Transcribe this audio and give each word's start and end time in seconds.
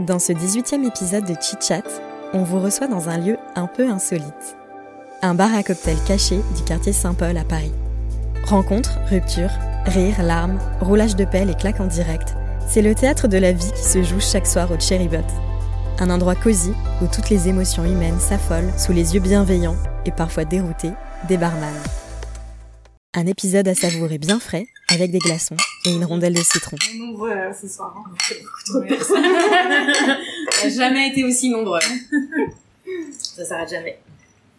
Dans 0.00 0.18
ce 0.18 0.32
18e 0.32 0.86
épisode 0.86 1.26
de 1.26 1.34
Chit 1.38 1.58
Chat, 1.60 1.84
on 2.32 2.42
vous 2.42 2.58
reçoit 2.58 2.86
dans 2.86 3.10
un 3.10 3.18
lieu 3.18 3.36
un 3.54 3.66
peu 3.66 3.86
insolite. 3.86 4.56
Un 5.20 5.34
bar 5.34 5.54
à 5.54 5.62
cocktail 5.62 5.98
caché 6.08 6.40
du 6.56 6.62
quartier 6.62 6.94
Saint-Paul 6.94 7.36
à 7.36 7.44
Paris. 7.44 7.74
Rencontres, 8.44 8.98
ruptures, 9.10 9.52
rires, 9.84 10.22
larmes, 10.22 10.58
roulage 10.80 11.16
de 11.16 11.26
pelle 11.26 11.50
et 11.50 11.54
claques 11.54 11.80
en 11.80 11.86
direct, 11.86 12.34
c'est 12.66 12.80
le 12.80 12.94
théâtre 12.94 13.28
de 13.28 13.36
la 13.36 13.52
vie 13.52 13.72
qui 13.72 13.84
se 13.84 14.02
joue 14.02 14.20
chaque 14.20 14.46
soir 14.46 14.70
au 14.70 14.80
Cherry 14.80 15.08
Bot. 15.08 15.18
Un 15.98 16.08
endroit 16.08 16.34
cosy 16.34 16.72
où 17.02 17.06
toutes 17.06 17.28
les 17.28 17.48
émotions 17.48 17.84
humaines 17.84 18.20
s'affolent 18.20 18.72
sous 18.78 18.94
les 18.94 19.14
yeux 19.14 19.20
bienveillants 19.20 19.76
et 20.06 20.12
parfois 20.12 20.46
déroutés 20.46 20.92
des 21.28 21.36
barman. 21.36 21.74
Un 23.12 23.26
épisode 23.26 23.68
à 23.68 23.74
savourer 23.74 24.16
bien 24.16 24.40
frais, 24.40 24.64
avec 24.92 25.10
des 25.10 25.18
glaçons 25.18 25.56
et 25.86 25.90
une 25.92 26.04
rondelle 26.04 26.34
de 26.34 26.42
citron. 26.42 26.76
On 26.90 26.94
est 26.94 26.98
nombreux 26.98 27.30
euh, 27.30 27.52
ce 27.52 27.68
soir. 27.68 27.94
Hein. 27.96 28.10
beaucoup 28.10 28.62
trop 28.66 28.80
de 28.80 28.88
personnes. 28.88 29.24
On 29.24 30.64
n'a 30.64 30.70
jamais 30.70 31.08
été 31.08 31.24
aussi 31.24 31.50
nombreux. 31.50 31.78
Ça 33.18 33.44
s'arrête 33.44 33.70
jamais. 33.70 33.98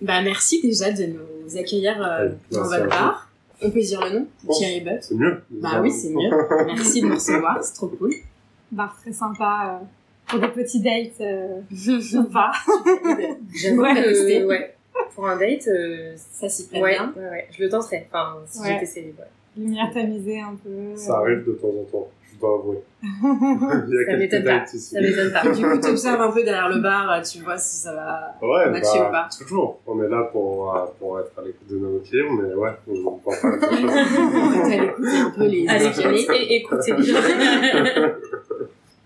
Bah 0.01 0.21
merci 0.21 0.61
déjà 0.61 0.91
de 0.91 1.05
nous 1.05 1.57
accueillir 1.57 2.01
euh, 2.01 2.29
dans 2.51 2.63
votre 2.63 2.88
bar. 2.88 3.29
On 3.61 3.69
peut 3.69 3.81
dire 3.81 4.01
le 4.03 4.19
nom 4.19 4.27
Bon. 4.43 4.53
Thierry 4.53 4.81
Butt. 4.81 4.97
C'est 5.03 5.15
mieux. 5.15 5.43
Bah 5.51 5.79
oui, 5.81 5.91
c'est 5.91 6.09
mieux. 6.09 6.29
Merci 6.66 7.01
de 7.01 7.07
nous 7.07 7.16
recevoir, 7.16 7.63
c'est 7.63 7.73
trop 7.73 7.88
cool. 7.88 8.11
Bar 8.71 8.97
très 9.01 9.11
sympa 9.13 9.79
euh, 9.81 9.85
pour 10.27 10.39
des 10.39 10.47
petits 10.47 10.79
dates. 10.79 11.21
Euh, 11.21 11.61
sympa. 12.01 12.51
J'avoue 13.53 13.81
Ouais. 13.81 13.93
que 13.93 14.45
ouais. 14.47 14.75
Pour 15.13 15.27
un 15.27 15.38
date, 15.38 15.67
euh, 15.67 16.16
ça 16.17 16.47
s'y 16.49 16.67
prête 16.67 16.81
ouais, 16.81 16.93
bien. 16.93 17.13
ouais, 17.16 17.29
ouais, 17.29 17.47
je 17.55 17.63
le 17.63 17.69
tenterais. 17.69 18.07
Enfin, 18.09 18.38
si 18.49 18.59
Ouais. 18.61 18.67
j'étais 18.73 18.85
célibataire. 18.85 19.27
Lumière 19.57 19.91
tamisée 19.94 20.39
un 20.39 20.55
peu. 20.55 20.95
Ça 20.95 21.17
arrive 21.17 21.45
de 21.45 21.52
temps 21.53 21.67
en 21.67 21.83
temps, 21.83 22.09
je 22.33 22.39
dois 22.39 22.53
avouer. 22.59 22.77
Il 23.03 23.94
y 23.94 24.02
a 24.02 24.11
Ça 24.11 24.17
m'étonne 24.17 24.44
pas. 24.45 24.63
ici. 24.63 24.80
Ça 24.80 25.02
m'étonne 25.02 25.31
pas. 25.33 25.41
Du 25.52 25.61
coup, 25.61 25.77
tu 25.81 25.89
observes 25.89 26.21
un 26.21 26.31
peu 26.31 26.44
derrière 26.44 26.69
le 26.69 26.80
bar, 26.80 27.11
euh, 27.11 27.21
tu 27.21 27.39
vois 27.44 27.57
si 27.57 27.77
ça 27.77 27.94
va. 27.94 28.35
Ouais, 28.41 28.69
Mathieu 28.69 29.02
ou 29.02 29.03
pas 29.03 29.11
bah, 29.11 29.29
toujours. 29.38 29.79
On 29.85 30.02
est 30.02 30.07
là 30.07 30.23
pour, 30.31 30.73
euh, 30.75 30.85
pour 30.99 31.19
être 31.19 31.38
à 31.38 31.41
l'écoute 31.41 31.67
de 31.69 31.77
nos 31.77 31.99
clients, 31.99 32.31
mais 32.31 32.53
ouais, 32.53 32.72
on 32.88 32.94
ne 32.94 33.19
pas 33.19 33.31
à 33.33 34.83
écouté 34.83 35.17
un 35.17 35.29
peu 35.31 35.45
les 35.45 35.67
Allez, 35.67 36.27
et 36.33 36.55
écoutez. 36.57 36.94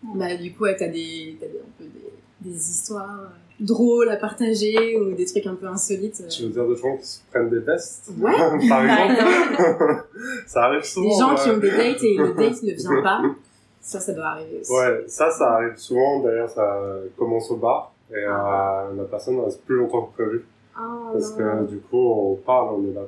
Bah, 0.03 0.35
du 0.35 0.53
coup, 0.53 0.63
ouais, 0.63 0.75
t'as 0.75 0.87
des, 0.87 1.35
t'as 1.39 1.47
des, 1.47 1.57
un 1.57 1.71
peu 1.77 1.83
des, 1.85 2.49
des 2.51 2.55
histoires 2.55 3.19
euh, 3.19 3.27
drôles 3.59 4.09
à 4.09 4.17
partager 4.17 4.97
ou 4.97 5.13
des 5.13 5.25
trucs 5.25 5.45
un 5.47 5.55
peu 5.55 5.67
insolites. 5.67 6.21
euh. 6.23 6.27
Tu 6.27 6.43
veux 6.43 6.49
dire 6.49 6.67
des 6.67 6.75
gens 6.75 6.97
qui 6.97 7.05
se 7.05 7.19
prennent 7.31 7.49
des 7.49 7.59
vestes 7.59 8.11
Ouais, 8.19 8.31
Par 8.37 8.49
par 8.69 8.83
exemple? 9.09 10.03
Ça 10.47 10.63
arrive 10.63 10.83
souvent. 10.83 11.09
Des 11.09 11.15
gens 11.19 11.29
ouais. 11.35 11.41
qui 11.43 11.49
ont 11.51 11.57
des 11.57 11.71
dates 11.71 12.03
et 12.03 12.17
le 12.17 12.33
date 12.33 12.63
ne 12.63 12.71
vient 12.73 13.01
pas. 13.01 13.21
Ça, 13.81 13.99
ça 13.99 14.13
doit 14.13 14.25
arriver 14.25 14.61
aussi. 14.61 14.71
Ouais, 14.73 15.03
ça, 15.05 15.29
ça 15.29 15.45
arrive 15.57 15.75
souvent. 15.77 16.21
D'ailleurs, 16.21 16.49
ça 16.49 16.81
commence 17.15 17.51
au 17.51 17.57
bar 17.57 17.93
et 18.09 18.15
euh, 18.15 18.95
la 18.97 19.03
personne 19.03 19.39
reste 19.41 19.61
plus 19.63 19.75
longtemps 19.75 20.07
que 20.07 20.23
prévu. 20.23 20.45
Ah, 20.75 21.11
Parce 21.13 21.37
non. 21.37 21.37
que 21.37 21.65
du 21.69 21.77
coup, 21.81 21.97
on 21.99 22.35
parle, 22.37 22.73
on 22.79 22.89
est 22.89 22.95
là 22.95 23.01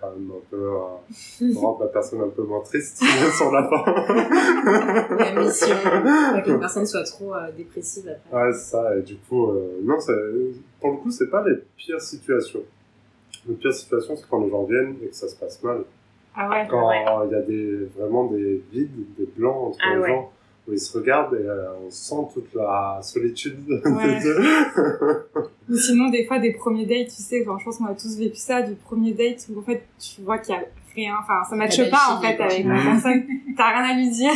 quand 0.00 0.10
même 0.12 0.30
un 0.30 0.42
peu 0.50 0.56
euh, 0.56 1.52
rendre 1.60 1.80
la 1.80 1.86
personne 1.88 2.20
un 2.22 2.28
peu 2.28 2.42
moins 2.42 2.60
triste 2.60 3.02
sur 3.36 3.50
la 3.52 3.68
fin. 3.68 3.84
La 5.16 5.42
mission, 5.42 5.76
pas 6.32 6.40
qu'une 6.42 6.58
personne 6.60 6.86
soit 6.86 7.04
trop 7.04 7.34
euh, 7.34 7.50
dépressive 7.56 8.08
après. 8.08 8.46
Ouais, 8.46 8.52
c'est 8.52 8.70
ça. 8.70 8.96
Et 8.96 9.02
du 9.02 9.16
coup, 9.16 9.50
euh, 9.50 9.80
non, 9.82 9.98
c'est- 10.00 10.12
pour 10.80 10.90
le 10.92 10.96
coup, 10.98 11.10
c'est 11.10 11.28
pas 11.30 11.44
les 11.46 11.56
pires 11.76 12.00
situations. 12.00 12.62
Les 13.48 13.54
pires 13.54 13.72
situations, 13.74 14.16
c'est 14.16 14.28
quand 14.28 14.40
les 14.44 14.50
gens 14.50 14.64
viennent 14.64 14.96
et 15.02 15.08
que 15.08 15.14
ça 15.14 15.28
se 15.28 15.36
passe 15.36 15.62
mal. 15.62 15.82
Ah 16.36 16.48
ouais. 16.48 16.66
Quand 16.70 16.88
Ouais. 16.88 17.04
il 17.26 17.32
y 17.32 17.34
a 17.34 17.42
des, 17.42 17.84
vraiment 17.98 18.24
des 18.26 18.62
vides, 18.72 19.14
des 19.18 19.26
blancs 19.36 19.68
entre 19.70 19.78
Ah 19.82 19.94
les 19.96 20.00
ouais. 20.00 20.08
gens, 20.08 20.30
où 20.68 20.72
ils 20.72 20.78
se 20.78 20.96
regardent 20.96 21.34
et 21.34 21.44
euh, 21.46 21.68
on 21.86 21.90
sent 21.90 22.28
toute 22.34 22.54
la 22.54 23.00
solitude 23.02 23.58
Ouais. 23.68 24.18
des 24.18 24.20
deux. 24.24 24.42
Ou 25.70 25.76
sinon, 25.76 26.10
des 26.10 26.24
fois, 26.26 26.38
des 26.40 26.52
premiers 26.52 26.84
dates, 26.86 27.08
tu 27.14 27.22
sais, 27.22 27.44
genre, 27.44 27.58
je 27.58 27.64
pense 27.64 27.78
qu'on 27.78 27.86
a 27.86 27.94
tous 27.94 28.16
vécu 28.18 28.36
ça, 28.36 28.62
du 28.62 28.74
premier 28.74 29.12
date 29.12 29.46
où 29.54 29.60
en 29.60 29.62
fait, 29.62 29.82
tu 29.98 30.20
vois 30.22 30.38
qu'il 30.38 30.54
y 30.54 30.58
a 30.58 30.62
rien, 30.96 31.14
enfin, 31.22 31.42
ça 31.48 31.54
matche 31.54 31.76
T'as 31.76 31.84
de 31.84 31.90
pas 31.90 32.16
en 32.16 32.20
fait 32.20 32.40
avec 32.42 32.64
la 32.66 32.74
personne, 32.82 33.22
t'as 33.56 33.70
rien 33.80 33.90
à 33.94 33.96
lui 33.96 34.10
dire. 34.10 34.32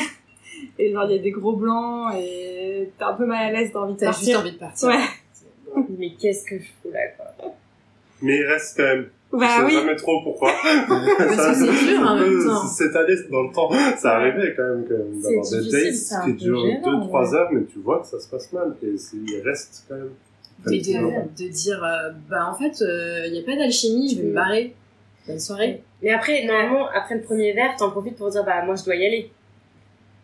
Et 0.79 0.93
genre, 0.93 1.05
il 1.11 1.17
y 1.17 1.19
a 1.19 1.23
des 1.23 1.31
gros 1.33 1.55
blancs 1.57 2.15
et 2.17 2.89
t'es 2.97 3.05
un 3.05 3.15
peu 3.15 3.27
mal 3.27 3.47
à 3.49 3.51
l'aise, 3.53 3.71
t'as 3.73 3.81
envie 3.81 3.95
de 3.95 3.99
T'as 3.99 4.13
juste 4.13 4.33
partir. 4.33 4.41
envie 4.41 4.53
de 4.53 4.59
partir. 4.59 4.89
Ouais. 4.89 5.83
Mais 5.99 6.13
qu'est-ce 6.21 6.45
que 6.47 6.59
je 6.59 6.65
fous 6.65 6.91
là, 6.93 7.01
quoi? 7.17 7.53
Mais 8.23 8.37
il 8.39 8.45
reste 8.47 8.77
quand 8.77 8.85
même. 8.85 9.07
Bah 9.33 9.47
je 9.49 9.59
sais 9.59 9.65
oui. 9.67 9.73
jamais 9.73 9.97
trop 9.97 10.23
pourquoi. 10.23 10.53
Parce 10.89 11.47
que 11.49 11.55
c'est 11.55 11.87
dur 11.89 12.01
en 12.09 12.15
même 12.17 12.45
temps. 12.47 12.67
C'est 12.69 12.95
allé 12.95 13.17
dans 13.29 13.43
le 13.43 13.53
temps. 13.53 13.71
Ça 13.97 14.19
arrivait 14.19 14.55
quand 14.57 14.63
même, 14.63 14.85
quand 14.89 14.95
même 14.97 15.21
d'avoir 15.21 15.51
des 15.51 15.71
dates 15.71 16.25
qui 16.25 16.33
durent 16.35 16.65
gênant, 16.65 17.07
2-3 17.09 17.11
ouais. 17.31 17.35
heures, 17.37 17.49
mais 17.53 17.65
tu 17.65 17.81
vois 17.81 17.99
que 17.99 18.07
ça 18.07 18.21
se 18.21 18.29
passe 18.29 18.53
mal. 18.53 18.77
Et 18.85 18.97
c'est- 18.97 19.17
il 19.17 19.43
reste 19.45 19.85
quand 19.89 19.97
même. 19.97 20.11
Mais 20.67 20.79
de, 20.79 21.45
de 21.45 21.49
dire, 21.49 21.83
euh, 21.85 22.11
bah 22.29 22.47
en 22.51 22.55
fait, 22.55 22.83
il 23.27 23.33
n'y 23.33 23.41
a 23.41 23.43
pas 23.43 23.57
d'alchimie, 23.57 24.09
je 24.11 24.17
vais 24.17 24.23
me 24.25 24.31
Mm. 24.31 24.35
barrer. 24.35 24.75
Bonne 25.27 25.41
soirée. 25.41 25.83
Mais 26.03 26.13
après, 26.13 26.45
normalement, 26.45 26.89
après 26.95 27.15
le 27.15 27.23
premier 27.23 27.53
verre, 27.53 27.75
t'en 27.79 27.91
profites 27.91 28.17
pour 28.17 28.31
dire, 28.31 28.45
bah, 28.45 28.63
moi, 28.65 28.75
je 28.77 28.85
dois 28.85 28.95
y 28.97 29.07
aller. 29.07 29.31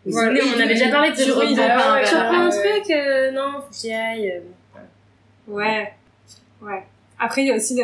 Ouais, 0.05 0.13
on 0.55 0.59
avait 0.59 0.67
déjà 0.73 0.89
parlé 0.89 1.11
de 1.11 1.15
ce 1.15 1.29
truc 1.29 1.49
un 1.57 2.03
tu 2.03 2.15
reprends 2.15 2.39
un 2.45 2.49
truc, 2.49 2.89
euh, 2.91 3.31
non, 3.31 3.53
faut 3.61 3.69
que 3.69 3.75
j'y 3.79 3.93
aille. 3.93 4.31
euh. 4.31 4.79
Ouais. 5.47 5.93
Ouais. 6.61 6.83
Après, 7.19 7.43
il 7.43 7.47
y 7.49 7.51
a 7.51 7.55
aussi 7.55 7.75
le, 7.75 7.83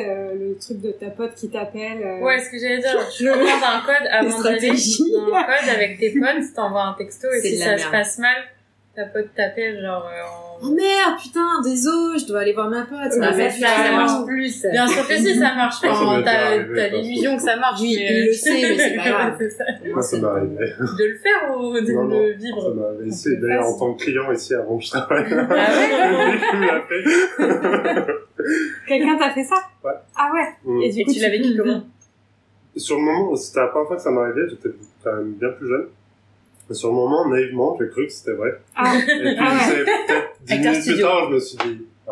le 0.50 0.58
truc 0.60 0.82
de 0.82 0.92
ta 0.92 1.08
pote 1.12 1.36
qui 1.36 1.50
t'appelle. 1.50 2.02
euh, 2.04 2.20
Ouais, 2.22 2.40
ce 2.40 2.50
que 2.50 2.58
j'allais 2.60 2.80
dire, 2.80 3.08
tu 3.16 3.24
me 3.24 3.34
demandes 3.34 3.64
un 3.64 3.82
code 3.86 4.08
avant 4.10 4.42
d'aller 4.42 4.68
dans 4.68 5.26
le 5.26 5.32
code 5.32 5.70
avec 5.76 6.00
tes 6.00 6.12
potes, 6.12 6.54
t'envoies 6.56 6.84
un 6.84 6.94
texto 6.94 7.28
et 7.32 7.42
si 7.42 7.58
ça 7.58 7.78
se 7.78 7.88
passe 7.92 8.18
mal, 8.18 8.36
ta 8.98 9.06
pote 9.06 9.28
t'appelle 9.36 9.80
genre 9.80 10.06
euh, 10.08 10.24
en... 10.26 10.48
Oh 10.60 10.72
merde, 10.74 11.20
putain, 11.22 11.62
désolé, 11.64 12.18
je 12.18 12.26
dois 12.26 12.40
aller 12.40 12.54
voir 12.54 12.68
ma 12.68 12.82
pote. 12.82 13.12
Ça 13.12 13.32
fait 13.32 13.52
ça, 13.52 13.68
ça 13.68 13.92
marche 13.92 14.26
plus. 14.26 14.50
ça. 14.50 14.70
Bien 14.72 14.88
sûr 14.88 15.08
que 15.08 15.14
si, 15.16 15.36
ça 15.38 15.54
marche. 15.54 15.76
Ça 15.82 15.92
Enfin, 15.92 16.18
m'est 16.18 16.24
déjà 16.24 16.32
t'as 16.34 16.46
arrivé, 16.48 16.74
pas 16.90 16.98
l'illusion 16.98 17.38
que 17.38 17.44
ça 17.44 17.56
marche. 17.58 17.80
Oui, 17.80 17.96
mais, 17.96 18.08
il 18.22 18.26
le 18.26 18.34
sait, 18.34 18.50
mais 18.62 18.78
c'est 18.78 18.96
pas 18.96 19.10
grave. 19.10 19.50
ça. 19.56 19.64
Moi, 19.94 20.02
ça 20.02 20.18
m'est 20.18 20.26
arrivé. 20.26 20.56
De 20.58 21.06
le 21.06 21.18
faire 21.20 21.58
ou 21.60 21.74
de 21.80 21.92
Non, 21.92 22.04
non, 22.06 22.22
le 22.24 22.32
Ça 22.34 22.38
vivre? 22.40 22.74
m'avait 22.74 23.08
essayé 23.08 23.38
d'ailleurs 23.38 23.68
en 23.68 23.78
tant 23.78 23.94
que 23.94 24.04
client 24.04 24.32
ici 24.32 24.56
avant 24.56 24.78
que 24.80 24.84
je 24.86 24.90
travaille. 24.90 25.26
Ah 25.32 26.82
fait. 26.90 27.04
Quelqu'un 28.88 29.18
t'a 29.18 29.30
fait 29.32 29.44
ça? 29.44 29.58
Ouais. 29.84 29.92
Ah 30.16 30.32
ouais? 30.34 30.48
Mm. 30.66 30.82
Et 30.82 30.90
du 30.92 31.02
Et 31.02 31.04
coup, 31.04 31.14
tu 31.14 31.20
l'as 31.20 31.30
vécu 31.30 31.56
comment? 31.56 31.84
Sur 32.76 32.96
le 32.98 33.04
moment, 33.04 33.36
c'était 33.36 33.60
la 33.60 33.68
première 33.68 33.88
fois 33.88 33.96
que 33.98 34.02
ça 34.02 34.10
m'arrivait, 34.12 34.50
j'étais 34.50 34.70
quand 35.04 35.16
même 35.16 35.34
bien 35.34 35.50
plus 35.50 35.68
jeune. 35.68 35.88
Sur 36.72 36.90
le 36.90 36.96
moment, 36.96 37.28
naïvement, 37.28 37.78
j'ai 37.80 37.88
cru 37.90 38.08
que 38.08 38.12
c'était 38.12 38.34
vrai. 38.34 38.50
Ah, 38.76 38.94
Et 38.98 39.02
puis, 39.02 39.36
Ah 39.40 39.58
ouais. 39.70 39.84
peut-être 39.86 40.28
10 40.46 40.54
Acteur 40.54 40.72
minutes 40.72 40.86
plus 40.88 41.02
tard, 41.02 41.28
je 41.30 41.34
me 41.36 41.40
suis 41.40 41.58
dit, 41.58 41.86
euh, 42.10 42.12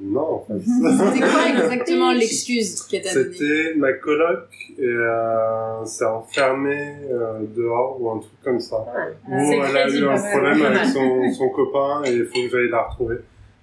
non, 0.00 0.20
en 0.20 0.44
fait. 0.46 0.54
C'était 0.64 1.20
quoi 1.26 1.48
exactement 1.62 2.12
l'excuse 2.12 2.82
qu'elle 2.82 3.02
t'a 3.02 3.14
donnée 3.14 3.32
C'était 3.32 3.74
ma 3.76 3.92
coloc 3.94 4.48
et 4.78 4.82
euh, 4.84 5.84
s'est 5.84 6.04
enfermée 6.04 6.94
euh, 7.10 7.40
dehors 7.56 7.96
ou 8.00 8.10
un 8.10 8.18
truc 8.18 8.32
comme 8.44 8.60
ça. 8.60 8.84
Où 9.28 9.38
c'est 9.48 9.56
elle 9.58 9.76
a 9.76 9.88
eu 9.88 10.04
un 10.06 10.14
ouais. 10.20 10.30
problème 10.30 10.62
avec 10.62 10.84
son, 10.86 11.32
son 11.32 11.48
copain 11.50 12.02
et 12.04 12.12
il 12.12 12.24
faut 12.26 12.34
que 12.34 12.48
j'aille 12.50 12.68
la 12.70 12.82
retrouver. 12.82 13.16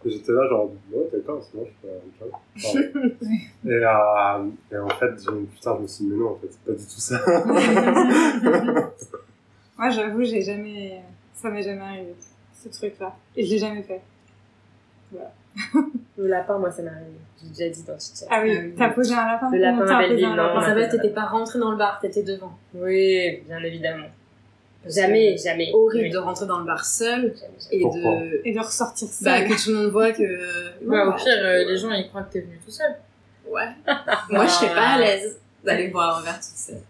Et 0.06 0.10
j'étais 0.12 0.34
là 0.34 0.48
genre, 0.50 0.70
ouais 0.94 1.06
d'accord, 1.12 1.42
c'est 1.42 1.58
bon, 1.58 1.66
je 1.66 1.88
fais 1.88 1.94
un 1.96 2.76
job. 2.84 2.92
et, 3.66 3.70
euh, 3.70 4.76
et 4.76 4.78
en 4.78 4.90
fait, 4.90 5.12
j'ai- 5.18 5.46
putain, 5.56 5.76
je 5.78 5.82
me 5.82 5.88
suis 5.88 6.06
dit, 6.06 6.12
mais 6.12 6.18
non, 6.18 6.32
en 6.32 6.36
fait, 6.36 6.48
c'est 6.52 6.64
pas 6.64 6.78
du 6.78 6.86
tout 6.86 7.00
ça. 7.00 8.85
Moi, 9.78 9.90
j'avoue, 9.90 10.24
j'ai 10.24 10.42
jamais. 10.42 11.02
Ça 11.34 11.50
m'est 11.50 11.64
jamais 11.64 11.82
arrivé, 11.82 12.16
ce 12.64 12.70
truc-là. 12.70 13.14
Et 13.36 13.46
je 13.46 13.52
l'ai 13.52 13.60
jamais 13.60 13.84
fait. 13.84 14.02
Le 16.18 16.28
lapin, 16.28 16.58
moi, 16.58 16.72
ça 16.72 16.82
m'est 16.82 16.90
arrivé. 16.90 17.12
J'ai 17.42 17.50
déjà 17.50 17.70
dit 17.70 17.84
dans 17.84 17.98
Chitchat. 18.00 18.26
Ah 18.30 18.42
oui, 18.44 18.56
Euh, 18.58 18.72
t'as 18.78 18.90
posé 18.90 19.14
un 19.14 19.26
lapin 19.26 19.50
le 19.52 19.58
lapin 19.60 19.82
à 19.82 19.86
posé 19.86 20.08
Belleville, 20.08 20.26
un 20.26 20.30
non. 20.36 20.44
lapin 20.44 20.62
Ça 20.66 20.74
va, 20.76 20.88
t'étais 20.88 21.10
pas 21.10 21.26
rentré 21.26 21.60
dans 21.60 21.72
le 21.72 21.78
bar, 21.78 22.00
t'étais 22.00 22.24
devant. 22.24 22.58
Oui, 22.74 23.42
bien 23.48 23.60
évidemment. 23.64 24.08
Jamais, 24.88 25.36
jamais. 25.38 25.72
Horrible 25.74 26.06
Oui. 26.06 26.12
de 26.12 26.18
rentrer 26.18 26.46
dans 26.46 26.60
le 26.60 26.66
bar 26.66 26.86
seul 26.86 27.34
et 27.72 27.82
Pourquoi 27.82 28.02
de. 28.02 28.42
Et 28.46 28.54
de 28.54 28.60
ressortir 28.60 29.08
ça. 29.08 29.26
Bah, 29.26 29.42
que 29.44 29.62
tout 29.64 29.72
le 29.72 29.76
monde 29.78 29.92
voit 29.92 30.12
que. 30.12 30.24
Bah, 30.86 31.06
Non, 31.06 31.12
au 31.12 31.14
pire, 31.16 31.34
euh, 31.38 31.66
les 31.66 31.78
gens 31.78 31.92
ils 31.92 32.08
croient 32.10 32.24
que 32.24 32.34
t'es 32.34 32.42
venu 32.42 32.60
tout 32.64 32.72
seul. 32.72 32.96
Ouais. 33.50 33.70
Moi, 34.30 34.46
je 34.46 34.52
serais 34.52 34.76
pas 34.76 34.90
à 34.96 35.00
l'aise 35.00 35.40
d'aller 35.64 35.88
boire 35.88 36.20
un 36.20 36.22
verre 36.24 36.36
toute 36.36 36.44
seule. 36.44 36.82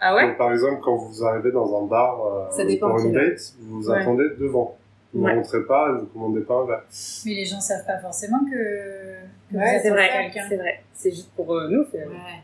Ah 0.00 0.14
ouais 0.14 0.26
Donc, 0.28 0.38
par 0.38 0.52
exemple, 0.52 0.80
quand 0.82 0.96
vous 0.96 1.24
arrivez 1.24 1.52
dans 1.52 1.82
un 1.82 1.86
bar 1.86 2.20
euh, 2.26 2.50
Ça 2.50 2.64
dépend 2.64 2.90
pour 2.90 2.98
une 3.00 3.12
date, 3.12 3.54
vous 3.60 3.80
vous 3.80 3.90
Ouais. 3.90 3.98
attendez 4.00 4.24
devant. 4.38 4.76
Vous 5.12 5.22
Ouais. 5.22 5.32
ne 5.32 5.36
rentrez 5.38 5.62
pas, 5.64 5.92
vous 5.92 6.06
commandez 6.06 6.40
pas 6.40 6.54
un 6.54 6.66
verre. 6.66 6.82
Mais 7.24 7.34
les 7.34 7.44
gens 7.44 7.60
savent 7.60 7.86
pas 7.86 7.98
forcément 7.98 8.40
que, 8.44 8.50
que 8.50 9.52
vous 9.52 9.58
Ouais, 9.58 9.76
êtes 9.76 9.82
c'est 9.82 9.90
vrai, 9.90 10.08
quelqu'un. 10.10 10.46
c'est 10.48 10.56
vrai. 10.56 10.82
C'est 10.92 11.10
juste 11.12 11.30
pour 11.36 11.54
euh, 11.54 11.68
nous, 11.68 11.84
finalement. 11.84 12.14
Ouais. 12.14 12.42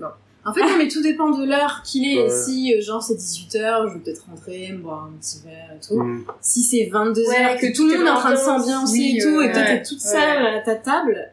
Non. 0.00 0.08
En 0.46 0.52
fait, 0.52 0.60
non, 0.60 0.76
mais 0.76 0.88
tout 0.88 1.00
dépend 1.00 1.30
de 1.30 1.46
l'heure 1.48 1.80
qu'il 1.84 2.04
est. 2.06 2.24
Ouais. 2.24 2.28
Si, 2.28 2.74
euh, 2.76 2.82
genre, 2.82 3.00
c'est 3.02 3.14
18h, 3.14 3.88
je 3.88 3.94
vais 3.94 4.00
peut-être 4.00 4.26
rentrer, 4.28 4.70
me 4.72 4.78
boire 4.78 5.04
un 5.04 5.16
petit 5.18 5.40
verre 5.44 5.70
et 5.76 5.80
tout. 5.86 5.98
Mm. 6.02 6.24
Si 6.40 6.62
c'est 6.62 6.90
22h, 6.92 7.28
Ouais, 7.28 7.56
que 7.58 7.66
que 7.68 7.76
tout 7.76 7.86
le 7.88 7.98
monde 7.98 8.08
est 8.08 8.10
en 8.10 8.16
train 8.18 8.32
de 8.32 8.36
s'ambiancer 8.36 8.92
Oui, 8.98 9.16
et 9.18 9.22
tout, 9.22 9.36
ouais, 9.38 9.46
et 9.48 9.52
toi 9.52 9.62
ouais. 9.62 9.78
t'es 9.78 9.82
toute 9.84 10.02
Ouais. 10.04 10.10
seule 10.10 10.46
à 10.46 10.60
ta 10.60 10.74
table, 10.74 11.30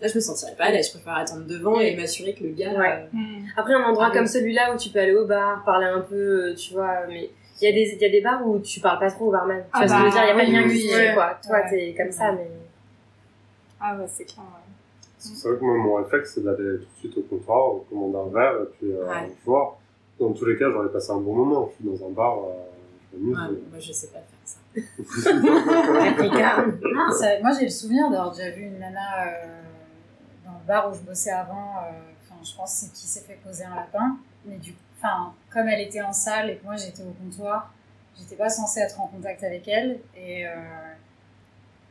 là, 0.00 0.08
je 0.08 0.14
me 0.14 0.20
sentirais 0.20 0.54
pas 0.56 0.64
à 0.64 0.70
l'aise. 0.70 0.86
Je 0.88 0.92
préfère 0.92 1.14
attendre 1.16 1.44
devant 1.46 1.78
et 1.80 1.94
m'assurer 1.96 2.34
que 2.34 2.44
le 2.44 2.50
gars... 2.50 2.72
Ouais. 2.72 2.92
euh, 2.92 3.06
Mm. 3.12 3.44
Après, 3.56 3.74
un 3.74 3.82
endroit 3.82 4.06
Ah, 4.10 4.12
comme 4.12 4.22
oui. 4.22 4.28
celui-là 4.28 4.72
où 4.74 4.78
tu 4.78 4.90
peux 4.90 4.98
aller 5.00 5.14
au 5.14 5.26
bar, 5.26 5.62
parler 5.64 5.86
un 5.86 6.00
peu, 6.00 6.14
euh, 6.50 6.54
tu 6.54 6.72
vois, 6.74 7.06
mais 7.08 7.30
il 7.60 7.64
y, 7.64 7.68
a 7.68 7.72
des- 7.72 7.94
il 7.94 8.00
y 8.00 8.04
a 8.04 8.08
des 8.10 8.20
bars 8.20 8.46
où 8.46 8.58
tu 8.60 8.80
parles 8.80 8.98
pas 9.00 9.10
trop 9.10 9.26
au 9.26 9.30
barman. 9.32 9.58
Tu 9.60 9.64
Ah 9.72 9.78
vois 9.86 9.88
ce 9.88 9.92
que 9.92 9.98
je 9.98 10.04
veux 10.04 10.10
bah, 10.10 10.14
dire? 10.14 10.22
Il 10.24 10.28
y 10.28 10.30
a 10.30 10.34
pas 10.34 10.46
de 10.46 10.52
lien 10.52 11.08
ouais. 11.08 11.14
quoi. 11.14 11.38
Toi, 11.44 11.56
Ouais. 11.56 11.70
t'es 11.70 11.94
comme 12.02 12.12
ça, 12.12 12.32
mais... 12.32 12.48
Ah 13.80 13.96
ouais, 13.96 14.04
c'est 14.08 14.24
clair, 14.24 14.44
ouais. 14.44 14.60
C'est 15.18 15.48
vrai 15.48 15.58
que 15.58 15.64
moi, 15.64 15.74
mon 15.76 15.94
réflexe, 15.96 16.32
c'est 16.34 16.42
d'aller 16.44 16.78
tout 16.78 16.84
de 16.84 16.98
suite 16.98 17.18
au 17.18 17.22
comptoir, 17.22 17.72
commander 17.90 18.16
un 18.18 18.32
verre, 18.32 18.54
et 18.62 18.66
puis 18.78 18.92
euh, 18.92 19.04
Ouais. 19.06 19.30
voir. 19.44 19.76
Dans 20.18 20.32
tous 20.32 20.46
les 20.46 20.56
cas, 20.56 20.70
j'aurais 20.70 20.88
passé 20.90 21.10
un 21.12 21.16
bon 21.20 21.34
moment. 21.34 21.70
Je 21.72 21.76
suis 21.84 21.98
dans 21.98 22.06
un 22.06 22.10
bar, 22.10 22.38
euh, 22.38 22.52
je 23.12 23.18
m'amuse. 23.18 23.36
ouais, 23.38 23.62
moi, 23.70 23.78
je 23.80 23.92
sais 23.92 24.06
pas 24.08 24.20
faire 24.20 24.44
ça. 24.44 24.58
Non, 26.94 27.10
ça- 27.12 27.40
moi 27.42 27.50
j'ai 27.58 27.64
le 27.64 27.70
souvenir 27.70 28.08
d'avoir 28.10 28.30
déjà 28.32 28.50
vu 28.50 28.62
une 28.62 28.78
nana 28.78 29.00
euh, 29.26 29.59
bar 30.66 30.90
où 30.90 30.94
je 30.94 31.00
bossais 31.00 31.30
avant. 31.32 31.76
euh, 31.78 31.90
Enfin, 32.24 32.40
je 32.44 32.54
pense 32.56 32.70
c'est 32.72 32.92
qui 32.92 33.06
s'est 33.06 33.20
fait 33.22 33.34
poser 33.34 33.64
un 33.64 33.74
lapin. 33.74 34.18
Mais 34.44 34.56
du 34.56 34.74
enfin, 34.98 35.34
comme 35.50 35.68
elle 35.68 35.80
était 35.80 36.02
en 36.02 36.12
salle 36.12 36.50
et 36.50 36.56
que 36.58 36.64
moi 36.64 36.76
j'étais 36.76 37.02
au 37.02 37.12
comptoir, 37.12 37.72
j'étais 38.18 38.36
pas 38.36 38.48
censée 38.48 38.80
être 38.80 39.00
en 39.00 39.06
contact 39.08 39.42
avec 39.44 39.66
elle 39.68 40.00
et 40.16 40.46
euh, 40.46 40.50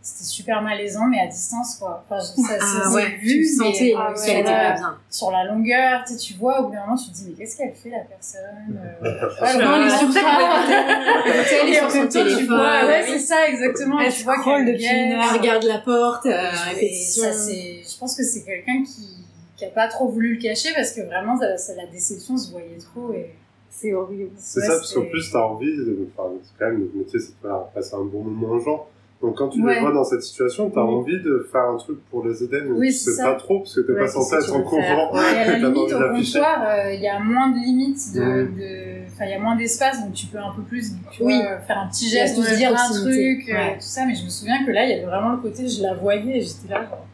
c'était 0.01 0.24
super 0.24 0.62
malaisant, 0.62 1.06
mais 1.07 1.19
à 1.19 1.28
distance 1.28 1.75
quoi. 1.75 2.04
Enfin, 2.06 2.19
ça, 2.22 2.34
ça 2.36 2.57
Ah 2.62 2.90
s'est 2.90 2.96
ouais, 2.96 3.18
vu, 3.22 3.28
tu 3.34 3.40
mais, 3.40 3.46
sentais 3.72 3.94
ah 3.98 4.12
ouais, 4.12 4.18
sur, 4.18 4.34
la, 4.36 4.44
pas 4.44 4.74
bien. 4.78 4.98
sur 5.10 5.31
la 5.31 5.44
longueur, 5.46 6.04
tu 6.07 6.13
sais, 6.13 6.19
tu 6.19 6.34
vois, 6.36 6.62
au 6.62 6.68
bout 6.68 6.72
d'un 6.74 6.81
moment, 6.81 6.96
tu 6.96 7.10
te 7.12 7.16
dis, 7.16 7.25
mais 7.30 7.34
qu'est-ce 7.36 7.57
qu'elle 7.57 7.74
fait 7.74 7.90
la 7.90 8.00
personne 8.00 8.80
euh, 9.04 9.04
ouais, 9.42 9.57
Non, 9.63 9.75
elle 9.75 9.88
est 9.88 11.72
ouais, 11.72 11.74
sur 11.80 11.92
son 11.92 12.07
téléphone. 12.07 12.46
vois, 12.48 12.86
ouais, 12.86 13.04
c'est 13.07 13.19
ça, 13.19 13.48
exactement. 13.50 14.00
Elle 14.00 14.13
tu 14.13 14.24
vois 14.24 14.44
qu'elle 14.44 14.66
depuis 14.66 14.80
guette. 14.84 15.06
une 15.07 15.12
heure. 15.13 15.25
Elle 15.34 15.40
regarde 15.40 15.63
la 15.63 15.80
porte, 15.80 16.25
euh, 16.25 16.51
Et 16.80 16.94
ça, 16.94 17.31
c'est, 17.34 17.81
je 17.84 17.98
pense 18.00 18.16
que 18.16 18.24
c'est 18.24 18.44
quelqu'un 18.44 18.84
qui, 18.84 19.25
qui 19.57 19.66
a 19.66 19.69
pas 19.69 19.88
trop 19.88 20.07
voulu 20.10 20.36
le 20.36 20.42
cacher 20.42 20.69
parce 20.75 20.92
que 20.94 21.01
vraiment, 21.01 21.38
ça, 21.38 21.57
ça- 21.57 21.75
la 21.75 21.86
déception 21.88 22.38
se 22.38 22.51
voyait 22.51 22.78
trop 22.78 23.12
et 23.13 23.31
C'est 23.69 23.94
horrible. 23.94 24.31
C'est 24.38 24.62
Ouais, 24.62 24.68
ça, 24.68 24.74
parce 24.78 24.94
qu'en 24.94 25.06
plus, 25.06 25.30
t'as 25.31 25.40
envie, 25.42 25.75
de, 25.75 26.07
enfin, 26.18 26.30
c'est 26.44 26.57
quand 26.57 26.72
même, 26.72 26.90
le 26.94 27.00
métier, 27.00 27.19
c'est 27.19 27.31
de 27.31 27.48
faire 27.48 27.66
passer 27.74 27.94
un 27.96 28.06
bon 28.06 28.24
moment 28.24 28.56
aux 28.56 28.60
gens. 28.60 28.88
Donc 29.21 29.36
quand 29.38 29.50
tu 29.50 29.62
Ouais. 29.62 29.74
les 29.75 29.80
vois 29.81 29.92
dans 29.92 30.06
cette 30.06 30.21
situation, 30.24 30.69
t'as 30.69 30.81
Oui. 30.81 30.94
envie 30.95 31.19
de 31.21 31.45
faire 31.51 31.63
un 31.66 31.75
truc 31.75 31.98
pour 32.10 32.25
les 32.25 32.42
aider, 32.42 32.62
mais 32.63 32.71
Oui, 32.71 32.88
tu 32.88 32.94
c'est 32.94 33.12
sais 33.12 33.18
ça. 33.18 33.31
pas 33.31 33.36
trop, 33.36 33.60
parce 33.60 33.75
que 33.75 33.81
t'es 33.81 33.92
Ouais, 33.92 34.00
pas 34.00 34.07
censé 34.07 34.36
être 34.36 34.45
faire. 34.45 34.63
courant. 34.63 35.12
Et 35.13 35.19
à 35.19 35.45
la 35.45 35.57
limite, 35.60 35.92
au 35.94 36.00
comptoir, 36.00 36.63
euh, 36.69 36.94
il 36.94 37.01
y 37.01 37.07
a 37.10 37.19
moins 37.19 37.50
de 37.50 37.57
limites 37.57 38.13
de, 38.16 38.21
de- 38.21 39.07
enfin, 39.07 39.25
il 39.25 39.31
y 39.31 39.33
a 39.33 39.39
moins 39.39 39.57
d'espace, 39.57 40.01
donc 40.01 40.13
tu 40.13 40.27
peux 40.27 40.38
un 40.38 40.54
peu 40.56 40.62
plus, 40.62 40.94
tu 41.12 41.24
Oui. 41.24 41.36
vois, 41.36 41.57
faire 41.60 41.80
un 41.80 41.88
petit 41.89 42.07
geste, 42.07 42.39
dire 42.56 42.71
un 42.71 42.94
truc, 42.94 43.50
euh, 43.50 43.54
Ouais. 43.54 43.74
tout 43.74 43.81
ça, 43.81 44.06
mais 44.06 44.16
je 44.16 44.24
me 44.24 44.30
souviens 44.30 44.66
que 44.66 44.71
là, 44.71 44.86
il 44.86 44.92
y 44.92 44.94
avait 44.94 45.06
vraiment 45.06 45.31
le 45.31 45.38
côté, 45.39 45.68
je 45.68 45.81
la 45.81 45.95
voyais 45.95 46.38
et 46.38 46.42
j'étais 46.42 46.69
là, 46.69 46.83
genre, 46.86 47.06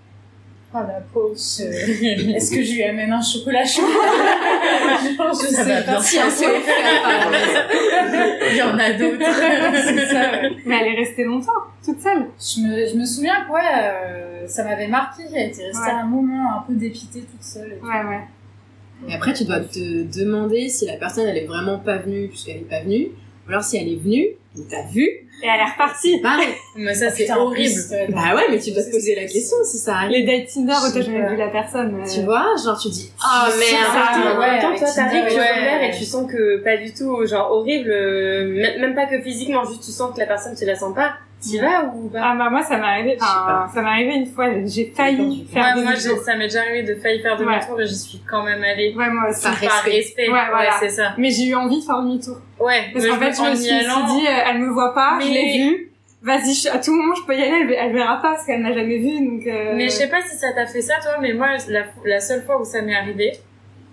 ah, 0.75 0.85
la 0.87 1.01
pauvre, 1.11 1.31
est-ce 1.33 2.51
que 2.55 2.61
je 2.61 2.73
lui 2.73 2.83
amène 2.83 3.13
un 3.13 3.21
chocolat 3.21 3.65
chaud? 3.65 3.81
Je 5.33 5.47
Ça 5.47 5.63
sais 5.63 5.83
pas. 5.85 6.01
Si, 6.01 6.17
un 6.19 6.29
Il 8.51 8.57
y 8.57 8.61
en 8.61 8.77
a 8.77 8.93
d'autres. 8.93 9.25
C'est 9.85 10.05
ça, 10.07 10.31
ouais. 10.31 10.51
Mais 10.65 10.77
elle 10.81 10.93
est 10.93 10.97
restée 10.97 11.23
longtemps, 11.23 11.51
toute 11.83 11.99
seule. 12.01 12.25
Je 12.39 12.61
me, 12.61 12.87
je 12.87 12.95
me 12.97 13.05
souviens 13.05 13.45
que 13.45 13.51
ouais, 13.51 13.61
euh, 13.77 14.47
ça 14.47 14.63
m'avait 14.63 14.87
marqué, 14.87 15.23
elle 15.33 15.49
était 15.49 15.65
restée 15.67 15.85
Ouais. 15.91 15.91
un 16.01 16.05
moment 16.05 16.57
un 16.59 16.61
peu 16.67 16.73
dépitée 16.73 17.21
toute 17.21 17.43
seule. 17.43 17.73
et 17.73 17.77
tout. 17.79 17.85
Ouais, 17.85 18.03
ouais. 18.07 18.21
Et 19.09 19.13
après, 19.13 19.33
tu 19.33 19.43
dois 19.45 19.59
te 19.59 20.03
demander 20.19 20.69
si 20.69 20.85
la 20.85 20.97
personne, 20.97 21.27
elle 21.27 21.37
est 21.37 21.45
vraiment 21.45 21.79
pas 21.79 21.97
venue 21.97 22.27
puisqu'elle 22.29 22.57
est 22.57 22.69
pas 22.69 22.81
venue. 22.81 23.09
Ou 23.45 23.49
alors 23.49 23.63
si 23.63 23.77
elle 23.77 23.89
est 23.89 24.01
venue, 24.01 24.25
et 24.57 24.63
t'as 24.69 24.87
vu, 24.91 25.07
Et 25.43 25.47
elle 25.47 25.59
est 25.59 25.71
repartie. 25.71 26.19
pareil. 26.21 26.47
Mais 26.75 26.93
ça, 26.95 27.09
c'est 27.11 27.29
horrible. 27.31 27.81
Bah 28.09 28.35
ouais, 28.35 28.43
mais 28.49 28.59
tu 28.59 28.71
dois 28.71 28.83
te 28.83 28.89
poser 28.91 29.15
la 29.15 29.23
question 29.23 29.57
si 29.63 29.77
ça 29.77 29.95
arrive. 29.97 30.11
Les 30.11 30.23
dates 30.23 30.47
Tinder 30.53 30.73
où 30.73 30.91
t'as 30.93 31.01
jamais 31.01 31.29
vu 31.29 31.35
la 31.35 31.49
personne. 31.49 32.03
Tu 32.11 32.21
vois, 32.21 32.47
genre 32.63 32.79
tu 32.79 32.89
dis, 32.89 33.11
ah 33.23 33.47
sais 33.51 33.71
merde. 33.73 33.85
ça, 33.93 34.33
En 34.35 34.39
ouais, 34.39 34.51
même 34.51 34.61
temps, 34.61 34.67
avec 34.69 34.79
toi, 34.79 34.87
t'arrives, 34.95 35.25
tu 35.27 35.35
ouais. 35.35 35.49
repères 35.59 35.83
et 35.83 35.91
tu 35.97 36.03
sens 36.05 36.31
que 36.31 36.57
pas 36.63 36.77
du 36.77 36.93
tout, 36.93 37.25
genre 37.25 37.51
horrible, 37.51 37.89
euh, 37.91 38.45
même 38.61 38.81
même 38.81 38.95
pas 38.95 39.05
que 39.05 39.21
physiquement, 39.21 39.63
juste 39.65 39.83
tu 39.83 39.91
sens 39.91 40.13
que 40.13 40.19
la 40.19 40.25
personne, 40.25 40.55
tu 40.57 40.65
la 40.65 40.75
sens 40.75 40.95
pas. 40.95 41.13
T'y 41.41 41.59
vas 41.59 41.83
ou 41.93 42.09
pas? 42.09 42.19
Ah 42.23 42.35
bah 42.35 42.49
moi 42.49 42.63
ça 42.63 42.77
m'est 42.77 42.83
arrivé, 42.87 43.17
enfin 43.21 43.67
ça 43.71 43.81
m'est 43.83 43.89
arrivé 43.89 44.15
une 44.15 44.25
fois, 44.25 44.47
j'ai 44.65 44.85
failli 44.95 45.47
faire 45.51 45.75
Ouais, 45.75 45.83
moi, 45.83 45.95
ça 45.95 46.35
m'est 46.35 46.47
déjà 46.47 46.61
arrivé 46.61 46.83
de 46.83 46.95
faillir 46.95 47.21
faire 47.21 47.39
Ouais. 47.39 47.45
demi-tour 47.45 47.81
et 47.81 47.85
j'y 47.85 47.95
suis 47.95 48.21
quand 48.27 48.41
même 48.43 48.63
allée. 48.63 48.95
Ouais 48.97 49.09
moi 49.09 49.29
aussi. 49.29 49.43
Par 49.43 49.53
Par 49.59 49.69
respect. 49.83 49.91
respect. 49.91 50.29
Ouais, 50.29 50.39
voilà. 50.49 50.71
c'est 50.79 50.89
ça. 50.89 51.13
Mais 51.17 51.29
j'ai 51.29 51.45
eu 51.47 51.55
envie 51.55 51.79
de 51.81 51.85
faire 51.85 52.01
demi-tour. 52.01 52.37
Ouais, 52.59 52.89
Parce 52.93 53.05
qu'en 53.05 53.17
fait 53.17 53.33
je 53.33 53.49
me 53.51 53.55
suis 53.55 53.71
allant- 53.71 54.07
dit, 54.17 54.25
euh, 54.27 54.49
elle 54.49 54.59
me 54.59 54.69
voit 54.69 54.93
pas, 54.95 55.19
je 55.21 55.27
l'ai 55.27 55.57
vue. 55.59 55.91
Vas-y, 56.23 56.53
je- 56.55 56.69
à 56.69 56.79
tout 56.79 56.91
moment 56.95 57.13
je 57.13 57.23
peux 57.27 57.35
y 57.37 57.41
aller, 57.43 57.61
elle, 57.69 57.71
elle 57.79 57.93
verra 57.93 58.15
pas 58.19 58.31
parce 58.31 58.45
qu'elle 58.47 58.61
m'a 58.63 58.73
jamais 58.73 58.97
vue 58.97 59.19
donc. 59.23 59.45
euh, 59.45 59.73
Mais 59.75 59.85
je 59.85 59.91
sais 59.91 60.07
pas 60.09 60.21
si 60.27 60.35
ça 60.35 60.51
t'a 60.53 60.65
fait 60.65 60.81
ça, 60.81 60.95
toi, 60.99 61.17
mais 61.21 61.33
moi, 61.33 61.49
la, 61.69 61.83
la 62.03 62.19
seule 62.19 62.41
fois 62.43 62.59
où 62.59 62.65
ça 62.65 62.81
m'est 62.81 62.95
arrivé, 62.95 63.33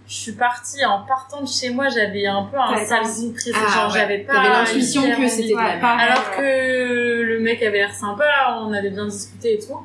je 0.06 0.14
suis 0.14 0.32
partie, 0.32 0.84
en 0.84 1.02
partant 1.02 1.40
de 1.42 1.46
chez 1.48 1.70
moi, 1.70 1.88
j'avais 1.88 2.26
un 2.26 2.44
peu 2.44 2.56
un 2.58 2.74
pas 2.74 3.00
envie. 3.00 3.10
surprise. 3.12 3.52
Ah, 3.54 3.70
genre, 3.74 3.92
ouais. 3.92 3.98
j'avais 4.00 4.18
pas. 4.18 4.34
T'avais 4.34 4.48
l'intuition 4.48 5.02
que 5.02 5.28
c'était 5.28 5.54
pareil, 5.54 6.08
Alors 6.08 6.30
que 6.36 7.22
le 7.22 7.40
mec 7.40 7.62
avait 7.62 7.78
l'air 7.78 7.94
sympa, 7.94 8.24
on 8.60 8.72
avait 8.72 8.90
bien 8.90 9.06
discuté 9.06 9.54
et 9.54 9.58
tout. 9.58 9.78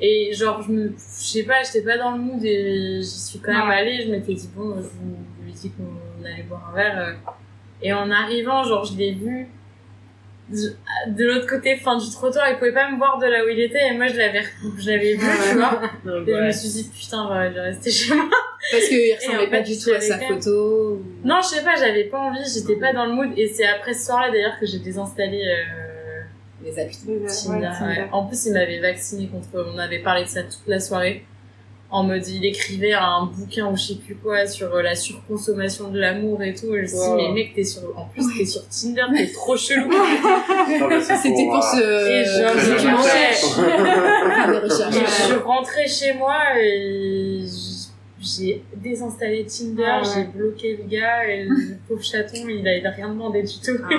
Et 0.00 0.32
genre, 0.34 0.60
je 0.62 0.70
me, 0.72 0.88
je 0.88 1.24
sais 1.24 1.44
pas, 1.44 1.62
j'étais 1.62 1.82
pas 1.82 1.96
dans 1.96 2.12
le 2.12 2.18
mood 2.18 2.44
et 2.44 2.98
j'y 3.00 3.04
suis 3.08 3.38
quand 3.38 3.52
même 3.52 3.68
Ouais. 3.68 3.76
allée. 3.76 4.02
Je 4.04 4.10
m'étais 4.10 4.34
dit, 4.34 4.50
bon, 4.54 4.74
je 4.76 5.44
lui 5.44 5.50
ai 5.50 5.54
dit 5.54 5.70
qu'on 5.70 6.24
allait 6.24 6.42
boire 6.42 6.70
un 6.72 6.74
verre. 6.76 6.98
euh. 6.98 7.12
Et 7.82 7.92
en 7.92 8.10
arrivant, 8.10 8.64
genre, 8.64 8.84
je 8.84 8.96
l'ai 8.96 9.12
vu 9.12 9.48
de, 10.48 11.24
l'autre 11.24 11.46
côté, 11.46 11.76
fin 11.76 11.96
du 11.96 12.10
trottoir. 12.10 12.48
Il 12.50 12.56
pouvait 12.58 12.72
pas 12.72 12.90
me 12.90 12.96
voir 12.96 13.18
de 13.18 13.26
là 13.26 13.44
où 13.44 13.48
il 13.48 13.60
était 13.60 13.88
et 13.88 13.96
moi, 13.96 14.08
je 14.08 14.16
l'avais, 14.16 14.42
je 14.78 14.90
l'avais 14.90 15.14
vu, 15.14 15.20
tu 15.20 15.56
vois. 15.56 15.80
Donc, 16.04 16.28
Et 16.28 16.34
je 16.34 16.40
me 16.42 16.52
suis 16.52 16.68
dit, 16.68 16.90
putain, 16.90 17.26
j'aurais 17.28 17.50
dû 17.50 17.58
rester 17.60 17.90
chez 17.90 18.14
moi. 18.14 18.28
Parce 18.70 18.88
qu'il 18.88 19.14
ressemblait 19.14 19.50
pas 19.50 19.64
fait, 19.64 19.74
du 19.74 19.78
tout 19.78 19.90
à 19.90 20.00
sa 20.00 20.18
photo. 20.18 20.50
ou- 20.50 21.02
Non, 21.24 21.40
je 21.42 21.48
sais 21.48 21.64
pas, 21.64 21.76
j'avais 21.76 22.04
pas 22.04 22.18
envie, 22.18 22.40
j'étais 22.52 22.76
pas 22.76 22.92
dans 22.92 23.06
le 23.06 23.12
mood. 23.12 23.30
Et 23.36 23.48
c'est 23.48 23.66
après 23.66 23.94
ce 23.94 24.06
soir-là, 24.06 24.30
d'ailleurs, 24.30 24.58
que 24.58 24.66
j'ai 24.66 24.78
désinstallé 24.78 25.42
euh, 25.46 26.22
Les 26.62 26.78
applis. 26.78 26.98
Ouais, 27.06 27.56
ouais. 27.58 28.08
En 28.12 28.26
plus, 28.26 28.46
il 28.46 28.52
m'avait 28.52 28.80
vacciné 28.80 29.28
contre. 29.28 29.48
On 29.74 29.78
avait 29.78 30.00
parlé 30.00 30.24
de 30.24 30.28
ça 30.28 30.42
toute 30.42 30.66
la 30.66 30.80
soirée. 30.80 31.24
En 31.90 32.02
mode, 32.02 32.26
il 32.26 32.44
écrivait 32.44 32.92
un 32.94 33.26
bouquin 33.26 33.70
ou 33.70 33.76
je 33.76 33.82
sais 33.82 33.94
plus 33.96 34.16
quoi 34.16 34.46
sur 34.46 34.74
euh, 34.74 34.82
la 34.82 34.96
surconsommation 34.96 35.90
de 35.90 35.98
l'amour 36.00 36.42
et 36.42 36.52
tout. 36.54 36.74
Et 36.74 36.78
je 36.78 36.82
me 36.82 36.86
suis 36.88 36.96
dit, 36.98 37.14
mais 37.16 37.32
mec, 37.32 37.54
t'es 37.54 37.62
sur. 37.62 37.82
En 37.96 38.06
plus, 38.06 38.24
t'es 38.36 38.44
sur 38.44 38.62
Tinder, 38.68 39.04
t'es 39.14 39.30
trop 39.32 39.56
chelou. 39.56 39.90
C'était 41.00 41.44
pour 41.46 41.64
euh, 41.76 42.08
Et 42.08 42.24
genre, 42.24 42.58
je 42.58 42.70
ouais. 45.34 45.42
rentrée 45.44 45.86
chez 45.86 46.14
moi 46.14 46.36
et 46.60 47.44
j'ai 48.20 48.62
désinstallé 48.76 49.44
Tinder, 49.46 49.84
Ah 49.86 50.00
ouais. 50.02 50.08
j'ai 50.14 50.24
bloqué 50.24 50.76
le 50.76 50.84
gars 50.88 51.28
et 51.28 51.44
le 51.44 51.76
pauvre 51.86 52.02
chaton, 52.02 52.48
il 52.48 52.66
a, 52.66 52.76
il 52.78 52.86
a 52.86 52.90
rien 52.90 53.08
demandé 53.10 53.42
du 53.42 53.54
tout. 53.64 53.78
Ah. 53.84 53.88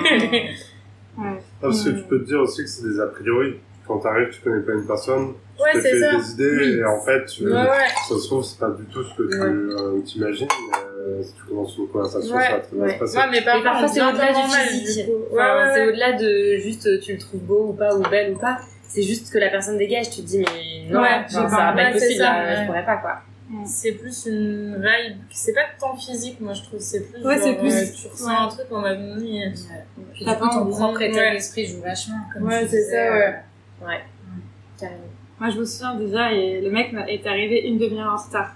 Ouais. 1.18 1.24
Ah, 1.28 1.38
parce 1.62 1.82
que 1.82 1.88
tu 1.88 2.02
peux 2.02 2.20
te 2.22 2.26
dire 2.26 2.40
aussi 2.40 2.62
que 2.62 2.68
c'est 2.68 2.82
des 2.86 3.00
a 3.00 3.06
priori. 3.06 3.54
Quand 3.86 3.98
t'arrives, 3.98 4.30
tu 4.30 4.40
connais 4.40 4.62
pas 4.62 4.72
une 4.72 4.86
personne, 4.86 5.26
ouais, 5.60 5.70
tu 5.72 5.78
te 5.78 5.82
fais 5.82 6.00
ça. 6.00 6.16
des 6.16 6.30
idées, 6.32 6.56
Oui. 6.58 6.78
et 6.80 6.84
en 6.84 7.00
fait, 7.04 7.24
tu, 7.26 7.46
Ouais, 7.46 7.52
ouais. 7.52 7.86
ça 8.08 8.18
se 8.18 8.26
trouve, 8.26 8.44
c'est 8.44 8.58
pas 8.58 8.70
du 8.70 8.84
tout 8.86 9.04
ce 9.04 9.14
que 9.16 9.22
tu 9.30 9.38
Ouais. 9.40 9.46
euh, 9.46 10.00
t'imagines, 10.04 10.48
euh, 10.98 11.22
si 11.22 11.32
tu 11.34 11.42
commences 11.44 11.76
une 11.78 11.88
conversation, 11.88 12.34
Ouais, 12.34 12.42
ça 12.44 12.50
va 12.52 12.58
très 12.60 12.76
bien 12.76 12.84
ouais. 12.84 12.94
se 12.94 12.98
passer. 12.98 13.16
Ouais, 13.18 13.24
mais 13.30 13.38
Et 13.38 13.44
parfois, 13.44 13.72
on 13.84 13.88
c'est 13.88 14.02
au-delà 14.02 14.26
du 14.32 14.38
mal, 14.50 14.66
physique. 14.68 15.06
Ouais, 15.08 15.14
Enfin, 15.32 15.56
ouais, 15.56 15.70
c'est 15.74 15.80
ouais. 15.82 15.88
au-delà 15.88 16.12
de 16.14 16.56
juste 16.56 17.00
tu 17.00 17.12
le 17.12 17.18
trouves 17.18 17.40
beau 17.42 17.66
ou 17.68 17.72
pas, 17.74 17.94
ou 17.94 18.02
belle 18.08 18.32
ou 18.34 18.38
pas. 18.38 18.58
C'est 18.88 19.02
juste 19.02 19.32
que 19.32 19.38
la 19.38 19.50
personne 19.50 19.78
dégage, 19.78 20.10
tu 20.10 20.22
te 20.22 20.26
dis, 20.26 20.38
mais 20.38 20.90
non, 20.92 21.00
Ouais, 21.02 21.24
je 21.28 21.34
ça 21.34 21.42
va 21.42 21.48
pas. 21.72 21.82
être 21.82 21.86
Ouais, 21.86 21.92
possible, 22.00 22.14
ça, 22.18 22.24
là, 22.42 22.44
ouais. 22.48 22.56
je 22.62 22.66
pourrais 22.66 22.84
pas, 22.84 22.96
quoi. 22.96 23.12
C'est 23.64 23.92
plus 23.92 24.26
une 24.26 24.74
vibe, 24.74 25.18
c'est 25.30 25.52
pas 25.52 25.60
tant 25.78 25.94
physique, 25.96 26.40
moi 26.40 26.52
je 26.52 26.62
trouve, 26.64 26.80
c'est 26.80 27.08
plus. 27.12 27.24
Ouais, 27.24 27.38
c'est 27.38 27.52
genre, 27.52 27.58
plus- 27.60 27.72
euh, 27.76 27.84
tu 28.02 28.08
ressens 28.08 28.26
ouais. 28.28 28.34
un 28.40 28.48
truc 28.48 28.66
en 28.72 28.80
mode. 28.80 28.98
mm, 28.98 29.52
Puis 30.14 30.24
T'as 30.24 30.32
du 30.32 30.38
coup, 30.40 30.48
pas 30.48 30.52
ton 30.52 30.66
propre 30.66 31.02
état 31.02 31.20
Ouais. 31.20 31.30
d'esprit 31.30 31.64
joue 31.66 31.80
vachement. 31.80 32.16
Comme 32.34 32.48
Ouais, 32.48 32.64
tu 32.64 32.70
c'est 32.70 32.82
ça, 32.90 32.96
euh, 33.14 33.30
ouais. 33.82 34.04
Carrément. 34.78 35.00
Moi, 35.38 35.50
je 35.50 35.60
me 35.60 35.64
souviens 35.64 35.94
déjà, 35.94 36.32
et 36.32 36.60
le 36.60 36.70
mec 36.70 36.94
est 37.08 37.26
arrivé 37.26 37.68
une 37.68 37.78
demi-heure 37.78 38.12
en 38.12 38.16
retard. 38.16 38.54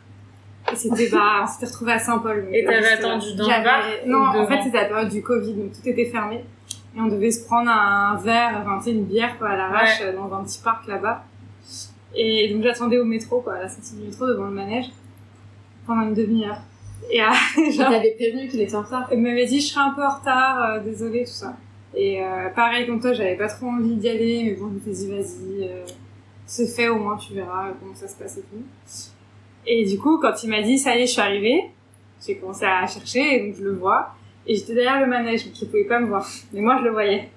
Et 0.73 0.77
c'était, 0.77 1.09
bah, 1.13 1.43
on 1.43 1.47
s'était 1.47 1.67
retrouvés 1.67 1.93
à 1.93 1.99
Saint-Paul. 1.99 2.49
Et 2.53 2.65
t'avais 2.65 2.93
euh, 2.93 2.95
attendu 2.95 3.35
dans 3.35 3.47
le 3.47 3.65
bar 3.65 3.83
Non, 4.07 4.41
en 4.41 4.47
fait, 4.47 4.63
c'était 4.63 4.83
la 4.83 4.87
période 4.87 5.11
du 5.11 5.23
Covid, 5.23 5.55
donc 5.55 5.73
tout 5.73 5.89
était 5.89 6.07
fermé. 6.07 6.45
Et 6.97 7.01
on 7.01 7.07
devait 7.07 7.31
se 7.31 7.45
prendre 7.45 7.71
un 7.71 8.17
verre, 8.17 8.63
enfin, 8.63 8.79
tu 8.79 8.85
sais, 8.85 8.91
une 8.93 9.05
bière, 9.05 9.39
quoi, 9.39 9.51
à 9.51 9.57
l'arrache, 9.57 10.03
dans 10.15 10.33
un 10.35 10.45
petit 10.45 10.61
parc 10.63 10.87
là-bas. 10.89 11.25
Et 12.15 12.53
donc, 12.53 12.63
j'attendais 12.63 12.99
au 12.99 13.05
métro, 13.05 13.41
quoi, 13.41 13.55
à 13.55 13.63
la 13.63 13.69
sortie 13.69 13.95
du 13.97 14.07
métro, 14.07 14.27
devant 14.27 14.47
le 14.47 14.51
manège, 14.51 14.87
pendant 15.87 16.03
une 16.03 16.15
demi-heure. 16.15 16.59
Et, 17.11 17.23
euh, 17.23 17.27
Tu 17.55 17.73
genre, 17.73 17.91
t'avais 17.91 18.13
prévenu 18.13 18.49
qu'il 18.49 18.61
était 18.61 18.75
en 18.75 18.83
retard. 18.83 19.09
il 19.13 19.21
m'avait 19.21 19.47
dit, 19.47 19.61
je 19.61 19.73
serai 19.73 19.81
un 19.83 19.91
peu 19.91 20.05
en 20.05 20.11
retard, 20.11 20.63
euh, 20.63 20.81
désolé, 20.81 21.25
tout 21.25 21.31
ça. 21.31 21.57
Et 21.95 22.23
euh, 22.23 22.49
pareil 22.51 22.87
comme 22.87 23.01
toi, 23.01 23.13
j'avais 23.13 23.37
pas 23.37 23.49
trop 23.49 23.67
envie 23.67 23.97
d'y 23.97 24.09
aller, 24.09 24.45
mais 24.45 24.55
bon, 24.55 24.69
je 24.69 24.91
me 24.91 24.95
suis 24.95 25.07
dit, 25.07 25.13
vas-y, 25.13 25.69
euh, 25.69 25.85
c'est 26.47 26.67
fait, 26.67 26.89
au 26.89 26.99
moins 26.99 27.17
tu 27.17 27.35
verras 27.35 27.73
comment 27.79 27.95
ça 27.95 28.09
se 28.09 28.17
passe 28.17 28.39
et 28.39 28.43
tout. 28.43 28.63
Et 29.67 29.85
du 29.85 29.99
coup, 29.99 30.19
quand 30.19 30.43
il 30.43 30.51
m'a 30.51 30.63
dit, 30.63 30.79
ça 30.79 30.97
y 30.97 31.03
est, 31.03 31.07
je 31.07 31.13
suis 31.13 31.21
arrivée, 31.21 31.71
j'ai 32.25 32.37
commencé 32.37 32.65
à 32.65 32.87
chercher, 32.87 33.35
et 33.35 33.47
donc 33.47 33.57
je 33.57 33.65
le 33.65 33.75
vois. 33.75 34.15
Et 34.47 34.55
j'étais 34.55 34.75
derrière 34.75 35.01
le 35.01 35.07
manège, 35.07 35.45
donc 35.45 35.61
il 35.61 35.69
pouvait 35.69 35.85
pas 35.85 36.01
me 36.01 36.07
voir. 36.07 36.27
Mais 36.53 36.61
moi, 36.61 36.79
je 36.79 36.85
le 36.85 36.91
voyais. 36.91 37.29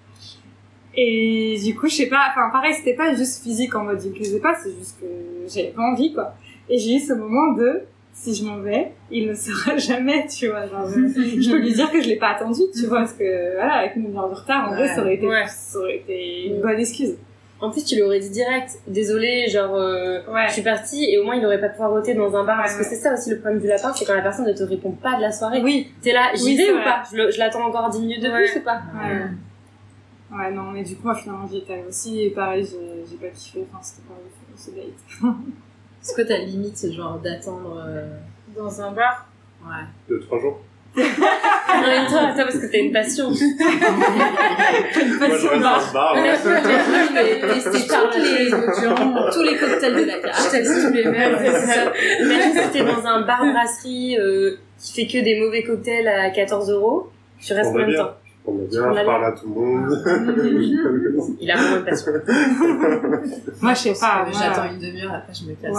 Et 0.96 1.60
du 1.64 1.76
coup, 1.76 1.88
je 1.88 1.96
sais 1.96 2.08
pas, 2.08 2.28
enfin 2.30 2.50
pareil, 2.52 2.74
c'était 2.74 2.94
pas 2.94 3.16
juste 3.16 3.44
physique 3.44 3.74
en 3.76 3.84
mode 3.84 4.02
il 4.04 4.12
me 4.12 4.40
pas, 4.40 4.54
c'est 4.56 4.72
juste 4.78 5.00
que 5.00 5.06
j'avais 5.48 5.72
pas 5.72 5.82
envie, 5.82 6.14
quoi. 6.14 6.36
Et 6.70 6.78
j'ai 6.78 6.96
eu 6.96 7.00
ce 7.00 7.14
moment 7.14 7.54
de, 7.54 7.82
si 8.14 8.34
je 8.36 8.46
m'en 8.46 8.58
vais, 8.60 8.92
il 9.12 9.28
ne 9.28 9.34
saura 9.34 9.76
jamais, 9.78 10.28
tu 10.28 10.48
vois. 10.48 10.66
Genre, 10.68 10.88
je 10.88 11.50
peux 11.52 11.58
lui 11.60 11.74
dire 11.74 11.92
que 11.92 12.02
je 12.02 12.08
l'ai 12.08 12.16
pas 12.18 12.30
attendu, 12.30 12.62
tu 12.74 12.86
vois, 12.86 13.00
parce 13.00 13.14
que 13.14 13.56
voilà, 13.56 13.74
avec 13.80 13.96
une 13.96 14.16
heure 14.16 14.30
de 14.30 14.36
retard, 14.36 14.70
en 14.72 14.76
vrai, 14.76 14.88
ça 14.88 15.02
aurait 15.02 15.16
été, 15.16 15.28
Ouais. 15.28 15.46
ça 15.48 15.80
aurait 15.80 15.98
été 15.98 16.46
une 16.48 16.62
bonne 16.62 16.80
excuse. 16.80 17.16
En 17.60 17.70
plus, 17.72 17.86
tu 17.86 17.98
l'aurais 17.98 18.20
dit 18.20 18.30
direct. 18.30 18.72
Désolé, 18.88 19.48
genre, 19.48 19.74
euh, 19.76 20.20
Ouais. 20.30 20.48
je 20.48 20.54
suis 20.54 20.62
partie 20.64 21.06
et 21.06 21.18
au 21.18 21.24
moins 21.24 21.36
il 21.36 21.42
n'aurait 21.42 21.62
pas 21.62 21.70
pouvoir 21.70 21.92
voter 21.92 22.14
dans 22.14 22.36
un 22.36 22.44
bar. 22.44 22.58
Parce 22.58 22.76
que 22.76 22.84
c'est 22.84 22.98
ça 22.98 23.14
aussi 23.14 23.30
le 23.30 23.40
problème 23.40 23.62
du 23.62 23.68
lapin, 23.68 23.94
c'est 23.94 24.04
quand 24.06 24.16
la 24.16 24.22
personne 24.22 24.46
ne 24.46 24.52
te 24.54 24.64
répond 24.64 24.92
pas 24.92 25.16
de 25.16 25.22
la 25.22 25.32
soirée. 25.32 25.62
Oui. 25.64 25.88
T'es 26.02 26.12
là, 26.12 26.32
j'y 26.36 26.44
Oui, 26.44 26.58
vais 26.58 26.72
ou 26.72 26.76
vrai. 26.76 26.84
pas? 26.84 27.04
Je, 27.10 27.16
le- 27.18 27.32
je 27.32 27.40
l'attends 27.40 27.66
encore 27.66 27.90
10 27.90 28.02
minutes 28.02 28.22
de 28.22 28.30
plus 28.30 28.58
ou 28.60 28.64
pas? 28.64 28.82
Ouais. 28.94 30.38
Ouais, 30.38 30.52
non, 30.52 30.72
mais 30.72 30.84
du 30.84 30.96
coup, 30.96 31.04
moi, 31.06 31.16
finalement, 31.16 31.48
j'y 31.48 31.60
étais 31.60 31.84
aussi, 31.88 32.24
et 32.24 32.30
pareil, 32.32 32.68
j'ai 33.10 33.16
pas 33.18 33.34
kiffé, 33.34 33.64
enfin, 33.72 33.82
c'était 33.82 34.02
pas 34.08 34.14
ouf, 34.16 34.60
ce 34.60 34.72
date. 34.72 35.32
Est-ce 36.04 36.14
que 36.16 36.22
ta 36.22 36.38
limite, 36.38 36.78
c'est 36.78 36.92
genre 36.92 37.18
d'attendre. 37.20 37.82
euh, 37.88 38.06
Dans 38.56 38.82
un 38.82 38.92
bar. 38.92 39.26
Ouais. 39.66 39.84
Deux, 40.10 40.20
trois 40.20 40.40
jours. 40.40 40.60
Non, 40.96 41.04
mais 41.88 42.06
toi, 42.08 42.20
toi, 42.36 42.44
parce 42.44 42.58
que 42.60 42.68
t'as 42.72 42.78
une 42.78 42.92
passion. 42.92 43.30
Moi, 43.30 43.38
je 45.38 45.48
reste 45.48 45.64
dans 45.64 45.80
ce 45.80 45.94
bar. 45.94 46.14
ouais. 46.14 46.36
Je 47.44 47.54
tester 47.54 47.88
toutes 47.88 48.16
les, 48.18 48.52
tous 49.34 49.42
les 49.44 49.58
cocktails 49.58 49.96
de 49.96 50.04
la 50.06 50.18
carte. 50.20 50.52
tous 50.52 50.94
les 50.94 51.06
mêmes. 51.06 51.36
C'est 51.42 51.66
ça. 51.66 51.92
Imagine 52.22 52.54
si 52.64 52.70
t'es 52.72 52.84
dans 52.84 53.06
un 53.08 53.22
bar 53.22 53.44
brasserie 53.46 54.18
euh, 54.20 54.58
qui 54.78 54.94
fait 54.94 55.08
que 55.08 55.18
des 55.24 55.40
mauvais 55.40 55.64
cocktails 55.64 56.08
à 56.08 56.30
14 56.30 56.70
euros. 56.72 57.10
Tu 57.42 57.54
restes 57.54 57.72
combien 57.72 57.88
de 57.88 57.96
temps 57.98 58.12
On 58.46 58.60
est 58.60 58.64
On 58.64 58.66
bien, 58.66 58.94
je 58.94 59.06
parle 59.06 59.26
à 59.26 59.32
tout 59.32 59.48
le 59.48 59.54
monde. 59.56 61.36
Il 61.40 61.50
a 61.52 61.56
vraiment 61.56 61.78
une 61.78 61.86
passion. 61.86 62.12
Moi, 63.62 63.74
je 63.74 63.80
sais 63.80 63.94
pas, 64.00 64.26
J'attends 64.32 64.72
une 64.74 64.80
demi-heure, 64.80 65.14
après 65.14 65.34
je 65.34 65.46
me 65.46 65.54
casse. 65.56 65.74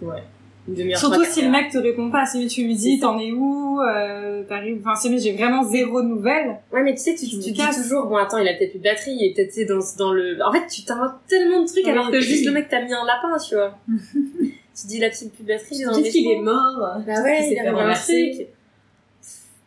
Ouais. 0.00 0.22
Une 0.68 0.74
demi-heure. 0.74 0.98
Surtout 0.98 1.24
si 1.24 1.42
le 1.42 1.50
mec 1.50 1.70
te 1.70 1.78
répond 1.78 2.10
pas, 2.10 2.24
si 2.26 2.46
tu 2.46 2.64
lui 2.64 2.74
dis 2.76 2.98
t'en 2.98 3.18
es 3.18 3.32
où, 3.32 3.80
euh, 3.80 4.42
t'arrives, 4.44 4.80
enfin 4.84 4.94
si 4.96 5.18
j'ai 5.18 5.32
vraiment 5.32 5.62
zéro 5.64 6.02
nouvelle. 6.02 6.56
Ouais, 6.72 6.82
mais 6.82 6.94
tu 6.94 7.00
sais, 7.02 7.14
tu, 7.14 7.26
tu 7.28 7.36
me 7.36 7.42
dis 7.42 7.54
toujours, 7.54 8.06
bon, 8.06 8.16
attends, 8.16 8.38
il 8.38 8.48
a 8.48 8.54
peut-être 8.54 8.70
plus 8.70 8.78
de 8.78 8.84
batterie, 8.84 9.12
il 9.18 9.26
est 9.26 9.34
peut-être 9.34 9.48
tu 9.48 9.60
sais, 9.60 9.64
dans, 9.66 9.80
dans 9.98 10.12
le. 10.12 10.38
En 10.42 10.52
fait, 10.52 10.66
tu 10.66 10.84
t'inventes 10.84 11.14
tellement 11.26 11.62
de 11.62 11.66
trucs 11.66 11.84
Oui. 11.84 11.90
alors 11.90 12.10
que 12.10 12.20
juste 12.20 12.46
le 12.46 12.52
mec 12.52 12.68
t'a 12.68 12.82
mis 12.82 12.92
un 12.92 13.04
lapin, 13.04 13.36
tu 13.38 13.54
vois. 13.54 13.76
tu 13.88 14.86
dis, 14.86 14.98
la 14.98 15.10
petite 15.10 15.34
plus 15.34 15.42
de 15.42 15.48
batterie, 15.48 15.76
il 15.76 15.84
Peut-être 15.84 16.02
des 16.02 16.10
qu'il 16.10 16.30
est 16.30 16.40
mort. 16.40 16.96
Bah 17.06 17.22
ouais, 17.22 17.48
il 17.50 17.54
fait 17.54 17.66
a 17.66 17.70
un 17.70 17.74
renverser. 17.74 18.32
truc. 18.34 18.48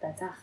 Bâtard. 0.02 0.38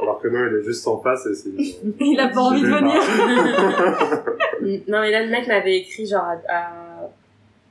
Alors 0.00 0.20
que 0.20 0.28
non, 0.28 0.38
il 0.50 0.56
est 0.60 0.64
juste 0.64 0.86
en 0.88 0.98
face 1.00 1.26
et 1.26 1.34
c'est. 1.34 1.50
Il 2.00 2.18
a 2.20 2.28
pas 2.28 2.40
envie 2.40 2.62
de 2.62 2.66
venir. 2.66 2.94
non, 4.88 5.00
mais 5.00 5.10
là, 5.10 5.22
le 5.22 5.30
mec 5.30 5.46
m'avait 5.46 5.76
écrit 5.78 6.06
genre 6.06 6.24
à, 6.24 6.36
à 6.48 6.72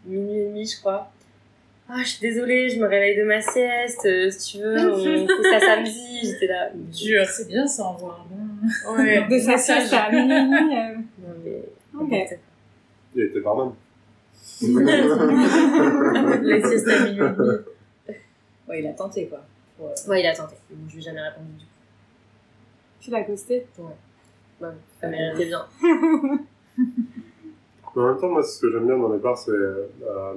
minuit 0.05 0.39
et 0.39 0.45
demi, 0.47 0.65
je 0.65 0.79
crois. 0.79 1.09
Ah, 1.89 1.97
je 1.99 2.05
suis 2.07 2.21
désolée, 2.21 2.69
je 2.69 2.79
me 2.79 2.87
réveille 2.87 3.17
de 3.17 3.23
ma 3.23 3.41
sieste, 3.41 4.05
euh, 4.05 4.29
si 4.31 4.53
tu 4.57 4.63
veux, 4.63 4.93
on 4.93 5.03
fait 5.27 5.43
ça 5.51 5.59
samedi. 5.59 6.19
J'étais 6.23 6.47
là, 6.47 6.69
dur. 6.73 7.25
C'est 7.25 7.45
bien, 7.47 7.67
ça 7.67 7.83
envoie 7.83 8.25
un. 8.87 8.95
Ouais. 8.95 9.27
De 9.29 9.37
sa 9.37 9.57
sieste 9.57 9.93
à 9.93 10.09
minuit. 10.09 10.33
euh. 10.33 10.95
Non, 11.21 11.35
mais. 11.43 11.61
Ok. 11.99 12.13
Il 13.15 13.23
était 13.23 13.41
barman. 13.41 13.75
Les 14.61 14.67
siestes 16.63 16.87
à 16.87 17.03
minuit 17.05 17.25
et 17.25 17.29
demi. 17.37 17.57
Ouais, 18.69 18.79
il 18.79 18.87
a 18.87 18.93
tenté 18.93 19.27
quoi. 19.27 19.41
Pour, 19.77 19.87
euh, 19.87 19.93
Ouais, 20.09 20.21
il 20.21 20.25
a 20.27 20.33
tenté. 20.33 20.55
Je 20.87 20.93
lui 20.93 20.99
ai 20.99 21.01
jamais 21.01 21.21
répondu 21.21 21.49
du 21.59 21.65
coup. 21.65 21.71
Tu 23.03 23.11
l'as 23.11 23.23
ghosté. 23.23 23.67
Ouais, 24.61 24.69
ça 25.01 25.09
méritait 25.09 25.47
bien. 25.47 25.65
Mais 27.95 28.01
en 28.01 28.07
même 28.07 28.17
temps, 28.17 28.29
moi, 28.29 28.41
ce 28.41 28.61
que 28.61 28.71
j'aime 28.71 28.85
bien 28.85 28.97
dans 28.97 29.11
les 29.11 29.19
bars, 29.19 29.37
c'est 29.37 29.51
euh, 29.51 29.87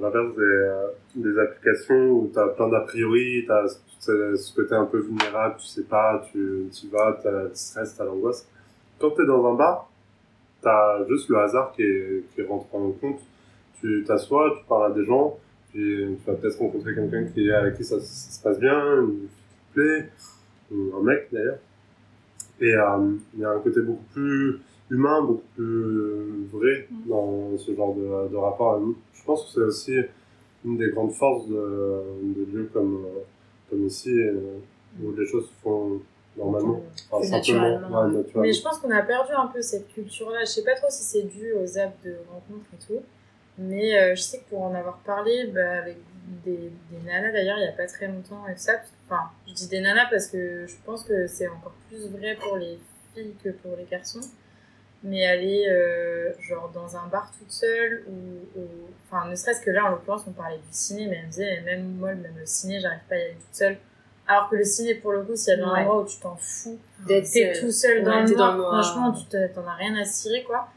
l'inverse 0.01 0.35
des, 0.35 0.41
euh, 0.41 0.87
des 1.15 1.39
applications 1.39 2.09
où 2.09 2.29
t'as 2.33 2.49
plein 2.49 2.67
d'a 2.67 2.81
priori, 2.81 3.45
t'as 3.47 3.67
ce 3.99 4.35
ce 4.35 4.53
côté 4.53 4.75
un 4.75 4.85
peu 4.85 4.99
vulnérable, 4.99 5.55
tu 5.59 5.65
sais 5.65 5.83
pas, 5.83 6.21
tu 6.29 6.69
y 6.69 6.89
vas, 6.89 7.17
t'as 7.23 7.31
le 7.31 7.51
stress, 7.53 7.95
t'as 7.95 8.03
l'angoisse. 8.03 8.45
Quand 8.99 9.11
t'es 9.11 9.25
dans 9.25 9.45
un 9.49 9.53
bar, 9.55 9.89
t'as 10.61 11.05
juste 11.07 11.29
le 11.29 11.39
hasard 11.39 11.71
qui, 11.71 11.83
est, 11.83 12.23
qui 12.35 12.43
rentre 12.43 12.67
en 12.75 12.91
compte. 12.91 13.21
Tu 13.79 14.03
t'assois, 14.05 14.55
tu 14.59 14.65
parles 14.67 14.91
à 14.91 14.93
des 14.93 15.05
gens, 15.05 15.37
puis 15.71 16.17
tu 16.23 16.29
vas 16.29 16.35
peut-être 16.37 16.59
rencontrer 16.59 16.93
quelqu'un 16.93 17.23
qui, 17.33 17.49
avec 17.49 17.77
qui 17.77 17.85
ça, 17.85 17.97
ça 18.01 18.31
se 18.31 18.43
passe 18.43 18.59
bien, 18.59 19.01
une 19.01 19.29
fille 19.29 19.29
qui 19.29 19.55
te 19.55 19.73
plaît, 19.73 20.09
ou 20.71 20.97
un 20.97 21.03
mec 21.03 21.29
d'ailleurs. 21.31 21.59
Et 22.61 22.73
euh, 22.73 23.13
il 23.35 23.39
y 23.41 23.45
a 23.45 23.51
un 23.51 23.59
côté 23.59 23.81
beaucoup 23.81 24.03
plus 24.13 24.59
humain, 24.89 25.21
beaucoup 25.21 25.43
plus 25.55 26.47
vrai 26.51 26.87
dans 27.07 27.57
ce 27.57 27.75
genre 27.75 27.93
de, 27.95 28.29
de 28.31 28.35
rapport. 28.35 28.81
Je 29.13 29.23
pense 29.23 29.43
que 29.45 29.51
c'est 29.51 29.65
aussi 29.65 29.95
une 30.65 30.77
des 30.77 30.89
grandes 30.89 31.11
forces 31.13 31.47
de, 31.47 32.01
de 32.23 32.45
lieux 32.51 32.69
comme, 32.73 33.03
euh, 33.05 33.19
comme 33.69 33.85
ici, 33.85 34.09
euh, 34.11 34.57
où 35.03 35.11
les 35.15 35.25
choses 35.25 35.45
se 35.47 35.53
font 35.61 35.99
normalement. 36.35 36.81
Enfin, 37.11 37.29
naturellement, 37.29 37.87
Ouais, 37.89 38.05
ouais. 38.07 38.17
naturellement. 38.17 38.41
Mais 38.41 38.53
je 38.53 38.61
pense 38.63 38.79
qu'on 38.79 38.91
a 38.91 39.01
perdu 39.03 39.33
un 39.33 39.47
peu 39.47 39.61
cette 39.61 39.87
culture-là. 39.89 40.39
Je 40.41 40.45
sais 40.51 40.63
pas 40.63 40.75
trop 40.75 40.87
si 40.89 41.03
c'est 41.03 41.23
dû 41.23 41.53
aux 41.53 41.77
apps 41.77 42.03
de 42.03 42.15
rencontres 42.31 42.65
et 42.73 42.85
tout. 42.87 43.01
Mais 43.59 43.97
euh, 43.97 44.15
je 44.15 44.21
sais 44.21 44.39
que 44.39 44.49
pour 44.49 44.61
en 44.63 44.73
avoir 44.75 44.97
parlé 44.99 45.47
bah, 45.53 45.79
avec 45.81 45.97
des, 46.45 46.51
des 46.91 47.05
nanas 47.05 47.31
d'ailleurs 47.31 47.57
il 47.57 47.65
y 47.65 47.67
a 47.67 47.71
pas 47.71 47.87
très 47.87 48.07
longtemps 48.07 48.45
et 48.47 48.53
tout 48.53 48.59
ça, 48.59 48.73
parce 48.73 48.89
enfin 49.09 49.29
je 49.47 49.53
dis 49.53 49.67
des 49.67 49.81
nanas 49.81 50.07
parce 50.11 50.27
que 50.27 50.65
je 50.67 50.75
pense 50.85 51.03
que 51.03 51.27
c'est 51.27 51.47
encore 51.47 51.73
plus 51.89 52.07
vrai 52.09 52.35
pour 52.39 52.57
les 52.57 52.79
filles 53.15 53.35
que 53.43 53.49
pour 53.49 53.75
les 53.77 53.85
garçons. 53.85 54.21
Mais 55.03 55.25
aller 55.27 55.67
euh, 55.69 56.33
genre 56.41 56.69
dans 56.73 56.97
un 56.97 57.05
bar 57.07 57.31
toute 57.37 57.51
seule 57.51 58.03
ou, 58.07 58.59
ou- 58.59 58.89
enfin 59.05 59.29
ne 59.29 59.35
serait-ce 59.35 59.61
que 59.61 59.69
là 59.69 59.85
en 59.85 59.89
l'occurrence 59.89 60.23
on 60.27 60.31
parlait 60.31 60.57
du 60.57 60.63
ciné 60.71 61.05
mais 61.07 61.17
elle 61.17 61.25
me 61.27 61.29
disait 61.29 61.61
même 61.61 61.83
moi 61.97 62.15
même 62.15 62.33
le 62.37 62.45
ciné 62.47 62.79
j'arrive 62.79 63.01
pas 63.07 63.15
à 63.15 63.19
y 63.19 63.21
aller 63.21 63.33
toute 63.35 63.55
seule. 63.55 63.77
Alors 64.27 64.49
que 64.49 64.55
le 64.55 64.63
ciné 64.65 64.95
pour 64.95 65.11
le 65.13 65.21
coup 65.23 65.35
s'il 65.35 65.49
y 65.49 65.53
a 65.53 65.57
bien 65.57 65.67
un 65.67 65.81
endroit 65.81 66.01
où 66.01 66.05
tu 66.07 66.19
t'en 66.19 66.35
fous 66.35 66.79
D'être 67.05 67.27
seul. 67.27 67.59
tout 67.59 67.71
seul 67.71 68.03
dans, 68.03 68.21
le 68.21 68.27
noir, 68.27 68.37
dans 68.37 68.51
le 68.53 68.57
noir. 68.63 68.83
franchement, 68.83 69.11
tu 69.13 69.25
te- 69.27 69.47
t'en 69.53 69.65
as 69.67 69.75
rien 69.75 69.95
à 69.95 70.03
cirer, 70.03 70.43
quoi. 70.43 70.67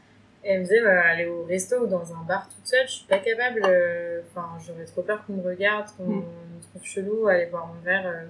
Et 0.43 0.53
elle 0.53 0.59
me 0.61 0.63
disait, 0.65 0.81
bah, 0.81 1.01
aller 1.05 1.27
au 1.27 1.43
resto 1.43 1.77
ou 1.83 1.87
dans 1.87 2.13
un 2.13 2.23
bar 2.23 2.49
toute 2.49 2.65
seule, 2.65 2.87
je 2.87 2.91
suis 2.93 3.05
pas 3.05 3.19
capable, 3.19 3.61
euh, 3.65 4.21
enfin, 4.31 4.49
j'aurais 4.65 4.85
trop 4.85 5.03
peur 5.03 5.23
qu'on 5.25 5.33
me 5.33 5.43
regarde, 5.43 5.87
qu'on 5.97 6.03
Mm. 6.05 6.17
me 6.55 6.61
trouve 6.61 6.83
chelou, 6.83 7.27
aller 7.27 7.45
boire 7.45 7.67
mon 7.67 7.79
verre, 7.81 8.07
euh, 8.07 8.25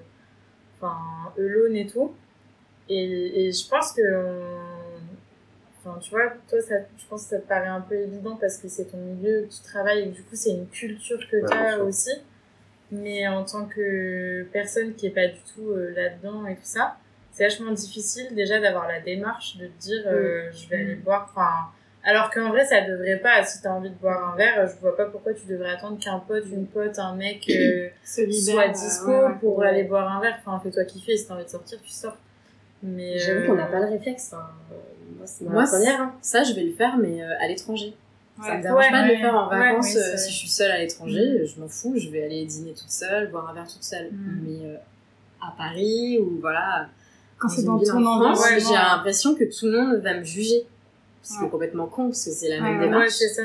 enfin, 0.78 0.98
alone 1.38 1.76
et 1.76 1.88
tout. 1.88 2.14
Et, 2.90 3.48
et 3.48 3.52
je 3.54 3.70
pense 3.70 3.94
que, 3.94 4.02
enfin, 5.80 5.98
tu 6.00 6.10
vois, 6.12 6.34
toi, 6.50 6.62
ça, 6.62 6.76
je 6.98 7.06
pense 7.10 7.24
que 7.24 7.30
ça 7.30 7.40
te 7.40 7.48
paraît 7.48 7.68
un 7.68 7.82
peu 7.82 7.96
évident 7.96 8.36
parce 8.36 8.58
que 8.58 8.68
c'est 8.68 8.86
ton 8.86 8.98
milieu, 8.98 9.44
que 9.44 9.54
tu 9.56 9.62
travailles, 9.64 10.04
et 10.04 10.12
du 10.12 10.22
coup, 10.24 10.36
c'est 10.36 10.52
une 10.52 10.68
culture 10.68 11.20
que 11.30 11.46
tu 11.48 11.54
as 11.54 11.80
aussi. 11.80 12.12
Mais 12.92 13.26
en 13.28 13.46
tant 13.46 13.66
que 13.68 14.44
personne 14.52 14.94
qui 14.96 15.08
est 15.08 15.12
pas 15.12 15.28
du 15.28 15.40
tout 15.56 15.70
euh, 15.70 15.94
là-dedans 15.96 16.46
et 16.46 16.56
tout 16.56 16.62
ça, 16.66 16.98
c'est 17.32 17.46
vachement 17.46 17.72
difficile 17.72 18.36
déjà 18.36 18.60
d'avoir 18.60 18.86
la 18.90 19.00
démarche 19.00 19.56
de 19.56 19.68
te 19.68 19.80
dire 19.80 20.04
euh, 20.08 20.52
je 20.52 20.68
vais 20.68 20.76
aller 20.76 20.96
boire. 20.96 21.30
Enfin, 21.32 21.72
alors 22.04 22.30
qu'en 22.32 22.50
vrai, 22.50 22.66
ça 22.66 22.82
devrait 22.82 23.18
pas. 23.18 23.44
Si 23.44 23.62
t'as 23.62 23.70
envie 23.72 23.90
de 23.90 23.96
boire 23.96 24.34
un 24.34 24.36
verre, 24.36 24.68
je 24.68 24.80
vois 24.82 24.96
pas 24.98 25.06
pourquoi 25.06 25.34
tu 25.34 25.46
devrais 25.48 25.72
attendre 25.72 26.00
qu'un 26.00 26.20
pote, 26.20 26.46
une 26.52 26.66
pote, 26.66 26.98
un 27.00 27.16
mec 27.16 27.48
euh, 27.50 27.90
soit 28.04 28.26
dispo 28.70 29.08
ouais, 29.12 29.24
ouais. 29.26 29.36
pour 29.40 29.62
aller 29.64 29.84
boire 29.84 30.12
un 30.12 30.20
verre. 30.22 30.38
Enfin, 30.46 30.60
fais-toi 30.64 30.84
kiffer. 30.86 31.16
Si 31.18 31.28
t'as 31.28 31.36
envie 31.36 31.46
de 31.46 31.50
sortir, 31.50 31.80
tu 31.84 31.92
sors. 31.92 32.18
Mais 32.84 33.18
J'avoue 33.20 33.40
euh, 33.42 33.48
qu'on 33.48 33.56
n'a 33.56 33.66
pas 33.68 33.80
le 33.80 33.90
réflexe. 33.92 34.34
hein. 34.34 34.48
Moi, 35.18 35.26
c'est 35.28 35.46
ma 35.46 35.52
Moi, 35.52 35.64
première. 35.66 36.02
hein. 36.02 36.16
Ça, 36.22 36.44
je 36.44 36.54
vais 36.54 36.64
le 36.64 36.74
faire, 36.74 36.98
mais 36.98 37.22
euh, 37.22 37.36
à 37.40 37.48
l'étranger. 37.48 37.94
Ça 38.44 38.58
me 38.58 38.62
dérange 38.64 38.80
Ouais, 38.86 38.90
pas 38.92 39.04
de 39.04 39.08
le 39.10 39.18
faire 39.18 39.36
en 39.36 39.50
ouais, 39.52 39.60
vacances. 39.60 39.86
oui, 39.94 39.98
euh, 40.02 40.18
si 40.18 40.32
je 40.32 40.36
suis 40.38 40.48
seule 40.50 40.72
à 40.72 40.80
l'étranger, 40.80 41.46
je 41.46 41.60
m'en 41.62 41.68
fous. 41.68 41.94
Je 41.98 42.10
vais 42.10 42.24
aller 42.24 42.44
dîner 42.46 42.72
toute 42.74 42.90
seule, 42.90 43.30
boire 43.30 43.48
un 43.50 43.54
verre 43.54 43.68
toute 43.68 43.84
seule. 43.84 44.10
Mm. 44.12 44.40
Mais 44.48 44.66
euh, 44.66 44.76
à 45.42 45.54
Paris 45.56 46.18
ou 46.20 46.40
voilà. 46.42 46.88
Quand 47.38 47.50
c'est 47.50 47.64
dans 47.64 47.78
ton 47.80 48.04
en 48.06 48.20
France, 48.20 48.40
environnement. 48.46 48.70
j'ai 48.70 48.74
l'impression 48.76 49.36
que 49.36 49.44
tout 49.44 49.68
le 49.68 49.80
monde 49.80 49.96
va 50.02 50.16
me 50.16 50.24
juger. 50.24 50.66
Ce 51.24 51.34
qui 51.34 51.40
est 51.40 51.44
Ouais. 51.46 51.50
complètement 51.52 51.88
con, 51.88 52.08
parce 52.08 52.26
que 52.26 52.32
c'est 52.32 52.50
la 52.50 52.62
même 52.62 52.80
démarche. 52.80 53.04
ouais, 53.06 53.10
c'est 53.10 53.28
ça. 53.30 53.44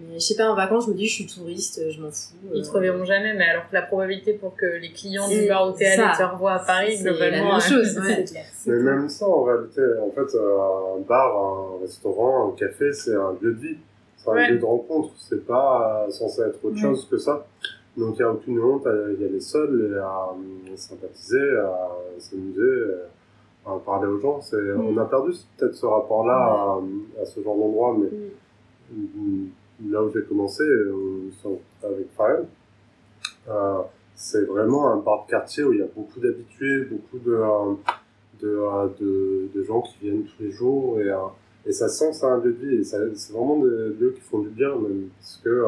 Mais 0.00 0.14
je 0.14 0.18
sais 0.20 0.36
pas, 0.36 0.48
en 0.48 0.54
vacances, 0.54 0.84
je 0.86 0.90
me 0.92 0.94
dis, 0.94 1.08
je 1.08 1.14
suis 1.14 1.26
touriste, 1.26 1.80
je 1.90 2.00
m'en 2.00 2.10
fous. 2.12 2.34
Ils 2.54 2.60
euh, 2.60 2.64
te 2.64 2.70
reverront 2.70 3.04
jamais, 3.04 3.34
mais 3.34 3.44
alors 3.46 3.68
que 3.68 3.74
la 3.74 3.82
probabilité 3.82 4.34
pour 4.34 4.54
que 4.54 4.66
les 4.66 4.92
clients 4.92 5.26
du 5.28 5.34
C'est 5.34 5.48
bar 5.48 5.74
allé 5.74 5.96
ça. 5.96 6.12
te 6.16 6.22
revoient 6.22 6.52
à 6.52 6.58
Paris, 6.60 6.96
c'est 6.98 7.04
la 7.04 7.10
globalement. 7.12 7.52
même 7.52 7.60
chose. 7.60 7.88
c'est 7.94 8.00
ouais. 8.00 8.24
clair. 8.24 8.44
Mais 8.66 8.76
même 8.78 9.08
ça, 9.08 9.26
en 9.26 9.42
réalité, 9.42 9.80
en 10.00 10.10
fait, 10.12 10.36
un 10.38 11.00
bar, 11.00 11.36
un 11.36 11.80
restaurant, 11.82 12.52
un 12.52 12.56
café, 12.56 12.92
c'est 12.92 13.14
un 13.16 13.36
lieu 13.42 13.52
de 13.54 13.58
vie. 13.58 13.76
C'est 14.18 14.30
un 14.30 14.34
Ouais. 14.34 14.50
lieu 14.50 14.58
de 14.58 14.64
rencontre. 14.64 15.10
C'est 15.18 15.44
pas 15.44 16.04
euh, 16.06 16.10
censé 16.12 16.42
être 16.42 16.64
autre 16.64 16.76
Ouais. 16.76 16.80
chose 16.80 17.08
que 17.10 17.18
ça. 17.18 17.44
Donc, 17.96 18.14
il 18.16 18.22
n'y 18.22 18.28
a 18.28 18.30
aucune 18.32 18.60
honte 18.60 18.86
à 18.86 18.90
y 19.20 19.24
aller 19.24 19.40
seul 19.40 19.90
et 19.92 19.98
à 19.98 20.28
euh, 20.30 20.76
sympathiser, 20.76 21.56
à 21.56 21.88
s'amuser, 22.20 22.60
euh, 22.60 23.06
parler 23.84 24.08
aux 24.08 24.18
gens. 24.18 24.40
C'est, 24.40 24.56
On 24.76 24.96
a 24.96 25.04
perdu 25.04 25.32
peut-être 25.56 25.74
ce 25.74 25.86
rapport-là 25.86 26.34
à, 26.34 26.80
à 27.22 27.26
ce 27.26 27.42
genre 27.42 27.56
d'endroit, 27.56 27.96
mais 27.98 28.08
mm, 28.92 29.48
là 29.90 30.02
où 30.02 30.10
j'ai 30.12 30.22
commencé, 30.22 30.62
euh, 30.64 31.30
avec 31.82 32.08
Faël, 32.16 32.46
euh, 33.48 33.78
c'est 34.14 34.44
vraiment 34.44 34.90
un 34.92 34.96
bar 34.96 35.24
de 35.26 35.30
quartier 35.30 35.64
où 35.64 35.72
il 35.72 35.80
y 35.80 35.82
a 35.82 35.86
beaucoup 35.94 36.20
d'habitués, 36.20 36.84
beaucoup 36.84 37.18
de, 37.18 37.32
euh, 37.32 37.74
de, 38.40 38.58
de, 39.00 39.48
de, 39.54 39.62
gens 39.62 39.82
qui 39.82 39.96
viennent 40.00 40.24
tous 40.24 40.42
les 40.42 40.50
jours 40.50 41.00
et, 41.00 41.12
et 41.66 41.72
ça 41.72 41.88
sent 41.88 42.12
ça 42.12 42.32
un 42.34 42.38
lieu 42.38 42.52
de 42.52 42.66
vie 42.66 42.76
et 42.76 42.84
c'est 42.84 43.32
vraiment 43.32 43.58
des 43.58 43.90
lieux 44.00 44.12
qui 44.14 44.20
font 44.20 44.40
du 44.40 44.48
bien 44.48 44.74
même 44.76 45.08
parce 45.18 45.40
que 45.42 45.64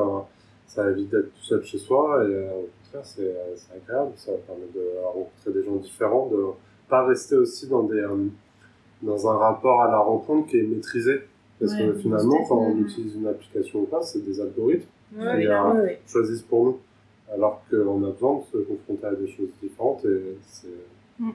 ça 0.66 0.90
évite 0.90 1.10
d'être 1.10 1.32
tout 1.34 1.42
seul 1.42 1.64
chez 1.64 1.78
soi 1.78 2.24
et 2.28 2.48
au 2.50 2.68
contraire 2.82 3.04
c'est 3.04 3.34
agréable, 3.74 4.12
ça 4.16 4.32
permet 4.46 4.66
de 4.74 5.04
rencontrer 5.04 5.52
des 5.52 5.64
gens 5.64 5.76
différents, 5.76 6.28
de 6.28 6.44
pas 6.90 7.06
rester 7.06 7.36
aussi 7.36 7.68
dans 7.68 7.84
des 7.84 8.04
dans 9.02 9.30
un 9.30 9.38
rapport 9.38 9.80
à 9.82 9.90
la 9.90 9.98
rencontre 9.98 10.48
qui 10.48 10.58
est 10.58 10.62
maîtrisé. 10.62 11.22
Parce 11.58 11.74
que 11.74 11.92
finalement 11.94 12.44
quand 12.48 12.58
on 12.58 12.78
utilise 12.78 13.14
une 13.16 13.26
application 13.26 13.80
ou 13.80 13.86
pas 13.86 14.02
c'est 14.02 14.24
des 14.24 14.40
algorithmes 14.40 14.88
ouais, 15.16 16.00
qui 16.04 16.12
choisissent 16.12 16.42
pour 16.42 16.64
nous. 16.64 16.78
Alors 17.32 17.62
qu'on 17.70 18.04
a 18.04 18.10
besoin 18.10 18.38
de 18.38 18.44
se 18.44 18.64
confronter 18.64 19.06
à 19.06 19.14
des 19.14 19.28
choses 19.28 19.50
différentes 19.62 20.04
et 20.04 20.38
c'est 20.50 20.66
mm. 21.18 21.30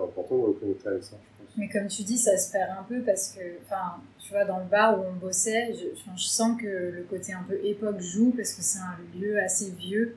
important 0.00 0.36
de 0.36 0.42
reconnecter 0.42 0.88
avec 0.88 1.02
ça, 1.02 1.16
je 1.16 1.44
pense. 1.44 1.56
Mais 1.56 1.68
comme 1.68 1.88
tu 1.88 2.02
dis, 2.02 2.16
ça 2.16 2.36
se 2.36 2.52
perd 2.52 2.70
un 2.78 2.84
peu 2.84 3.00
parce 3.00 3.28
que, 3.32 3.40
enfin, 3.64 3.96
tu 4.20 4.30
vois, 4.30 4.44
dans 4.44 4.58
le 4.58 4.66
bar 4.70 5.00
où 5.00 5.04
on 5.04 5.14
bossait, 5.14 5.74
je, 5.74 5.86
je 6.16 6.26
sens 6.26 6.60
que 6.60 6.66
le 6.66 7.04
côté 7.10 7.32
un 7.32 7.42
peu 7.48 7.58
époque 7.64 8.00
joue 8.00 8.32
parce 8.36 8.54
que 8.54 8.62
c'est 8.62 8.78
un 8.78 9.18
lieu 9.20 9.38
assez 9.40 9.70
vieux 9.70 10.14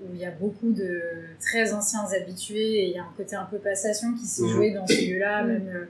où 0.00 0.06
il 0.12 0.20
y 0.20 0.24
a 0.24 0.30
beaucoup 0.30 0.72
de 0.72 1.02
très 1.40 1.72
anciens 1.72 2.04
habitués 2.12 2.82
et 2.82 2.88
il 2.88 2.94
y 2.94 2.98
a 2.98 3.02
un 3.02 3.12
côté 3.16 3.36
un 3.36 3.44
peu 3.44 3.58
passation 3.58 4.12
qui 4.14 4.26
s'est 4.26 4.44
mm. 4.44 4.48
joué 4.48 4.70
dans 4.72 4.86
ce 4.86 5.10
lieu-là, 5.10 5.42
mm. 5.42 5.48
même. 5.48 5.68
Euh, 5.68 5.84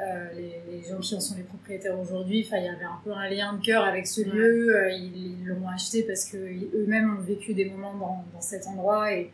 euh, 0.00 0.28
les, 0.34 0.62
les, 0.70 0.88
gens 0.88 0.98
qui 0.98 1.14
en 1.14 1.20
sont 1.20 1.36
les 1.36 1.42
propriétaires 1.42 1.98
aujourd'hui, 1.98 2.42
enfin, 2.46 2.56
il 2.56 2.64
y 2.64 2.68
avait 2.68 2.84
un 2.84 2.98
peu 3.04 3.12
un 3.12 3.28
lien 3.28 3.52
de 3.52 3.62
cœur 3.62 3.84
avec 3.84 4.06
ce 4.06 4.22
lieu. 4.22 4.74
Euh, 4.74 4.90
ils 4.90 5.44
l'ont 5.44 5.68
acheté 5.68 6.04
parce 6.04 6.24
que 6.24 6.38
eux-mêmes 6.38 7.18
ont 7.18 7.20
vécu 7.20 7.52
des 7.52 7.66
moments 7.66 7.94
dans, 7.94 8.24
dans 8.32 8.40
cet 8.40 8.66
endroit. 8.66 9.12
Et 9.12 9.30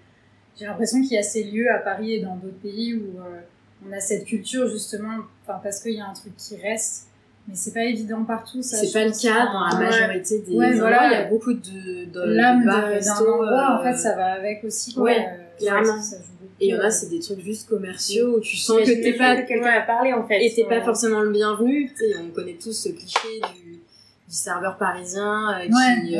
j'ai 0.59 0.67
l'impression 0.67 1.01
qu'il 1.03 1.13
y 1.13 1.19
a 1.19 1.23
ces 1.23 1.45
lieux 1.45 1.71
à 1.71 1.79
Paris 1.79 2.15
et 2.15 2.21
dans 2.21 2.35
d'autres 2.37 2.59
pays 2.59 2.95
où 2.95 3.21
euh, 3.21 3.41
on 3.87 3.93
a 3.93 4.01
cette 4.01 4.25
culture 4.25 4.69
justement, 4.69 5.19
enfin, 5.45 5.61
parce 5.63 5.81
qu'il 5.81 5.93
y 5.93 6.01
a 6.01 6.07
un 6.07 6.15
truc 6.15 6.37
qui 6.37 6.57
reste. 6.57 7.07
Mais 7.49 7.55
c'est 7.55 7.73
pas 7.73 7.85
évident 7.85 8.25
partout. 8.25 8.61
C'est 8.61 8.93
pas 8.93 9.05
le 9.05 9.13
cas 9.13 9.53
dans 9.53 9.65
la 9.65 9.77
majorité 9.77 10.41
des 10.41 10.57
ouais, 10.57 10.75
voilà, 10.75 11.07
il 11.07 11.13
y 11.13 11.15
a 11.15 11.25
beaucoup 11.25 11.53
de, 11.53 12.11
de 12.11 12.21
l'âme 12.23 12.65
d'un 12.65 13.15
endroit. 13.15 13.79
En 13.79 13.83
fait, 13.83 13.97
ça 13.97 14.17
va 14.17 14.33
avec 14.33 14.65
aussi. 14.65 14.95
Quoi. 14.95 15.05
Ouais, 15.05 15.27
clairement. 15.59 16.03
Ça 16.03 16.17
et 16.59 16.69
il 16.69 16.75
y 16.75 16.75
en 16.75 16.81
a, 16.81 16.91
c'est 16.91 17.11
des 17.11 17.21
trucs 17.21 17.41
juste 17.41 17.69
commerciaux 17.69 18.39
où 18.39 18.41
tu 18.41 18.57
sens 18.57 18.79
que 18.81 19.03
t'es 19.03 19.13
pas 19.13 19.43
quelqu'un 19.43 19.73
à 19.73 19.83
parler 19.83 20.13
en 20.15 20.27
fait. 20.27 20.43
Et 20.43 20.55
t'es 20.55 20.65
pas 20.65 20.81
forcément 20.81 21.21
le 21.21 21.31
bienvenu. 21.31 21.91
sais 21.95 22.15
on 22.19 22.31
connaît 22.31 22.57
tous 22.61 22.73
ce 22.73 22.89
cliché 22.89 23.41
du, 23.55 23.73
du 23.73 23.81
serveur 24.29 24.79
parisien 24.79 25.51
euh, 25.51 25.67
qui 25.67 26.17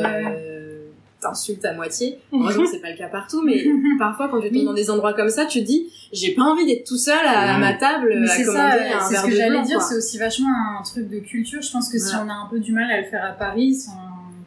euh, 1.17 1.27
t'insulte 1.27 1.63
à 1.65 1.73
moitié. 1.73 2.19
Heureusement, 2.33 2.65
c'est 2.69 2.79
pas 2.79 2.91
le 2.91 2.97
cas 2.97 3.09
partout, 3.09 3.41
mais 3.43 3.65
parfois 3.99 4.29
quand 4.29 4.41
tu 4.41 4.51
tombes 4.51 4.65
dans 4.65 4.73
des 4.73 4.89
endroits 4.89 5.13
comme 5.13 5.29
ça, 5.29 5.45
tu 5.45 5.59
te 5.59 5.65
dis, 5.65 5.91
j'ai 6.13 6.33
pas 6.33 6.43
envie 6.43 6.65
d'être 6.65 6.85
tout 6.85 6.97
seul 6.97 7.25
à, 7.25 7.57
ma 7.57 7.73
table 7.73 8.11
à 8.11 8.43
commander 8.43 8.43
ça, 8.45 8.97
un 8.97 9.01
C'est 9.01 9.15
ce 9.15 9.25
que 9.25 9.31
j'allais 9.31 9.61
dire, 9.63 9.81
c'est 9.81 9.95
aussi 9.95 10.17
vachement 10.17 10.49
un 10.79 10.83
truc 10.83 11.09
de 11.09 11.19
culture. 11.19 11.61
Je 11.61 11.71
pense 11.71 11.89
que 11.89 11.97
si 11.97 12.15
on 12.15 12.29
a 12.29 12.33
un 12.33 12.47
peu 12.49 12.59
du 12.59 12.71
mal 12.71 12.89
à 12.91 13.01
le 13.01 13.07
faire 13.07 13.23
à 13.23 13.33
Paris, 13.33 13.77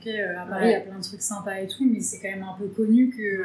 ok, 0.01 0.07
euh, 0.07 0.39
à 0.39 0.47
Paris 0.47 0.69
il 0.69 0.73
y 0.73 0.75
a 0.75 0.81
plein 0.81 0.99
de 0.99 1.05
trucs 1.05 1.23
sympas 1.23 1.61
et 1.61 1.67
tout, 1.67 1.85
mais 1.85 2.01
c'est 2.01 2.19
quand 2.21 2.31
même 2.31 2.45
un 2.45 2.57
peu 2.59 2.67
connu 2.69 3.11
que 3.11 3.45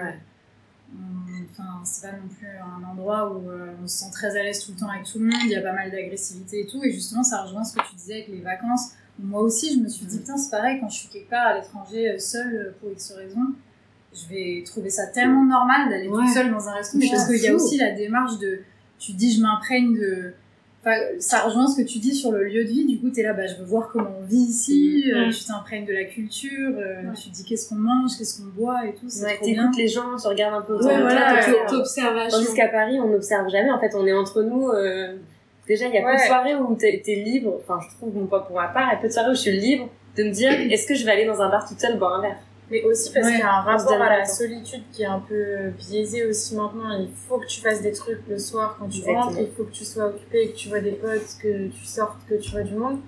Enfin, 1.52 1.82
c'est 1.84 2.10
pas 2.10 2.18
non 2.18 2.28
plus 2.28 2.48
un 2.48 2.84
endroit 2.84 3.32
où 3.32 3.50
euh, 3.50 3.72
on 3.82 3.88
se 3.88 4.00
sent 4.00 4.12
très 4.12 4.38
à 4.38 4.44
l'aise 4.44 4.66
tout 4.66 4.74
le 4.74 4.78
temps 4.78 4.90
avec 4.90 5.06
tout 5.06 5.20
le 5.20 5.26
monde, 5.26 5.42
il 5.44 5.52
y 5.52 5.56
a 5.56 5.62
pas 5.62 5.74
mal 5.74 5.90
d'agressivité 5.90 6.62
et 6.62 6.66
tout, 6.66 6.84
et 6.84 6.92
justement, 6.92 7.24
ça 7.24 7.44
rejoint 7.44 7.64
ce 7.64 7.78
que 7.78 7.82
tu 7.90 7.96
disais 7.96 8.14
avec 8.16 8.28
les 8.28 8.42
vacances. 8.42 8.92
Moi 9.20 9.42
aussi, 9.42 9.74
je 9.76 9.80
me 9.80 9.88
suis 9.88 10.06
dit, 10.06 10.20
putain, 10.20 10.38
c'est 10.38 10.52
pareil, 10.52 10.80
quand 10.80 10.90
je 10.90 11.00
suis 11.00 11.08
quelque 11.08 11.30
part 11.30 11.48
à 11.48 11.56
l'étranger, 11.56 12.12
euh, 12.12 12.20
seule, 12.20 12.56
euh, 12.56 12.72
pour 12.80 12.92
X 12.92 13.14
raison, 13.14 13.42
je 14.14 14.28
vais 14.34 14.64
trouver 14.66 14.90
ça 14.90 15.08
tellement 15.08 15.46
normal 15.46 15.90
d'aller 15.90 16.08
toute 16.08 16.30
seule 16.30 16.52
dans 16.52 16.68
un 16.68 16.74
restaurant, 16.74 17.06
parce 17.10 17.28
qu'il 17.28 17.42
y 17.42 17.48
a 17.48 17.56
aussi 17.56 17.78
la 17.78 17.92
démarche 17.92 18.38
de, 18.40 18.60
tu 19.00 19.14
dis, 19.14 19.32
je 19.32 19.42
m'imprègne 19.42 19.94
de, 19.94 20.34
ça 21.20 21.42
rejoint 21.42 21.68
ce 21.68 21.82
que 21.82 21.88
tu 21.88 22.00
dis 22.00 22.14
sur 22.14 22.32
le 22.32 22.44
lieu 22.44 22.64
de 22.64 22.70
vie. 22.70 22.86
Du 22.86 23.00
coup, 23.00 23.10
tu 23.10 23.20
es 23.20 23.24
là, 23.24 23.34
bah, 23.34 23.48
je 23.48 23.56
veux 23.56 23.66
voir 23.66 23.90
comment 23.90 24.12
on 24.22 24.26
vit 24.26 24.38
ici. 24.38 25.06
Mm. 25.08 25.18
Euh, 25.18 25.32
tu 25.32 25.44
t'imprègnes 25.46 25.86
de 25.86 25.94
la 25.94 26.06
culture. 26.06 26.76
Euh, 26.78 27.02
tu 27.14 27.30
dis 27.30 27.44
qu'est-ce 27.44 27.70
qu'on 27.70 27.76
mange, 27.76 28.12
qu'est-ce 28.18 28.42
qu'on 28.42 28.50
boit 28.50 28.86
et 28.86 28.94
tout. 28.94 29.08
C'est 29.08 29.26
ouais, 29.26 29.40
t'écoutes 29.42 29.78
les 29.78 29.88
gens, 29.88 30.16
tu 30.16 30.28
regardes 30.28 30.56
un 30.56 30.62
peu 30.62 30.74
autour 30.74 30.88
ouais, 30.88 31.02
voilà, 31.02 31.44
t'observes 31.68 32.30
Tandis 32.30 32.54
qu'à 32.54 32.68
Paris, 32.68 33.00
on 33.00 33.10
n'observe 33.10 33.50
jamais. 33.50 33.72
En 33.72 33.80
fait, 33.80 33.96
on 33.96 34.06
est 34.06 34.14
entre 34.14 34.44
nous. 34.44 34.70
Euh... 34.70 35.16
Déjà, 35.68 35.88
il 35.88 35.94
y 35.94 35.98
a 35.98 36.04
peu 36.04 36.14
de 36.14 36.22
soirées 36.22 36.56
où 36.56 36.76
t'es 36.76 37.02
es 37.06 37.16
libre. 37.16 37.60
Enfin, 37.60 37.80
je 37.82 37.96
trouve, 37.96 38.16
mon 38.16 38.28
pas 38.28 38.42
pour 38.42 38.56
ma 38.56 38.68
part, 38.68 38.88
il 38.88 38.96
y 38.96 38.98
a 38.98 39.02
peu 39.02 39.08
de 39.08 39.14
soirées 39.14 39.32
où 39.32 39.36
je 39.36 39.40
suis 39.42 39.60
libre 39.60 39.90
de 40.16 40.24
me 40.24 40.32
dire, 40.32 40.52
est-ce 40.72 40.88
que 40.88 40.96
je 40.96 41.06
vais 41.06 41.12
aller 41.12 41.26
dans 41.26 41.42
un 41.42 41.50
bar 41.50 41.68
toute 41.68 41.80
seule 41.80 41.98
boire 41.98 42.16
un 42.16 42.22
verre? 42.22 42.38
Mais 42.72 42.82
aussi 42.82 43.14
parce 43.14 43.28
qu'il 43.30 43.40
y 43.40 43.44
a 43.44 43.54
un 43.58 43.62
rapport 43.62 44.02
à 44.02 44.18
la 44.18 44.26
solitude 44.26 44.82
qui 44.92 45.04
est 45.04 45.08
un 45.08 45.20
peu 45.20 45.70
biaisé 45.78 46.26
aussi 46.26 46.56
maintenant. 46.56 46.98
Il 47.00 47.10
faut 47.28 47.38
que 47.38 47.46
tu 47.46 47.62
fasses 47.62 47.82
des 47.84 47.92
trucs 47.92 48.28
le 48.28 48.40
soir 48.40 48.78
quand 48.80 48.88
tu 48.88 49.04
rentres, 49.06 49.38
il 49.40 49.52
faut 49.56 49.66
que 49.66 49.72
tu 49.72 49.86
sois 49.86 50.08
occupé, 50.08 50.50
que 50.50 50.56
tu 50.56 50.70
vois 50.70 50.80
des 50.80 50.94
potes, 50.94 51.38
que 51.42 51.68
tu 51.68 51.86
sortes, 51.86 52.18
que 52.28 52.36
tu 52.36 52.52
vois 52.52 52.64
du 52.64 52.74
monde. 52.74 53.00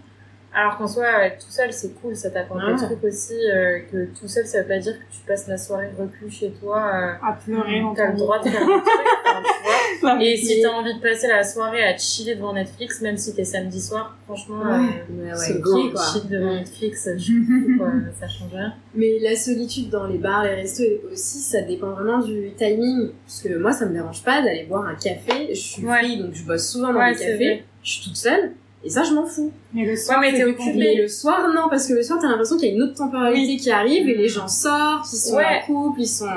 Alors 0.58 0.76
qu'en 0.76 0.88
soi, 0.88 1.06
être 1.24 1.46
tout 1.46 1.52
seul, 1.52 1.72
c'est 1.72 1.94
cool, 2.02 2.16
ça 2.16 2.32
t'apporte 2.32 2.62
des 2.66 2.84
trucs 2.84 3.04
aussi, 3.04 3.36
euh, 3.36 3.78
que 3.92 4.08
tout 4.20 4.28
seul, 4.28 4.44
ça 4.48 4.64
veut 4.64 4.68
pas 4.68 4.80
dire 4.80 4.94
que 4.94 5.16
tu 5.16 5.20
passes 5.28 5.48
la 5.48 5.56
soirée 5.56 5.92
reclus 5.96 6.32
chez 6.32 6.50
toi. 6.50 6.78
Euh, 6.78 7.14
à 7.22 7.34
pleurer. 7.34 7.84
T'as 7.96 8.10
le 8.10 8.18
droit 8.18 8.40
de 8.40 8.50
faire 8.50 8.66
des 8.66 8.74
trucs, 8.74 8.84
tu 8.84 10.02
vois. 10.02 10.18
Et 10.24 10.36
si 10.36 10.60
t'as 10.64 10.72
envie 10.72 10.96
de 10.96 11.00
passer 11.00 11.28
la 11.28 11.44
soirée 11.44 11.84
à 11.84 11.96
chiller 11.96 12.34
devant 12.34 12.54
Netflix, 12.54 13.02
même 13.02 13.18
si 13.18 13.36
t'es 13.36 13.44
samedi 13.44 13.80
soir, 13.80 14.18
franchement, 14.26 14.64
ouais. 14.64 15.30
Euh, 15.30 15.36
c'est 15.36 15.62
cool. 15.62 15.94
Chill 15.96 16.28
devant 16.28 16.56
Netflix, 16.56 17.08
je 17.18 17.78
quoi, 17.78 17.92
ça 18.20 18.28
change 18.28 18.52
rien. 18.52 18.74
Mais 18.96 19.20
la 19.20 19.36
solitude 19.36 19.92
dans 19.92 20.08
les 20.08 20.18
bars, 20.18 20.44
les 20.44 20.56
restos 20.56 20.84
aussi, 21.12 21.38
ça 21.38 21.62
dépend 21.62 21.92
vraiment 21.92 22.18
du 22.18 22.54
timing. 22.58 23.12
Parce 23.28 23.44
que 23.44 23.60
moi, 23.60 23.74
ça 23.74 23.86
me 23.86 23.94
dérange 23.94 24.24
pas 24.24 24.42
d'aller 24.42 24.64
boire 24.64 24.88
un 24.88 24.96
café. 24.96 25.50
Je 25.52 25.60
suis 25.60 25.84
free, 25.84 26.18
donc 26.18 26.34
je 26.34 26.44
bosse 26.44 26.68
souvent 26.68 26.94
dans 26.94 27.06
les 27.06 27.16
cafés. 27.16 27.64
Je 27.84 27.92
suis 27.92 28.04
toute 28.04 28.18
seule 28.18 28.54
et 28.84 28.90
ça, 28.90 29.04
je 29.04 29.12
m'en 29.12 29.26
fous. 29.26 29.52
Mais 29.74 29.86
le 29.86 29.96
soir, 29.96 30.20
ouais, 30.20 30.32
mais 30.32 30.38
t'es 30.38 30.44
occupé. 30.46 30.96
Le 30.96 31.08
soir, 31.08 31.50
non, 31.54 31.68
parce 31.70 31.88
que 31.88 31.94
le 31.94 32.04
soir, 32.04 32.20
t'as 32.22 32.30
l'impression 32.30 32.58
qu'il 32.58 32.70
y 32.70 32.72
a 32.72 32.76
une 32.76 32.84
autre 32.84 32.96
temporalité 32.96 33.58
qui 33.58 33.72
arrive 33.72 34.08
et 34.08 34.16
les 34.16 34.30
gens 34.30 34.48
sortent, 34.48 35.12
ils 35.12 35.18
sont 35.18 35.38
en 35.38 35.66
couple, 35.66 36.02
ils 36.02 36.08
sont 36.08 36.30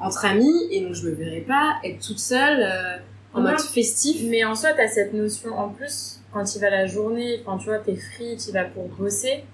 entre 0.00 0.24
amis, 0.26 0.68
et 0.70 0.82
donc 0.82 0.94
je 0.94 1.08
me 1.08 1.14
verrais 1.14 1.40
pas 1.40 1.76
être 1.84 2.06
toute 2.06 2.18
seule 2.18 2.62
euh, 2.62 2.96
en 3.32 3.40
mode 3.40 3.60
festif. 3.60 4.22
Mais 4.28 4.44
en 4.44 4.54
soi, 4.54 4.70
t'as 4.76 4.88
cette 4.88 5.14
notion 5.14 5.58
en 5.58 5.70
plus, 5.70 6.20
quand 6.32 6.44
tu 6.44 6.58
vas 6.58 6.70
la 6.70 6.86
journée, 6.86 7.40
quand 7.44 7.58
tu 7.58 7.66
vois, 7.66 7.78
t'es 7.78 7.96
free, 7.96 8.36
tu 8.36 8.52
vas 8.52 8.64
pour 8.64 8.84
bosser, 8.88 9.44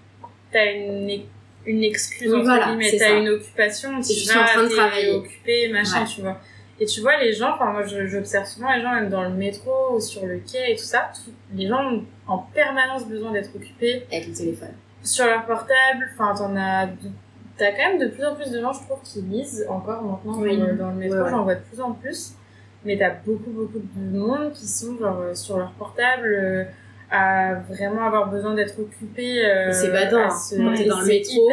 t'as 0.53 0.73
une, 0.73 1.23
une 1.67 1.85
excuse, 1.85 2.31
voilà, 2.31 2.75
mais 2.75 2.95
t'as 2.99 3.19
une 3.19 3.29
occupation, 3.29 4.01
tu 4.01 4.13
vas, 4.29 4.43
en 4.43 4.47
train 4.47 4.63
de 4.65 4.69
travailler. 4.69 5.13
occupé, 5.13 5.69
machin, 5.69 6.05
tu 6.05 6.21
vois. 6.21 6.41
Et 6.81 6.87
tu 6.87 7.01
vois, 7.01 7.17
les 7.19 7.33
gens, 7.33 7.55
enfin, 7.55 7.73
moi, 7.73 7.83
j'observe 7.85 8.47
souvent 8.47 8.73
les 8.75 8.83
gens, 8.83 8.95
même 8.95 9.09
dans 9.09 9.23
le 9.23 9.31
métro 9.31 9.95
ou 9.95 10.01
sur 10.01 10.27
le 10.27 10.39
quai 10.39 10.73
et 10.73 10.77
tout 10.77 10.85
ça, 10.85 11.11
les 11.55 11.69
gens 11.69 11.85
ont 11.85 12.05
en 12.27 12.39
permanence 12.39 13.07
besoin 13.07 13.33
d'être 13.33 13.55
occupés. 13.55 14.05
Avec 14.11 14.27
le 14.29 14.35
téléphone. 14.35 14.73
Sur 15.03 15.27
leur 15.27 15.45
portable, 15.45 16.11
enfin, 16.15 16.35
t'en 16.35 16.57
as, 16.57 16.89
t'as 17.57 17.71
quand 17.73 17.91
même 17.91 17.99
de 17.99 18.09
plus 18.09 18.25
en 18.25 18.35
plus 18.35 18.51
de 18.51 18.61
gens, 18.61 18.73
je 18.73 18.81
trouve, 18.81 18.99
qui 19.05 19.21
lisent 19.23 19.67
encore 19.69 20.03
maintenant 20.03 20.33
dans, 20.33 20.91
le, 20.91 20.95
métro, 20.95 21.29
j'en 21.29 21.45
vois 21.45 21.55
de 21.55 21.61
plus 21.61 21.81
en 21.81 21.93
plus. 21.93 22.33
Mais 22.85 22.99
t'as 22.99 23.11
beaucoup, 23.25 23.51
beaucoup 23.51 23.81
de 23.81 24.19
monde 24.19 24.53
qui 24.53 24.67
sont, 24.67 24.99
genre, 24.99 25.21
euh, 25.21 25.35
sur 25.35 25.57
leur 25.57 25.71
portable, 25.73 26.27
euh, 26.27 26.65
à 27.11 27.55
vraiment 27.69 28.07
avoir 28.07 28.29
besoin 28.29 28.55
d'être 28.55 28.79
occupé. 28.81 29.45
Euh, 29.45 29.73
c'est 29.73 29.91
badant. 29.91 30.29
Quand 30.29 30.75
t'es 30.75 30.85
dans 30.85 31.01
le 31.01 31.07
métro, 31.07 31.49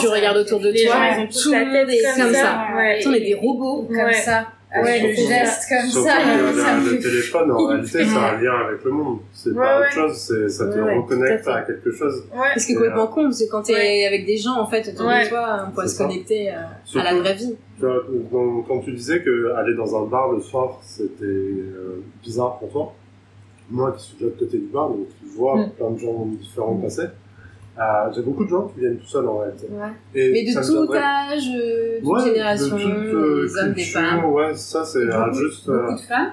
tu 0.00 0.08
regardes 0.08 0.38
autour 0.38 0.60
de 0.60 0.72
toi, 0.72 1.24
tout 1.30 1.52
le 1.52 1.64
monde 1.64 1.88
est 1.88 2.02
comme 2.02 2.34
ça. 2.34 2.68
Ouais. 2.74 3.00
Tout 3.00 3.14
est 3.14 3.20
des 3.20 3.34
robots 3.34 3.88
comme 3.88 4.12
ça. 4.12 4.48
Ouais, 4.74 5.00
le 5.00 5.14
geste 5.14 5.68
comme 5.68 6.02
ça. 6.02 6.18
le, 6.18 6.98
téléphone, 6.98 7.52
en 7.52 7.66
réalité, 7.66 8.04
c'est 8.04 8.16
un 8.16 8.36
lien 8.40 8.66
avec 8.66 8.84
le 8.84 8.90
monde. 8.90 9.18
C'est 9.32 9.54
pas 9.54 9.80
autre 9.80 9.92
chose, 9.92 10.48
ça 10.48 10.66
te 10.66 10.78
reconnecte 10.78 11.46
à, 11.48 11.62
quelque 11.62 11.92
chose. 11.92 12.24
Parce 12.32 12.66
que 12.66 12.74
complètement 12.74 13.06
con, 13.06 13.30
c'est 13.30 13.48
quand 13.48 13.62
t'es 13.62 14.06
avec 14.06 14.26
des 14.26 14.36
gens, 14.36 14.58
en 14.58 14.66
fait, 14.66 14.88
autour 14.88 15.08
de 15.08 15.28
toi, 15.28 15.68
on 15.68 15.70
peut 15.70 15.86
se 15.86 15.98
connecter 15.98 16.50
à, 16.50 16.70
la 16.94 17.14
vraie 17.14 17.34
vie. 17.34 17.56
quand 17.80 18.80
tu 18.80 18.92
disais 18.92 19.22
que 19.22 19.54
aller 19.54 19.74
dans 19.74 20.02
un 20.02 20.06
bar 20.06 20.32
le 20.32 20.40
soir, 20.40 20.80
c'était 20.82 21.24
euh, 21.24 22.02
bizarre 22.22 22.58
pour 22.58 22.70
toi, 22.70 22.94
moi 23.70 23.92
qui 23.92 24.04
suis 24.04 24.16
de 24.18 24.24
l'autre 24.24 24.38
côté 24.38 24.58
du 24.58 24.66
bar, 24.66 24.88
donc 24.88 25.06
tu 25.20 25.26
vois 25.36 25.56
mm. 25.56 25.70
plein 25.70 25.90
de 25.90 25.98
gens 25.98 26.26
différents 26.26 26.74
mm. 26.74 26.82
passer, 26.82 27.06
euh, 27.78 28.12
j'ai 28.14 28.22
beaucoup 28.22 28.44
de 28.44 28.50
gens 28.50 28.68
qui 28.68 28.80
viennent 28.80 28.98
tout 28.98 29.06
seuls 29.06 29.28
en 29.28 29.38
réalité. 29.38 29.66
Ouais. 29.70 29.92
Mais 30.14 30.44
de 30.44 30.86
tout 30.86 30.92
âge, 30.94 31.48
euh, 31.54 32.00
toute 32.02 32.24
génération, 32.24 32.76
euh, 32.78 33.46
des 33.46 33.58
hommes, 33.58 33.72
des 33.72 33.84
femmes. 33.84 34.24
Ouais, 34.32 34.54
ça 34.54 34.84
c'est 34.84 35.06
beaucoup, 35.06 35.34
juste. 35.34 35.66
Beaucoup 35.66 35.94
de 35.94 36.00
femmes 36.00 36.32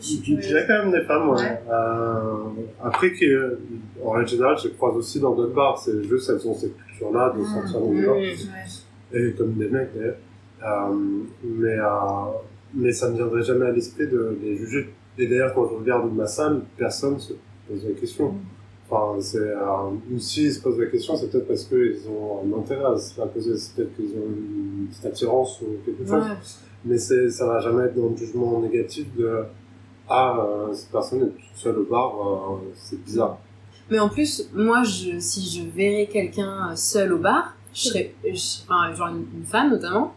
je 0.00 0.34
dirais 0.34 0.64
quand 0.66 0.84
même 0.84 0.92
des 0.92 1.02
femmes, 1.02 1.28
ouais. 1.28 1.60
Euh, 1.70 2.34
après, 2.82 3.12
qui, 3.12 3.26
en 4.04 4.10
règle 4.10 4.28
générale, 4.28 4.56
je 4.62 4.68
croise 4.68 4.96
aussi 4.96 5.20
dans 5.20 5.34
d'autres 5.34 5.54
bars. 5.54 5.78
C'est 5.78 6.02
juste, 6.04 6.30
elles 6.30 6.46
ont 6.48 6.54
cette 6.54 6.76
culture-là 6.76 7.34
de 7.36 7.42
mmh. 7.42 7.46
sortir 7.46 7.80
dans 7.80 8.14
les. 8.14 8.36
Et 9.12 9.32
comme 9.32 9.54
des 9.54 9.68
mecs, 9.68 9.90
d'ailleurs. 9.94 10.16
Euh, 10.62 10.94
mais, 11.42 11.78
euh, 11.78 11.84
mais 12.74 12.92
ça 12.92 13.10
ne 13.10 13.16
viendrait 13.16 13.42
jamais 13.42 13.66
à 13.66 13.70
l'esprit 13.70 14.06
de 14.06 14.38
les 14.42 14.56
juger 14.56 14.92
Et 15.18 15.26
d'ailleurs, 15.26 15.54
quand 15.54 15.68
je 15.68 15.74
regarde 15.74 16.14
ma 16.14 16.26
salle, 16.26 16.62
personne 16.76 17.18
se 17.18 17.32
pose 17.66 17.84
la 17.86 17.98
question. 17.98 18.34
Enfin, 18.90 19.20
c'est, 19.20 19.38
euh, 19.38 20.18
s'ils 20.18 20.52
se 20.52 20.60
posent 20.60 20.78
la 20.78 20.86
question, 20.86 21.14
c'est 21.16 21.30
peut-être 21.30 21.46
parce 21.46 21.64
qu'ils 21.64 21.96
ont 22.08 22.40
un 22.44 22.58
intérêt 22.58 22.84
à 22.92 22.96
se 22.96 23.18
la 23.20 23.26
poser, 23.26 23.56
c'est 23.56 23.74
peut-être 23.76 23.94
qu'ils 23.94 24.10
ont 24.18 24.26
une 24.26 24.88
petite 24.88 25.06
attirance 25.06 25.60
ou 25.62 25.66
quelque 25.84 26.04
chose. 26.04 26.12
Ouais. 26.24 26.36
Mais 26.84 26.98
c'est, 26.98 27.30
ça 27.30 27.46
va 27.46 27.60
jamais 27.60 27.84
être 27.84 27.94
dans 27.94 28.08
le 28.08 28.16
jugement 28.16 28.58
négatif 28.60 29.06
de 29.16 29.44
ah, 30.08 30.36
euh, 30.40 30.72
cette 30.72 30.90
personne 30.90 31.22
est 31.22 31.26
toute 31.26 31.56
seule 31.56 31.78
au 31.78 31.84
bar, 31.84 32.14
euh, 32.16 32.56
c'est 32.74 33.00
bizarre. 33.04 33.38
Mais 33.90 33.98
en 34.00 34.08
plus, 34.08 34.48
moi, 34.54 34.82
je, 34.82 35.18
si 35.20 35.48
je 35.48 35.68
verrais 35.68 36.06
quelqu'un 36.06 36.74
seul 36.74 37.12
au 37.12 37.18
bar, 37.18 37.54
je 37.72 37.80
serais, 37.90 38.14
je- 38.24 38.62
enfin, 38.64 38.92
genre 38.94 39.08
une, 39.08 39.24
une 39.38 39.44
femme 39.44 39.70
notamment, 39.70 40.14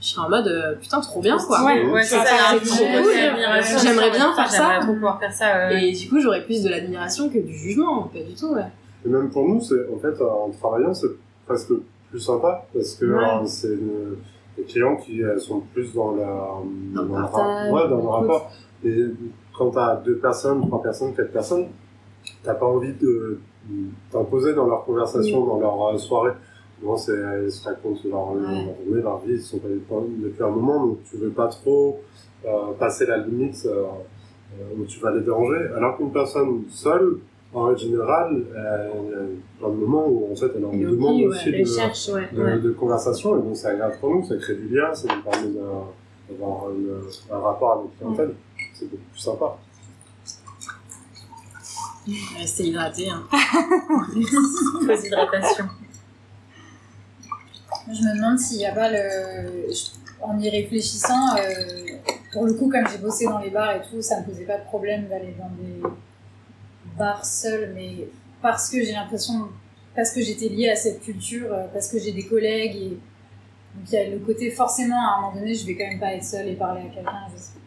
je 0.00 0.06
serais 0.06 0.26
en 0.26 0.30
mode 0.30 0.46
euh, 0.48 0.74
putain, 0.80 1.00
trop 1.00 1.20
bien 1.20 1.36
quoi. 1.38 1.64
Ouais, 1.64 1.84
Ouais, 1.86 2.02
c'est 2.02 2.16
Ça, 2.16 2.24
ça, 2.24 2.34
c'est 2.62 2.66
trop 2.66 2.84
cool. 3.02 3.12
J'aimerais 3.82 4.10
bien 4.10 4.34
faire 4.34 4.50
ça. 4.50 4.56
J'aimerais 4.62 4.80
trop 4.80 4.94
pouvoir 4.94 5.18
faire 5.20 5.32
ça. 5.32 5.56
euh, 5.56 5.70
Et 5.76 5.92
du 5.92 6.08
coup, 6.08 6.20
j'aurais 6.20 6.44
plus 6.44 6.62
de 6.62 6.68
l'admiration 6.70 7.28
que 7.28 7.38
du 7.38 7.54
jugement, 7.54 8.04
pas 8.04 8.20
du 8.20 8.34
tout, 8.34 8.54
ouais. 8.54 8.64
Et 9.04 9.08
même 9.08 9.30
pour 9.30 9.46
nous, 9.48 9.60
c'est, 9.60 9.86
en 9.94 9.98
fait, 9.98 10.20
en 10.22 10.50
travaillant, 10.50 10.94
c'est 10.94 11.08
presque 11.46 11.72
plus 12.10 12.20
sympa 12.20 12.66
parce 12.74 12.94
que 12.94 13.04
Ouais. 13.06 13.24
euh, 13.24 13.46
c'est 13.46 13.68
une- 13.68 14.16
des 14.56 14.64
clients 14.64 14.96
qui 14.96 15.22
euh, 15.22 15.38
sont 15.38 15.60
plus 15.72 15.92
dans 15.94 16.12
la, 16.16 16.26
Dans 16.94 17.02
le 17.02 17.12
ra- 17.24 17.70
ouais, 17.70 17.88
dans 17.88 17.96
le 17.96 18.08
rapport. 18.08 18.50
Et 18.84 19.04
quand 19.56 19.70
t'as 19.70 19.96
deux 19.96 20.16
personnes, 20.16 20.66
trois 20.66 20.82
personnes, 20.82 21.14
quatre 21.14 21.32
personnes, 21.32 21.66
t'as 22.42 22.54
pas 22.54 22.66
envie 22.66 22.92
de 22.94 23.38
t'imposer 24.10 24.54
dans 24.54 24.66
leur 24.66 24.84
conversation, 24.84 25.44
dans 25.46 25.60
leur 25.60 25.94
euh, 25.94 25.98
soirée. 25.98 26.32
Souvent, 26.80 26.96
c'est, 26.96 27.12
ils 27.44 27.52
se 27.52 27.62
racontent 27.68 28.00
leur, 28.08 28.32
Ouais. 28.32 28.40
leur 28.40 28.52
journée, 28.84 29.02
leur 29.02 29.18
vie, 29.20 29.34
ils 29.34 29.40
sont 29.42 29.58
pas 29.58 29.68
depuis 29.68 30.42
un 30.42 30.48
moment, 30.48 30.86
donc 30.86 30.98
tu 31.10 31.16
veux 31.18 31.30
pas 31.30 31.48
trop 31.48 32.00
euh, 32.46 32.72
passer 32.78 33.04
la 33.06 33.18
limite 33.18 33.62
euh, 33.66 33.84
euh, 34.58 34.80
où 34.80 34.84
tu 34.86 34.98
vas 35.00 35.10
les 35.12 35.20
déranger. 35.20 35.68
Alors 35.76 35.98
qu'une 35.98 36.10
personne 36.10 36.62
seule, 36.70 37.18
en 37.52 37.64
règle 37.64 37.80
générale, 37.80 38.42
euh, 38.56 38.88
il 39.04 39.10
y 39.10 39.14
a 39.14 39.58
plein 39.58 39.68
de 39.68 39.74
moments 39.74 40.06
où 40.08 40.32
en 40.32 40.36
fait 40.36 40.50
elle 40.56 40.64
en 40.64 40.72
demande 40.72 41.20
aussi 41.24 41.50
de, 41.52 41.64
cherche, 41.64 42.08
ouais. 42.10 42.28
de, 42.32 42.42
ouais. 42.42 42.58
de 42.60 42.70
conversation, 42.70 43.38
et 43.38 43.42
donc 43.42 43.56
c'est 43.56 43.66
agréable 43.68 43.96
pour 44.00 44.14
nous, 44.14 44.24
ça 44.24 44.36
crée 44.36 44.54
du 44.54 44.68
lien, 44.74 44.94
ça 44.94 45.08
nous 45.14 45.22
permet 45.30 45.48
d'avoir 46.30 46.66
un 47.30 47.38
rapport 47.38 47.72
avec 47.72 47.90
la 47.90 48.06
clientèle. 48.06 48.34
C'est 48.72 48.88
beaucoup 48.88 49.02
plus 49.12 49.20
sympa. 49.20 49.58
Rester 52.38 52.64
hydraté, 52.68 53.08
hein. 53.10 53.22
Fausse 54.86 55.04
hydratation. 55.06 55.64
Je 57.86 58.02
me 58.02 58.16
demande 58.16 58.38
s'il 58.38 58.58
n'y 58.58 58.66
a 58.66 58.72
pas 58.74 58.90
le. 58.90 59.68
En 60.22 60.38
y 60.38 60.50
réfléchissant, 60.50 61.34
euh, 61.36 61.96
pour 62.32 62.44
le 62.44 62.52
coup, 62.52 62.68
comme 62.70 62.86
j'ai 62.88 62.98
bossé 62.98 63.24
dans 63.24 63.38
les 63.38 63.48
bars 63.48 63.74
et 63.76 63.80
tout, 63.90 64.02
ça 64.02 64.20
me 64.20 64.26
posait 64.26 64.44
pas 64.44 64.58
de 64.58 64.64
problème 64.64 65.06
d'aller 65.08 65.34
dans 65.38 65.48
des 65.62 65.80
bars 66.98 67.24
seuls, 67.24 67.72
mais 67.74 68.06
parce 68.42 68.68
que 68.70 68.82
j'ai 68.84 68.92
l'impression. 68.92 69.48
Parce 69.96 70.12
que 70.12 70.20
j'étais 70.20 70.48
liée 70.48 70.68
à 70.68 70.76
cette 70.76 71.00
culture, 71.00 71.52
euh, 71.52 71.66
parce 71.72 71.88
que 71.88 71.98
j'ai 71.98 72.12
des 72.12 72.26
collègues 72.26 72.76
et. 72.76 72.98
Donc 73.76 73.84
il 73.88 73.94
y 73.94 73.98
a 73.98 74.08
le 74.10 74.18
côté 74.18 74.50
forcément 74.50 74.96
à 75.00 75.18
un 75.18 75.20
moment 75.22 75.34
donné, 75.40 75.54
je 75.54 75.64
vais 75.64 75.76
quand 75.76 75.86
même 75.86 76.00
pas 76.00 76.12
être 76.14 76.24
seule 76.24 76.48
et 76.48 76.54
parler 76.54 76.82
à 76.82 76.94
quelqu'un, 76.94 77.12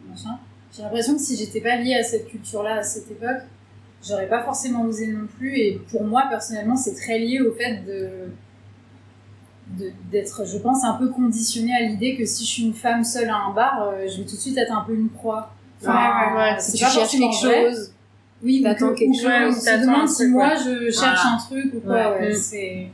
machin. 0.08 0.38
J'ai 0.76 0.82
l'impression 0.82 1.14
que 1.14 1.20
si 1.20 1.34
j'étais 1.36 1.60
pas 1.62 1.76
liée 1.76 1.94
à 1.94 2.02
cette 2.04 2.26
culture-là 2.28 2.76
à 2.76 2.82
cette 2.82 3.10
époque, 3.10 3.42
j'aurais 4.06 4.28
pas 4.28 4.42
forcément 4.44 4.82
osé 4.84 5.06
non 5.06 5.26
plus. 5.26 5.56
Et 5.58 5.80
pour 5.90 6.04
moi, 6.04 6.24
personnellement, 6.28 6.76
c'est 6.76 6.94
très 6.94 7.18
lié 7.18 7.40
au 7.40 7.52
fait 7.54 7.76
de- 7.86 8.28
d'être, 10.10 10.44
je 10.46 10.58
pense, 10.58 10.84
un 10.84 10.94
peu 10.94 11.08
conditionnée 11.10 11.74
à 11.74 11.80
l'idée 11.82 12.16
que 12.16 12.24
si 12.24 12.44
je 12.44 12.48
suis 12.50 12.62
une 12.64 12.74
femme 12.74 13.02
seule 13.04 13.28
à 13.30 13.36
un 13.36 13.52
bar, 13.54 13.82
euh, 13.82 14.06
je 14.08 14.18
vais 14.18 14.24
tout 14.28 14.36
de 14.36 14.40
suite 14.40 14.56
être 14.58 14.72
un 14.72 14.82
peu 14.82 14.94
une 14.94 15.08
proie. 15.08 15.52
Ouais, 15.82 15.88
ouais, 15.88 16.36
ouais. 16.36 16.56
c'est 16.58 16.72
Si 16.72 16.78
tu 16.78 16.84
pas 16.84 16.90
cherches 16.90 17.10
quelque 17.10 17.44
vrai. 17.46 17.70
chose, 17.72 17.90
Oui, 18.42 18.60
ou 18.60 18.64
T'attends 18.64 18.90
que- 18.90 18.98
quelque 18.98 19.14
chose, 19.16 19.56
on 19.56 19.60
se 19.60 19.80
demande 19.80 20.08
si 20.08 20.26
moi 20.26 20.48
ouais. 20.48 20.56
je 20.58 20.90
cherche 20.90 21.22
Voilà. 21.22 21.34
un 21.34 21.38
truc 21.38 21.74
ou 21.74 21.80
quoi. 21.80 21.94
Ouais. 21.94 22.20
Ouais, 22.20 22.30
Mm. 22.32 22.36
c'est 22.36 22.86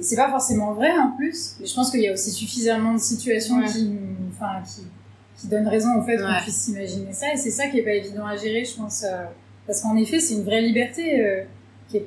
c'est 0.00 0.16
pas 0.16 0.28
forcément 0.30 0.72
vrai 0.74 0.90
en 0.92 1.12
plus. 1.16 1.56
Mais 1.60 1.66
je 1.66 1.74
pense 1.74 1.90
qu'il 1.90 2.00
y 2.00 2.08
a 2.08 2.12
aussi 2.12 2.30
suffisamment 2.30 2.94
de 2.94 2.98
situations 2.98 3.58
Ouais. 3.58 3.66
qui, 3.66 3.90
enfin, 4.34 4.62
qui, 4.64 4.82
qui 5.38 5.48
donnent 5.48 5.68
raison 5.68 5.94
au 5.98 6.02
fait 6.02 6.16
qu'on 6.16 6.24
Ouais. 6.24 6.40
puisse 6.42 6.56
s'imaginer 6.56 7.12
ça. 7.12 7.32
Et 7.32 7.36
c'est 7.36 7.50
ça 7.50 7.66
qui 7.68 7.78
est 7.78 7.82
pas 7.82 7.92
évident 7.92 8.26
à 8.26 8.36
gérer, 8.36 8.64
je 8.64 8.74
pense. 8.76 9.04
euh, 9.04 9.24
parce 9.66 9.80
qu'en 9.80 9.96
effet, 9.96 10.18
c'est 10.20 10.34
une 10.34 10.44
vraie 10.44 10.60
liberté. 10.62 11.20
euh, 11.20 11.42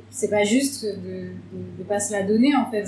c'est 0.09 0.29
pas 0.29 0.43
juste 0.43 0.85
de, 0.85 0.91
de, 0.91 1.77
de 1.79 1.83
pas 1.83 1.99
se 1.99 2.11
la 2.11 2.23
donner 2.23 2.55
en 2.55 2.69
fait, 2.69 2.85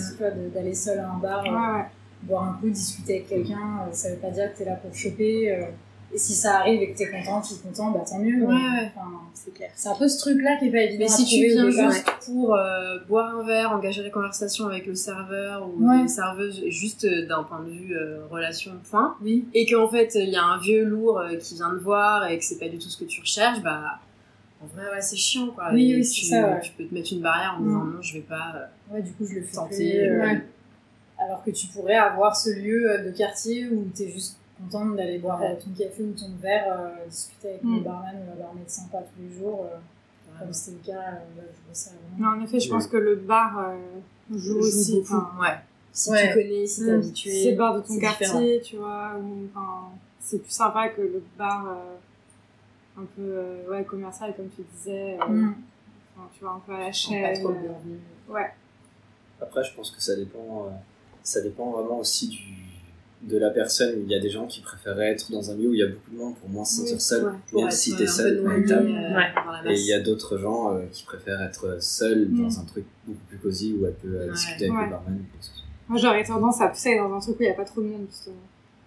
d'aller 0.54 0.76
seul 0.76 1.00
à 1.00 1.10
un 1.12 1.18
bar. 1.18 1.44
euh, 1.46 1.50
Ouais, 1.50 1.78
ouais. 1.80 1.86
boire 2.24 2.44
un 2.44 2.54
coup, 2.62 2.70
discuter 2.70 3.16
avec 3.16 3.28
quelqu'un, 3.30 3.86
euh, 3.88 3.92
ça 3.94 4.10
veut 4.10 4.18
pas 4.18 4.30
dire 4.30 4.52
que 4.54 4.58
t'es 4.60 4.66
là 4.66 4.76
pour 4.76 4.94
choper. 4.94 5.52
euh, 5.52 5.66
et 6.14 6.18
si 6.18 6.34
ça 6.34 6.58
arrive 6.60 6.82
et 6.82 6.92
que 6.92 6.98
t'es 6.98 7.10
content, 7.10 7.40
tu 7.40 7.54
es 7.54 7.58
content, 7.58 7.90
bah 7.92 8.04
tant 8.06 8.20
mieux. 8.20 8.44
Ouais, 8.44 8.54
ouais. 8.54 8.92
enfin, 8.94 9.08
c'est 9.34 9.54
clair. 9.54 9.70
c'est 9.76 9.88
un 9.88 9.96
peu 9.96 10.10
ce 10.10 10.20
truc-là 10.20 10.58
qui 10.58 10.66
est 10.68 10.70
pas 10.72 10.80
évident. 10.82 11.06
Mais 11.06 11.08
si 11.08 11.24
tu 11.24 11.48
viens 11.48 11.70
juste 11.70 12.06
pour 12.26 12.54
euh, 12.54 12.98
boire 13.08 13.34
un 13.38 13.46
verre, 13.46 13.72
engager 13.72 14.04
les 14.04 14.12
conversations 14.12 14.66
avec 14.68 14.86
le 14.88 14.94
serveur 14.96 15.70
ou 15.70 15.88
Ouais. 15.90 16.00
une 16.02 16.10
serveuse, 16.10 16.66
juste 16.68 17.06
euh, 17.06 17.26
d'un 17.28 17.44
point 17.44 17.62
de 17.64 17.70
vue 17.70 17.96
euh, 17.96 18.26
relation 18.30 18.74
point, 18.90 19.16
Oui. 19.22 19.46
et 19.54 19.66
qu'en 19.66 19.88
fait 19.88 20.12
il 20.16 20.28
y 20.30 20.36
a 20.36 20.44
un 20.44 20.60
vieux 20.60 20.84
lourd 20.84 21.22
qui 21.40 21.56
vient 21.56 21.70
te 21.72 21.82
voir 21.82 22.28
et 22.30 22.38
que 22.38 22.44
c'est 22.44 22.60
pas 22.60 22.68
du 22.68 22.78
tout 22.78 22.90
ce 22.90 22.98
que 22.98 23.06
tu 23.06 23.22
recherches, 23.22 23.62
bah 23.64 24.00
en 24.64 24.68
vrai 24.68 24.90
ouais 24.92 25.02
c'est 25.02 25.16
chiant 25.16 25.48
quoi. 25.52 25.70
Oui, 25.74 25.94
oui, 25.96 26.08
tu, 26.10 26.26
ça, 26.26 26.50
ouais. 26.56 26.60
tu 26.62 26.72
peux 26.74 26.86
te 26.86 26.94
mettre 26.94 27.12
une 27.14 27.22
barrière 27.22 27.56
en 27.60 27.64
disant 27.64 27.80
Mm. 27.84 27.94
non 27.96 28.02
je 28.02 28.14
vais 28.14 28.22
pas 28.22 28.54
euh, 28.56 28.94
Ouais, 28.94 29.02
du 29.02 29.12
coup, 29.14 29.26
je 29.26 29.36
le 29.36 29.42
fais 29.44 29.54
tenter. 29.56 29.76
plus, 30.08 30.22
euh, 30.22 30.36
Alors 31.20 31.44
que 31.44 31.52
tu 31.52 31.68
pourrais 31.68 31.96
avoir 31.96 32.36
ce 32.36 32.50
lieu 32.50 32.92
euh, 32.92 33.04
de 33.06 33.12
quartier 33.12 33.68
où 33.70 33.86
t'es 33.96 34.10
juste 34.10 34.38
contente 34.60 34.96
d'aller 34.96 35.18
boire 35.20 35.42
Ouais. 35.42 35.58
ton 35.58 35.70
café 35.72 36.04
ou 36.04 36.12
ton 36.14 36.30
verre, 36.42 36.66
euh, 36.80 37.06
discuter 37.10 37.50
avec 37.50 37.64
Mm. 37.64 37.76
le 37.78 37.82
barman 37.82 38.16
ou 38.16 38.30
la 38.38 38.44
barmaid 38.46 38.70
sympa 38.70 39.00
tous 39.00 39.22
les 39.22 39.38
jours, 39.40 39.66
euh, 39.72 40.40
comme 40.40 40.52
c'était 40.54 40.78
le 40.78 40.94
cas 40.94 41.00
euh, 41.14 41.18
où 41.38 41.42
je 41.42 41.70
bossais 41.70 41.92
avant. 42.20 42.38
En 42.38 42.44
effet, 42.44 42.60
je 42.60 42.70
pense 42.70 42.88
que 42.88 42.98
le 42.98 43.16
bar 43.16 43.58
euh, 43.60 44.38
joue 44.38 44.60
aussi. 44.60 44.96
beaucoup. 45.02 45.16
enfin, 45.16 45.32
Ouais. 45.40 45.58
Si 45.94 46.10
Ouais. 46.10 46.28
tu 46.30 46.34
connais, 46.36 46.66
si 46.66 46.86
t'es 46.86 46.92
Mm. 46.92 47.00
habitué. 47.00 47.44
C'est 47.44 47.52
le 47.52 47.58
bar 47.58 47.76
de 47.76 47.82
ton 47.82 48.00
quartier, 48.00 48.62
tu 48.62 48.78
vois, 48.78 49.12
enfin, 49.54 49.90
c'est 50.20 50.40
plus 50.42 50.52
sympa 50.52 50.90
que 50.90 51.02
le 51.02 51.24
bar 51.38 51.68
euh, 51.68 51.96
un 52.98 53.06
peu 53.16 53.22
euh, 53.22 53.70
ouais, 53.70 53.84
commercial, 53.84 54.34
comme 54.36 54.50
tu 54.50 54.64
disais, 54.76 55.18
euh, 55.22 55.26
Mm. 55.28 55.56
enfin, 56.18 56.30
tu 56.34 56.44
vois, 56.44 56.54
un 56.54 56.60
peu 56.66 56.74
à 56.74 56.80
la 56.80 56.86
Pas 56.86 56.92
chaîne. 56.92 57.34
bienvenu. 57.34 58.00
Ouais. 58.30 58.52
Après, 59.42 59.64
je 59.64 59.74
pense 59.76 59.92
que 59.92 60.02
ça 60.02 60.16
dépend, 60.16 60.68
euh, 60.68 60.72
ça 61.24 61.42
dépend 61.42 61.72
vraiment 61.72 62.00
aussi 62.00 62.28
du, 62.30 62.44
de 63.24 63.38
la 63.38 63.50
personne. 63.50 64.02
Il 64.04 64.12
y 64.12 64.16
a 64.16 64.20
des 64.20 64.30
gens 64.30 64.46
qui 64.46 64.62
préféraient 64.62 65.12
être 65.12 65.32
dans 65.32 65.50
un 65.52 65.56
lieu 65.56 65.70
où 65.70 65.74
il 65.74 65.80
y 65.80 65.84
a 65.84 65.88
beaucoup 65.88 66.12
de 66.12 66.18
monde 66.18 66.36
pour 66.38 66.50
moins 66.50 66.66
se 66.66 66.76
sentir 66.78 66.96
Oui, 66.96 67.02
seul, 67.02 67.26
ouais, 67.26 67.32
pour 67.50 67.62
même 67.64 67.72
si 67.72 67.94
euh, 67.94 67.98
t'es 67.98 68.08
seul 68.08 68.38
une 68.46 68.66
table. 68.66 68.88
euh, 68.90 69.10
dans 69.46 69.52
la 69.64 69.72
Et 69.72 69.76
il 69.80 69.86
y 69.86 69.94
a 69.94 70.00
d'autres 70.00 70.38
gens 70.38 70.76
euh, 70.76 70.84
qui 70.92 71.04
préfèrent 71.06 71.42
être 71.42 71.82
seuls 71.82 72.28
Mm. 72.30 72.42
dans 72.44 72.60
un 72.60 72.66
truc 72.66 72.86
beaucoup 73.08 73.20
plus 73.30 73.38
cosy 73.40 73.76
où 73.80 73.86
elle 73.88 73.94
peut 73.96 74.08
euh, 74.16 74.26
Ouais. 74.28 74.32
discuter 74.34 74.66
avec 74.66 74.78
Ouais. 74.78 74.84
le 74.86 74.90
barman. 74.92 75.20
Moi, 75.88 76.00
j'aurais 76.00 76.24
tendance 76.24 76.62
à 76.62 76.68
pousser 76.68 76.98
dans 76.98 77.14
un 77.14 77.20
truc 77.20 77.36
où 77.40 77.42
il 77.44 77.46
n'y 77.48 77.52
a 77.52 77.56
pas 77.56 77.66
trop 77.66 77.82
de 77.82 77.88
monde, 77.88 78.06
justement. 78.10 78.36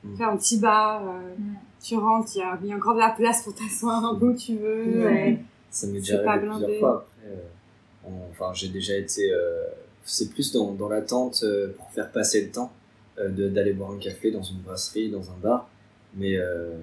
Mm. 0.05 0.17
Faire 0.17 0.29
un 0.29 0.37
petit 0.37 0.59
bar, 0.59 1.03
euh, 1.09 1.35
Mm. 1.39 1.55
tu 1.83 1.97
rentres, 1.97 2.31
il 2.37 2.69
y 2.69 2.73
a, 2.73 2.77
encore 2.77 2.95
de 2.95 3.01
la 3.01 3.11
place 3.11 3.43
pour 3.43 3.55
t'asseoir 3.55 4.05
un 4.05 4.15
peu 4.15 4.27
où 4.31 4.37
tu 4.37 4.57
veux. 4.57 5.05
Ouais. 5.07 5.31
et- 5.33 5.39
Ça 5.71 5.87
m'est 5.89 5.99
déjà 5.99 6.19
pas 6.19 6.33
arrivé 6.33 6.47
blindé. 6.47 6.65
plusieurs 6.67 6.81
fois. 6.81 7.07
Après, 7.19 7.33
euh, 7.33 8.09
on- 8.11 8.31
enfin, 8.31 8.53
j'ai 8.55 8.69
déjà 8.69 8.97
été. 8.97 9.33
euh, 9.33 9.65
c'est 10.05 10.29
plus 10.31 10.53
dans, 10.53 10.73
dans 10.75 10.89
l'attente 10.89 11.41
euh, 11.45 11.73
pour 11.77 11.91
faire 11.91 12.13
passer 12.13 12.43
le 12.45 12.51
temps 12.51 12.71
euh, 13.19 13.29
de- 13.29 13.49
d'aller 13.49 13.73
boire 13.73 13.91
un 13.93 13.99
café 13.99 14.31
dans 14.31 14.43
une 14.43 14.59
brasserie, 14.59 15.11
dans 15.11 15.31
un 15.31 15.37
bar. 15.43 15.69
Mais 16.15 16.37
euh, 16.37 16.75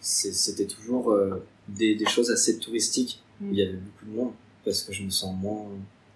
c'est- 0.00 0.32
c'était 0.32 0.66
toujours 0.66 1.12
euh, 1.12 1.42
des, 1.68 1.94
des 1.94 2.06
choses 2.06 2.30
assez 2.30 2.58
touristiques 2.58 3.22
où 3.40 3.46
il 3.52 3.58
y 3.58 3.62
avait 3.62 3.74
beaucoup 3.74 4.04
de 4.06 4.10
monde 4.16 4.32
parce 4.64 4.82
que 4.82 4.92
je 4.92 5.02
me 5.04 5.10
sens 5.10 5.34
moins, 5.40 5.66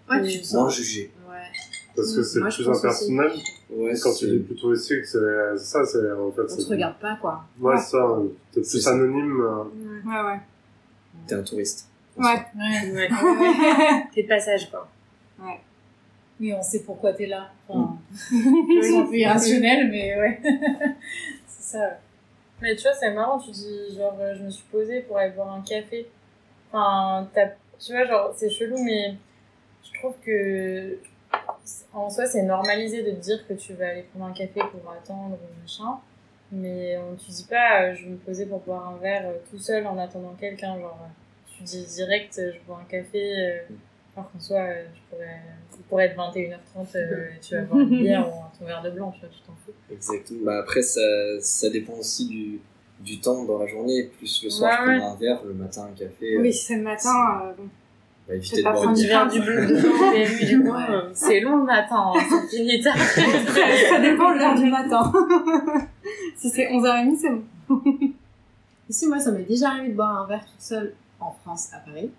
Ouais, 0.09 0.21
tu 0.27 0.41
te 0.41 0.53
moins 0.53 0.69
sens. 0.69 0.75
jugé. 0.75 1.11
Ouais. 1.29 1.35
Parce 1.95 2.15
que 2.15 2.21
Mm. 2.21 2.23
c'est 2.23 2.39
Moi, 2.39 2.49
plus 2.49 2.63
pense 2.65 2.77
aussi. 2.77 2.85
impersonnel. 2.87 3.31
Ouais, 3.69 3.93
Quand 4.01 4.13
tu 4.13 4.25
dis 4.27 4.39
plus 4.39 4.55
touristique, 4.55 5.05
c'est 5.05 5.17
c'est 5.57 5.63
ça, 5.65 5.85
c'est 5.85 6.11
en 6.11 6.31
fait. 6.31 6.41
On 6.41 6.57
te 6.57 6.69
regarde 6.69 6.97
pas 6.99 7.15
quoi. 7.21 7.43
Ouais, 7.59 7.73
Ouais. 7.73 7.77
c'est 7.77 7.91
ça. 7.91 8.17
T'es 8.51 8.63
C'est 8.63 8.77
plus 8.77 8.81
ça. 8.81 8.91
anonyme. 8.91 9.41
euh, 9.41 9.63
Ouais, 10.05 10.21
ouais. 10.31 10.39
T'es 11.27 11.35
un 11.35 11.43
touriste. 11.43 11.87
Ouais. 12.17 12.25
Ouais. 12.55 12.91
Ouais. 12.93 13.09
T'es 14.13 14.23
de 14.23 14.27
passage, 14.27 14.69
quoi. 14.71 14.87
Oui, 16.39 16.51
on 16.53 16.61
sait 16.63 16.81
pourquoi 16.83 17.13
t'es 17.13 17.27
là. 17.27 17.49
Enfin, 17.67 17.95
c'est 18.11 18.95
un 18.97 19.05
peu 19.05 19.15
irrationnel, 19.15 19.89
mais 19.89 20.15
ouais. 20.19 20.41
c'est 21.47 21.77
ça. 21.77 21.99
Mais 22.61 22.75
tu 22.75 22.81
vois, 22.83 22.93
c'est 22.93 23.13
marrant, 23.13 23.37
tu 23.39 23.51
dis, 23.51 23.95
genre, 23.95 24.17
euh, 24.19 24.33
je 24.37 24.43
me 24.43 24.49
suis 24.49 24.63
posée 24.71 25.01
pour 25.01 25.17
aller 25.17 25.31
boire 25.33 25.53
un 25.53 25.61
café. 25.61 26.07
Enfin, 26.71 27.27
t'as- 27.33 27.53
tu 27.79 27.91
vois, 27.93 28.05
genre, 28.05 28.33
c'est 28.35 28.49
chelou, 28.49 28.77
mais 28.83 29.15
je 29.83 29.99
trouve 29.99 30.13
que, 30.25 30.97
en 31.93 32.09
soi, 32.09 32.25
c'est 32.25 32.43
normalisé 32.43 33.03
de 33.03 33.11
te 33.11 33.19
dire 33.21 33.47
que 33.47 33.53
tu 33.53 33.73
vas 33.73 33.87
aller 33.89 34.03
prendre 34.03 34.25
un 34.25 34.33
café 34.33 34.59
pour 34.71 34.91
attendre 34.91 35.35
ou 35.41 35.61
machin. 35.61 35.99
Mais 36.51 36.97
on, 36.97 37.15
tu 37.15 37.31
dis 37.31 37.45
pas, 37.49 37.83
euh, 37.83 37.95
je 37.95 38.03
vais 38.03 38.11
me 38.11 38.17
poser 38.17 38.45
pour 38.45 38.59
boire 38.59 38.87
un 38.89 38.97
verre 38.97 39.27
euh, 39.27 39.37
tout 39.49 39.57
seul 39.57 39.87
en 39.87 39.97
attendant 39.97 40.35
quelqu'un. 40.39 40.79
Genre, 40.79 40.99
euh, 41.01 41.07
tu 41.57 41.63
dis 41.63 41.85
direct, 41.85 42.35
je 42.39 42.59
bois 42.67 42.79
un 42.81 42.85
café. 42.89 43.33
euh, 43.39 43.57
alors 44.15 44.31
qu'en 44.31 44.39
soi, 44.39 44.57
euh, 44.59 44.83
je 44.93 44.99
pourrais, 45.09 45.41
il 45.75 45.83
pourrait 45.85 46.05
être 46.05 46.15
21h30, 46.17 46.95
euh, 46.95 47.29
et 47.35 47.39
tu 47.41 47.55
vas 47.55 47.61
boire 47.63 47.79
une 47.79 47.89
bière 48.01 48.27
ou 48.35 48.39
un 48.41 48.51
ton 48.59 48.65
verre 48.65 48.83
de 48.83 48.91
blanc, 48.91 49.11
tu 49.11 49.21
vois, 49.21 49.29
tu 49.29 49.39
t'en 49.41 49.53
fous. 49.65 49.71
Exactement. 49.91 50.39
Bah 50.45 50.59
après, 50.59 50.83
ça, 50.83 51.01
ça 51.39 51.69
dépend 51.71 51.93
aussi 51.93 52.27
du, 52.27 52.59
du 52.99 53.19
temps 53.19 53.43
dans 53.45 53.57
la 53.57 53.65
journée, 53.65 54.03
plus 54.03 54.43
le 54.43 54.49
soir, 54.51 54.85
Ouais, 54.85 54.99
prendre 54.99 55.13
un 55.15 55.17
verre, 55.17 55.43
le 55.43 55.53
matin, 55.55 55.89
un 55.91 55.97
café. 55.97 56.37
Oui, 56.37 56.53
si 56.53 56.65
c'est 56.65 56.75
le 56.75 56.83
matin, 56.83 57.41
euh, 57.45 57.53
bon. 57.57 57.67
Bah, 58.27 58.35
éviter 58.35 58.57
de 58.57 58.63
pas 58.63 58.71
boire 58.71 58.83
prendre 58.83 58.97
du 58.97 59.07
pain. 59.07 59.25
du 59.25 59.39
bleu 59.41 59.67
PMU, 59.67 60.45
du 60.45 60.61
coup, 60.63 60.75
c'est 61.13 61.39
long 61.41 61.57
le 61.57 61.63
matin, 61.65 62.11
hein, 62.15 62.19
c'est 62.29 62.57
fini 62.57 62.81
tard. 62.81 62.97
ça 62.97 63.99
dépend 63.99 64.33
de 64.33 64.39
l'heure 64.39 64.55
du 64.55 64.69
matin. 64.69 65.11
si 66.37 66.49
c'est 66.49 66.67
11h30, 66.67 67.17
c'est 67.17 67.29
bon. 67.67 67.81
Ici, 68.89 69.07
moi, 69.07 69.19
ça 69.19 69.31
m'est 69.31 69.43
déjà 69.43 69.69
arrivé 69.69 69.89
de 69.89 69.95
boire 69.95 70.23
un 70.23 70.27
verre 70.27 70.45
toute 70.45 70.61
seule 70.61 70.93
en 71.19 71.31
France, 71.31 71.69
à 71.73 71.77
Paris, 71.79 72.09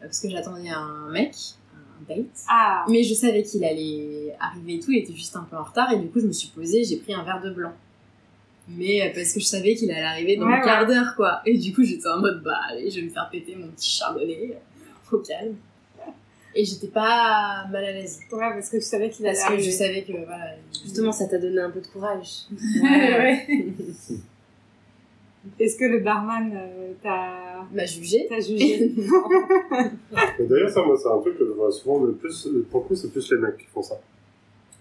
euh, 0.00 0.04
parce 0.06 0.20
que 0.20 0.28
j'attendais 0.30 0.68
un 0.70 1.08
mec, 1.10 1.34
un 1.74 2.14
date. 2.14 2.26
Ah, 2.48 2.84
Mais 2.88 3.02
je 3.02 3.14
savais 3.14 3.42
qu'il 3.42 3.64
allait 3.64 4.34
arriver 4.40 4.74
et 4.74 4.80
tout, 4.80 4.92
il 4.92 4.98
était 4.98 5.14
juste 5.14 5.36
un 5.36 5.46
peu 5.50 5.56
en 5.56 5.64
retard, 5.64 5.92
et 5.92 5.98
du 5.98 6.08
coup, 6.08 6.20
je 6.20 6.26
me 6.26 6.32
suis 6.32 6.48
posée, 6.48 6.84
j'ai 6.84 6.96
pris 6.96 7.12
un 7.14 7.22
verre 7.24 7.40
de 7.42 7.50
blanc. 7.50 7.72
Mais 8.68 9.02
euh, 9.02 9.12
parce 9.14 9.32
que 9.32 9.40
je 9.40 9.44
savais 9.44 9.74
qu'il 9.74 9.90
allait 9.90 10.02
arriver 10.02 10.36
dans 10.36 10.46
Ouais, 10.46 10.58
le 10.58 10.64
quart 10.64 10.86
d'heure, 10.86 11.14
quoi. 11.16 11.40
Et 11.46 11.56
du 11.56 11.72
coup, 11.72 11.84
j'étais 11.84 12.08
en 12.08 12.18
mode, 12.20 12.42
bah, 12.42 12.58
allez, 12.70 12.90
je 12.90 12.96
vais 12.96 13.06
me 13.06 13.10
faire 13.10 13.28
péter 13.30 13.54
mon 13.56 13.68
petit 13.68 13.90
chardonnay, 13.90 14.56
au 15.12 15.18
calme. 15.18 15.54
Et 16.54 16.64
j'étais 16.64 16.86
pas 16.86 17.66
mal 17.70 17.84
à 17.84 17.92
l'aise. 17.92 18.20
ouais, 18.32 18.38
parce 18.38 18.70
que 18.70 18.78
tu 18.78 18.82
savais 18.82 19.10
qu'il 19.10 19.26
allait 19.26 19.36
Parce 19.38 19.54
que 19.54 19.60
je 19.60 19.70
savais 19.70 20.02
que, 20.04 20.12
voilà. 20.12 20.54
Justement, 20.72 21.12
ça 21.12 21.26
t'a 21.26 21.38
donné 21.38 21.60
un 21.60 21.70
peu 21.70 21.80
de 21.80 21.86
courage. 21.86 22.46
Ouais. 22.82 23.46
Est-ce 25.60 25.76
que 25.78 25.84
le 25.84 26.00
barman 26.00 26.50
euh, 26.56 26.92
t'a 27.02 27.64
m'a 27.72 27.84
jugé. 27.84 28.26
t'a 28.28 28.40
jugé 28.40 28.90
D'ailleurs, 30.40 30.70
ça, 30.70 30.82
moi, 30.82 30.96
c'est 31.00 31.08
un 31.08 31.20
truc 31.20 31.38
que 31.38 31.46
je 31.46 31.52
vois 31.52 31.70
souvent, 31.70 32.02
le 32.04 32.12
plus, 32.12 32.48
pour 32.70 32.80
le 32.80 32.86
coup, 32.88 32.94
c'est 32.96 33.12
plus 33.12 33.30
les 33.32 33.38
mecs 33.38 33.58
qui 33.58 33.66
font 33.66 33.82
ça. 33.82 34.00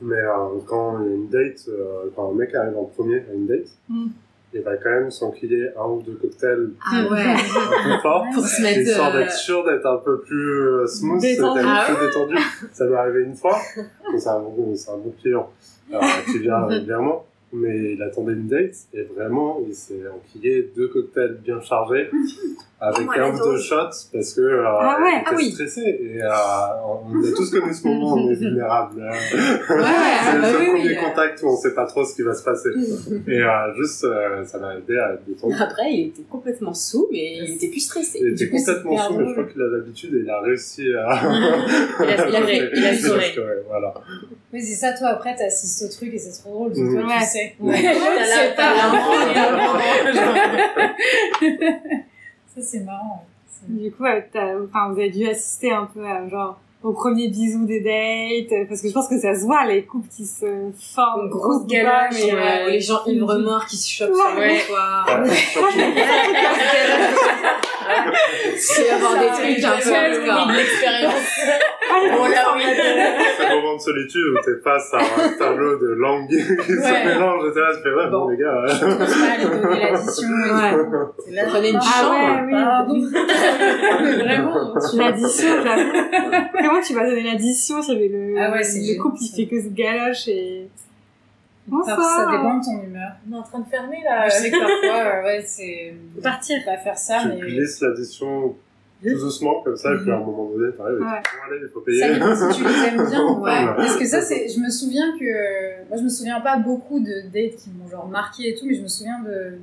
Mais 0.01 0.15
euh, 0.15 0.59
quand 0.65 1.01
il 1.01 1.07
y 1.07 1.11
a 1.11 1.15
une 1.15 1.29
date, 1.29 1.65
euh, 1.69 2.05
quand 2.15 2.31
un 2.31 2.35
mec 2.35 2.53
arrive 2.55 2.77
en 2.77 2.85
premier 2.85 3.17
à 3.29 3.33
une 3.33 3.47
date, 3.47 3.67
Mm. 3.89 4.07
Il 4.53 4.62
va 4.62 4.77
quand 4.77 4.89
même 4.89 5.12
s'enquiller 5.12 5.67
un 5.77 5.86
ou 5.89 6.01
deux 6.01 6.13
cocktails 6.13 6.69
Ah 6.89 7.03
ouais. 7.12 7.21
un 7.21 7.36
peu 7.36 8.01
forts, 8.01 8.25
Pour 8.34 8.45
se 8.45 8.62
mettre. 8.62 8.79
histoire 8.81 9.13
euh, 9.15 9.19
d'être 9.19 9.31
sûr 9.34 9.63
d'être 9.65 9.86
un 9.86 9.97
peu 9.97 10.19
plus 10.21 10.60
euh, 10.62 10.88
smooth, 10.88 11.21
d'être 11.21 11.36
Détendu. 11.41 11.62
Ah 11.65 11.86
plus 11.88 12.08
détendu. 12.08 12.36
Ça 12.71 12.86
m'est 12.86 12.95
arrivé 12.95 13.23
une 13.23 13.36
fois, 13.36 13.58
c'est 14.17 14.29
un, 14.29 14.39
bon- 14.39 14.75
c'est 14.75 14.91
un 14.91 14.97
bon 14.97 15.13
client 15.21 15.49
euh, 15.93 15.99
qui 16.31 16.39
vient 16.39 16.65
régulièrement, 16.65 17.25
mais 17.53 17.93
il 17.93 18.01
attendait 18.03 18.34
une 18.34 18.47
date 18.47 18.75
et 18.93 19.03
vraiment 19.03 19.60
il 19.67 19.73
s'est 19.75 20.03
enquillé 20.13 20.71
deux 20.75 20.88
cocktails 20.88 21.38
bien 21.43 21.60
chargés 21.62 22.10
avec 22.88 23.08
un 23.17 23.34
ou 23.34 23.38
deux 23.38 23.58
shots 23.58 23.76
parce 24.13 24.34
que 24.34 24.41
euh, 24.41 24.63
Ah 24.67 25.00
ouais, 25.02 25.24
ah 25.26 25.32
oui. 25.36 25.52
stressé 25.52 25.82
et 25.82 26.21
euh, 26.21 26.28
on 26.86 27.24
a 27.24 27.32
tous 27.36 27.50
connu 27.52 27.74
ce 27.74 27.88
moment 27.88 28.13
on 28.15 28.30
est 28.32 28.36
vulnérable. 28.36 29.02
hein. 29.02 29.12
Ouais, 29.12 29.19
c'est 29.67 29.74
ah 29.74 30.38
bah 30.41 30.52
le 30.52 30.58
oui, 30.60 30.65
premier 30.67 30.89
oui. 30.89 30.95
contact 30.98 31.41
où 31.43 31.48
on 31.48 31.56
sait 31.58 31.74
pas 31.74 31.86
trop 31.86 32.04
ce 32.04 32.15
qui 32.15 32.21
va 32.24 32.34
se 32.34 32.43
passer. 32.43 32.69
et 33.28 33.39
euh, 33.41 33.74
juste 33.76 34.04
euh, 34.04 34.43
ça 34.45 34.58
m'a 34.60 34.76
aidé 34.76 34.98
à 34.98 35.13
être 35.13 35.26
détendu. 35.28 35.56
Après, 35.60 35.91
il 35.91 36.08
était 36.10 36.24
complètement 36.30 36.74
sous, 36.74 37.08
mais 37.12 37.38
il 37.38 37.56
était 37.56 37.67
plus 37.69 37.80
stressé. 37.82 38.19
Il 38.21 38.28
était 38.34 38.45
c'est 38.45 38.50
complètement 38.50 38.98
sous, 39.08 39.13
mais 39.17 39.26
je 39.28 39.32
crois 39.34 39.43
qu'il 39.45 39.62
a 39.62 39.67
l'habitude 39.67 40.13
et 40.15 40.19
il 40.24 40.30
a 40.30 40.41
réussi 40.41 40.93
à. 40.93 41.21
Il 42.00 42.10
a- 42.10 42.28
il 42.30 42.36
a 42.36 42.41
fait- 42.45 42.69
il 42.74 42.86
a 42.86 42.93
C'est 42.93 43.10
que, 43.36 43.39
ouais, 43.41 43.63
voilà. 43.67 43.93
Oui, 44.54 44.62
c'est 44.62 44.76
ça, 44.76 44.93
toi, 44.93 45.10
après, 45.10 45.36
t'assistes 45.36 45.84
au 45.84 45.88
truc 45.89 46.13
et 46.13 46.17
c'est 46.17 46.41
trop 46.41 46.52
drôle, 46.54 46.74
toi, 46.74 46.84
Ouais. 46.84 47.19
tu 47.19 47.26
sais. 47.26 47.56
Ouais. 47.60 47.82
T'as 47.84 48.26
c'est 48.26 48.56
la- 50.15 50.36
Ça, 52.56 52.62
c'est 52.62 52.80
marrant. 52.82 53.26
Du 53.68 53.91
coup, 53.91 54.06
euh, 54.06 54.22
t'as- 54.32 54.54
enfin, 54.68 54.91
vous 54.94 55.00
avez 55.00 55.10
dû 55.10 55.28
assister 55.28 55.72
un 55.72 55.86
peu 55.91 56.06
à, 56.06 56.28
genre, 56.30 56.60
au 56.84 56.94
premier 56.94 57.30
bisou 57.30 57.65
des 57.65 57.80
dates, 57.82 58.52
euh, 58.52 58.65
parce 58.70 58.82
que 58.82 58.88
je 58.89 58.94
pense 58.94 59.08
que 59.08 59.20
ça 59.20 59.34
se 59.34 59.41
voit, 59.44 59.65
les 59.65 59.84
couples 59.86 60.08
qui 60.08 60.26
se 60.26 60.46
forment. 60.94 61.24
Une 61.26 61.30
grosse 61.30 61.63
au 61.63 61.65
galoche, 61.65 61.91
bas, 61.91 62.08
mais, 62.12 62.34
ouais, 62.34 62.62
euh, 62.68 62.70
les 62.70 62.80
gens 62.82 63.04
ivres 63.08 63.36
morts 63.39 63.65
qui 63.65 63.76
se 63.78 63.89
chopent 63.89 64.13
sur 64.13 64.38
Ouais. 64.38 64.54
le 64.54 65.26
surtout- 65.36 65.80
C'est 68.58 68.89
avoir 68.91 69.13
des 69.20 69.28
trucs 69.28 69.63
un 69.63 69.78
peu 70.48 70.54
l'expérience. 70.54 71.39
Ah, 71.88 71.93
On 72.19 72.26
l'a, 72.28 72.56
oui. 72.56 72.63
ce 73.38 73.56
moment 73.56 73.76
de 73.76 73.80
solitude 73.82 74.21
où 74.32 74.38
t'es 74.43 74.60
face 74.63 74.93
à 74.93 74.98
un 75.00 75.30
tableau 75.38 75.78
de 75.78 75.88
langues 75.93 76.28
qui 76.28 76.41
se 76.41 76.82
Ouais. 76.82 77.06
mélangent, 77.06 77.48
et 77.50 77.54
t'es 77.54 77.60
là, 77.60 77.71
tu 77.76 77.82
fais 77.84 77.93
ouais, 77.93 78.08
bon, 78.10 78.19
Bon. 78.26 78.30
les 78.30 78.38
gars. 78.38 78.63
Je 78.67 78.86
pense 78.86 79.13
pas 79.13 79.32
aller 79.34 79.45
donner 79.45 79.80
l'addition 79.91 80.28
et 80.28 80.52
Ouais. 80.52 80.71
C'est 81.28 81.45
Prenez 81.50 81.69
une 81.69 81.76
ah, 81.76 81.82
Ah 81.86 82.02
chambre. 82.02 82.15
ouais, 82.15 82.41
oui. 82.45 82.52
Pardon. 82.52 82.95
Mais 84.04 84.15
vraiment. 84.24 84.74
tu- 84.91 84.98
L'addition, 84.98 85.48
j'avoue. 85.63 85.91
Comment 86.58 86.82
tu 86.82 86.93
vas 86.95 87.06
donner 87.10 87.24
l'addition 87.24 87.82
J'avais 87.82 88.08
le, 88.08 88.36
Ah 88.39 88.52
ouais, 88.52 88.63
c'est 88.63 88.80
le 88.80 89.02
couple, 89.02 89.19
ça. 89.19 89.36
fait 89.36 89.45
que 89.45 89.62
se 89.62 89.69
galoche 89.69 90.28
et... 90.28 90.67
Bonsoir. 91.67 92.00
ça 92.00 92.32
dépend 92.32 92.58
de 92.60 92.63
ton 92.63 92.84
humeur. 92.84 93.12
On 93.28 93.34
est 93.36 93.39
en 93.39 93.41
train 93.43 93.60
de 93.60 93.65
fermer 93.67 93.98
là. 94.04 94.28
Je 94.30 94.34
sais 94.36 94.52
que 94.52 94.58
parfois, 94.60 95.13
euh, 95.19 95.24
ouais, 95.24 95.43
c'est. 95.48 95.93
Partir. 96.21 96.58
Pas 96.63 96.78
faire 96.78 96.98
ça, 96.98 97.19
Tu 97.24 97.28
mais. 97.30 97.39
glisses 97.39 97.82
l'addition 97.82 98.56
tout 99.03 99.19
doucement, 99.19 99.62
comme 99.63 99.75
ça, 99.75 99.93
et 99.93 99.97
puis 99.97 100.12
à 100.12 100.15
un 100.15 100.19
moment 100.19 100.49
donné, 100.49 100.73
t'arrives 100.75 100.97
et 100.99 101.03
Ouais. 101.03 101.21
tu 101.23 101.29
dis, 101.31 101.38
bon, 101.38 101.51
allez, 101.53 101.62
il 101.63 101.69
faut 101.71 101.81
payer. 101.81 101.99
Ça 102.01 102.13
dépend 102.13 102.51
si 102.51 102.58
tu 102.58 102.63
les 102.63 102.88
aimes 102.88 103.10
bien 103.10 103.23
ou 103.23 103.43
Ouais. 103.43 103.65
Parce 103.75 103.97
que 103.97 104.05
ça, 104.05 104.21
c'est, 104.21 104.47
je 104.49 104.60
me 104.60 104.69
souviens 104.69 105.12
que, 105.19 105.88
moi, 105.89 105.97
je 105.97 106.03
me 106.03 106.10
souviens 106.10 106.39
pas 106.41 106.58
beaucoup 106.58 106.99
de 106.99 107.21
dates 107.34 107.55
qui 107.58 107.69
m'ont 107.71 107.88
genre 107.89 108.08
marqué 108.08 108.49
et 108.49 108.55
tout, 108.55 108.65
mais 108.65 108.73
je 108.75 108.81
me 108.81 108.88
souviens 108.88 109.19
de, 109.21 109.58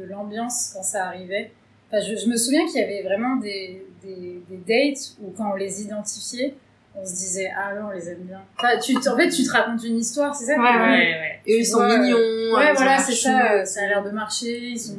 de 0.00 0.08
l'ambiance 0.08 0.72
quand 0.74 0.82
ça 0.82 1.06
arrivait. 1.06 1.52
Enfin, 1.90 2.02
je, 2.02 2.16
je 2.16 2.28
me 2.28 2.36
souviens 2.36 2.66
qu'il 2.66 2.80
y 2.80 2.84
avait 2.84 3.02
vraiment 3.02 3.36
des, 3.36 3.86
des, 4.02 4.42
des 4.48 4.56
dates 4.66 5.12
où 5.22 5.30
quand 5.36 5.52
on 5.52 5.56
les 5.56 5.82
identifiait, 5.82 6.54
on 6.94 7.04
se 7.06 7.12
disait, 7.12 7.50
ah 7.56 7.74
non, 7.74 7.88
on 7.88 7.90
les 7.92 8.08
aime 8.10 8.18
bien. 8.20 8.40
Enfin, 8.58 8.78
tu, 8.78 8.96
en 8.96 9.16
fait, 9.16 9.28
tu 9.30 9.44
te 9.44 9.50
racontes 9.50 9.82
une 9.84 9.96
histoire, 9.98 10.34
c'est 10.34 10.44
ça? 10.46 10.56
Ouais, 10.58 10.62
ouais. 10.62 10.88
ouais. 10.88 11.40
Et 11.46 11.54
eux, 11.54 11.58
ils 11.60 11.64
sont 11.66 11.78
Ouais. 11.78 11.98
mignons. 11.98 12.16
Ouais, 12.16 12.72
voilà, 12.74 12.98
c'est 12.98 13.12
ça. 13.14 13.64
Ça 13.64 13.84
a 13.84 13.86
l'air 13.86 14.02
de 14.04 14.10
marcher. 14.10 14.58
Ils 14.58 14.78
sont. 14.78 14.98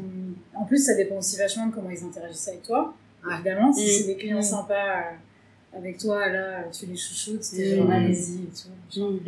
En 0.55 0.65
plus, 0.65 0.83
ça 0.85 0.95
dépend 0.95 1.17
aussi 1.17 1.37
vachement 1.37 1.67
de 1.67 1.73
comment 1.73 1.89
ils 1.91 2.03
interagissent 2.03 2.47
avec 2.47 2.63
toi. 2.63 2.93
Évidemment, 3.31 3.71
si 3.73 3.83
Mm. 3.85 3.87
c'est 3.89 4.03
des 4.07 4.15
clients 4.17 4.39
Mm. 4.39 4.43
sympas 4.43 4.97
euh, 4.99 5.77
avec 5.77 5.97
toi, 5.97 6.27
là, 6.29 6.63
tu 6.71 6.85
les 6.85 6.95
chouchoutes, 6.95 7.43
Mm. 7.53 7.75
genre 7.77 7.91
allez-y 7.91 8.35
et 8.43 8.49
tout. 8.93 9.19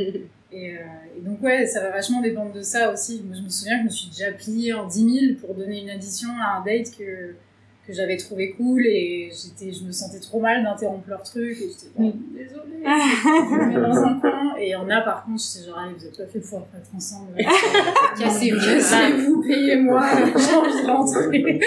Et, 0.51 0.77
euh, 0.77 0.81
et 1.17 1.21
donc, 1.21 1.41
ouais, 1.41 1.65
ça 1.65 1.81
va 1.81 1.89
vachement 1.91 2.21
dépendre 2.21 2.53
de 2.53 2.61
ça 2.61 2.91
aussi. 2.91 3.21
Moi, 3.25 3.35
je 3.37 3.41
me 3.41 3.49
souviens 3.49 3.77
que 3.77 3.81
je 3.81 3.85
me 3.85 3.89
suis 3.89 4.09
déjà 4.09 4.31
pliée 4.31 4.73
en 4.73 4.87
10 4.87 5.19
000 5.19 5.35
pour 5.39 5.53
donner 5.55 5.81
une 5.81 5.89
addition 5.89 6.29
à 6.39 6.57
un 6.59 6.63
date 6.63 6.91
que, 6.97 7.35
que 7.85 7.93
j'avais 7.93 8.17
trouvé 8.17 8.51
cool 8.51 8.85
et 8.85 9.29
j'étais, 9.31 9.71
je 9.71 9.83
me 9.85 9.91
sentais 9.91 10.19
trop 10.19 10.39
mal 10.39 10.63
d'interrompre 10.63 11.07
leur 11.07 11.21
truc 11.23 11.51
et 11.51 11.67
j'étais 11.69 11.85
Mm. 11.97 12.09
bon, 12.11 12.13
désolée, 12.33 12.83
je 12.83 13.55
me 13.55 13.65
mets 13.67 13.87
dans 13.87 14.03
un 14.03 14.19
coin. 14.19 14.55
Et 14.59 14.67
il 14.67 14.71
y 14.71 14.75
en 14.75 14.89
a 14.89 15.01
par 15.01 15.23
contre, 15.25 15.41
j'étais 15.41 15.67
genre, 15.67 15.77
allez, 15.79 15.93
vous 15.97 16.05
êtes 16.05 16.17
pas 16.17 16.25
fait 16.25 16.39
pour 16.39 16.59
être 16.75 16.89
ensemble. 16.95 17.35
Cassez-vous. 18.19 18.57
Cassez-vous, 18.65 19.41
payez-moi, 19.41 20.03
j'ai 20.25 20.55
envie 20.55 20.81
de 20.81 20.87
rentrer. 20.91 21.59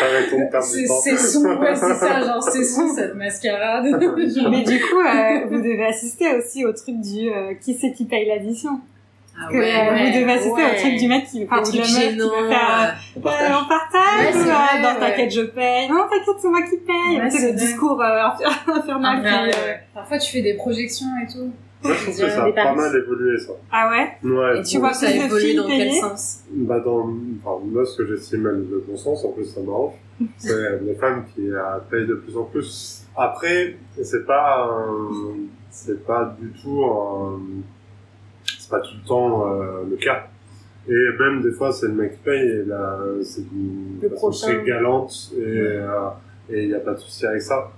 Arrêtons 0.00 0.38
de 0.44 0.50
perdre 0.50 0.66
C'est 0.66 0.80
du 0.82 0.86
temps. 0.86 1.00
c'est 1.02 1.16
son, 1.18 1.44
ouais, 1.44 1.74
c'est 1.76 1.94
ça, 1.94 2.20
genre 2.22 2.42
c'est 2.42 2.64
son 2.64 2.94
cette 2.94 3.14
mascarade. 3.14 3.86
Mais 4.50 4.62
du 4.64 4.80
coup, 4.80 5.00
euh, 5.00 5.46
vous 5.48 5.56
devez 5.58 5.86
assister 5.86 6.34
aussi 6.34 6.64
au 6.64 6.72
truc 6.72 7.00
du 7.00 7.28
euh, 7.30 7.54
qui 7.60 7.74
c'est 7.74 7.92
qui 7.92 8.04
paye 8.04 8.26
l'addition. 8.28 8.80
Ah 9.36 9.48
Que, 9.50 9.56
euh, 9.56 9.60
ouais. 9.60 10.12
vous 10.12 10.20
devez 10.20 10.32
assister 10.32 10.62
ouais. 10.62 10.76
au 10.76 10.80
truc 10.80 10.96
du 10.96 11.08
mec 11.08 11.24
qui, 11.26 11.44
enfin, 11.44 11.56
Le 11.62 11.68
ou 11.68 11.72
de 11.72 11.76
la 11.78 11.82
meuf 11.82 11.92
qui 11.92 12.00
gênant. 12.00 12.40
veut 12.42 12.48
faire, 12.48 12.96
On 13.16 13.18
euh, 13.18 13.22
partage. 13.22 13.50
euh, 13.50 13.54
on 13.64 13.68
partage, 13.68 14.34
Ouais, 14.34 14.40
ou, 14.40 14.44
vrai, 14.44 14.82
non, 14.82 14.88
ouais. 14.88 15.00
t'inquiète, 15.00 15.32
je 15.34 15.40
paye. 15.42 15.88
Non, 15.88 16.02
t'inquiète, 16.08 16.36
c'est 16.40 16.48
moi 16.48 16.62
qui 16.62 16.76
paye. 16.78 17.20
Ouais, 17.20 17.30
c'est 17.30 17.52
le 17.52 17.58
discours 17.58 18.00
euh, 18.00 18.28
infernal. 18.76 19.50
Qui, 19.50 19.56
euh. 19.58 19.72
Parfois 19.92 20.18
tu 20.18 20.30
fais 20.32 20.42
des 20.42 20.54
projections 20.54 21.06
et 21.22 21.26
tout. 21.32 21.50
Moi, 21.82 21.92
je 21.94 22.02
trouve 22.04 22.14
que 22.18 22.30
ça 22.30 22.44
a 22.44 22.52
pas 22.52 22.74
mal 22.74 22.96
évolué, 22.96 23.38
ça. 23.38 23.52
Ah 23.70 23.90
ouais? 23.90 24.16
Ouais. 24.30 24.60
Et 24.60 24.62
tu 24.62 24.78
vois 24.78 24.94
ça 24.94 25.10
évolue 25.10 25.54
dans 25.54 25.66
quel 25.66 25.92
sens? 25.92 26.38
Bah 26.50 26.80
dans, 26.80 27.10
enfin, 27.44 27.62
moi, 27.66 27.84
ce 27.84 27.98
que 27.98 28.06
j'estime 28.06 28.44
le 28.46 28.84
bon 28.88 28.96
sens, 28.96 29.22
en 29.24 29.32
plus 29.32 29.44
ça 29.44 29.60
m'arrange, 29.60 29.92
c'est 30.38 30.80
les 30.80 30.94
femmes 30.94 31.24
qui 31.34 31.42
payent 31.90 32.06
de 32.06 32.14
plus 32.14 32.36
en 32.38 32.44
plus. 32.44 33.02
Après, 33.16 33.76
c'est 34.02 34.24
pas, 34.26 34.70
c'est 35.70 36.06
pas 36.06 36.34
du 36.40 36.52
tout, 36.62 36.84
un- 36.84 37.40
c'est 38.64 38.70
pas 38.70 38.80
tout 38.80 38.94
le 39.00 39.06
temps 39.06 39.52
euh, 39.60 39.82
le 39.88 39.96
cas. 39.96 40.26
Et 40.88 41.18
même 41.18 41.42
des 41.42 41.52
fois, 41.52 41.72
c'est 41.72 41.86
le 41.86 41.94
mec 41.94 42.12
qui 42.12 42.18
paye 42.24 42.48
et 42.48 42.64
là, 42.64 42.98
c'est 43.22 43.48
d'une 43.48 43.98
façon 44.02 44.14
prochain. 44.14 44.46
très 44.54 44.64
galante 44.64 45.32
et 45.36 45.40
euh, 45.42 45.88
il 46.50 46.68
y 46.68 46.74
a 46.74 46.80
pas 46.80 46.92
de 46.92 46.98
souci 46.98 47.26
avec 47.26 47.40
ça. 47.42 47.70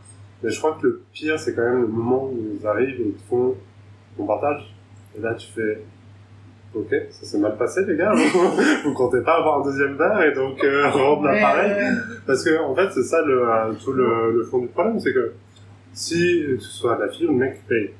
Mais 0.42 0.50
je 0.50 0.58
crois 0.58 0.76
que 0.80 0.86
le 0.86 1.02
pire, 1.12 1.38
c'est 1.38 1.54
quand 1.54 1.62
même 1.62 1.82
le 1.82 1.86
moment 1.88 2.24
où 2.26 2.36
ils 2.60 2.66
arrivent 2.66 3.00
et 3.00 3.04
ils 3.08 3.14
te 3.14 3.22
font, 3.28 3.54
on 4.18 4.26
partage. 4.26 4.74
Et 5.16 5.20
là, 5.20 5.34
tu 5.34 5.46
fais, 5.52 5.82
Ok, 6.74 6.94
ça 7.10 7.24
s'est 7.24 7.38
mal 7.38 7.56
passé 7.56 7.80
les 7.86 7.96
gars. 7.96 8.12
Vous 8.84 8.92
comptez 8.92 9.22
pas 9.22 9.38
avoir 9.38 9.60
un 9.60 9.64
deuxième 9.64 9.94
verre 9.96 10.20
et 10.22 10.34
donc 10.34 10.62
euh, 10.62 10.90
rendre 10.90 11.22
Ouais, 11.22 11.40
l'appareil. 11.40 11.72
ouais. 11.72 11.90
Parce 12.26 12.44
que 12.44 12.58
en 12.60 12.74
fait 12.74 12.90
c'est 12.92 13.04
ça 13.04 13.22
le, 13.24 13.48
euh, 13.48 13.72
tout 13.82 13.92
le, 13.92 14.32
le 14.36 14.44
fond 14.44 14.58
du 14.58 14.66
problème, 14.68 14.98
c'est 15.00 15.14
que 15.14 15.32
si 15.94 16.44
que 16.46 16.58
ce 16.58 16.70
soit 16.70 16.98
la 16.98 17.08
fille 17.08 17.26
ou 17.28 17.30
le 17.30 17.36
mec 17.38 17.54
qui 17.54 17.68
paye, 17.68 17.90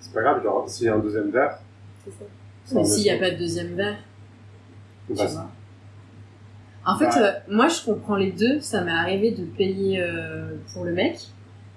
c'est 0.00 0.14
pas 0.14 0.22
grave, 0.22 0.42
genre 0.42 0.66
s'il 0.66 0.86
y 0.86 0.88
a 0.88 0.94
un 0.94 1.00
deuxième 1.00 1.30
verre. 1.30 1.58
C'est 2.04 2.10
ça. 2.10 2.74
Mais 2.74 2.84
s'il 2.84 3.02
n'y 3.04 3.10
a 3.10 3.18
pas 3.18 3.30
de 3.30 3.36
deuxième 3.36 3.74
verre. 3.74 3.96
Tu 5.08 5.14
vois. 5.14 5.50
En 6.84 6.98
fait, 6.98 7.16
euh, 7.16 7.32
moi 7.48 7.68
je 7.68 7.80
comprends 7.84 8.16
les 8.16 8.32
deux. 8.32 8.60
Ça 8.60 8.82
m'est 8.82 8.90
arrivé 8.90 9.30
de 9.32 9.44
payer 9.44 10.00
euh, 10.00 10.56
pour 10.72 10.84
le 10.84 10.92
mec. 10.92 11.18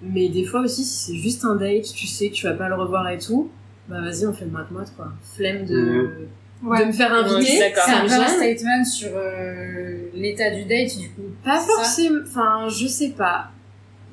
Mais 0.01 0.29
des 0.29 0.43
fois 0.45 0.61
aussi, 0.61 0.83
si 0.83 1.11
c'est 1.13 1.17
juste 1.17 1.45
un 1.45 1.55
date, 1.55 1.83
tu 1.93 2.05
sais 2.07 2.29
que 2.29 2.35
tu 2.35 2.45
vas 2.47 2.53
pas 2.53 2.67
le 2.69 2.75
revoir 2.75 3.07
et 3.09 3.17
tout, 3.17 3.49
bah 3.87 4.01
vas-y, 4.01 4.25
on 4.25 4.33
fait 4.33 4.45
moite-moite 4.45 4.91
quoi. 4.95 5.07
Flemme 5.35 5.65
de. 5.65 6.27
Ouais. 6.63 6.79
de 6.81 6.85
me 6.85 6.91
faire 6.91 7.11
Ouais, 7.11 7.17
inviter. 7.35 7.59
d'accord. 7.59 7.83
C'est 7.85 7.91
ça 8.09 8.23
un 8.23 8.27
gêne. 8.27 8.37
statement 8.55 8.83
sur 8.85 9.09
euh, 9.13 10.09
l'état 10.13 10.49
du 10.51 10.63
date, 10.65 10.97
du 10.97 11.09
coup. 11.09 11.21
Pas 11.43 11.59
ça 11.59 11.67
forcément, 11.75 12.21
enfin, 12.25 12.67
je 12.69 12.87
sais 12.87 13.09
pas. 13.09 13.51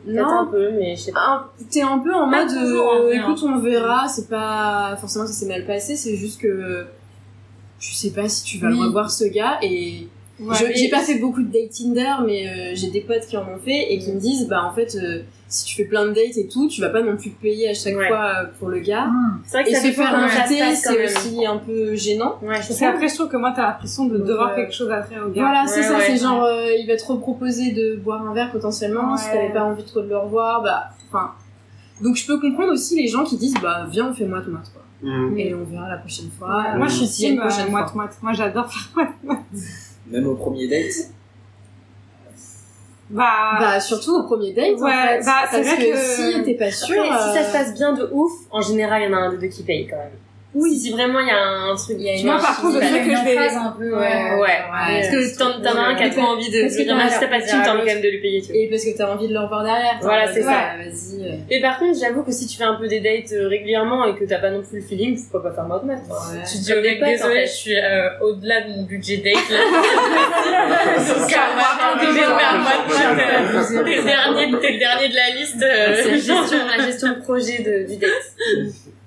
Un 0.09 0.13
Non, 0.13 0.49
peu, 0.51 0.71
mais 0.73 0.97
je 0.97 1.01
sais 1.03 1.13
pas. 1.13 1.21
un- 1.21 1.47
t'es 1.71 1.83
un 1.83 1.99
peu 1.99 2.13
en 2.15 2.27
mode, 2.27 2.49
toujours, 2.49 2.93
euh, 2.93 3.13
hein, 3.15 3.21
écoute, 3.23 3.43
on 3.45 3.59
verra, 3.59 4.09
c'est 4.09 4.29
pas 4.29 4.97
forcément 5.01 5.27
ça 5.27 5.33
s'est 5.33 5.47
mal 5.47 5.65
passé, 5.65 5.95
c'est 5.97 6.17
juste 6.17 6.41
que 6.41 6.85
je 7.79 7.95
sais 7.95 8.11
pas 8.11 8.29
si 8.29 8.43
tu 8.45 8.59
vas 8.59 8.69
Oui. 8.69 8.81
revoir 8.81 9.11
ce 9.11 9.25
gars 9.25 9.59
et 9.63 10.09
Ouais. 10.41 10.57
j'ai 10.75 10.89
pas 10.89 11.01
fait 11.03 11.17
beaucoup 11.19 11.43
de 11.43 11.53
dates 11.53 11.71
Tinder, 11.71 12.15
mais 12.27 12.49
euh, 12.49 12.73
j'ai 12.75 12.91
des 12.91 13.03
potes 13.03 13.27
qui 13.29 13.37
en 13.37 13.43
ont 13.43 13.59
fait 13.65 13.93
et 13.93 13.99
qui 13.99 14.11
me 14.13 14.19
disent, 14.19 14.49
bah 14.49 14.65
en 14.65 14.75
fait, 14.75 14.97
euh, 14.97 15.23
si 15.53 15.65
tu 15.67 15.77
fais 15.77 15.85
plein 15.85 16.07
de 16.07 16.11
dates 16.13 16.37
et 16.37 16.49
tout, 16.49 16.67
tu 16.69 16.81
vas 16.81 16.89
pas 16.89 17.03
non 17.03 17.17
plus 17.17 17.31
payer 17.31 17.69
à 17.69 17.75
chaque 17.75 17.95
Ouais. 17.97 18.09
fois 18.09 18.25
euh, 18.43 18.45
pour 18.59 18.69
le 18.69 18.79
gars. 18.81 19.09
C'est 19.45 19.59
vrai 19.59 19.65
que 19.65 19.71
Et 19.71 19.75
ça 19.75 19.81
se 19.83 19.93
faire 19.93 20.11
ça 20.11 20.17
inviter, 20.17 20.75
c'est 20.75 21.05
aussi 21.05 21.47
un 21.47 21.59
peu 21.59 21.95
gênant. 21.95 22.39
Ouais, 22.43 22.55
Parce 22.55 22.69
sais 22.69 22.81
qu'après, 22.87 23.09
je 23.09 23.15
trouve 23.15 23.29
que 23.29 23.37
moi, 23.37 23.53
t'as 23.55 23.67
l'impression 23.69 24.07
de 24.07 24.19
devoir 24.19 24.51
euh, 24.53 24.55
quelque 24.57 24.73
chose 24.75 24.91
après 24.91 25.21
au 25.21 25.29
gars. 25.29 25.43
Voilà, 25.43 25.65
c'est 25.67 25.81
Ouais, 25.81 25.87
ça, 25.87 25.97
ouais. 25.99 26.05
c'est 26.07 26.17
genre, 26.17 26.43
euh, 26.43 26.69
il 26.79 26.87
va 26.89 26.97
te 26.97 27.05
reproposer 27.05 27.73
de 27.73 27.97
boire 27.97 28.23
un 28.27 28.33
verre 28.33 28.51
potentiellement, 28.51 29.17
si 29.17 29.27
t'avais 29.27 29.53
pas 29.53 29.63
envie 29.65 29.85
trop 29.85 30.01
de 30.01 30.09
le 30.09 30.17
revoir, 30.17 30.63
bah, 30.63 30.91
enfin. 31.09 31.33
Donc 32.03 32.17
je 32.17 32.27
peux 32.27 32.41
comprendre 32.41 32.73
aussi 32.73 32.97
les 33.01 33.07
gens 33.07 33.23
qui 33.23 33.37
disent, 33.37 33.55
bah, 33.63 33.87
viens, 33.91 34.09
on 34.11 34.15
fait 34.15 34.25
moite-moite, 34.25 34.73
quoi. 34.73 34.83
Mhm. 35.03 35.37
Et 35.39 35.55
on 35.55 35.65
verra 35.65 35.89
la 35.89 35.99
prochaine 35.99 36.31
fois. 36.37 36.49
Ouais, 36.63 36.79
moi, 36.79 36.87
je 36.87 36.95
suis 37.05 37.09
team 37.09 37.41
euh, 37.41 37.71
moite-moite. 37.71 38.17
Moi, 38.23 38.33
j'adore 38.33 38.73
faire 38.73 39.07
Même 40.11 40.27
au 40.27 40.35
premier 40.35 40.67
date. 40.69 41.11
Bah, 43.11 43.57
Bah, 43.61 43.81
surtout 43.81 44.17
au 44.17 44.23
premier 44.23 44.53
date, 44.53 44.77
en 44.79 44.85
Ouais, 44.85 44.91
fait. 44.93 45.25
bah, 45.27 45.43
c'est 45.51 45.57
parce 45.63 45.75
vrai 45.75 45.77
que, 45.77 45.93
que- 45.93 45.99
si 46.37 46.43
t'es 46.45 46.55
pas 46.55 46.71
sûr. 46.71 47.03
Après, 47.03 47.19
si 47.29 47.35
ça 47.35 47.41
euh, 47.41 47.45
se 47.45 47.53
passe 47.53 47.75
bien 47.75 47.93
de 47.93 48.09
ouf, 48.13 48.33
en 48.51 48.61
général, 48.63 49.03
il 49.03 49.11
y 49.11 49.15
en 49.15 49.17
a 49.17 49.21
un 49.21 49.31
des 49.33 49.39
deux 49.39 49.49
qui 49.49 49.63
paye 49.63 49.87
quand 49.87 49.97
même. 49.97 50.11
Oui. 50.55 50.77
Si 50.79 50.91
vraiment 50.93 51.21
il 51.21 51.29
y 51.29 51.31
a 51.31 51.39
un 51.41 51.75
truc, 51.75 51.97
Il 51.99 52.05
y 52.05 52.11
a 52.11 52.15
tu 52.15 52.21
une 52.21 52.27
vois, 52.27 52.35
Moi, 52.37 52.43
par 52.43 52.61
contre, 52.61 52.75
le 52.81 52.87
truc 52.87 53.05
que 53.05 53.17
je 53.17 53.25
vais- 53.25 53.35
phase 53.37 53.57
un 53.57 53.75
peu, 53.79 53.91
ouais. 53.91 53.99
Ouais, 53.99 54.37
ouais. 54.41 55.01
Parce 55.01 55.09
que 55.09 55.39
t'en 55.39 55.61
t'en 55.63 55.79
as 55.79 55.83
un 55.89 55.95
qui 55.95 56.03
a 56.05 56.11
trop 56.11 56.21
envie 56.23 56.51
de 56.51 56.61
Parce 56.63 56.77
que 56.77 56.83
t'as 57.21 57.27
pas 57.29 57.39
de 57.41 57.47
thune, 57.47 57.61
t'as 57.65 57.73
envie 57.73 57.81
quand 57.81 57.87
même 57.87 58.03
de 58.03 58.09
lui 58.09 58.21
payer, 58.21 58.41
tu 58.43 58.49
vois. 58.49 58.57
Et 58.57 58.69
parce 58.69 58.85
que 58.85 58.97
t'as 58.97 59.13
envie 59.15 59.29
de 59.29 59.33
le 59.33 59.41
revoir 59.41 59.63
derrière. 59.65 59.99
Voilà, 60.03 60.27
c'est 60.33 60.43
ça. 60.43 60.49
ouais, 60.77 60.85
Vas-y. 60.91 61.25
euh, 61.27 61.37
Et 61.51 61.61
par 61.63 61.79
contre, 61.79 61.99
j'avoue 61.99 62.23
que 62.23 62.33
si 62.33 62.47
tu 62.47 62.57
fais 62.59 62.65
un 62.65 62.75
peu 62.75 62.87
des 62.87 63.01
dates 63.01 63.33
euh, 63.33 63.49
régulièrement 63.49 64.05
et 64.07 64.15
que 64.15 64.25
t'as 64.25 64.39
pas 64.41 64.51
non 64.51 64.63
plus 64.63 64.81
le 64.81 64.85
feeling, 64.85 65.19
pourquoi 65.23 65.51
pas 65.51 65.55
faire 65.55 65.65
mode 65.67 65.85
mat. 65.85 66.01
Tu 66.51 66.59
dis 66.59 66.69
Comme 66.71 66.79
au 66.79 66.83
mec, 66.83 66.95
des 66.95 66.99
potes, 67.01 67.09
en 67.09 67.13
désolé, 67.13 67.47
je 67.47 67.53
suis 67.53 67.75
euh, 67.77 68.09
au-delà 68.21 68.61
de 68.63 68.69
mon 68.71 68.83
budget 68.83 69.17
date 69.19 69.49
là. 69.51 69.59
Euh, 71.93 73.85
t'es 73.85 73.97
le 73.97 74.05
dernier, 74.05 74.61
t'es 74.61 74.73
le 74.73 74.79
dernier 74.79 75.09
de 75.09 75.15
la 75.15 75.31
liste. 75.31 75.63
euh. 75.63 75.97
C'est 76.03 76.11
la 76.79 76.85
gestion, 76.85 77.09
de 77.11 77.21
projet 77.23 77.59
de, 77.63 77.87
du 77.91 77.97
date. 77.99 78.11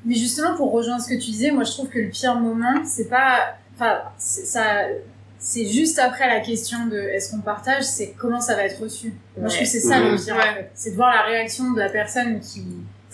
Mais 0.06 0.15
justement, 0.15 0.56
pour 0.56 0.72
rejoindre 0.72 1.02
ce 1.02 1.10
que 1.10 1.15
tu 1.15 1.32
disais, 1.32 1.52
moi 1.52 1.63
je 1.63 1.72
trouve 1.72 1.89
que 1.89 2.00
le 2.00 2.10
pire 2.10 2.36
moment, 2.36 2.84
c'est 2.86 3.10
pas. 3.10 3.56
Enfin, 3.76 4.00
ça. 4.18 4.84
C'est 5.38 5.68
juste 5.68 6.00
après 6.00 6.28
la 6.28 6.39
question 6.39 6.88
de 6.88 6.98
est-ce 6.98 7.30
qu'on 7.30 7.41
partage, 7.41 7.84
c'est 7.84 8.15
comment 8.18 8.41
ça 8.41 8.56
va 8.56 8.63
être 8.63 8.82
reçu. 8.82 9.13
Moi 9.38 9.48
je 9.48 9.56
trouve 9.56 9.65
que 9.65 9.72
c'est 9.72 9.80
ça 9.80 10.00
le 10.00 10.15
pire 10.15 10.36
Ouais. 10.36 10.72
C'est 10.74 10.91
de 10.91 10.96
voir 10.96 11.13
la 11.13 11.22
réaction 11.22 11.72
de 11.74 11.80
la 11.80 11.89
personne 11.89 12.39
qui 12.39 12.63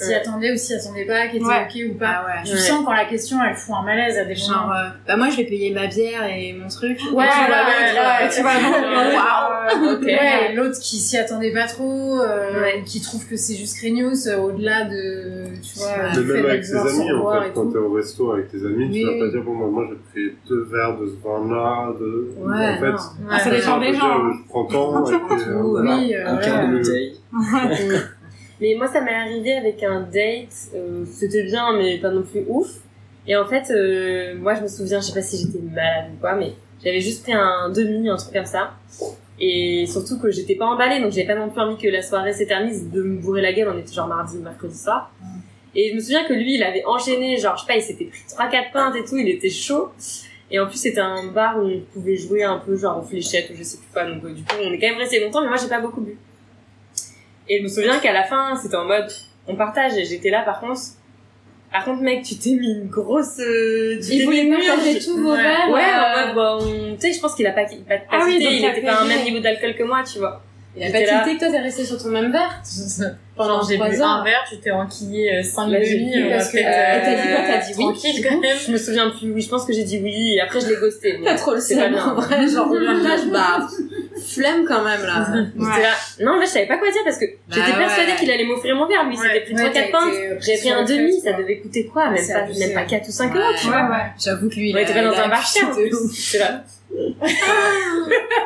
s'y 0.02 0.10
Ouais. 0.10 0.16
attendait 0.16 0.52
ou 0.54 0.58
s'y 0.58 0.74
attendait 0.74 1.06
pas, 1.06 1.28
qui 1.28 1.38
était 1.38 1.46
Ouais. 1.46 1.68
ok 1.70 1.92
ou 1.92 1.98
pas. 1.98 2.08
Ah 2.22 2.26
ouais. 2.26 2.44
Tu 2.46 2.52
Ouais. 2.54 2.58
sens 2.60 2.84
quand 2.86 2.94
la 2.94 3.06
question 3.06 3.38
elle 3.48 3.56
fout 3.56 3.76
un 3.80 3.84
malaise 3.86 4.18
à 4.18 4.26
des 4.26 4.36
Genre, 4.36 4.50
moments. 4.62 4.74
euh, 4.74 4.90
bah 5.08 5.18
moi 5.18 5.30
je 5.30 5.38
vais 5.38 5.44
payer 5.46 5.74
ma 5.74 5.88
bière 5.88 6.24
et 6.26 6.54
mon 6.54 6.68
truc. 6.68 7.00
Ouais, 7.14 7.26
Et 7.26 8.30
tu 8.30 8.42
vois, 8.42 8.50
ouais, 8.52 9.82
l'autre, 9.82 10.06
ouais, 10.06 10.50
euh, 10.52 10.56
l'autre 10.56 10.80
qui 10.80 10.98
s'y 10.98 11.18
attendait 11.18 11.52
pas 11.54 11.68
trop, 11.68 12.20
euh, 12.20 12.62
Ouais. 12.62 12.84
qui 12.86 13.02
trouve 13.02 13.26
que 13.28 13.36
c'est 13.36 13.56
juste 13.56 13.78
craignos 13.78 14.28
euh, 14.28 14.38
au-delà 14.38 14.86
de, 14.86 15.46
tu 15.62 15.80
vois, 15.80 15.88
fait 16.14 16.20
même 16.20 16.28
de 16.44 16.48
avec 16.50 16.66
ses 16.66 16.76
amis, 16.76 17.12
en 17.12 17.42
fait, 17.42 17.52
quand 17.54 17.72
t'es 17.72 17.78
au 17.78 17.94
resto 17.94 18.32
avec 18.32 18.50
tes 18.50 18.58
amis, 18.66 18.88
Oui, 18.92 19.02
tu 19.02 19.06
vas 19.20 19.26
pas 19.26 19.32
dire, 19.32 19.44
bon, 19.44 19.58
bah, 19.58 19.66
moi, 19.72 19.86
j'ai 19.90 19.96
pris 20.12 20.36
deux 20.50 20.64
verres 20.72 20.98
de 20.98 21.08
ce 21.08 21.14
vin-là, 21.24 21.94
de... 22.00 22.32
Ouais, 22.38 22.70
en 22.70 22.80
fait. 22.80 23.04
Ah, 23.30 23.40
ça 23.40 23.50
dépend 23.50 23.80
des 23.80 23.94
gens. 23.94 24.06
hein. 24.12 24.32
Je 24.44 24.50
prends 24.50 24.68
euh, 24.72 25.84
euh, 25.84 26.26
Un 26.28 26.38
quart 26.38 26.68
de 26.68 26.78
bouteille. 26.78 27.20
Mais 28.62 28.76
moi, 28.78 28.88
ça 28.88 29.02
m'est 29.02 29.14
arrivé 29.14 29.54
avec 29.54 29.82
un 29.84 30.02
date. 30.02 30.70
euh, 30.76 31.04
C'était 31.12 31.44
bien, 31.44 31.76
mais 31.76 31.98
pas 31.98 32.12
non 32.12 32.22
plus 32.24 32.46
ouf. 32.48 32.70
Et 33.28 33.36
en 33.36 33.46
fait, 33.46 33.72
euh, 33.72 34.36
moi, 34.38 34.54
je 34.56 34.62
me 34.62 34.68
souviens, 34.68 35.00
je 35.02 35.08
sais 35.08 35.14
pas 35.14 35.22
si 35.22 35.38
j'étais 35.38 35.60
malade 35.60 36.12
ou 36.16 36.20
quoi, 36.20 36.36
mais 36.36 36.54
j'avais 36.84 37.02
juste 37.02 37.24
pris 37.24 37.34
un 37.34 37.70
demi, 37.70 38.08
un 38.10 38.16
truc 38.18 38.34
comme 38.34 38.46
ça. 38.46 38.74
Et 39.40 39.86
surtout 39.88 40.20
que 40.20 40.30
j'étais 40.30 40.56
pas 40.56 40.66
emballée, 40.66 41.00
donc 41.02 41.12
j'avais 41.12 41.26
pas 41.28 41.36
non 41.36 41.50
plus 41.50 41.60
envie 41.60 41.78
que 41.82 41.88
la 41.88 42.02
soirée 42.04 42.34
s'éternise 42.34 42.90
de 42.92 43.02
me 43.02 43.18
bourrer 43.20 43.42
la 43.42 43.54
gueule. 43.54 43.70
On 43.74 43.78
était 43.80 43.94
genre 43.94 44.08
mardi 44.08 44.38
ou 44.38 44.42
mercredi 44.42 44.78
soir. 44.78 45.12
Et 45.74 45.90
je 45.90 45.96
me 45.96 46.00
souviens 46.00 46.26
que 46.26 46.34
lui, 46.34 46.56
il 46.56 46.64
avait 46.64 46.84
enchaîné, 46.86 47.38
genre, 47.38 47.56
je 47.56 47.62
sais 47.62 47.68
pas, 47.68 47.76
il 47.78 47.82
s'était 47.82 48.06
pris 48.06 48.20
3-4 48.28 48.72
pintes 48.72 48.96
et 48.96 49.04
tout, 49.06 49.18
il 49.18 49.30
était 49.30 49.50
chaud. 49.50 49.90
Et 50.52 50.60
en 50.60 50.68
plus, 50.68 50.78
c'était 50.78 51.00
un 51.00 51.28
bar 51.28 51.58
où 51.60 51.68
on 51.68 51.80
pouvait 51.94 52.18
jouer 52.18 52.44
un 52.44 52.58
peu, 52.58 52.76
genre, 52.78 53.00
aux 53.00 53.04
fléchettes 53.08 53.50
ou 53.52 53.56
je 53.58 53.64
sais 53.64 53.78
plus 53.78 53.88
quoi. 53.94 54.04
Donc, 54.06 54.24
euh, 54.26 54.34
du 54.34 54.44
coup, 54.44 54.56
on 54.62 54.72
est 54.72 54.80
quand 54.80 54.88
même 54.90 54.98
resté 54.98 55.20
longtemps, 55.24 55.42
mais 55.42 55.48
moi, 55.48 55.58
j'ai 55.58 55.70
pas 55.70 55.80
beaucoup 55.80 56.02
bu. 56.02 56.18
Et 57.50 57.58
je 57.60 57.64
me 57.64 57.68
souviens 57.68 58.00
qu'à 58.00 58.14
la 58.14 58.24
fin, 58.24 58.56
c'était 58.62 58.76
en 58.78 58.86
mode, 58.86 59.08
on 59.48 59.56
partage, 59.56 59.98
et 59.98 60.06
j'étais 60.06 60.30
là, 60.30 60.42
par 60.44 60.60
contre. 60.60 60.80
Par 61.72 61.86
contre, 61.86 62.02
mec, 62.02 62.24
tu 62.24 62.36
t'es 62.36 62.52
mis 62.52 62.70
une 62.70 62.88
grosse, 62.90 63.40
euh, 63.40 63.98
tu 64.06 64.14
Il 64.16 64.26
voulait 64.26 64.50
partager 64.50 65.00
tous 65.00 65.18
vos 65.18 65.32
Ouais. 65.32 65.42
verres. 65.42 65.70
Ouais, 65.70 65.82
euh, 65.82 66.22
en 66.22 66.26
mode, 66.28 66.36
bon, 66.36 66.66
on- 66.68 66.96
tu 66.96 67.00
sais, 67.02 67.14
je 67.14 67.22
pense 67.22 67.34
qu'il 67.34 67.48
a 67.48 67.52
pas, 67.54 67.64
pas, 67.64 67.70
pas 67.98 68.04
Ah 68.12 68.20
oui, 68.26 68.38
il 68.42 68.66
était 68.66 68.82
pas 68.82 68.92
à 68.96 69.02
un 69.04 69.06
même 69.08 69.24
niveau 69.24 69.40
d'alcool 69.40 69.74
que 69.76 69.84
moi, 69.84 70.04
tu 70.04 70.20
vois. 70.20 70.42
Il 70.76 70.84
a 70.84 70.90
pas 70.90 71.00
tilté 71.00 71.36
que 71.36 71.40
toi 71.40 71.50
t'es 71.52 71.60
resté 71.60 71.84
sur 71.84 72.02
ton 72.02 72.08
même 72.10 72.32
verre 72.32 72.62
pendant 73.36 73.62
j'ai 73.62 73.76
bu 73.76 73.84
un 73.84 74.24
verre, 74.24 74.46
tu 74.50 74.58
t'es 74.60 74.72
enquillé 74.72 75.44
5 75.44 75.68
Là, 75.68 75.84
j'ai 75.84 76.00
demi, 76.00 76.14
bu 76.14 76.24
on 76.24 76.30
va 76.30 76.36
parce 76.38 76.50
que- 76.50 76.58
t'as 76.60 77.16
dit 77.16 77.28
quoi 77.28 77.42
T'as 77.46 77.58
dit 77.58 77.74
oui 77.78 77.84
Tranquille 77.84 78.26
quand 78.30 78.40
même. 78.40 78.58
Je 78.66 78.72
me 78.72 78.78
souviens 78.78 79.10
plus, 79.10 79.32
oui, 79.34 79.42
je 79.42 79.50
pense 79.50 79.66
que 79.66 79.74
j'ai 79.74 79.84
dit 79.84 80.00
oui, 80.02 80.36
et 80.36 80.40
après 80.40 80.62
je 80.62 80.68
l'ai 80.70 80.76
ghosté. 80.78 81.20
T'as 81.26 81.36
trop 81.36 81.54
le 81.56 81.60
c'est 81.60 81.76
pas 81.76 81.82
seum 81.84 81.92
bien. 81.94 82.06
en 82.06 82.16
vrai, 82.16 82.48
genre 82.48 82.70
partage, 82.70 83.28
bah 83.30 83.68
flemme 84.22 84.66
quand 84.66 84.84
même 84.84 85.02
là. 85.04 85.28
J'étais 85.60 85.82
là. 85.82 85.94
Non, 86.22 86.40
fait, 86.40 86.46
je 86.46 86.52
savais 86.52 86.68
pas 86.68 86.78
quoi 86.78 86.92
dire 86.92 87.02
parce 87.04 87.18
que 87.18 87.26
j'étais 87.50 87.72
Bah 87.72 87.78
persuadée 87.78 88.12
ouais. 88.12 88.18
qu'il 88.18 88.32
allait 88.32 88.46
m'offrir 88.46 88.76
mon 88.76 88.88
verre. 88.88 89.04
Lui, 89.06 89.18
Ouais. 89.18 89.24
c'était 89.28 89.42
pris 89.42 89.54
Ouais, 89.56 89.70
3-4 89.70 89.74
t'as 89.74 89.92
pintes. 89.92 90.14
euh, 90.14 90.36
J'avais 90.40 90.58
pris 90.60 90.70
un 90.72 90.84
demi, 90.86 91.20
ça 91.22 91.34
devait 91.34 91.58
coûter 91.60 91.86
quoi 91.88 92.10
Même 92.10 92.28
pas, 92.28 92.34
abusé. 92.40 92.66
même 92.68 92.74
pas 92.76 92.84
4 92.86 93.08
ou 93.08 93.12
5 93.12 93.34
Ouais. 93.34 93.40
euros, 93.40 93.54
tu 93.60 93.68
vois. 93.68 93.90
J'avoue 94.24 94.50
que 94.50 94.56
lui 94.56 94.70
il 94.70 94.78
était 94.78 94.94
dans 95.04 95.12
un 95.14 95.28
bar 95.30 95.46
cher. 95.46 95.68
C'est 96.14 96.40
là. 96.40 96.64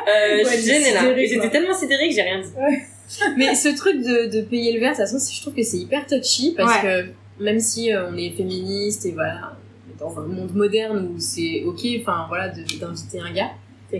Euh, 0.08 0.38
je 0.44 0.48
suis 0.48 0.66
gênée 0.72 0.92
là. 0.94 1.00
J'étais 1.16 1.50
tellement 1.50 1.74
sidérée 1.74 2.08
que 2.08 2.14
j'ai 2.14 2.22
rien 2.22 2.40
dit. 2.40 2.52
Mais 3.36 3.54
ce 3.54 3.68
truc 3.76 3.98
de, 4.02 4.26
de 4.30 4.42
payer 4.42 4.72
le 4.72 4.80
verre, 4.80 4.92
de 4.92 4.96
toute 4.96 5.06
façon, 5.08 5.18
je 5.32 5.40
trouve 5.42 5.54
que 5.54 5.62
c'est 5.62 5.78
hyper 5.78 6.06
touchy 6.06 6.54
parce 6.56 6.78
que 6.82 7.06
même 7.40 7.58
si 7.60 7.92
euh, 7.92 8.08
on 8.10 8.16
est 8.16 8.30
féministe 8.30 9.04
et 9.06 9.12
voilà, 9.12 9.52
dans 9.98 10.16
un 10.18 10.26
monde 10.26 10.54
moderne 10.54 11.10
où 11.14 11.18
c'est 11.20 11.62
ok, 11.66 11.80
enfin 12.00 12.26
voilà, 12.28 12.48
d'inviter 12.48 13.20
un 13.20 13.32
gars. 13.32 13.50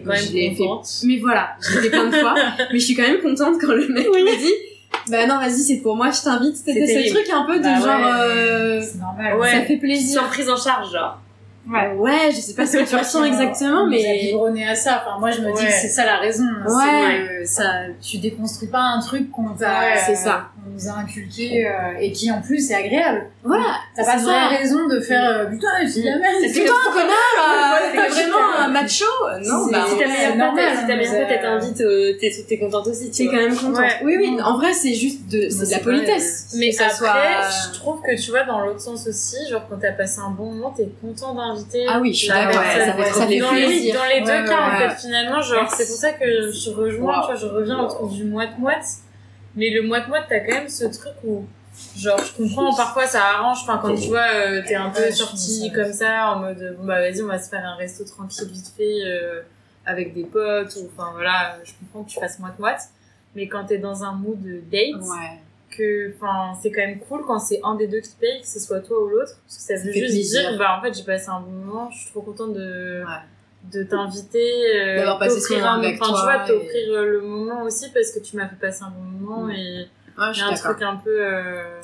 T'es 0.01 0.05
quand 0.07 0.13
fait. 0.15 1.07
Mais 1.07 1.19
voilà, 1.19 1.51
je 1.61 1.77
l'ai 1.77 1.83
fait 1.83 1.91
plein 1.91 2.07
de 2.07 2.15
fois, 2.17 2.35
mais 2.73 2.79
je 2.79 2.85
suis 2.85 2.95
quand 2.95 3.03
même 3.03 3.21
contente 3.21 3.57
quand 3.61 3.73
le 3.73 3.89
mec 3.89 4.07
me 4.07 4.39
dit 4.39 4.53
bah 5.09 5.27
non, 5.27 5.39
vas-y, 5.39 5.59
c'est 5.61 5.77
pour 5.79 5.95
moi, 5.97 6.11
je 6.11 6.23
t'invite. 6.23 6.57
C'était 6.57 6.85
C'est 6.87 7.09
ce 7.09 7.15
truc 7.15 7.29
un 7.33 7.45
peu 7.45 7.59
de 7.59 7.63
Bah 7.63 7.77
genre, 7.77 8.01
ouais, 8.01 8.21
euh, 8.21 8.83
normal. 8.99 9.39
Ouais. 9.39 9.53
ça 9.53 9.61
fait 9.63 9.77
plaisir. 9.77 10.21
Sans 10.23 10.29
prise 10.29 10.49
en 10.49 10.57
charge, 10.57 10.91
genre. 10.93 11.21
Ouais. 11.69 11.93
Ouais, 11.95 12.31
je 12.31 12.37
sais 12.37 12.55
pas 12.55 12.67
ce 12.67 12.79
que 12.79 12.89
tu 12.89 12.97
ressens 12.97 13.25
exactement, 13.25 13.87
mais 13.87 14.21
biberonné 14.23 14.67
à 14.69 14.75
ça. 14.75 15.03
Enfin, 15.05 15.19
moi, 15.19 15.31
je 15.31 15.41
me 15.43 15.53
dis 15.55 15.63
Ouais. 15.63 15.67
que 15.69 15.73
c'est 15.73 15.89
ça 15.89 16.05
la 16.07 16.17
raison. 16.17 16.45
Ouais. 16.45 17.27
C'est 17.29 17.39
que 17.41 17.45
ça, 17.45 17.71
tu 18.01 18.19
déconstruis 18.19 18.69
pas 18.69 18.81
un 18.81 19.01
truc 19.01 19.31
qu'on 19.31 19.51
t'a, 19.51 19.81
Ouais, 19.81 19.97
c'est 20.05 20.15
ça. 20.17 20.49
Qu'on 20.67 20.73
nous 20.73 20.89
a 20.89 20.99
inculqué 21.01 21.67
euh, 21.67 21.71
et 22.01 22.13
qui 22.13 22.31
en 22.31 22.41
plus 22.43 22.71
est 22.71 22.75
agréable. 22.75 23.27
voilà. 23.45 23.65
T'as 23.95 24.05
pas 24.05 24.17
de 24.19 24.23
vraie 24.23 24.57
raison 24.59 24.87
de 24.89 25.01
faire 25.01 25.29
euh, 25.31 25.47
putain, 25.47 25.69
c'est 25.89 26.03
la 26.03 26.19
merde. 26.19 26.35
C'est 26.43 26.61
putain, 26.61 26.73
connard, 26.93 27.13
euh, 27.41 27.93
t'es 27.93 28.09
vraiment 28.09 28.53
un 28.59 28.69
macho. 28.69 29.05
Non, 29.43 29.67
bah, 29.71 29.87
Si 29.89 29.97
ta 29.97 30.05
ouais, 30.05 30.09
meilleure 30.09 30.55
pote, 30.55 30.61
si 30.81 30.87
ta 30.87 30.97
meilleure 30.97 31.29
pote, 31.29 31.37
euh, 31.37 31.43
t'invite, 31.43 31.81
euh, 31.81 32.13
t'es 32.21 32.31
t'es 32.49 32.59
contente 32.59 32.87
aussi, 32.89 33.11
t'es 33.11 33.27
quand 33.27 33.33
même 33.37 33.57
contente. 33.57 33.85
Oui, 34.05 34.17
oui, 34.19 34.37
en 34.43 34.59
vrai, 34.59 34.73
c'est 34.73 34.95
juste 34.95 35.29
de, 35.31 35.49
c'est 35.49 35.67
de 35.67 35.71
la 35.71 35.79
politesse. 35.79 36.55
Mais 36.59 36.73
ça 36.73 36.87
après, 36.87 36.97
soit... 36.97 37.15
je 37.73 37.79
trouve 37.79 38.03
que 38.03 38.21
tu 38.21 38.31
vois, 38.31 38.45
dans 38.45 38.61
l'autre 38.61 38.81
sens 38.81 39.07
aussi, 39.07 39.37
genre 39.51 39.67
quand 39.69 39.77
t'as 39.81 39.93
passé 39.93 40.21
un 40.21 40.31
bon 40.31 40.53
moment, 40.53 40.75
t'es 40.77 40.89
content 41.01 41.35
d'inviter. 41.35 41.87
Ah 41.89 42.01
oui, 42.01 42.13
je 42.13 42.19
suis 42.19 42.29
d'accord, 42.29 42.63
ça 42.63 42.93
fait 42.93 43.11
trop 43.11 43.21
dans, 43.21 43.27
les, 43.27 43.67
plaisir. 43.67 43.95
dans 43.95 44.05
les 44.07 44.21
deux 44.21 44.49
cas, 44.49 44.59
en 44.61 44.79
fait, 44.79 45.01
finalement, 45.01 45.41
genre, 45.41 45.71
c'est 45.71 45.87
pour 45.87 45.97
ça 45.97 46.13
que 46.13 46.51
je 46.51 46.71
rejoins, 46.71 47.07
Wow. 47.07 47.21
tu 47.21 47.27
vois, 47.27 47.37
je 47.37 47.47
reviens 47.47 47.79
au 47.81 47.87
truc 47.89 48.11
du 48.11 48.25
moite-moite. 48.25 48.85
Mais 49.57 49.71
le 49.71 49.83
moite-moite, 49.83 50.25
t'as 50.29 50.41
quand 50.41 50.53
même 50.55 50.69
ce 50.69 50.85
truc 50.85 51.15
où, 51.25 51.47
genre, 51.97 52.19
je 52.23 52.33
comprends, 52.37 52.75
parfois 52.75 53.07
ça 53.07 53.23
arrange, 53.25 53.59
enfin, 53.63 53.79
quand 53.83 53.95
tu 53.95 54.09
vois, 54.09 54.27
euh, 54.35 54.63
t'es 54.67 54.75
un 54.75 54.91
peu 54.91 55.11
sorti 55.11 55.73
comme 55.75 55.93
ça, 55.93 56.33
en 56.33 56.41
mode, 56.41 56.77
bon, 56.79 56.85
bah, 56.87 57.01
vas-y, 57.01 57.23
on 57.23 57.27
va 57.27 57.39
se 57.39 57.49
faire 57.49 57.65
un 57.65 57.75
resto 57.77 58.05
tranquille, 58.05 58.49
vite 58.51 58.71
fait, 58.77 59.01
euh, 59.07 59.41
avec 59.87 60.15
des 60.15 60.25
potes, 60.25 60.77
ou, 60.77 60.91
enfin, 60.95 61.11
voilà, 61.15 61.57
je 61.65 61.73
comprends 61.81 62.05
que 62.05 62.11
tu 62.11 62.21
fasses 62.21 62.39
moite-moite. 62.39 62.81
Mais 63.35 63.49
quand 63.49 63.65
t'es 63.67 63.79
dans 63.79 64.05
un 64.05 64.13
mood 64.13 64.39
date, 64.71 65.01
Ouais. 65.03 65.41
que 65.77 66.15
enfin 66.17 66.59
c'est 66.63 66.71
quand 66.71 66.81
même 66.81 67.01
cool 67.01 67.23
quand 67.27 67.39
c'est 67.39 67.61
un 67.63 67.75
des 67.75 67.87
deux 67.87 68.01
qui 68.01 68.13
paye 68.19 68.41
que 68.41 68.47
ce 68.47 68.59
soit 68.59 68.81
toi 68.81 69.03
ou 69.05 69.09
l'autre 69.09 69.33
parce 69.45 69.57
que 69.59 69.63
ça 69.63 69.75
veut 69.75 69.93
juste 69.93 70.07
plaisir. 70.07 70.51
dire 70.51 70.59
bah 70.59 70.79
en 70.79 70.81
fait 70.83 70.95
j'ai 70.97 71.03
passé 71.05 71.29
un 71.29 71.41
bon 71.41 71.51
moment 71.51 71.91
je 71.91 71.99
suis 71.99 72.11
trop 72.13 72.23
contente 72.23 72.55
de 72.55 73.03
Ouais. 73.05 73.13
De 73.73 73.83
t'inviter 73.83 74.53
euh, 74.77 74.97
D'avoir 74.99 75.19
passé 75.19 75.41
ce 75.41 75.49
t'offrir 75.49 75.59
moment 75.65 75.73
un 75.73 75.79
avec 75.81 75.95
enfin 76.01 76.05
tu 76.07 76.11
toi 76.13 76.23
vois 76.23 76.45
et- 76.45 76.49
t'offrir 76.49 76.93
euh, 76.93 77.07
le 77.07 77.21
moment 77.23 77.63
aussi 77.63 77.91
parce 77.93 78.13
que 78.13 78.21
tu 78.21 78.37
m'as 78.37 78.47
fait 78.49 78.57
passer 78.61 78.85
un 78.85 78.91
bon 78.91 79.03
moment 79.03 79.47
Mm. 79.47 79.51
et 79.51 79.87
Ouais, 80.19 80.25
je 80.29 80.31
il 80.31 80.31
y 80.31 80.35
suis 80.35 80.43
a 80.45 80.49
un 80.49 80.55
truc 80.75 80.83
un 80.83 80.97
peu 80.97 81.11
euh, 81.21 81.81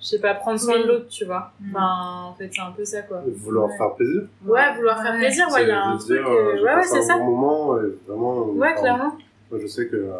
je 0.00 0.06
sais 0.06 0.18
pas, 0.20 0.34
prendre 0.34 0.58
soin 0.58 0.74
Oui. 0.76 0.82
de 0.82 0.88
l'autre, 0.88 1.06
tu 1.08 1.24
vois. 1.24 1.52
Mm. 1.60 1.70
Enfin, 1.76 2.22
en 2.30 2.34
fait, 2.34 2.50
c'est 2.52 2.60
un 2.60 2.72
peu 2.72 2.84
ça, 2.84 3.02
quoi. 3.02 3.22
Vouloir 3.36 3.68
Ouais. 3.68 3.76
faire 3.76 3.94
plaisir. 3.94 4.22
Ouais, 4.44 4.74
vouloir 4.76 5.00
faire 5.02 5.14
plaisir, 5.16 5.46
ouais, 5.52 5.62
il 5.62 5.68
y 5.68 5.70
a 5.70 5.84
un 5.86 5.96
truc. 5.96 6.08
dire, 6.08 6.26
euh, 6.26 6.56
euh, 6.56 6.62
Ouais, 6.64 6.82
c'est 6.82 7.10
un 7.10 7.18
bon 7.18 7.24
moment 7.36 7.78
et 7.80 7.86
vraiment. 8.08 8.44
Ouais, 8.46 8.68
enfin, 8.72 8.80
clairement. 8.80 9.16
Moi, 9.50 9.60
je 9.60 9.66
sais 9.68 9.86
que, 9.88 9.96
euh, 9.96 10.12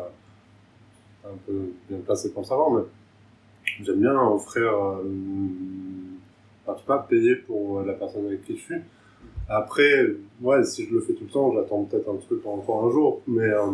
un 1.25 1.37
peu 1.47 1.53
bien 1.89 1.99
placé 2.05 2.31
pour 2.33 2.43
le 2.43 2.47
savoir, 2.49 2.71
mais 2.71 2.83
j'aime 3.83 4.01
bien 4.01 4.15
offrir, 4.21 4.63
euh, 4.63 5.03
enfin, 6.67 6.75
tu 6.75 6.81
sais 6.81 6.87
pas, 6.87 7.07
payer 7.09 7.37
pour 7.37 7.83
la 7.83 7.95
personne 7.95 8.27
avec 8.27 8.45
qui 8.45 8.57
je 8.57 8.63
suis. 8.63 8.75
Après, 9.55 10.07
ouais, 10.41 10.65
si 10.65 10.87
je 10.87 10.95
le 10.95 11.01
fais 11.01 11.13
tout 11.13 11.25
le 11.25 11.31
temps, 11.31 11.53
j'attends 11.53 11.85
peut-être 11.85 12.09
un 12.09 12.17
truc 12.17 12.45
encore 12.47 12.85
un 12.87 12.91
jour, 12.91 13.21
mais 13.27 13.43
euh, 13.49 13.67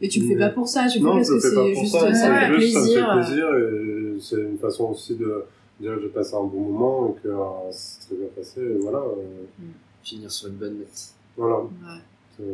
Mais 0.00 0.08
tu 0.08 0.20
le 0.20 0.28
fais 0.28 0.34
Mais- 0.34 0.46
pas 0.48 0.50
pour 0.54 0.68
ça, 0.68 0.86
tu 0.88 0.98
le 1.00 1.04
fais 1.04 1.10
non, 1.10 1.16
parce 1.16 1.30
que 1.30 1.40
c'est 1.40 1.54
pour 1.54 1.64
juste 1.66 1.92
ça, 1.92 2.00
ça, 2.00 2.14
c'est 2.14 2.30
me 2.30 2.34
fait 2.54 2.60
juste, 2.60 2.74
ça 2.74 2.80
plaisir. 2.80 3.14
me 3.16 3.22
fait 3.22 3.26
plaisir 3.28 3.54
et 3.54 4.20
c'est 4.20 4.40
une 4.52 4.58
façon 4.58 4.84
aussi 4.90 5.14
de 5.16 5.44
dire 5.80 5.94
que 5.96 6.02
j'ai 6.02 6.08
passé 6.08 6.34
un 6.34 6.44
bon 6.44 6.60
moment 6.72 7.08
et 7.16 7.22
que 7.22 7.28
euh, 7.28 7.36
c'est 7.70 8.06
très 8.06 8.16
bien 8.16 8.28
passé, 8.34 8.60
et 8.60 8.78
voilà. 8.80 8.98
euh, 8.98 9.44
Finir 10.02 10.30
sur 10.30 10.48
une 10.48 10.54
bonne 10.54 10.78
note. 10.78 10.88
voilà. 11.36 11.56
Ouais. 11.58 12.44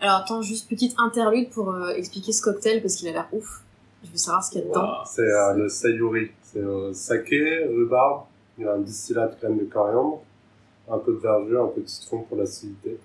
Alors 0.00 0.16
attends, 0.18 0.42
juste 0.42 0.68
petite 0.68 0.94
interlude 0.98 1.50
pour 1.50 1.70
euh, 1.74 1.88
expliquer 1.90 2.32
ce 2.32 2.40
cocktail 2.42 2.80
parce 2.80 2.94
qu'il 2.96 3.08
a 3.08 3.12
l'air 3.12 3.28
ouf. 3.32 3.62
Je 4.04 4.10
veux 4.12 4.16
savoir 4.16 4.44
ce 4.44 4.52
qu'il 4.52 4.60
y 4.60 4.64
a 4.64 4.68
dedans. 4.68 4.92
C'est 5.04 5.22
euh, 5.22 5.54
le 5.54 5.68
sayuri. 5.68 6.30
C'est 6.44 6.60
euh, 6.60 6.92
saké, 6.94 7.64
rhubarbe, 7.66 8.22
il 8.56 8.64
y 8.64 8.66
a 8.68 8.74
un 8.74 8.78
distillat 8.78 9.26
de 9.26 9.34
crème 9.34 9.58
de 9.58 9.64
coriandre, 9.64 10.22
un 10.90 10.98
peu 10.98 11.12
de 11.12 11.18
verdure, 11.18 11.64
un 11.64 11.68
peu 11.68 11.80
de 11.80 11.86
citron 11.86 12.22
pour 12.22 12.36
l'acidité. 12.36 12.98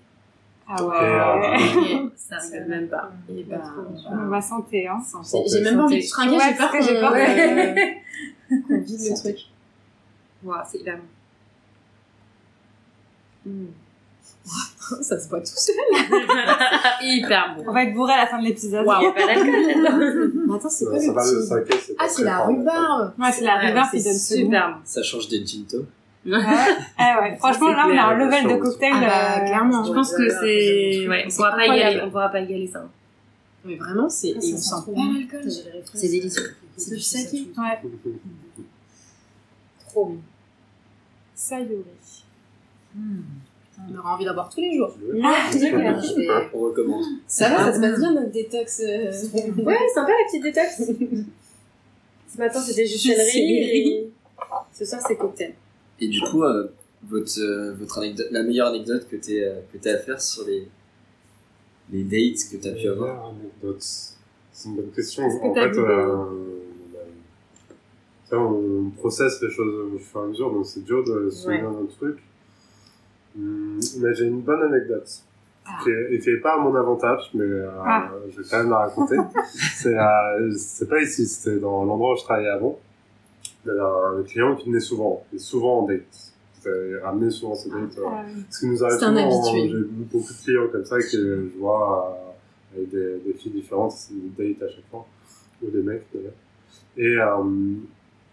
Ah 0.67 0.83
ouais. 0.83 0.95
euh, 0.95 2.09
Ça 2.15 2.37
rigole 2.37 2.69
même 2.69 2.87
pas. 2.87 3.11
Et 3.29 3.43
bah, 3.43 3.61
On 4.11 4.27
va 4.27 4.41
santé, 4.41 4.87
hein. 4.87 4.99
j'ai 5.23 5.57
j'ai 5.57 5.61
même 5.63 5.75
pas 5.77 5.83
envie 5.83 6.03
de 6.03 6.09
trinquer, 6.09 6.37
j'ai 6.39 6.55
peur 6.55 6.71
que 6.71 6.81
j'ai 6.81 6.99
peur 6.99 7.11
qu'on 7.11 7.17
euh, 7.17 8.77
vide 8.83 8.99
le 9.01 9.15
truc. 9.15 9.37
Waouh, 10.43 10.61
c'est 10.69 10.79
hyper 10.79 10.97
bon. 10.97 11.03
Mm. 13.51 13.67
Ça 15.01 15.19
se 15.19 15.29
boit 15.29 15.39
tout 15.39 15.47
seul. 15.47 15.75
hyper 17.01 17.55
bon. 17.55 17.63
On 17.67 17.73
va 17.73 17.83
être 17.83 17.93
bourré 17.93 18.13
à 18.13 18.17
la 18.17 18.27
fin 18.27 18.39
de 18.39 18.45
l'épisode. 18.45 18.85
Waouh. 18.85 19.13
Pas 19.13 19.25
d'alcool. 19.25 20.55
Attends, 20.55 20.69
c'est 20.69 20.85
quoi 20.85 20.97
le 20.97 21.63
petit... 21.63 21.93
Ah, 21.97 22.07
c'est 22.07 22.23
la 22.23 22.45
rhubarbe. 22.45 23.13
Ouais, 23.19 23.31
c'est 23.31 23.43
la 23.43 23.59
rhubarbe 23.59 23.91
qui 23.91 24.03
donne 24.03 24.13
super 24.13 24.69
bon. 24.69 24.75
Ça 24.85 25.03
change 25.03 25.27
des 25.27 25.45
ginto. 25.45 25.85
Ouais. 26.25 26.39
Ah 26.97 27.19
ouais. 27.21 27.35
Franchement, 27.37 27.69
là, 27.69 27.85
on 27.87 27.97
a 27.97 28.01
un 28.01 28.17
level 28.17 28.47
de 28.55 28.61
cocktail. 28.61 28.91
Ah 28.95 29.01
bah, 29.01 29.41
euh, 29.41 29.45
clairement. 29.45 29.83
Je 29.83 29.91
pense 29.93 30.13
que 30.13 30.29
c'est. 30.29 31.07
Ouais, 31.07 31.25
on 31.27 31.35
pourra 31.35 31.51
pas 31.51 31.65
égaler. 31.65 32.01
On 32.03 32.09
pourra 32.09 32.29
pas 32.29 32.39
égaler 32.41 32.67
ça. 32.67 32.87
Mais 33.65 33.75
vraiment, 33.75 34.09
c'est... 34.09 34.33
Ah, 34.35 34.39
Et 34.39 34.41
ça 34.41 34.55
on 34.55 34.57
sent 34.57 34.81
trop 34.83 34.93
pas 34.93 35.01
l'alcool. 35.13 35.51
C'est 35.93 36.09
délicieux. 36.09 36.55
C'est 36.77 36.95
du 36.95 36.99
saké. 37.01 37.47
Ouais. 37.57 37.79
Trop 39.87 40.05
bon. 40.05 40.17
Sayuri. 41.35 41.83
On 42.95 43.97
aura 43.97 44.13
envie 44.15 44.25
d'en 44.25 44.33
boire 44.33 44.49
tous 44.49 44.61
les 44.61 44.75
jours. 44.77 44.95
Ah, 45.23 45.49
On 46.53 46.59
recommande. 46.59 47.03
Ça 47.27 47.49
va, 47.49 47.57
ça 47.65 47.73
se 47.73 47.79
passe 47.79 47.99
bien 47.99 48.13
notre 48.13 48.31
détox. 48.31 48.81
euh, 48.81 49.11
Ouais, 49.63 49.77
sympa 49.93 50.11
la 50.11 50.25
petite 50.27 50.43
détox. 50.43 50.77
Ce 52.33 52.37
matin, 52.37 52.59
c'était 52.61 52.87
juste 52.87 53.05
et 53.35 54.09
Ce 54.73 54.85
soir, 54.85 55.01
c'est 55.07 55.15
cocktail. 55.15 55.53
Et 56.03 56.07
du 56.09 56.21
coup, 56.21 56.43
euh, 56.43 56.67
votre, 57.07 57.39
euh, 57.39 57.73
votre 57.79 57.99
anecdote, 57.99 58.27
la 58.31 58.43
meilleure 58.43 58.67
anecdote 58.67 59.07
que 59.09 59.15
tu 59.15 59.41
euh, 59.41 59.59
que 59.71 59.77
t'as 59.77 59.93
à 59.93 59.97
faire 59.97 60.19
sur 60.21 60.45
les, 60.45 60.67
les 61.91 62.03
dates 62.03 62.39
que 62.51 62.57
tu 62.57 62.67
as 62.67 62.73
pu 62.73 62.87
avoir 62.87 63.13
Meilleure 63.13 63.35
anecdote. 63.41 63.83
C'est 64.51 64.69
une 64.69 64.75
bonne 64.75 64.91
question. 64.91 65.23
Que 65.29 65.45
En 65.47 65.53
fait, 65.53 65.77
euh, 65.79 66.25
ça, 68.29 68.37
on 68.37 68.89
processe 68.97 69.41
les 69.41 69.49
choses 69.49 69.93
au 69.95 69.97
fur 69.99 70.21
et 70.21 70.23
à 70.23 70.27
mesure, 70.27 70.51
donc 70.51 70.65
c'est 70.65 70.83
dur 70.83 71.03
de 71.03 71.29
se 71.29 71.43
souvenir 71.43 71.71
d'un 71.71 71.85
truc. 71.85 72.17
Hum, 73.37 73.79
Mais 73.99 74.13
j'ai 74.13 74.25
une 74.25 74.41
bonne 74.41 74.61
anecdote. 74.63 75.09
Qui 75.81 75.89
est, 75.91 76.13
et 76.15 76.19
qui 76.19 76.29
est 76.29 76.41
pas 76.41 76.55
à 76.55 76.57
mon 76.57 76.75
avantage, 76.75 77.31
mais 77.33 77.45
euh, 77.45 77.69
Ah. 77.85 78.11
je 78.29 78.41
vais 78.41 78.47
quand 78.49 78.57
même 78.57 78.69
la 78.69 78.79
raconter. 78.79 79.15
c'est 79.77 79.97
euh, 79.97 80.51
c'est 80.57 80.89
pas 80.89 81.01
ici, 81.01 81.25
c'était 81.25 81.57
dans 81.57 81.85
l'endroit 81.85 82.13
où 82.13 82.17
je 82.17 82.23
travaillais 82.23 82.49
avant. 82.49 82.77
Il 83.65 83.69
y 83.69 83.71
avait 83.71 83.81
un 84.19 84.23
client 84.23 84.55
qui 84.55 84.69
venait 84.69 84.79
souvent, 84.79 85.23
et 85.33 85.37
souvent 85.39 85.79
en 85.79 85.87
date. 85.87 86.31
Il 86.65 86.97
ramenait 87.03 87.29
souvent 87.29 87.55
ses 87.55 87.69
dates. 87.69 87.97
euh, 87.97 88.03
Ah, 88.07 88.23
ce 88.49 88.59
qui 88.61 88.67
nous 88.67 88.83
arrive 88.83 88.97
C'est 88.97 89.05
un 89.05 89.11
souvent. 89.31 89.53
J'ai 89.69 89.83
beaucoup 89.83 90.33
de 90.33 90.43
clients 90.43 90.67
comme 90.71 90.85
ça 90.85 90.97
que 90.99 91.09
je 91.09 91.59
vois 91.59 92.17
euh, 92.75 92.77
avec 92.77 92.89
des, 92.89 93.17
des 93.25 93.33
filles 93.33 93.51
différentes, 93.51 93.91
c'est 93.91 94.13
des 94.13 94.53
dates 94.53 94.63
à 94.63 94.73
chaque 94.73 94.85
fois, 94.89 95.05
ou 95.61 95.69
des 95.69 95.81
mecs 95.81 96.05
d'ailleurs. 96.13 96.31
Et, 96.95 97.17
euh, 97.17 97.75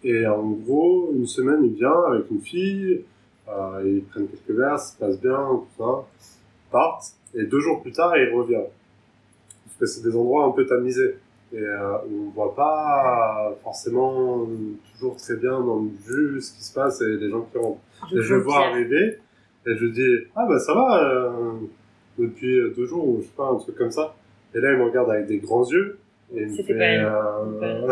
et 0.05 0.27
en 0.27 0.49
gros, 0.51 1.11
une 1.13 1.27
semaine, 1.27 1.65
il 1.65 1.73
vient 1.75 2.03
avec 2.09 2.31
une 2.31 2.41
fille, 2.41 3.05
euh, 3.49 3.83
ils 3.85 4.05
prennent 4.05 4.29
quelques 4.29 4.57
verres, 4.57 4.79
ça 4.79 4.93
se 4.95 4.99
passe 4.99 5.21
bien, 5.21 5.37
tout 5.37 5.67
ça, 5.83 6.05
ils 6.21 6.71
partent, 6.71 7.13
et 7.35 7.45
deux 7.45 7.59
jours 7.61 7.83
plus 7.83 7.93
tard, 7.93 8.17
il 8.17 8.33
revient. 8.33 8.63
Parce 9.65 9.77
que 9.81 9.87
c'est 9.87 10.03
des 10.09 10.15
endroits 10.17 10.45
un 10.47 10.51
peu 10.53 10.65
tamisés, 10.67 11.17
et 11.53 11.59
euh, 11.59 11.99
on 12.07 12.31
voit 12.31 12.55
pas 12.55 13.57
forcément 13.63 14.47
toujours 14.93 15.17
très 15.17 15.37
bien 15.37 15.61
dans 15.61 15.81
le 15.81 15.91
jus 16.07 16.41
ce 16.41 16.53
qui 16.53 16.63
se 16.63 16.73
passe 16.73 17.01
et 17.01 17.17
les 17.17 17.31
gens 17.31 17.43
qui 17.51 17.59
rentrent. 17.59 17.81
Et 18.13 18.21
je 18.21 18.35
le 18.35 18.41
vois 18.41 18.67
arriver, 18.67 19.19
et 19.67 19.77
je 19.77 19.87
dis, 19.87 20.17
ah 20.37 20.47
bah 20.49 20.59
ça 20.59 20.75
va, 20.75 21.05
euh, 21.05 21.53
depuis 22.19 22.61
deux 22.77 22.87
jours, 22.87 23.07
ou 23.09 23.19
je 23.21 23.27
sais 23.27 23.33
pas, 23.37 23.49
un 23.49 23.57
truc 23.57 23.77
comme 23.77 23.91
ça. 23.91 24.15
Et 24.55 24.61
là, 24.61 24.73
il 24.73 24.79
me 24.79 24.85
regarde 24.85 25.11
avec 25.11 25.27
des 25.27 25.39
grands 25.39 25.69
yeux, 25.71 25.99
C'était 26.57 26.75
pas 26.75 26.85
elle. 26.85 27.01
euh, 27.05 27.89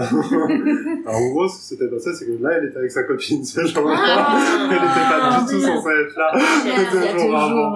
Alors, 1.06 1.16
en 1.16 1.28
gros, 1.30 1.48
ce 1.48 1.56
qui 1.58 1.64
s'était 1.64 1.88
passé, 1.88 2.10
c'est 2.14 2.26
que 2.26 2.40
là, 2.42 2.58
il 2.62 2.68
était 2.68 2.78
avec 2.78 2.90
sa 2.92 3.02
copine 3.02 3.44
ce 3.44 3.66
jour-là. 3.66 3.96
Ah. 3.98 4.68
elle 4.70 4.76
était 4.76 5.08
pas 5.10 5.40
du 5.40 5.52
tout 5.54 5.60
censée 5.60 5.88
être 6.06 6.16
là. 6.16 6.30
Il 6.64 6.92
Deux 6.92 7.18
jours 7.18 7.36
avant. 7.36 7.74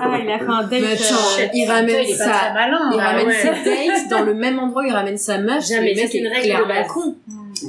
Ah, 0.00 0.18
il 0.20 0.28
a 0.30 0.38
fait 0.40 0.44
un 0.44 0.62
date. 0.64 0.72
Attends, 0.72 1.40
euh, 1.40 1.46
il 1.54 1.70
ramène 1.70 2.04
il 2.08 2.14
sa... 2.14 2.24
Il 2.24 2.30
hein. 2.58 2.90
ramène 2.98 3.30
ses 3.30 3.48
dates 3.64 4.08
dans 4.10 4.24
le 4.24 4.34
même 4.34 4.58
endroit 4.58 4.84
il 4.86 4.92
ramène 4.92 5.16
sa 5.18 5.38
meuf. 5.38 5.64
Jamais, 5.68 5.94
c'est 5.94 6.18
une 6.18 6.26
règle 6.26 6.40
de 6.40 6.44
clairement 6.46 6.66
base. 6.68 6.88
con. 6.88 7.14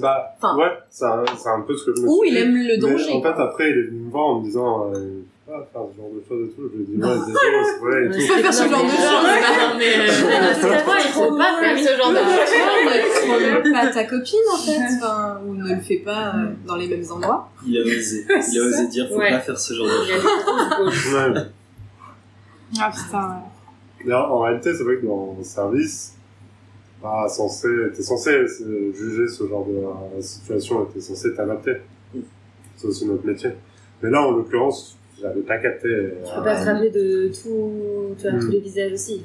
Bah, 0.02 0.36
ouais, 0.58 0.72
c'est 0.90 1.06
un, 1.06 1.24
c'est 1.38 1.50
un 1.50 1.62
peu 1.62 1.76
ce 1.78 1.86
que 1.86 1.92
je 1.96 2.02
me 2.02 2.08
Ou 2.08 2.22
suis 2.24 2.30
il 2.30 2.36
dit. 2.36 2.42
aime 2.42 2.56
le 2.56 2.78
danger. 2.78 3.14
en 3.14 3.22
fait, 3.22 3.40
après, 3.40 3.70
il 3.70 3.78
est 3.78 3.84
venu 3.90 4.00
me 4.06 4.10
voir 4.12 4.26
en 4.26 4.40
me 4.40 4.44
disant, 4.46 4.92
euh, 4.92 5.23
pas 5.54 5.70
faire 5.72 5.82
ce 5.92 5.98
genre 5.98 6.10
de 6.12 6.24
choses 6.28 6.50
et 6.50 6.52
tout. 6.56 6.70
Je 6.72 6.78
lui 6.78 6.84
ai 6.84 6.86
dit, 6.88 7.02
ouais, 7.02 7.10
désolé, 7.28 7.60
c'est 7.66 7.80
vrai 7.80 8.06
et 8.06 8.10
Tu 8.10 8.28
tout. 8.28 8.34
peux 8.34 8.42
faire 8.42 8.54
ce 8.54 8.64
genre 8.70 8.84
de 8.84 8.90
choses. 8.90 9.00
Non, 9.04 9.78
mais 9.78 10.08
finalement, 10.08 10.94
il 10.98 11.12
faut 11.12 11.38
pas 11.38 11.60
faire 11.60 11.78
ce 11.78 11.98
genre 11.98 12.12
de 12.12 12.18
choses. 12.18 13.72
Pas 13.74 13.88
ta 13.92 14.04
copine 14.06 14.40
en 14.54 14.58
fait, 14.58 14.80
enfin, 14.98 15.42
ou 15.46 15.54
ne 15.54 15.76
le 15.76 15.82
fais 15.82 15.98
pas 15.98 16.36
euh, 16.36 16.52
dans 16.66 16.76
les 16.76 16.88
mêmes 16.88 17.06
endroits. 17.12 17.50
Il 17.66 17.78
a 17.78 17.82
osé. 17.82 18.26
Il 18.30 18.60
a 18.60 18.64
osé 18.66 18.88
dire, 18.88 19.08
faut 19.10 19.16
Ouais. 19.18 19.32
pas 19.32 19.40
faire 19.40 19.60
ce 19.60 19.74
genre 19.74 19.86
de 19.88 19.92
choses. 19.92 21.14
Ouais. 21.14 21.42
Ah 22.82 22.92
putain, 22.92 23.28
ouais. 23.30 24.06
Mais 24.06 24.14
en, 24.14 24.40
réalité, 24.40 24.74
c'est 24.74 24.84
vrai 24.84 24.98
que 24.98 25.06
dans 25.06 25.36
le 25.38 25.44
service, 25.44 26.16
pas 27.02 27.28
censé, 27.30 27.68
t'es 27.96 28.02
censé 28.02 28.32
euh, 28.32 28.92
juger 28.94 29.28
ce 29.28 29.48
genre 29.48 29.66
de 29.66 29.74
euh, 29.76 30.22
situation, 30.22 30.86
t'es 30.86 31.00
censé 31.00 31.34
t'adapter. 31.36 31.76
C'est 32.76 32.88
aussi 32.88 33.06
notre 33.06 33.26
métier. 33.26 33.52
Mais 34.02 34.10
là, 34.10 34.22
en 34.24 34.32
l'occurrence, 34.32 34.98
j'avais 35.24 35.42
pas 35.42 35.58
capté. 35.58 35.88
Tu 36.24 36.36
peux 36.36 36.44
pas 36.44 36.56
te 36.62 36.66
rappeler 36.66 36.92
de 36.92 37.30
tout, 37.30 37.72
tu 38.18 38.24
vois, 38.28 38.32
Mm. 38.34 38.40
tous 38.42 38.52
les 38.52 38.60
visages 38.60 38.92
aussi. 38.94 39.24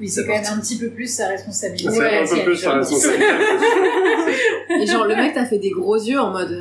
Oui, 0.00 0.08
c'est 0.08 0.24
quand 0.26 0.32
même 0.32 0.44
un 0.56 0.60
petit 0.60 0.78
peu 0.78 0.90
plus 0.90 1.06
sa 1.12 1.26
responsabilité. 1.28 1.90
C'est 1.90 2.18
un 2.18 2.36
peu 2.36 2.44
plus 2.44 2.56
sa 2.56 2.72
responsabilité. 2.74 3.24
Et 4.80 4.86
genre, 4.86 5.06
le 5.06 5.16
mec 5.16 5.34
t'a 5.34 5.44
fait 5.44 5.58
des 5.58 5.70
gros 5.70 5.96
yeux 5.96 6.20
en 6.20 6.30
mode. 6.30 6.52
euh, 6.52 6.60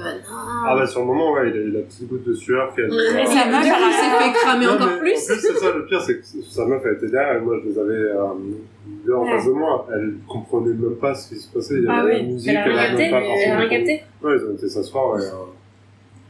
Ah 0.65 0.73
bah 0.75 0.87
sur 0.87 1.01
le 1.01 1.05
moment, 1.05 1.33
ouais, 1.33 1.49
il 1.49 1.53
a 1.53 1.57
eu 1.57 1.71
la 1.71 1.81
petite 1.81 2.07
goutte 2.07 2.23
de 2.23 2.33
sueur 2.33 2.73
qui 2.73 2.81
a... 2.81 2.85
Ouais, 2.85 3.23
Et 3.23 3.25
sa 3.27 3.45
meuf, 3.45 3.63
il 3.63 3.93
s'est 3.93 4.23
fait 4.25 4.33
cramer 4.33 4.65
Non, 4.65 4.71
encore 4.73 4.87
mais 4.87 4.97
plus. 4.99 5.11
En 5.11 5.25
plus, 5.33 5.39
c'est 5.39 5.53
ça 5.59 5.71
le 5.71 5.85
pire, 5.85 6.01
c'est 6.01 6.15
que 6.19 6.25
sa 6.49 6.65
meuf, 6.65 6.81
elle 6.85 6.93
était 6.93 7.07
derrière 7.11 7.35
et 7.37 7.41
moi, 7.41 7.59
je 7.63 7.69
les 7.69 7.77
avais 7.77 7.93
euh, 7.93 8.23
deux 9.05 9.13
en 9.13 9.23
Ouais. 9.23 9.31
face 9.37 9.45
de 9.45 9.51
moi. 9.51 9.87
Elle 9.93 10.13
comprenait 10.27 10.73
même 10.73 10.95
pas 10.95 11.13
ce 11.13 11.29
qui 11.29 11.35
se 11.35 11.47
passait. 11.51 11.75
Il 11.75 11.83
y 11.83 11.87
Ah 11.89 11.99
avait 11.99 12.13
la 12.13 12.19
oui. 12.21 12.25
musique, 12.31 12.49
Elle 12.49 12.57
a 12.57 12.63
rien 12.63 12.77
avait 12.77 12.87
capté, 12.87 13.03
même 13.03 13.11
pas 13.11 13.21
elle 13.21 13.51
a 13.51 13.57
rien 13.59 13.69
capté. 13.69 14.03
Ouais, 14.23 14.31
ils 14.35 14.45
ont 14.49 14.53
été 14.55 14.69
s'asseoir 14.69 15.19
et... 15.19 15.23
Euh, 15.23 15.29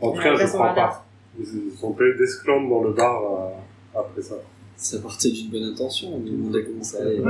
en 0.02 0.12
tout 0.12 0.18
Ouais, 0.18 0.24
cas, 0.24 0.36
je 0.36 0.48
crois 0.48 0.74
pas. 0.76 1.06
Ils 1.40 1.72
sont 1.78 1.96
eu 2.00 2.18
d'esclandre 2.18 2.70
dans 2.70 2.84
le 2.84 2.94
bar 2.94 3.22
euh, 3.24 4.00
après 4.00 4.22
ça. 4.22 4.36
Ça 4.76 5.00
partait 5.00 5.30
d'une 5.32 5.50
bonne 5.50 5.64
intention, 5.74 6.10
on 6.16 6.20
lui 6.20 6.32
demandait 6.32 6.64
comment 6.64 6.84
ça 6.84 7.00
allait. 7.02 7.22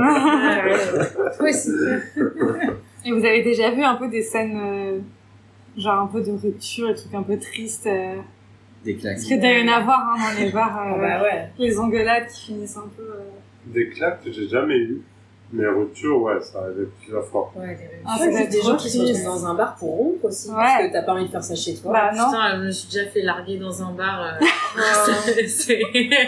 C'est 1.52 1.70
Et 3.06 3.12
vous 3.12 3.24
avez 3.24 3.42
déjà 3.42 3.70
vu 3.70 3.82
un 3.82 3.94
peu 3.94 4.08
des 4.08 4.22
scènes, 4.22 4.58
euh, 4.60 4.98
genre 5.76 6.02
un 6.02 6.06
peu 6.08 6.20
de 6.22 6.30
rupture, 6.32 6.88
des 6.88 6.94
trucs 6.94 7.14
un 7.14 7.22
peu 7.22 7.38
tristes 7.38 7.86
euh, 7.86 8.16
Des 8.84 8.96
claques. 8.96 9.16
Parce 9.16 9.28
que 9.28 9.40
doit 9.40 9.50
y 9.50 9.62
en 9.62 9.72
avoir 9.72 10.10
hein, 10.10 10.16
dans 10.18 10.44
les 10.44 10.50
bars, 10.52 10.78
euh, 10.78 10.92
Ah 10.96 10.98
bah 10.98 11.22
ouais. 11.22 11.48
les 11.58 11.78
engueulades 11.78 12.26
qui 12.28 12.46
finissent 12.52 12.76
un 12.76 12.88
peu... 12.96 13.02
euh, 13.02 13.30
Des 13.66 13.88
claques 13.88 14.22
que 14.24 14.32
j'ai 14.32 14.48
jamais 14.48 14.76
eu. 14.76 15.00
Mais 15.50 15.66
rupture, 15.66 16.20
ouais, 16.20 16.34
ça 16.42 16.58
arrivait 16.60 16.88
plusieurs 17.00 17.24
fois. 17.26 17.50
Ouais, 17.56 17.68
des 17.68 18.02
Ah, 18.04 18.16
c'est 18.18 18.30
être 18.32 18.50
des 18.50 18.60
gens 18.60 18.76
qui 18.76 18.90
se 18.90 18.98
retrouvent 18.98 19.24
dans 19.24 19.46
un 19.46 19.54
bar 19.54 19.76
pour 19.76 19.96
rompre 19.96 20.26
aussi. 20.26 20.50
Ouais. 20.50 20.54
Parce 20.56 20.86
que 20.86 20.92
t'as 20.92 21.02
pas 21.02 21.12
envie 21.12 21.24
de 21.24 21.30
faire 21.30 21.42
ça 21.42 21.54
chez 21.54 21.74
toi. 21.74 21.90
Bah 21.92 22.10
non. 22.14 22.26
Putain, 22.26 22.56
je 22.56 22.60
me 22.66 22.70
suis 22.70 22.88
déjà 22.90 23.06
fait 23.10 23.22
larguer 23.22 23.56
dans 23.56 23.82
un 23.82 23.92
bar. 23.92 24.22
euh, 24.22 24.44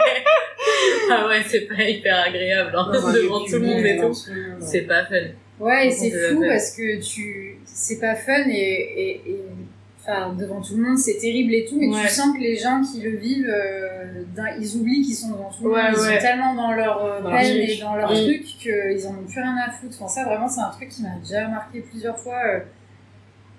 ah 1.11 1.29
ouais, 1.29 1.43
c'est 1.47 1.67
pas 1.69 1.83
hyper 1.83 2.19
agréable 2.27 2.73
hein, 2.75 2.89
devant 2.93 3.45
tout 3.45 3.53
le 3.57 3.61
monde 3.61 3.85
et 3.85 3.99
tout. 3.99 4.15
C'est 4.61 4.83
pas 4.83 5.05
fun. 5.05 5.17
Ouais, 5.59 5.89
et 5.89 5.91
c'est 5.91 6.11
fou 6.11 6.43
parce 6.49 6.71
que 6.75 7.01
tu, 7.03 7.59
c'est 7.67 8.01
pas 8.01 8.15
fun 8.15 8.49
et, 8.49 8.53
et, 8.53 9.31
et- 9.31 9.45
enfin, 10.03 10.35
devant 10.35 10.61
tout 10.61 10.77
le 10.77 10.83
monde, 10.83 10.99
c'est 10.99 11.19
terrible 11.19 11.53
et 11.55 11.65
tout, 11.65 11.77
mais 11.79 11.89
Ouais. 11.89 12.03
tu 12.03 12.09
sens 12.09 12.35
que 12.37 12.41
les 12.41 12.57
gens 12.57 12.81
qui 12.83 13.01
le 13.01 13.17
vivent, 13.17 13.49
euh, 13.49 14.23
ils 14.59 14.77
oublient 14.77 15.03
qu'ils 15.03 15.15
sont 15.15 15.31
devant 15.31 15.51
tout 15.51 15.65
le 15.65 15.71
Ouais, 15.73 15.83
monde. 15.83 15.93
Ils 15.97 16.01
ouais. 16.09 16.15
sont 16.17 16.21
tellement 16.23 16.55
dans 16.55 16.73
leur 16.73 17.05
euh, 17.05 17.21
Dans 17.23 17.31
peine 17.31 17.57
et 17.57 17.77
dans 17.79 17.95
leur 17.97 18.09
truc 18.11 18.43
qu'ils 18.45 19.07
en 19.07 19.11
ont 19.11 19.25
plus 19.27 19.41
rien 19.41 19.57
à 19.67 19.71
foutre. 19.71 19.95
Enfin, 20.01 20.09
ça, 20.09 20.25
vraiment, 20.25 20.49
c'est 20.49 20.61
un 20.61 20.71
truc 20.71 20.89
qui 20.89 21.03
m'a 21.03 21.17
déjà 21.23 21.49
marqué 21.49 21.81
plusieurs 21.81 22.19
fois. 22.19 22.39
euh, 22.47 22.61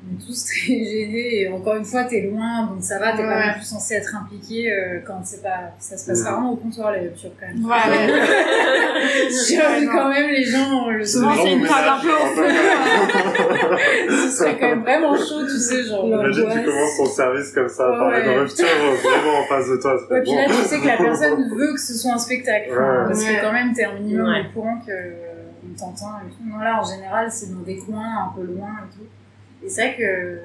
on 0.03 0.15
est 0.15 0.25
tous 0.25 0.45
très 0.51 0.83
gênés 0.83 1.41
et 1.41 1.49
encore 1.49 1.75
une 1.75 1.85
fois, 1.85 2.03
t'es 2.05 2.21
loin, 2.21 2.65
donc 2.67 2.81
ça 2.83 2.97
va, 2.99 3.11
t'es 3.11 3.23
pas 3.23 3.37
Ouais. 3.37 3.47
non 3.47 3.53
plus 3.53 3.63
censé 3.65 3.95
être 3.95 4.15
impliqué 4.15 4.71
euh, 4.71 4.99
quand 5.05 5.21
c'est 5.23 5.41
pas, 5.43 5.71
ça 5.79 5.95
se 5.97 6.07
passe 6.07 6.23
rarement 6.23 6.53
au 6.53 6.55
comptoir, 6.55 6.91
les 6.93 7.01
ruptures 7.01 7.31
quand 7.39 7.47
même. 7.47 7.63
Ouais, 7.65 7.71
ouais. 7.71 8.21
Quand 9.91 10.09
même, 10.09 10.29
les 10.29 10.43
gens, 10.43 10.89
le 10.89 11.03
Souvent, 11.05 11.33
c'est 11.35 11.53
une 11.53 11.65
phrase 11.65 11.99
un 11.99 12.01
peu 12.01 12.09
au 12.11 12.27
feu. 12.35 12.47
ce 14.09 14.37
serait 14.37 14.57
quand 14.59 14.67
même 14.67 14.81
vraiment 14.81 15.15
chaud, 15.17 15.43
tu 15.45 15.57
sais, 15.59 15.83
genre. 15.83 16.05
Imagine, 16.05 16.45
tu 16.51 16.63
commences 16.63 16.97
ton 16.97 17.05
service 17.05 17.51
comme 17.51 17.67
ça, 17.69 17.89
Ouais, 17.91 17.97
par 18.23 18.31
une 18.33 18.39
rupture 18.39 18.65
vraiment 19.03 19.39
en 19.39 19.43
face 19.45 19.67
de 19.69 19.77
toi. 19.77 19.95
Ouais, 20.11 20.21
puis 20.21 20.33
là, 20.35 20.45
tu 20.47 20.53
sais 20.67 20.79
que 20.79 20.87
la 20.87 20.97
personne 20.97 21.49
veut 21.55 21.73
que 21.73 21.79
ce 21.79 21.93
soit 21.93 22.13
un 22.13 22.17
spectacle. 22.19 22.69
Parce 22.75 23.19
Ouais. 23.23 23.35
que 23.37 23.41
quand 23.41 23.53
même, 23.53 23.73
t'es 23.73 23.85
un 23.85 23.93
minimum 23.95 24.27
Ouais. 24.27 24.41
au 24.49 24.53
courant 24.53 24.79
que 24.85 24.91
euh, 24.91 25.13
on 25.65 25.77
t'entend 25.79 26.19
et 26.25 26.29
tout. 26.29 26.43
Non, 26.47 26.59
là, 26.59 26.79
en 26.81 26.85
général, 26.85 27.27
c'est 27.31 27.51
dans 27.53 27.61
des 27.61 27.77
coins 27.77 28.29
un 28.29 28.35
peu 28.35 28.45
loin 28.45 28.69
et 28.85 28.95
tout. 28.95 29.05
Et 29.63 29.69
c'est 29.69 29.87
vrai 29.87 29.97
que 29.97 30.39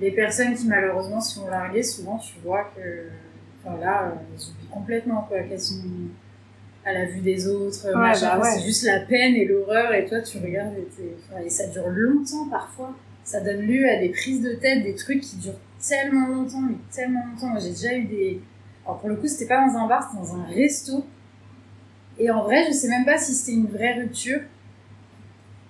les 0.00 0.10
personnes 0.10 0.54
qui 0.54 0.66
malheureusement 0.66 1.20
se 1.20 1.40
font 1.40 1.48
larguer, 1.48 1.82
souvent, 1.82 2.18
tu 2.18 2.34
vois 2.44 2.70
que, 2.76 3.08
enfin 3.62 3.78
là, 3.78 4.06
euh, 4.06 4.10
elles 4.34 4.48
oublient 4.48 4.68
complètement, 4.70 5.22
quoi, 5.28 5.40
qu'elles 5.40 5.60
sont 5.60 5.82
à 6.84 6.92
la 6.92 7.06
vue 7.06 7.20
des 7.20 7.46
autres, 7.46 7.86
Ouais, 7.86 8.12
bah 8.20 8.38
ouais. 8.38 8.50
C'est 8.50 8.64
juste 8.64 8.84
la 8.84 9.00
peine 9.00 9.34
et 9.34 9.44
l'horreur, 9.44 9.92
et 9.94 10.04
toi, 10.06 10.20
tu 10.20 10.38
regardes 10.38 10.74
et, 10.74 10.86
enfin, 11.18 11.40
et 11.42 11.48
ça 11.48 11.66
dure 11.68 11.88
longtemps 11.88 12.48
parfois. 12.50 12.94
Ça 13.24 13.40
donne 13.40 13.62
lieu 13.62 13.88
à 13.88 13.96
des 13.96 14.10
prises 14.10 14.42
de 14.42 14.52
tête, 14.54 14.82
des 14.82 14.94
trucs 14.94 15.22
qui 15.22 15.36
durent 15.36 15.58
tellement 15.86 16.28
longtemps, 16.28 16.60
mais 16.60 16.76
tellement 16.94 17.24
longtemps. 17.26 17.58
J'ai 17.58 17.70
déjà 17.70 17.94
eu 17.94 18.04
des. 18.04 18.40
Alors, 18.84 18.98
pour 18.98 19.08
le 19.08 19.16
coup, 19.16 19.26
c'était 19.26 19.46
pas 19.46 19.66
dans 19.66 19.78
un 19.78 19.86
bar, 19.86 20.10
c'était 20.10 20.22
dans 20.22 20.36
un 20.36 20.44
resto. 20.44 21.06
Et 22.18 22.30
en 22.30 22.42
vrai, 22.42 22.64
je 22.66 22.72
sais 22.72 22.88
même 22.88 23.06
pas 23.06 23.16
si 23.16 23.32
c'était 23.32 23.56
une 23.56 23.66
vraie 23.66 23.94
rupture. 23.94 24.40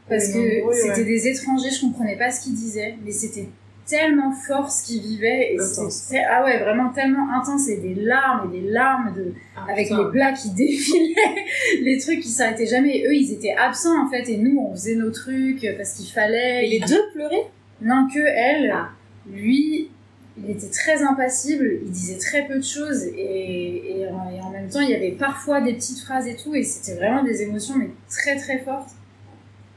Parce 0.09 0.29
que 0.29 0.39
oui, 0.39 0.61
ouais. 0.63 0.75
c'était 0.75 1.05
des 1.05 1.29
étrangers, 1.29 1.71
je 1.71 1.81
comprenais 1.81 2.17
pas 2.17 2.31
ce 2.31 2.43
qu'ils 2.43 2.55
disaient, 2.55 2.95
mais 3.05 3.11
c'était 3.11 3.49
tellement 3.87 4.33
fort 4.33 4.71
ce 4.71 4.85
qu'ils 4.87 5.01
vivaient. 5.03 5.55
Et 5.55 5.59
Intense. 5.59 5.95
c'était, 5.95 6.23
ah 6.31 6.45
ouais, 6.45 6.59
vraiment 6.59 6.91
tellement 6.91 7.27
intense, 7.35 7.69
et 7.69 7.79
des 7.79 7.95
larmes, 7.95 8.51
et 8.53 8.61
des 8.61 8.69
larmes 8.71 9.15
de, 9.17 9.33
Ah, 9.57 9.67
avec 9.71 9.89
putain. 9.89 10.05
les 10.05 10.11
plats 10.11 10.33
qui 10.33 10.51
défilaient, 10.55 11.45
les 11.83 11.99
trucs 11.99 12.21
qui 12.21 12.29
s'arrêtaient 12.29 12.67
jamais. 12.67 12.99
Et 12.99 13.07
eux, 13.07 13.15
ils 13.15 13.33
étaient 13.33 13.55
absents 13.55 14.07
en 14.07 14.11
fait, 14.11 14.29
et 14.31 14.37
nous, 14.37 14.59
on 14.59 14.73
faisait 14.73 14.97
nos 14.97 15.11
trucs 15.11 15.67
parce 15.77 15.95
qu'il 15.95 16.07
fallait. 16.13 16.67
Et 16.67 16.79
les 16.79 16.81
deux 16.81 17.03
pleuraient? 17.13 17.47
Non, 17.81 18.07
que 18.13 18.19
elle. 18.21 18.71
Ah. 18.75 18.91
Lui, 19.31 19.91
il 20.37 20.51
était 20.51 20.69
très 20.71 21.03
impassible, 21.03 21.79
il 21.85 21.91
disait 21.91 22.19
très 22.19 22.47
peu 22.47 22.57
de 22.57 22.65
choses, 22.65 23.05
et, 23.05 24.01
et, 24.01 24.07
en- 24.09 24.31
et 24.31 24.41
en 24.41 24.51
même 24.51 24.69
temps, 24.69 24.81
il 24.81 24.91
y 24.91 24.95
avait 24.95 25.13
parfois 25.13 25.61
des 25.63 25.73
petites 25.75 26.01
phrases 26.01 26.27
et 26.27 26.37
tout, 26.37 26.55
et 26.55 26.63
c'était 26.63 26.97
vraiment 26.99 27.23
des 27.23 27.43
émotions, 27.43 27.75
mais 27.79 27.89
très 28.11 28.37
très 28.37 28.59
fortes. 28.59 28.91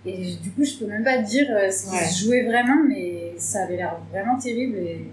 Et 0.05 0.35
du 0.41 0.51
coup, 0.51 0.63
je 0.63 0.75
peux 0.77 0.85
même 0.85 1.03
pas 1.03 1.17
te 1.21 1.27
dire 1.27 1.47
euh, 1.51 1.69
ce 1.69 1.85
qui 1.85 1.91
Ouais. 1.95 2.05
se 2.05 2.23
jouait 2.25 2.45
vraiment, 2.45 2.83
mais 2.87 3.33
ça 3.37 3.63
avait 3.63 3.75
l'air 3.77 3.97
vraiment 4.11 4.37
terrible. 4.37 4.77
Et, 4.77 5.05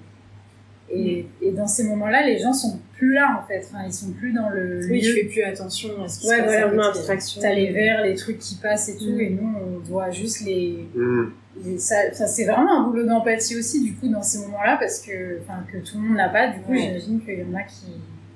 et, 0.91 1.27
et 1.43 1.51
dans 1.53 1.67
ces 1.67 1.85
moments-là, 1.85 2.25
les 2.27 2.39
gens 2.39 2.53
sont 2.53 2.79
plus 2.97 3.15
là 3.15 3.41
en 3.43 3.47
fait. 3.49 3.65
Enfin, 3.69 3.85
ils 3.87 3.93
sont 3.93 4.13
plus 4.13 4.33
dans 4.33 4.51
le 4.51 4.81
Oui, 4.89 5.01
lieu. 5.01 5.07
tu 5.07 5.15
fais 5.15 5.25
plus 5.25 5.43
attention 5.43 5.91
à 6.05 6.09
ce 6.09 6.21
qui 6.21 6.29
Ouais, 6.29 6.37
se 6.39 6.43
passe. 6.43 6.73
voilà, 6.73 6.89
abstraction. 6.89 7.41
T'as 7.41 7.55
les 7.55 7.73
verres, 7.73 8.03
les 8.05 8.15
trucs 8.15 8.39
qui 8.39 8.57
passent 8.57 8.89
et 8.89 8.97
tout, 8.97 9.11
Mm. 9.17 9.21
et 9.21 9.31
nous, 9.31 9.55
on 9.59 9.79
voit 9.81 10.11
juste 10.11 10.43
les. 10.45 10.87
Mmh. 10.95 11.25
les- 11.65 11.79
ça, 11.79 12.13
ça, 12.13 12.27
c'est 12.27 12.45
vraiment 12.45 12.81
un 12.81 12.89
boulot 12.91 13.07
d'empathie 13.07 13.57
aussi, 13.57 13.83
du 13.83 13.95
coup, 13.95 14.09
dans 14.09 14.23
ces 14.23 14.39
moments-là, 14.41 14.77
parce 14.79 15.01
que, 15.01 15.41
enfin, 15.41 15.65
que 15.73 15.79
tout 15.79 15.97
le 15.99 16.03
monde 16.09 16.17
n'a 16.19 16.29
pas. 16.29 16.49
Du 16.49 16.61
coup, 16.61 16.73
Ouais. 16.73 16.79
j'imagine 16.83 17.21
qu'il 17.25 17.39
y 17.39 17.43
en 17.45 17.55
a 17.55 17.63
qui, 17.63 17.87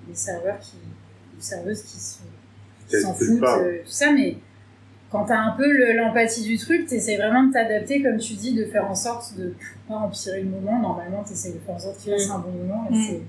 des 0.09 0.15
serveurs 0.15 0.59
qui, 0.61 0.77
des 1.37 1.43
serveuses 1.43 1.83
qui 1.83 1.97
se- 1.99 2.19
qui 2.89 2.97
Qui 2.97 3.03
s'en 3.03 3.13
foutent, 3.15 3.43
euh, 3.43 3.79
tout 3.85 3.91
ça, 3.91 4.11
mais 4.13 4.37
quand 5.11 5.25
t'as 5.25 5.39
un 5.39 5.53
peu 5.53 5.67
le- 5.71 5.97
l'empathie 5.97 6.43
du 6.45 6.59
truc, 6.59 6.87
t'essayes 6.87 7.17
vraiment 7.17 7.45
de 7.45 7.53
t'adapter, 7.53 8.03
comme 8.03 8.19
tu 8.19 8.35
dis, 8.35 8.55
de 8.55 8.65
faire 8.67 8.85
en 8.91 8.95
sorte 8.95 9.35
de 9.39 9.55
pas 9.89 9.95
empirer 9.95 10.43
le 10.43 10.51
moment. 10.51 10.79
Normalement, 10.81 11.23
t'essayes 11.25 11.55
de 11.55 11.59
faire 11.61 11.75
en 11.75 11.79
sorte 11.79 11.97
qu'il 11.99 12.13
fasse 12.13 12.29
Mm. 12.29 12.33
un 12.33 12.39
bon 12.39 12.51
moment, 12.51 12.89
et 12.91 12.95
Mm. 12.95 13.03
c'est, 13.07 13.21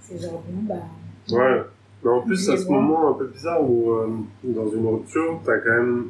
c'est 0.00 0.22
genre, 0.22 0.42
bon, 0.48 0.62
bah. 0.74 1.36
Ouais. 1.36 1.62
Mais 2.04 2.10
en 2.10 2.22
plus, 2.22 2.48
à 2.48 2.56
ce 2.56 2.66
moment 2.66 3.10
un 3.10 3.12
peu 3.14 3.26
bizarre 3.26 3.62
où, 3.62 3.90
euh, 3.90 4.08
dans 4.44 4.70
une 4.70 4.86
rupture, 4.86 5.40
t'as 5.44 5.58
quand 5.58 5.70
même. 5.72 6.06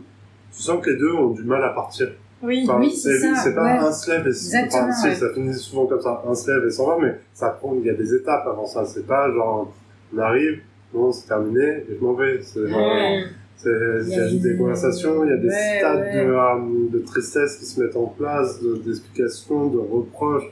Tu 0.54 0.62
sens 0.62 0.82
que 0.82 0.90
les 0.90 0.96
deux 0.96 1.12
ont 1.12 1.30
du 1.30 1.42
mal 1.44 1.62
à 1.64 1.70
partir. 1.70 2.08
Oui. 2.42 2.64
Enfin, 2.68 2.78
Oui, 2.78 2.92
c'est 2.94 3.18
ça, 3.18 3.34
C'est 3.42 3.54
pas 3.54 3.64
ouais. 3.64 3.70
un 3.88 3.90
se 3.92 4.10
lève 4.10 4.24
et 4.26 4.28
Exactement, 4.30 4.82
enfin, 4.84 4.92
si, 4.92 5.06
ouais. 5.08 5.14
ça 5.16 5.26
finit 5.34 5.54
souvent 5.54 5.86
comme 5.86 6.00
ça, 6.00 6.22
un 6.28 6.34
se 6.34 6.50
lève 6.50 6.66
et 6.66 6.70
s'en 6.70 6.86
va, 6.86 6.98
mais 7.02 7.18
ça 7.34 7.50
prend, 7.50 7.74
il 7.74 7.84
y 7.84 7.90
a 7.90 7.94
des 7.94 8.14
étapes 8.14 8.46
avant 8.46 8.66
ça. 8.66 8.84
C'est 8.84 9.06
pas 9.06 9.28
genre, 9.32 9.72
on 10.14 10.18
arrive, 10.18 10.60
bon, 10.92 11.10
c'est 11.10 11.26
terminé, 11.26 11.60
et 11.88 11.96
je 11.98 12.04
m'en 12.04 12.12
vais. 12.14 12.40
C'est 12.42 12.68
genre, 12.68 12.78
Ouais. 12.80 13.24
Il 13.64 14.08
y 14.08 14.14
a 14.20 14.28
des 14.30 14.56
conversations, 14.56 15.24
il 15.24 15.30
y 15.30 15.32
a 15.32 15.36
des 15.36 15.48
Ouais, 15.48 15.78
stades 15.78 16.00
ouais. 16.00 16.24
De, 16.26 16.30
euh, 16.32 16.88
de 16.92 16.98
tristesse 17.00 17.56
qui 17.56 17.64
se 17.66 17.80
mettent 17.80 17.96
en 17.96 18.06
place, 18.06 18.60
de- 18.62 18.76
d'explications, 18.76 19.66
de, 19.66 19.78
reproches. 19.78 20.44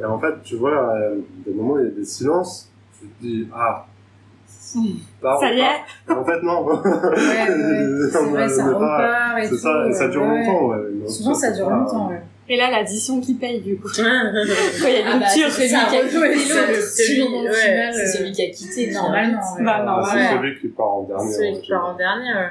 Et 0.00 0.04
en 0.04 0.18
fait, 0.18 0.34
tu 0.44 0.56
vois, 0.56 0.94
euh, 0.94 1.16
des 1.46 1.52
moments 1.52 1.78
il 1.78 1.84
y 1.84 1.88
a 1.88 1.90
des 1.90 2.04
silences, 2.04 2.70
tu 3.00 3.06
te 3.06 3.22
dis, 3.22 3.48
ah, 3.54 3.86
Ça 4.46 4.78
y 5.52 5.60
est. 5.60 6.12
En 6.12 6.24
fait, 6.24 6.42
non. 6.42 6.64
Ouais, 6.66 6.74
ouais, 6.74 6.82
c'est 8.10 8.18
On 8.18 8.30
vrai, 8.30 8.44
est 8.44 8.48
ça 8.48 8.64
pas- 8.64 8.70
repart 8.72 9.38
et 9.38 9.42
C'est 9.44 9.48
tout. 9.50 9.56
ça, 9.58 9.86
et 9.88 9.92
ça 9.92 10.08
dure 10.08 10.24
longtemps. 10.24 10.68
Ouais. 10.68 11.08
Souvent, 11.08 11.34
ça 11.34 11.50
dure 11.52 11.68
longtemps, 11.70 12.08
ouais. 12.08 12.22
Et 12.48 12.56
là, 12.56 12.70
l'addition 12.70 13.20
qui 13.20 13.34
paye, 13.34 13.60
du 13.60 13.76
coup. 13.76 13.88
Quand 13.96 14.02
il 14.02 14.92
y 14.92 14.96
a 14.96 15.00
une 15.00 15.06
Ah 15.06 15.18
bah, 15.18 15.26
rupture, 15.26 15.50
c'est 15.50 15.68
celui 15.68 15.78
lui 16.28 16.44
qui 16.44 16.52
a 16.52 16.66
qui 16.66 16.72
a 16.72 16.80
quitté 16.80 17.92
C'est 17.92 18.06
celui 18.06 18.32
qui 18.32 18.42
a 18.42 18.50
quitté. 18.50 18.90
Normalement, 18.90 20.04
c'est 20.04 20.28
celui 20.28 20.60
qui 20.60 20.68
part 20.68 20.92
en 20.92 21.02
dernier. 21.04 21.32
Celui 21.32 21.60
qui 21.60 21.70
part 21.70 21.86
en 21.86 21.96
dernier, 21.96 22.34
ouais. 22.34 22.50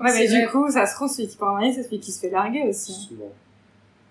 Ouais, 0.00 0.12
mais 0.14 0.28
du 0.28 0.48
coup, 0.48 0.70
ça 0.70 0.86
se 0.86 0.94
trouve, 0.94 1.10
celui 1.10 1.28
qui 1.28 1.36
part 1.36 1.54
en 1.54 1.58
dernier, 1.58 1.74
c'est 1.74 1.82
celui 1.84 2.00
qui 2.00 2.10
se 2.10 2.20
fait 2.20 2.30
larguer 2.30 2.62
aussi. 2.62 3.10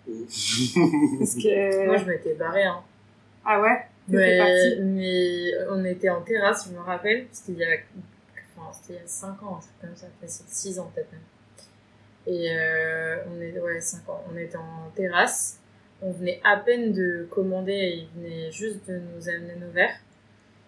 Parce 0.05 1.35
que. 1.35 1.85
Moi, 1.87 1.97
je 1.97 2.05
m'étais 2.05 2.33
barrée, 2.35 2.63
hein. 2.63 2.79
Ah 3.45 3.61
ouais? 3.61 3.85
Mais, 4.07 5.51
on 5.69 5.83
était 5.85 6.09
en 6.09 6.21
terrasse, 6.21 6.67
je 6.69 6.73
me 6.75 6.81
rappelle, 6.81 7.27
c'était 7.31 7.51
il 7.53 7.59
y 7.59 7.63
a, 7.63 7.77
enfin, 8.57 8.71
c'était 8.71 8.93
il 8.93 9.01
y 9.01 9.05
a 9.05 9.07
5 9.07 9.27
ans, 9.43 9.57
un 9.57 9.59
truc 9.59 9.73
comme 9.81 9.95
ça, 9.95 10.07
facile 10.19 10.45
6 10.47 10.79
ans 10.79 10.91
peut-être 10.93 11.11
même. 11.11 11.21
Et 12.27 12.51
euh, 12.51 13.17
on 13.27 13.41
est, 13.41 13.59
ouais, 13.59 13.81
5 13.81 14.07
ans, 14.09 14.23
on 14.31 14.37
était 14.37 14.57
en 14.57 14.91
terrasse, 14.95 15.59
on 16.01 16.11
venait 16.11 16.39
à 16.43 16.57
peine 16.57 16.91
de 16.93 17.27
commander 17.31 17.73
et 17.73 17.93
il 17.95 18.07
venait 18.15 18.51
juste 18.51 18.87
de 18.87 18.99
nous 19.15 19.29
amener 19.29 19.55
nos 19.55 19.71
verres. 19.71 19.97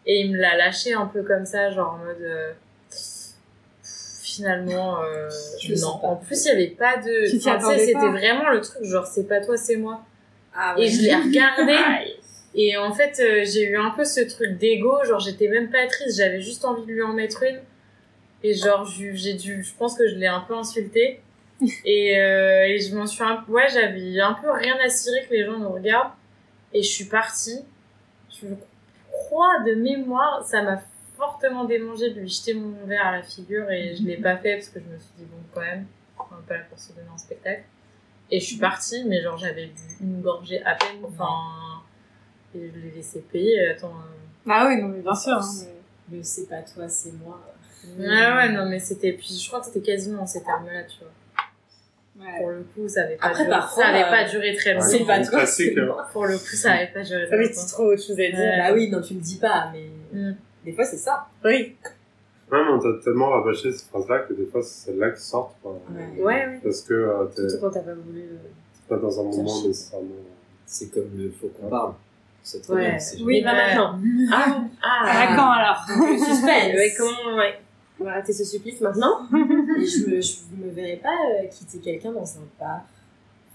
Et 0.06 0.22
il 0.22 0.32
me 0.32 0.38
l'a 0.38 0.58
lâché 0.58 0.94
un 0.94 1.06
peu 1.06 1.22
comme 1.24 1.46
ça, 1.46 1.70
genre 1.70 1.94
en 1.94 2.06
mode. 2.06 2.22
euh, 2.22 2.54
finalement, 4.32 5.02
euh, 5.04 5.30
non. 5.82 6.00
En 6.04 6.16
plus, 6.16 6.46
il 6.46 6.48
y 6.48 6.52
avait 6.52 6.68
pas 6.68 6.98
de. 6.98 7.26
C'était 7.26 7.96
vraiment 7.98 8.50
le 8.50 8.62
truc, 8.62 8.84
genre 8.84 9.06
c'est 9.06 9.28
pas 9.28 9.42
toi, 9.42 9.58
c'est 9.58 9.76
moi. 9.76 10.02
Ah 10.54 10.76
Et 10.78 10.88
je 10.88 11.02
l'ai 11.02 11.16
regardé. 11.16 11.76
Et 12.54 12.76
en 12.78 12.94
fait, 12.94 13.18
euh, 13.20 13.46
j'ai 13.46 13.64
eu 13.64 13.78
un 13.78 13.92
peu 13.92 14.04
ce 14.04 14.22
truc 14.22 14.58
d'ego, 14.58 14.98
genre 15.06 15.20
j'étais 15.20 15.48
même 15.48 15.70
pas 15.70 15.88
triste, 15.88 16.18
j'avais 16.18 16.42
juste 16.42 16.66
envie 16.66 16.86
de 16.86 16.92
lui 16.92 17.02
en 17.02 17.14
mettre 17.14 17.44
une. 17.44 17.60
Et 18.44 18.54
genre 18.54 18.86
j'ai 18.86 19.36
dû, 19.36 19.64
je 19.64 19.74
pense 19.78 19.96
que 19.96 20.08
je 20.08 20.16
l'ai 20.16 20.28
un 20.28 20.42
peu 20.42 20.56
insulté. 20.56 21.22
Et, 21.86 22.20
euh, 22.20 22.64
et 22.68 22.80
je 22.80 22.96
m'en 22.96 23.06
suis 23.06 23.24
un 23.24 23.44
ouais, 23.48 23.68
j'avais 23.72 24.20
un 24.20 24.34
peu 24.34 24.50
rien 24.52 24.76
à 24.84 24.90
cirer 24.90 25.26
que 25.28 25.34
les 25.34 25.46
gens 25.46 25.58
nous 25.60 25.70
regardent. 25.72 26.14
Et 26.74 26.82
je 26.82 26.90
suis 26.90 27.06
partie. 27.06 27.60
Je 28.32 28.48
crois 29.12 29.60
de 29.66 29.76
mémoire, 29.76 30.44
ça 30.46 30.62
m'a 30.64 30.82
fortement 31.18 31.66
démangé 31.66 32.10
de 32.12 32.20
lui 32.22 32.30
jeter 32.30 32.54
mon 32.56 32.74
verre 32.86 33.06
à 33.08 33.12
la 33.18 33.22
figure 33.24 33.70
et 33.70 33.96
je 33.96 34.04
l'ai 34.04 34.18
pas 34.18 34.38
fait 34.38 34.56
parce 34.56 34.70
que 34.70 34.80
je 34.80 34.86
me 34.86 34.98
suis 34.98 35.12
dit 35.20 35.26
bon 35.26 35.38
quand 35.54 35.62
même, 35.62 35.86
on 36.18 36.24
va 36.36 36.42
pas 36.48 36.58
la 36.58 36.64
pour 36.64 36.80
se 36.80 36.94
donner 36.94 37.10
en 37.14 37.18
spectacle. 37.18 37.64
Et 38.32 38.40
je 38.40 38.46
suis 38.46 38.58
partie, 38.58 39.04
mais 39.06 39.22
genre 39.22 39.38
j'avais 39.38 39.68
bu 39.68 39.82
une 40.02 40.22
gorgée 40.22 40.64
à 40.64 40.74
peine, 40.76 41.04
enfin, 41.06 41.84
et 42.56 42.72
je 42.74 42.80
l'ai 42.80 42.92
laissé 42.96 43.20
payer. 43.22 43.70
Attends. 43.70 43.90
euh, 43.90 44.50
Ah 44.50 44.66
oui, 44.68 44.82
non, 44.82 44.88
mais 44.88 45.02
bien 45.02 45.14
sûr. 45.14 45.34
hein, 45.34 45.42
mais- 46.10 46.18
Le 46.18 46.24
c'est 46.24 46.48
pas 46.50 46.62
toi, 46.62 46.88
c'est 46.88 47.12
moi. 47.14 47.40
Ouais, 48.00 48.06
ouais, 48.08 48.50
non, 48.50 48.68
mais 48.70 48.80
c'était. 48.80 49.12
Puis 49.12 49.38
je 49.40 49.48
crois 49.48 49.60
que 49.60 49.66
c'était 49.68 49.82
quasiment 49.82 50.24
en 50.24 50.28
ces 50.28 50.42
termes-là, 50.44 50.84
tu 50.86 51.00
vois. 51.00 51.12
Ouais. 52.20 52.26
Pour 52.40 52.50
le 52.50 52.64
coup, 52.76 52.88
ça 52.88 53.04
avait 53.04 53.16
pas, 53.16 53.28
Après, 53.28 53.44
duré, 53.46 53.56
parfois, 53.58 53.84
ça 53.84 53.90
avait 53.90 54.04
euh, 54.04 54.10
pas 54.10 54.30
duré 54.30 54.56
très 54.56 54.74
longtemps. 54.74 54.86
C'est 54.88 55.06
pas 55.06 55.24
toi, 55.24 55.42
hein. 55.44 56.06
Pour 56.12 56.26
le 56.28 56.34
coup, 56.38 56.56
ça 56.56 56.74
avait 56.74 56.88
pas 56.94 57.02
duré 57.04 57.22
Ah 57.24 57.28
très 57.28 57.38
longtemps. 57.38 57.54
c'est 57.56 57.72
trop 57.74 57.84
autre 57.86 58.02
chose 58.02 58.12
à 58.12 58.16
dire. 58.16 58.34
Ouais. 58.38 58.58
Bah 58.60 58.74
oui, 58.74 58.90
non, 58.92 59.02
tu 59.02 59.14
me 59.16 59.22
dis 59.22 59.38
pas, 59.38 59.72
mais 59.74 59.90
Mm. 60.14 60.36
des 60.66 60.74
fois 60.74 60.84
c'est 60.84 60.98
ça. 60.98 61.26
Oui. 61.46 61.76
Ouais, 62.52 62.60
mais 62.66 62.70
on 62.72 62.80
t'a 62.80 62.90
tellement 63.04 63.30
rabâché 63.30 63.72
ces 63.72 63.86
phrases-là 63.86 64.20
que 64.20 64.34
des 64.34 64.46
fois, 64.46 64.62
c'est 64.62 64.88
celle-là 64.92 65.12
qui 65.12 65.22
sortent. 65.22 65.56
quoi. 65.64 65.80
Ouais. 65.90 66.22
Ouais, 66.22 66.24
ouais. 66.48 66.60
Parce 66.62 66.82
que 66.82 66.94
euh, 66.94 67.24
t'es 67.34 67.48
Surtout 67.48 67.66
quand 67.66 67.72
t'as 67.72 67.80
pas 67.80 67.94
voulu. 67.94 68.22
euh, 68.24 68.36
pas 68.90 68.98
dans 68.98 69.20
un 69.22 69.24
moment 69.24 69.44
nécessairement. 69.68 70.08
C'est 70.66 70.94
comme 70.94 71.10
le 71.18 71.32
faut 71.32 71.48
qu'on 71.48 71.70
parle. 71.70 71.94
C'est 72.44 72.62
très 72.62 72.74
Ouais. 72.74 72.90
bien. 72.90 73.00
c'est 73.00 73.22
Oui, 73.22 73.42
pas 73.42 73.54
maintenant. 73.54 73.98
Ah, 74.34 74.66
Ah, 74.84 75.28
quand 75.36 75.50
alors 75.50 75.86
Suspense. 76.20 76.74
Ouais, 76.76 76.94
comment, 76.98 77.38
ouais. 77.38 77.60
On 78.00 78.04
va 78.04 78.12
arrêter 78.14 78.34
ce 78.34 78.44
supplice 78.44 78.82
maintenant? 78.82 79.22
Et 79.78 79.86
je 79.86 80.10
me, 80.10 80.22
je 80.22 80.36
me 80.58 80.70
verrais 80.72 80.98
pas 80.98 81.10
euh, 81.10 81.48
quitter 81.48 81.80
quelqu'un 81.80 82.12
dans 82.12 82.38
un 82.38 82.42
bar. 82.60 82.82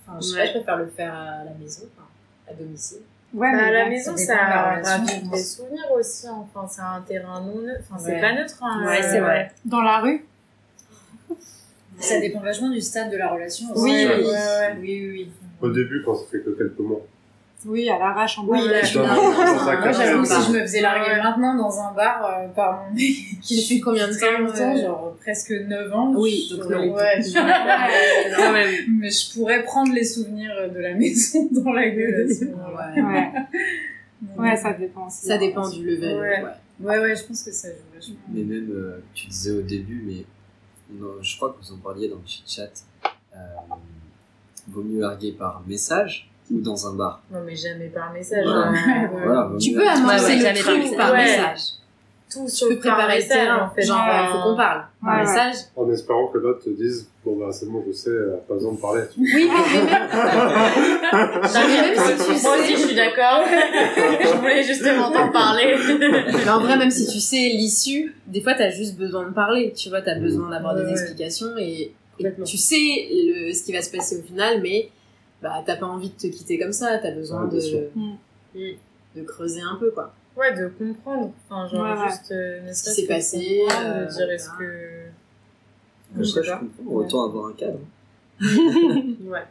Enfin, 0.09 0.19
je 0.21 0.27
sais 0.27 0.37
pas, 0.37 0.47
je 0.47 0.51
préfère 0.53 0.77
le 0.79 0.87
faire 0.87 1.15
à 1.15 1.45
la 1.45 1.51
maison, 1.61 1.83
enfin, 1.97 2.07
à 2.51 2.55
domicile. 2.55 2.99
Ouais, 3.35 3.51
Bah, 3.51 3.57
mais 3.59 3.63
à 3.65 3.71
la 3.73 3.89
maison, 3.89 4.17
ça 4.17 4.37
ravive 4.83 5.31
des 5.31 5.39
souvenirs 5.43 5.91
aussi. 5.93 6.27
Enfin, 6.29 6.67
c'est 6.69 6.81
un 6.81 7.01
terrain 7.07 7.41
non 7.41 7.61
neutre. 7.61 7.81
Enfin, 7.91 7.99
c'est 8.03 8.13
Ouais. 8.15 8.21
pas 8.21 8.33
neutre. 8.35 8.57
Hein, 8.63 8.87
Ouais, 8.87 9.03
c'est 9.03 9.21
vrai. 9.21 9.51
Dans 9.65 9.83
la 9.83 9.99
rue 10.01 10.25
Ça 11.99 12.21
dépend 12.21 12.41
vachement 12.41 12.71
du 12.71 12.81
stade 12.81 13.11
de 13.11 13.17
la 13.17 13.29
relation. 13.33 13.71
aussi. 13.73 13.83
Oui, 13.83 14.07
oui, 14.07 14.25
oui. 14.27 14.33
oui, 14.79 14.81
oui, 14.81 15.11
oui. 15.13 15.31
Au 15.61 15.71
début, 15.71 16.03
quand 16.05 16.15
ça 16.15 16.25
fait 16.31 16.41
que 16.41 16.51
quelques 16.51 16.79
mois. 16.79 17.01
Oui, 17.65 17.89
à 17.89 17.99
l'arrache 17.99 18.39
en 18.39 18.45
Oui, 18.47 18.59
bas. 18.59 18.71
là, 18.73 18.83
je 18.83 18.87
suis 18.87 18.99
Moi, 18.99 19.93
j'avoue, 19.93 20.25
si 20.25 20.33
je 20.47 20.53
me 20.53 20.61
faisais 20.61 20.81
larguer 20.83 21.11
Ouais. 21.13 21.23
maintenant 21.23 21.57
dans 21.57 21.81
un 21.81 21.93
bar 21.95 22.25
euh, 22.25 22.49
par 22.49 22.85
mon 22.85 22.91
mec 22.95 23.01
qui 23.43 23.61
Depuis 23.63 23.81
combien 23.81 24.07
de 24.09 24.13
temps, 24.13 24.39
longtemps, 24.39 24.77
euh, 24.77 24.81
genre 24.83 25.17
presque 25.21 25.51
9 25.53 25.93
ans. 25.95 26.13
Oui, 26.17 26.47
je- 26.49 26.57
donc 26.57 26.71
non. 26.71 26.95
ouais, 26.95 27.23
je- 27.23 28.91
mais 29.01 29.11
je 29.11 29.33
pourrais 29.35 29.65
prendre 29.65 29.93
les 29.93 30.05
souvenirs 30.05 30.53
de 30.73 30.79
la 30.79 30.95
maison 30.99 31.49
dans 31.51 31.73
la 31.73 31.89
gueule 31.89 32.27
à 32.31 32.35
ce 32.35 32.45
moment-là. 32.45 32.93
Ouais. 32.95 33.03
Ouais. 33.03 33.33
Donc, 34.23 34.39
ouais, 34.39 34.57
ça 34.57 34.73
dépend 34.75 35.07
aussi. 35.07 35.27
Ça 35.27 35.39
dépend 35.39 35.69
du 35.69 35.85
level. 35.85 36.19
Ouais. 36.19 36.43
ouais. 36.45 36.51
Ouais, 36.79 36.99
ouais, 37.01 37.17
je 37.17 37.25
pense 37.25 37.43
que 37.43 37.51
ça 37.53 37.69
joue 37.71 37.75
vachement. 37.95 38.17
Mais 38.29 38.43
même, 38.43 38.71
euh, 38.71 39.03
tu 39.15 39.29
disais 39.29 39.51
au 39.53 39.63
début, 39.63 40.03
mais 40.07 40.25
non, 41.01 41.15
je 41.23 41.37
crois 41.37 41.51
que 41.59 41.65
vous 41.67 41.73
en 41.73 41.79
parliez 41.79 42.09
dans 42.09 42.17
le 42.17 42.23
chat. 42.47 42.71
Euh, 43.35 43.39
vaut 44.69 44.83
mieux 44.83 45.01
larguer 45.01 45.33
par 45.33 45.63
message 45.67 46.29
ou 46.51 46.61
dans 46.61 46.87
un 46.87 46.95
bar. 46.95 47.21
Non, 47.33 47.41
mais 47.45 47.57
jamais 47.57 47.89
par 47.89 48.13
message. 48.13 48.47
Ouais. 48.47 48.53
hein. 48.53 48.73
Ouais. 48.73 49.11
Voilà, 49.25 49.51
Tu 49.61 49.73
peux 49.73 49.85
larguer- 49.85 50.11
annoncer 50.11 50.37
Ouais, 50.37 50.43
ouais, 50.43 50.53
le 50.53 50.59
truc 50.61 50.79
message. 50.79 50.97
par 50.97 51.11
Ouais. 51.13 51.25
message. 51.25 51.61
Tout 52.29 52.45
préparer 52.81 53.03
le 53.03 53.09
message, 53.23 53.29
terrain. 53.39 53.71
en 53.71 53.75
fait. 53.75 53.83
Genre, 53.83 54.05
il 54.05 54.29
faut 54.33 54.43
qu'on 54.43 54.57
parle. 54.57 54.83
Par 55.03 55.15
Ouais, 55.15 55.21
ouais. 55.21 55.27
message. 55.27 55.55
En 55.77 55.91
espérant 55.91 56.27
que 56.27 56.39
l'autre 56.39 56.65
te 56.65 56.71
dise, 56.71 57.09
bon 57.25 57.37
bah 57.39 57.53
c'est 57.53 57.67
bon, 57.71 57.85
je 57.87 57.93
sais, 57.93 58.11
euh, 58.11 58.37
pas 58.49 58.55
besoin 58.55 58.73
de 58.73 58.79
parler. 58.81 59.03
Oui, 59.17 59.33
mais 59.33 59.47
même, 61.83 61.97
si 61.97 62.25
tu 62.25 62.31
Moi 62.31 62.37
sais- 62.37 62.49
aussi, 62.61 62.73
je 62.73 62.79
suis 62.89 62.97
d'accord. 62.97 63.45
je 63.47 64.37
voulais 64.39 64.63
justement 64.65 65.11
t'en 65.13 65.31
parler. 65.31 65.77
Mais 66.45 66.51
en 66.51 66.61
vrai, 66.61 66.77
même 66.77 66.91
si 66.91 67.07
tu 67.07 67.21
sais 67.21 67.37
l'issue, 67.49 68.15
des 68.27 68.41
fois, 68.41 68.55
t'as 68.55 68.71
juste 68.71 68.97
besoin 68.97 69.27
de 69.29 69.33
parler. 69.33 69.73
Tu 69.75 69.89
vois, 69.89 70.03
t'as 70.03 70.19
besoin 70.19 70.51
d'avoir 70.51 70.75
Ouais, 70.75 70.81
des 70.81 70.87
ouais. 70.87 70.93
explications 70.93 71.57
et, 71.59 71.93
tu 72.45 72.57
sais 72.59 72.77
le, 73.11 73.53
ce 73.55 73.63
qui 73.65 73.73
va 73.73 73.83
se 73.83 73.91
passer 73.97 74.19
au 74.19 74.23
final, 74.23 74.61
mais 74.63 74.89
bah, 75.43 75.63
t'as 75.67 75.77
pas 75.77 75.87
envie 75.87 76.11
de 76.11 76.15
te 76.15 76.27
quitter 76.27 76.59
comme 76.59 76.73
ça. 76.73 76.99
T'as 76.99 77.13
besoin 77.13 77.45
Ouais, 77.47 77.55
de, 77.55 77.61
sûr. 77.61 77.81
Mm. 77.95 78.15
de 79.17 79.23
creuser 79.23 79.61
un 79.61 79.77
peu, 79.77 79.91
quoi. 79.91 80.13
Ouais, 80.37 80.55
de 80.55 80.69
comprendre. 80.69 81.33
Enfin, 81.49 81.67
genre, 81.69 81.83
Ouais, 81.99 82.09
juste, 82.11 82.31
euh, 82.33 82.73
Ce 82.73 82.85
qui 82.85 82.91
s'est 83.03 83.07
passé, 83.07 83.63
euh, 83.71 84.05
de 84.07 84.11
dire 84.13 84.31
est-ce 84.31 84.51
que. 84.59 85.07
Je 86.19 86.23
sais 86.25 86.43
pas. 86.43 86.61
autant 86.87 87.25
avoir 87.25 87.47
un 87.47 87.53
cadre. 87.53 87.79
Ouais. 88.41 89.45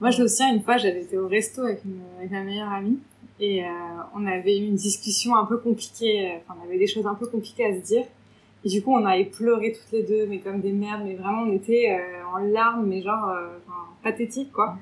Moi, 0.00 0.10
je 0.10 0.22
me 0.22 0.28
souviens, 0.28 0.52
une 0.54 0.62
fois, 0.62 0.76
j'avais 0.76 1.02
été 1.02 1.16
au 1.16 1.26
resto 1.26 1.62
avec, 1.62 1.82
une, 1.84 2.00
avec 2.18 2.30
ma 2.30 2.42
meilleure 2.42 2.70
amie 2.70 2.98
et 3.40 3.64
euh, 3.64 3.68
on 4.14 4.26
avait 4.26 4.58
eu 4.58 4.66
une 4.66 4.74
discussion 4.76 5.34
un 5.36 5.46
peu 5.46 5.56
compliquée. 5.56 6.30
euh, 6.32 6.36
Enfin, 6.38 6.58
on 6.60 6.64
avait 6.66 6.78
des 6.78 6.86
choses 6.86 7.06
un 7.06 7.14
peu 7.14 7.26
compliquées 7.26 7.64
à 7.64 7.74
se 7.74 7.80
dire. 7.80 8.04
Et 8.66 8.68
du 8.68 8.82
coup, 8.82 8.92
on 8.92 9.06
avait 9.06 9.26
pleuré 9.26 9.70
toutes 9.72 9.92
les 9.92 10.02
deux, 10.02 10.26
mais 10.28 10.40
comme 10.40 10.60
des 10.60 10.72
merdes. 10.72 11.02
Mais 11.04 11.14
vraiment, 11.14 11.42
on 11.46 11.52
était 11.52 11.96
euh, 11.96 12.26
en 12.34 12.38
larmes, 12.38 12.84
mais 12.86 13.00
genre 13.00 13.28
euh, 13.30 13.46
enfin, 13.64 13.78
pathétique, 14.02 14.50
quoi. 14.52 14.74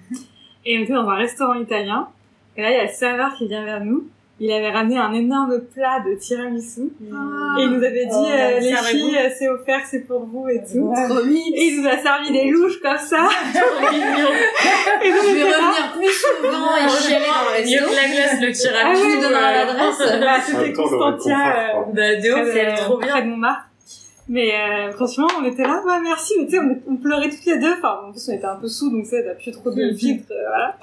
Et 0.65 0.79
on 0.79 0.83
était 0.85 0.95
dans 0.95 1.07
un 1.09 1.17
restaurant 1.17 1.53
italien. 1.55 2.09
Et 2.57 2.63
là, 2.63 2.71
il 2.71 2.77
y 2.77 2.81
a 2.81 2.85
le 2.85 2.89
serveur 2.89 3.35
qui 3.37 3.47
vient 3.47 3.63
vers 3.65 3.85
nous. 3.85 4.07
Il 4.41 4.51
avait 4.51 4.71
ramené 4.71 4.99
un 4.99 5.13
énorme 5.13 5.61
plat 5.73 6.01
de 6.05 6.15
tiramisu. 6.15 6.81
Et 7.03 7.63
il 7.63 7.69
nous 7.71 7.85
avait 7.85 8.07
dit, 8.07 8.11
Oh, 8.15 8.27
euh, 8.27 8.59
les 8.59 8.75
filles, 8.75 9.17
euh, 9.17 9.29
c'est 9.39 9.49
offert, 9.49 9.83
c'est 9.89 10.01
pour 10.09 10.25
vous 10.25 10.49
et 10.49 10.61
tout. 10.65 10.79
Ouais. 10.79 11.09
Trop. 11.09 11.21
Et 11.21 11.67
il 11.67 11.81
nous 11.83 11.87
a 11.89 11.99
servi 11.99 12.33
des 12.33 12.51
louches 12.51 12.81
comme 12.81 12.99
ça. 12.99 13.29
Et 15.05 15.11
nous, 15.11 15.17
Je 15.17 15.35
vais 15.35 15.45
revenir 15.45 15.93
plus 15.95 16.11
souvent 16.11 16.77
et 16.77 16.89
chialer 16.89 17.27
dans 17.27 17.53
le 17.53 17.65
Mieux 17.65 17.79
resto. 17.79 17.91
que 17.91 17.95
la 17.95 18.09
glace, 18.09 18.41
le 18.41 18.49
Ah 18.49 18.53
tirage. 18.53 18.99
oui, 19.05 19.13
tu 19.15 19.21
donneras 19.21 19.53
l'adresse. 19.53 20.21
Bah, 20.21 20.41
c'était 20.41 20.73
Constantia, 20.73 21.77
euh. 21.77 21.83
Bah, 21.93 22.17
de 22.17 22.51
c'est 22.53 22.75
trop 22.77 22.99
bien. 22.99 23.09
près 23.09 23.23
de 23.23 23.29
Montmartre. 23.29 23.65
Mais 24.29 24.53
euh, 24.55 24.91
franchement, 24.93 25.27
on 25.41 25.45
était 25.45 25.65
là, 25.65 25.83
ouais, 25.87 26.01
merci, 26.03 26.33
mais 26.39 26.47
tu 26.47 26.53
sais, 26.53 26.59
on, 26.59 26.93
on 26.93 26.97
pleurait 26.97 27.29
toutes 27.29 27.45
les 27.45 27.59
deux. 27.59 27.73
Enfin, 27.75 28.01
en 28.09 28.11
plus, 28.13 28.27
on 28.29 28.33
était 28.33 28.45
un 28.47 28.57
peu 28.57 28.69
sous, 28.69 28.91
donc 28.91 29.05
tu 29.05 29.11
sais, 29.11 29.23
t'as 29.25 29.35
plus 29.35 29.51
trop 29.53 29.71
de 29.71 29.93
filtre, 29.93 30.33
euh, 30.33 30.47
voilà. 30.49 30.79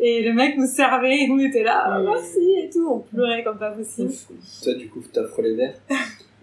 Et 0.00 0.22
le 0.22 0.32
mec 0.32 0.56
nous 0.56 0.66
servait, 0.66 1.18
et 1.22 1.28
nous, 1.28 1.34
on 1.36 1.46
était 1.46 1.62
là, 1.62 1.84
ah, 1.86 1.98
Mm. 2.00 2.04
merci, 2.04 2.38
et 2.62 2.70
tout, 2.70 2.88
on 2.90 2.98
pleurait 3.00 3.44
comme 3.44 3.58
pas 3.58 3.70
possible. 3.70 4.10
Toi, 4.62 4.74
du 4.74 4.88
coup, 4.88 5.00
t'offres 5.12 5.42
les 5.42 5.54
verres? 5.54 5.74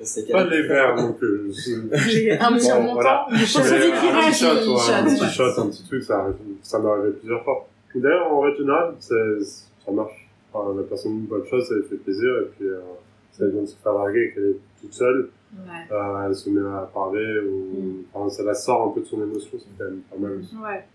C'est 0.03 0.31
Pas 0.31 0.45
les 0.45 0.63
verres 0.63 0.95
non 0.95 1.13
plus. 1.13 1.51
je- 1.53 1.95
J'ai 2.09 2.31
un 2.31 2.53
petit 2.53 2.71
Bon, 2.71 2.93
voilà. 2.93 3.25
du 3.29 3.35
Mais 3.35 3.45
chaud. 3.45 3.59
un 3.59 3.63
petit 3.63 4.33
shot, 4.39 4.47
ouais, 4.47 4.93
un 4.93 5.03
petit 5.03 5.21
ouais. 5.21 5.29
shot, 5.29 5.61
un 5.61 5.67
petit 5.69 5.83
truc, 5.85 6.03
ça, 6.03 6.27
ça 6.63 6.79
m'est 6.79 6.89
arrivé 6.89 7.11
plusieurs 7.19 7.43
fois. 7.43 7.67
D'ailleurs, 7.93 8.31
en 8.33 8.39
règle 8.39 8.57
générale, 8.57 8.93
ça 8.99 9.15
marche. 9.91 10.27
Enfin, 10.53 10.73
la 10.75 10.83
personne 10.83 11.19
dit 11.21 11.27
bonne 11.27 11.45
chose, 11.45 11.67
ça 11.67 11.75
lui 11.75 11.83
fait 11.87 11.95
plaisir, 11.97 12.29
et 12.41 12.45
puis 12.57 12.67
euh, 12.67 12.79
ça 13.31 13.45
vient 13.47 13.61
de 13.61 13.65
se 13.67 13.75
faire 13.83 13.93
larguer 13.93 14.25
et 14.27 14.33
qu'elle 14.33 14.43
est 14.45 14.81
toute 14.81 14.93
seule, 14.93 15.29
Ouais. 15.53 15.87
euh, 15.91 16.27
elle 16.27 16.35
se 16.35 16.49
met 16.49 16.61
à 16.75 16.89
parler, 16.93 17.39
ou 17.39 17.81
Mm. 17.81 18.03
enfin, 18.13 18.29
ça 18.29 18.43
la 18.43 18.53
sort 18.53 18.87
un 18.87 18.91
peu 18.91 19.01
de 19.01 19.05
son 19.05 19.21
émotion, 19.21 19.49
c'est 19.59 19.65
quand 19.77 19.83
même 19.89 20.01
pas 20.09 20.15
mal 20.17 20.31
aussi. 20.39 20.55
Ouais. 20.55 20.85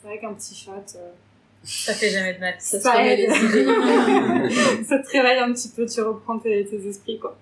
C'est 0.00 0.06
vrai 0.06 0.18
qu'un 0.20 0.34
petit 0.34 0.54
shot, 0.54 0.70
euh, 0.96 1.10
Ça 1.64 1.92
fait 1.94 2.10
jamais 2.10 2.34
de 2.34 2.38
mal. 2.40 2.54
Ça 2.60 2.78
se 2.78 2.82
Ça 2.84 3.04
aide. 3.04 3.18
les 3.18 3.24
idées. 3.44 4.84
ça 4.84 4.98
te 5.00 5.10
réveille 5.10 5.40
un 5.40 5.52
petit 5.52 5.68
peu, 5.70 5.84
tu 5.86 6.00
reprends 6.00 6.38
tes, 6.38 6.64
tes 6.66 6.86
esprits, 6.88 7.18
quoi. 7.18 7.36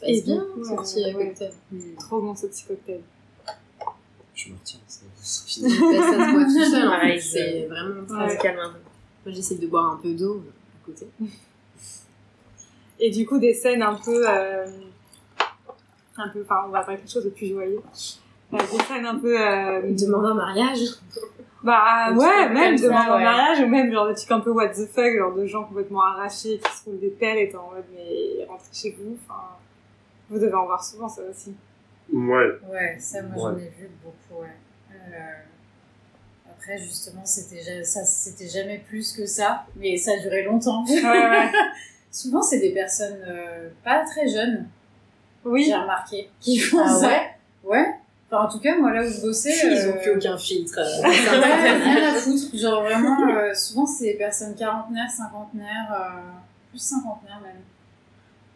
C'est 0.00 0.22
bien, 0.24 0.44
Ouais, 0.56 0.64
ce 0.64 0.74
petit 1.00 1.16
ouais. 1.16 1.26
cocktail. 1.26 1.52
Trop 1.98 2.20
bon, 2.22 2.34
ce 2.34 2.46
petit 2.46 2.64
cocktail. 2.64 3.00
Je 4.34 4.50
me 4.50 4.54
retiens, 4.56 4.78
ça 4.86 5.00
ça 5.20 5.32
se 5.48 6.32
boit 6.32 6.44
tout 6.44 6.70
seul, 6.70 6.88
en 6.88 7.00
fait. 7.00 7.20
C'est 7.20 7.66
vraiment 7.66 8.06
Ça 8.08 8.26
très... 8.26 8.36
se 8.36 8.42
calme 8.42 8.58
un 8.60 8.70
peu. 8.72 8.78
Moi, 9.28 9.34
j'essaie 9.36 9.56
de 9.56 9.66
boire 9.66 9.92
un 9.92 9.96
peu 9.96 10.14
d'eau 10.14 10.42
à 10.82 10.86
côté. 10.86 11.06
Et 12.98 13.10
du 13.10 13.26
coup, 13.26 13.38
des 13.38 13.52
scènes 13.52 13.82
un 13.82 13.94
peu, 13.94 14.26
euh, 14.26 14.66
un 16.16 16.28
peu, 16.30 16.40
enfin, 16.42 16.62
on 16.66 16.70
va 16.70 16.82
faire 16.82 16.96
quelque 16.96 17.10
chose 17.12 17.26
de 17.26 17.28
plus 17.30 17.48
joyeux. 17.50 17.82
Euh, 18.54 18.56
des 18.56 18.78
scènes 18.84 19.04
un 19.04 19.18
peu, 19.18 19.38
euh, 19.38 19.82
Demande 19.92 20.24
un 20.24 20.34
mariage. 20.34 20.78
bah, 21.62 22.10
ouais, 22.14 22.48
même 22.48 22.78
ça, 22.78 22.86
de 22.88 22.90
en 22.90 22.96
ouais. 23.16 23.22
mariage, 23.22 23.60
ou 23.60 23.66
même 23.66 23.92
genre 23.92 24.08
des 24.08 24.14
trucs 24.14 24.30
un 24.30 24.40
peu 24.40 24.50
what 24.50 24.68
the 24.70 24.86
fuck, 24.86 25.12
genre 25.18 25.34
de 25.34 25.44
gens 25.44 25.64
complètement 25.64 26.02
arrachés, 26.02 26.58
qui 26.58 26.72
se 26.78 26.84
roulent 26.86 26.98
des 26.98 27.10
pelles 27.10 27.36
et 27.36 27.50
t'es 27.50 27.56
en 27.56 27.70
mode, 27.70 27.84
mais 27.94 28.46
rentrez 28.48 28.68
chez 28.72 28.96
vous, 28.98 29.18
enfin, 29.28 29.42
vous 30.30 30.38
devez 30.38 30.54
en 30.54 30.64
voir 30.64 30.82
souvent, 30.82 31.06
ça 31.10 31.20
aussi. 31.30 31.54
Ouais, 32.10 32.48
Ouais, 32.70 32.96
ça, 32.98 33.20
moi, 33.24 33.34
j'en 33.36 33.54
Ouais. 33.56 33.62
ai 33.64 33.82
vu 33.82 33.90
beaucoup, 34.02 34.40
ouais. 34.40 34.56
Euh, 34.90 35.18
Après, 36.58 36.76
justement, 36.78 37.24
c'était 37.24 37.84
ça, 37.84 38.04
c'était 38.04 38.48
jamais 38.48 38.78
plus 38.88 39.12
que 39.12 39.26
ça, 39.26 39.64
mais 39.76 39.96
ça 39.96 40.12
a 40.12 40.18
duré 40.18 40.42
longtemps. 40.44 40.84
Ouais, 40.86 41.02
ouais. 41.02 41.50
Souvent, 42.10 42.42
c'est 42.42 42.58
des 42.58 42.70
personnes 42.72 43.18
euh, 43.28 43.68
pas 43.84 44.04
très 44.04 44.26
jeunes, 44.28 44.66
Oui. 45.44 45.64
j'ai 45.64 45.74
remarqué, 45.74 46.30
qui 46.40 46.58
font 46.58 46.78
Ah 46.84 46.88
ça. 46.94 47.06
ouais? 47.08 47.20
Ouais. 47.64 47.86
Enfin, 48.30 48.44
en 48.44 48.48
tout 48.50 48.58
cas, 48.60 48.76
moi, 48.78 48.92
là 48.92 49.02
où 49.06 49.08
je 49.08 49.20
bossais... 49.20 49.52
Ils 49.64 49.88
ont 49.88 49.96
euh, 49.96 50.02
plus 50.02 50.10
aucun 50.16 50.36
filtre. 50.36 50.78
Ouais, 51.02 51.10
rien 51.10 52.10
à 52.10 52.14
foutre. 52.14 52.54
Genre 52.56 52.82
vraiment, 52.82 53.16
euh, 53.30 53.54
souvent 53.54 53.86
c'est 53.86 54.04
des 54.04 54.14
personnes 54.18 54.54
quarantenaires, 54.54 55.10
cinquantenaires, 55.10 55.92
euh, 55.92 56.20
plus 56.70 56.78
cinquantenaires 56.80 57.40
même. 57.42 57.62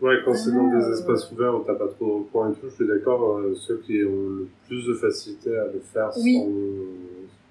ouais, 0.03 0.17
quand 0.25 0.35
c'est 0.35 0.51
dans 0.53 0.69
des 0.69 0.93
espaces 0.93 1.31
ouverts 1.33 1.55
où 1.55 1.61
t'as 1.65 1.75
pas 1.75 1.89
trop 1.89 2.07
de 2.07 2.13
recours 2.25 2.49
et 2.49 2.53
tout, 2.61 2.69
je 2.69 2.75
suis 2.75 2.87
d'accord, 2.87 3.39
euh, 3.39 3.55
ceux 3.55 3.79
qui 3.87 4.03
ont 4.05 4.11
le 4.41 4.49
plus 4.67 4.87
de 4.87 4.95
facilité 4.95 5.57
à 5.57 5.65
le 5.67 5.81
faire 5.93 6.11
Oui. 6.19 6.37
sans, 6.39 6.49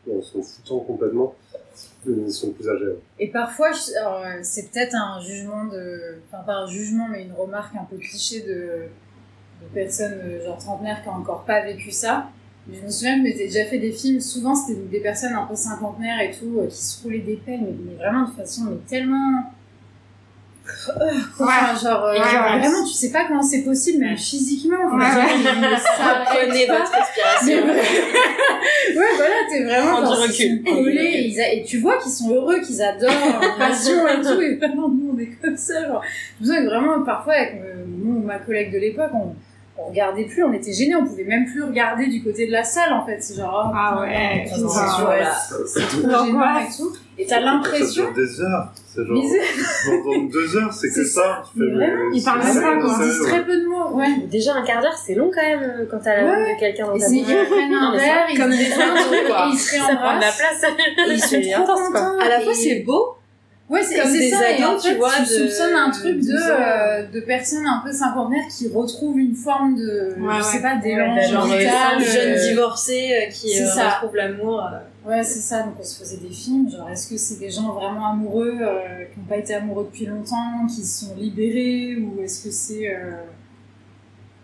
en 0.10 0.22
s'en 0.22 0.42
foutant 0.42 0.80
complètement, 0.80 1.36
ils 2.08 2.32
sont 2.32 2.52
plus 2.52 2.68
âgés. 2.70 2.96
Et 3.20 3.28
parfois, 3.28 3.70
euh, 3.70 4.40
c'est 4.42 4.72
peut-être 4.72 4.96
un 4.96 5.22
jugement 5.22 5.66
de, 5.66 6.20
enfin 6.28 6.44
pas 6.44 6.56
un 6.56 6.68
jugement, 6.68 7.08
mais 7.10 7.24
une 7.24 7.34
remarque 7.34 7.76
un 7.76 7.86
peu 7.86 7.98
cliché 7.98 8.42
de, 8.42 8.88
personnes 9.74 10.20
euh, 10.24 10.44
genre 10.44 10.58
trentenaires 10.58 11.04
qui 11.04 11.10
ont 11.10 11.14
encore 11.14 11.46
pas 11.46 11.62
vécu 11.62 11.92
ça. 11.92 12.30
Mais 12.68 12.78
je 12.78 12.86
me 12.86 12.90
souviens 12.90 13.18
que 13.18 13.24
m'étais 13.24 13.46
déjà 13.46 13.66
fait 13.66 13.80
des 13.80 13.92
films, 13.92 14.20
souvent 14.22 14.56
c'était 14.56 14.80
des 14.80 15.00
personnes 15.00 15.34
un 15.34 15.46
peu 15.46 15.56
cinquantenaires 15.56 16.22
et 16.22 16.32
tout, 16.32 16.60
euh, 16.60 16.68
qui 16.68 16.78
se 16.78 17.04
roulaient 17.04 17.20
des 17.20 17.38
pelles, 17.38 17.62
mais, 17.62 17.96
vraiment 17.96 18.28
de 18.28 18.32
façon 18.32 18.78
tellement... 18.88 19.52
Euh, 20.90 21.12
quoi, 21.38 21.48
enfin, 21.48 21.76
genre, 21.80 22.06
euh, 22.06 22.12
Ouais, 22.14 22.18
genre, 22.18 22.44
ouais. 22.46 22.60
vraiment, 22.60 22.84
tu 22.86 22.94
sais 22.94 23.12
pas 23.12 23.26
comment 23.26 23.42
c'est 23.44 23.62
possible, 23.64 24.00
même 24.04 24.18
physiquement. 24.18 24.78
enfin, 24.86 24.98
Ouais, 24.98 25.12
genre, 25.12 25.62
ouais. 25.62 25.78
ça 25.78 26.26
pas. 26.68 26.80
votre 26.80 26.92
Mais 26.92 27.00
respiration. 27.00 27.68
ouais, 27.68 28.98
ouais, 28.98 29.16
voilà, 29.16 29.36
t'es 29.50 29.64
vraiment 29.64 29.98
genre, 30.06 30.22
recul. 30.22 30.64
collés, 30.64 31.34
et, 31.36 31.42
a- 31.42 31.54
et 31.54 31.64
tu 31.64 31.78
vois 31.80 31.98
qu'ils 31.98 32.12
sont 32.12 32.32
heureux, 32.34 32.60
qu'ils 32.60 32.82
adorent 32.82 33.12
passion 33.58 34.08
et 34.08 34.22
tout, 34.22 34.42
et 34.42 34.56
vraiment, 34.56 34.90
nous, 34.90 35.14
on 35.16 35.20
est 35.20 35.30
comme 35.42 35.58
ça, 35.58 35.88
genre. 35.88 36.02
Je 36.40 36.44
me 36.44 36.48
souviens 36.48 36.64
que 36.64 36.70
vraiment, 36.70 37.04
parfois, 37.04 37.34
avec 37.34 37.54
euh, 37.64 37.84
nous, 37.88 38.20
ma 38.22 38.40
collègue 38.40 38.72
de 38.74 38.80
l'époque, 38.80 39.12
on, 39.14 39.36
on 39.84 39.90
regardait 39.90 40.26
plus, 40.26 40.44
on 40.44 40.54
était 40.54 40.72
gênés, 40.74 40.96
on 40.96 41.06
pouvait 41.06 41.24
même 41.24 41.46
plus 41.46 41.64
regarder 41.64 42.08
du 42.08 42.22
côté 42.24 42.48
de 42.48 42.52
la 42.52 42.64
salle 42.64 42.94
en 42.94 43.06
fait. 43.06 43.18
C'est 43.22 43.36
genre, 43.36 43.66
oh, 43.68 43.76
Ah 43.76 44.00
ouais, 44.02 44.46
c'est 44.48 44.62
ouais. 44.62 45.24
c'est 45.68 45.88
trop 45.88 46.26
gênant 46.26 46.60
et 46.60 46.76
tout. 46.76 46.94
Et 47.18 47.26
t'as 47.26 47.36
Ça 47.36 47.42
l'impression. 47.42 48.04
dure 48.06 48.14
des 48.14 48.42
heures. 48.42 48.72
C'est 48.94 49.06
genre, 49.06 49.16
dans 50.06 50.24
deux 50.30 50.58
heures, 50.58 50.74
c'est 50.74 50.90
que 50.90 51.04
ça. 51.06 51.44
Ils 51.56 52.24
parlent 52.24 52.44
même 52.44 52.62
pas. 52.62 52.98
Ils 53.00 53.04
disent 53.10 53.22
très 53.22 53.46
peu 53.46 53.56
de 53.60 53.66
mots, 53.66 53.90
ouais. 53.96 54.18
Déjà, 54.30 54.56
un 54.56 54.64
quart 54.64 54.82
d'heure, 54.82 54.98
c'est 54.98 55.14
long 55.16 55.30
quand 55.34 55.42
même 55.42 55.88
quand 55.90 56.00
t'as 56.04 56.18
la 56.18 56.24
Ouais, 56.24 56.32
main 56.32 56.54
de 56.56 56.60
quelqu'un 56.60 56.88
dans 56.88 56.98
ta 56.98 57.06
bouche. 57.08 57.16
ils 57.18 57.24
prennent 57.26 57.74
un 57.74 57.96
verre, 57.96 58.26
ils 58.30 58.40
comme 58.40 58.52
se 58.52 58.58
se 58.58 59.78
Ça 59.78 59.96
prend 59.96 60.16
de 60.18 60.22
la 60.22 60.30
réembrassent. 60.30 60.66
place. 60.96 61.32
Ils 61.34 61.52
sont 61.54 61.64
trop 61.64 61.72
intense, 61.74 61.90
quoi. 61.90 62.02
contents. 62.02 62.20
À 62.26 62.30
la 62.30 62.40
fois, 62.42 62.54
c'est 62.54 62.80
beau. 62.86 63.16
Ouais, 63.72 63.82
c'est 63.84 64.00
Comme 64.02 64.12
c'est 64.12 64.20
des 64.20 64.30
ça, 64.32 64.52
et 64.52 64.64
en 64.66 64.78
tu 64.78 64.96
vois, 64.96 65.12
tu 65.16 65.22
de 65.22 65.26
soupçonnes 65.28 65.74
un 65.76 65.90
truc 65.92 66.16
de, 66.18 66.20
10 66.22 66.32
ans. 66.34 66.36
euh, 66.60 67.04
de 67.08 67.20
personnes 67.22 67.66
un 67.66 67.82
peu 67.84 67.92
cinquantenaires 67.94 68.44
qui 68.56 68.68
retrouvent 68.68 69.18
une 69.18 69.34
forme 69.34 69.76
de, 69.76 70.14
Ouais, 70.20 70.38
je 70.40 70.44
sais 70.44 70.58
ouais. 70.58 70.62
pas, 70.62 70.76
d'élan 70.76 71.16
Ouais, 71.16 71.26
Genre, 71.28 71.46
vital, 71.46 71.96
un 71.98 72.02
euh, 72.02 72.04
jeune 72.04 72.50
divorcé 72.50 73.12
euh, 73.14 73.30
qui 73.32 73.48
c'est 73.50 73.64
euh, 73.64 73.88
retrouve 73.88 74.16
l'amour. 74.18 74.62
euh. 74.62 75.10
Ouais, 75.10 75.24
c'est 75.24 75.40
ça, 75.40 75.64
donc 75.64 75.76
on 75.80 75.84
se 75.84 76.00
faisait 76.00 76.18
des 76.18 76.30
films, 76.34 76.70
genre 76.70 76.90
est-ce 76.90 77.10
que 77.10 77.18
c'est 77.18 77.40
des 77.40 77.50
gens 77.50 77.72
vraiment 77.74 78.12
amoureux, 78.12 78.58
euh, 78.62 79.06
qui 79.06 79.20
n'ont 79.20 79.26
pas 79.26 79.38
été 79.38 79.56
amoureux 79.56 79.86
depuis 79.92 80.06
longtemps, 80.06 80.68
qui 80.68 80.84
se 80.84 81.06
sont 81.06 81.16
libérés, 81.16 81.96
ou 81.98 82.22
est-ce 82.22 82.44
que 82.44 82.52
c'est, 82.52 82.94
euh, 82.94 83.12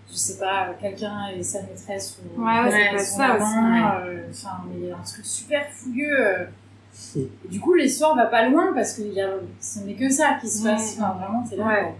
je 0.09 0.15
sais 0.15 0.37
pas, 0.37 0.69
quelqu'un 0.81 1.27
et 1.37 1.43
sa 1.43 1.61
maîtresse, 1.63 2.17
ou 2.37 2.41
Ouais, 2.41 2.63
ouais, 2.71 2.81
être 2.95 3.01
son 3.01 3.17
ça 3.17 3.35
euh, 3.35 4.19
enfin, 4.31 4.49
mais 4.69 4.75
il 4.83 4.87
y 4.87 4.91
a 4.91 4.95
un 4.95 5.03
truc 5.03 5.25
super 5.25 5.65
fougueux. 5.69 6.47
Euh. 7.17 7.21
Du 7.49 7.59
coup, 7.59 7.73
l'histoire 7.73 8.15
va 8.15 8.25
pas 8.25 8.47
loin 8.49 8.73
parce 8.73 8.93
que 8.93 9.01
y 9.03 9.21
a, 9.21 9.29
ce 9.59 9.79
n'est 9.79 9.93
que 9.95 10.09
ça 10.09 10.37
qui 10.41 10.47
se 10.47 10.63
passe. 10.63 10.97
Enfin, 10.97 11.15
vraiment, 11.19 11.43
t'es 11.49 11.55
là. 11.55 11.67
Ouais. 11.67 11.93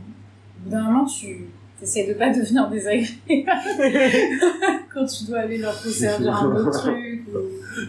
Au 0.59 0.63
bout 0.63 0.69
d'un 0.71 0.83
moment, 0.83 1.05
tu 1.05 1.47
essaies 1.81 2.07
de 2.07 2.13
pas 2.13 2.29
devenir 2.31 2.69
désagréable 2.69 3.17
quand 4.93 5.05
tu 5.05 5.25
dois 5.25 5.39
aller 5.39 5.57
leur 5.59 5.73
servir 5.73 6.35
un 6.35 6.55
autre 6.55 6.71
truc. 6.81 7.21
ou- 7.33 7.37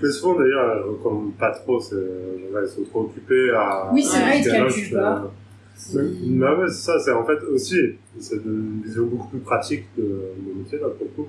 Mais 0.03 0.11
souvent, 0.11 0.39
d'ailleurs, 0.39 0.87
recommandent 0.87 1.35
pas 1.35 1.51
trop. 1.53 1.81
c'est- 1.81 1.97
Elles 1.97 2.69
sont 2.69 2.83
trop 2.85 3.03
occupées 3.03 3.51
à. 3.57 3.91
Oui, 3.93 4.03
c'est 4.03 4.21
vrai, 4.21 4.39
ils 4.41 4.45
te 4.45 4.51
calculent 4.51 4.91
pas. 4.95 5.31
euh, 5.95 6.11
Mais 6.27 6.39
bah 6.39 6.59
ouais, 6.59 6.67
c'est 6.69 6.75
ça, 6.87 6.99
c'est 6.99 7.13
en 7.13 7.25
fait 7.25 7.39
aussi, 7.53 7.77
c'est 8.19 8.37
une 8.37 8.83
vision 8.85 9.05
beaucoup 9.07 9.29
plus 9.29 9.39
pratique 9.39 9.85
de, 9.97 10.03
de 10.03 10.59
métier, 10.59 10.79
là, 10.79 10.89
pour 10.89 11.07
le 11.07 11.11
coup. 11.23 11.29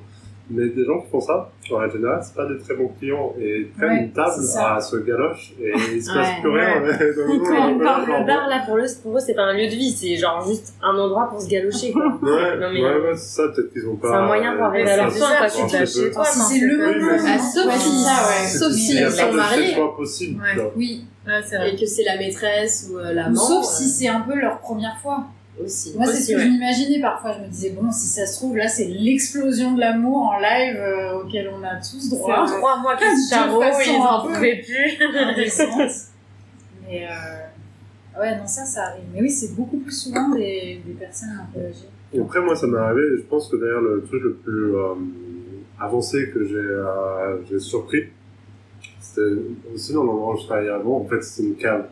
Mais 0.51 0.67
des 0.69 0.83
gens 0.85 0.99
qui 0.99 1.09
font 1.11 1.19
ça, 1.21 1.51
en 1.71 1.89
général, 1.89 2.19
c'est 2.23 2.33
pas 2.35 2.45
des 2.47 2.57
très 2.57 2.73
bons 2.75 2.89
clients. 2.99 3.33
Et 3.39 3.59
ils 3.59 3.69
prennent 3.69 3.89
Ouais, 3.89 4.03
une 4.05 4.11
table 4.11 4.41
à 4.59 4.79
ce 4.81 4.95
galoche 4.97 5.53
et 5.61 5.71
il 5.93 6.03
se 6.03 6.11
passe 6.11 6.27
Ouais, 6.27 6.41
plus 6.41 6.49
rien. 6.49 6.81
Parle 7.83 8.07
genre, 8.07 8.21
de 8.21 8.25
bar, 8.25 8.47
là, 8.49 8.63
pour, 8.65 8.77
le, 8.77 8.85
pour 9.03 9.17
eux, 9.17 9.19
c'est 9.19 9.35
pas 9.35 9.43
un 9.43 9.53
lieu 9.53 9.65
de 9.67 9.75
vie, 9.75 9.91
c'est 9.91 10.15
genre 10.15 10.45
juste 10.47 10.73
un 10.81 10.97
endroit 10.97 11.29
pour 11.29 11.39
se 11.41 11.47
galocher, 11.47 11.91
quoi. 11.91 12.05
Ouais, 12.21 12.57
Non, 12.59 12.69
mais- 12.73 12.81
ouais, 12.83 12.99
ouais, 12.99 13.15
c'est 13.15 13.41
ça, 13.41 13.47
peut-être 13.49 13.71
qu'ils 13.71 13.87
ont 13.87 13.95
pas. 13.95 14.09
C'est 14.09 14.15
un 14.15 14.25
moyen 14.25 14.55
pour 14.55 14.65
arriver 14.65 14.89
à 14.89 14.97
leur 14.97 15.11
c'est 15.11 15.19
fin, 15.19 15.37
quoi. 15.37 15.47
tu 15.49 15.67
te 15.77 15.85
chez 15.85 16.11
toi. 16.11 16.21
Enfin, 16.21 16.31
c'est 16.41 16.59
le 16.59 16.77
moment, 16.77 17.11
Ah, 17.11 17.25
y 17.25 18.97
a 18.97 19.07
ils 19.07 19.11
sont 19.11 19.33
mariés. 19.33 19.75
possible. 19.95 20.41
Oui, 20.75 21.05
Ouais, 21.27 21.41
c'est 21.45 21.57
vrai. 21.57 21.73
Et 21.73 21.75
que 21.79 21.85
c'est 21.85 22.03
la 22.03 22.17
maîtresse 22.17 22.89
ou 22.91 22.97
euh, 22.97 23.13
l'amant. 23.13 23.35
sauf 23.35 23.63
euh, 23.65 23.67
si 23.69 23.87
c'est 23.89 24.07
un 24.07 24.21
peu 24.21 24.33
leur 24.33 24.59
première 24.59 24.97
fois. 24.99 25.25
Aussi. 25.63 25.93
Moi, 25.95 26.05
c'est 26.07 26.21
ce 26.21 26.31
que 26.31 26.37
ouais. 26.37 26.43
je 26.43 26.47
m'imaginais 26.49 26.99
parfois. 27.01 27.33
Je 27.33 27.39
me 27.43 27.47
disais, 27.47 27.71
bon, 27.71 27.91
si 27.91 28.07
ça 28.07 28.25
se 28.25 28.37
trouve, 28.39 28.55
là, 28.57 28.67
c'est 28.67 28.85
l'explosion 28.85 29.73
de 29.73 29.79
l'amour 29.79 30.17
en 30.33 30.39
live 30.39 30.77
euh, 30.77 31.19
auquel 31.19 31.49
on 31.53 31.63
a 31.63 31.75
tous 31.77 32.09
droit. 32.09 32.45
Trois 32.45 32.79
mois 32.79 32.95
qu'ils 32.95 33.07
se 33.17 33.33
ils 33.33 33.95
un 33.95 33.99
en 34.05 34.27
peu- 34.27 34.33
pouvaient 34.33 34.61
plus. 34.65 34.99
Mais 36.87 37.07
euh... 37.07 38.19
ouais, 38.19 38.37
non, 38.37 38.47
ça, 38.47 38.65
ça 38.65 38.83
arrive. 38.85 39.03
Mais 39.13 39.21
oui, 39.21 39.29
c'est 39.29 39.55
beaucoup 39.55 39.77
plus 39.77 39.91
souvent 39.91 40.29
des, 40.29 40.81
des 40.85 40.93
personnes 40.93 41.29
un 41.39 41.47
peu 41.53 41.65
âgées. 41.65 41.89
Et 42.11 42.19
après, 42.19 42.41
moi, 42.41 42.55
ça 42.55 42.65
m'est 42.65 42.77
arrivé, 42.77 43.17
je 43.17 43.21
pense 43.23 43.47
que 43.49 43.55
d'ailleurs, 43.57 43.81
le 43.81 44.03
truc 44.03 44.23
le 44.23 44.33
plus 44.33 44.75
euh, 44.75 44.95
avancé 45.79 46.29
que 46.33 46.43
j'ai 46.43 46.55
euh, 46.55 47.37
j'ai 47.47 47.59
surpris, 47.59 48.05
c'était 48.99 49.21
aussi 49.73 49.93
dans 49.93 50.03
l'endroit 50.03 50.33
où 50.33 50.39
je 50.39 50.45
travaillais 50.45 50.69
avant. 50.71 50.97
En 51.01 51.05
fait, 51.05 51.21
c'était 51.23 51.47
une 51.49 51.55
cave 51.55 51.85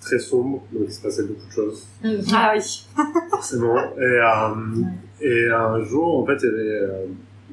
très 0.00 0.18
sombre, 0.18 0.62
donc 0.72 0.82
il 0.86 0.92
se 0.92 1.02
passait 1.02 1.24
beaucoup 1.24 1.46
de 1.46 1.52
choses, 1.52 1.86
Ah 2.32 2.52
oui. 2.56 2.86
forcément. 3.30 3.76
Et, 3.98 4.00
euh, 4.02 4.84
et 5.20 5.48
un 5.50 5.82
jour, 5.82 6.18
en 6.20 6.26
fait, 6.26 6.36
il 6.42 6.46
y 6.46 6.48
avait, 6.48 6.80
euh, 6.82 7.06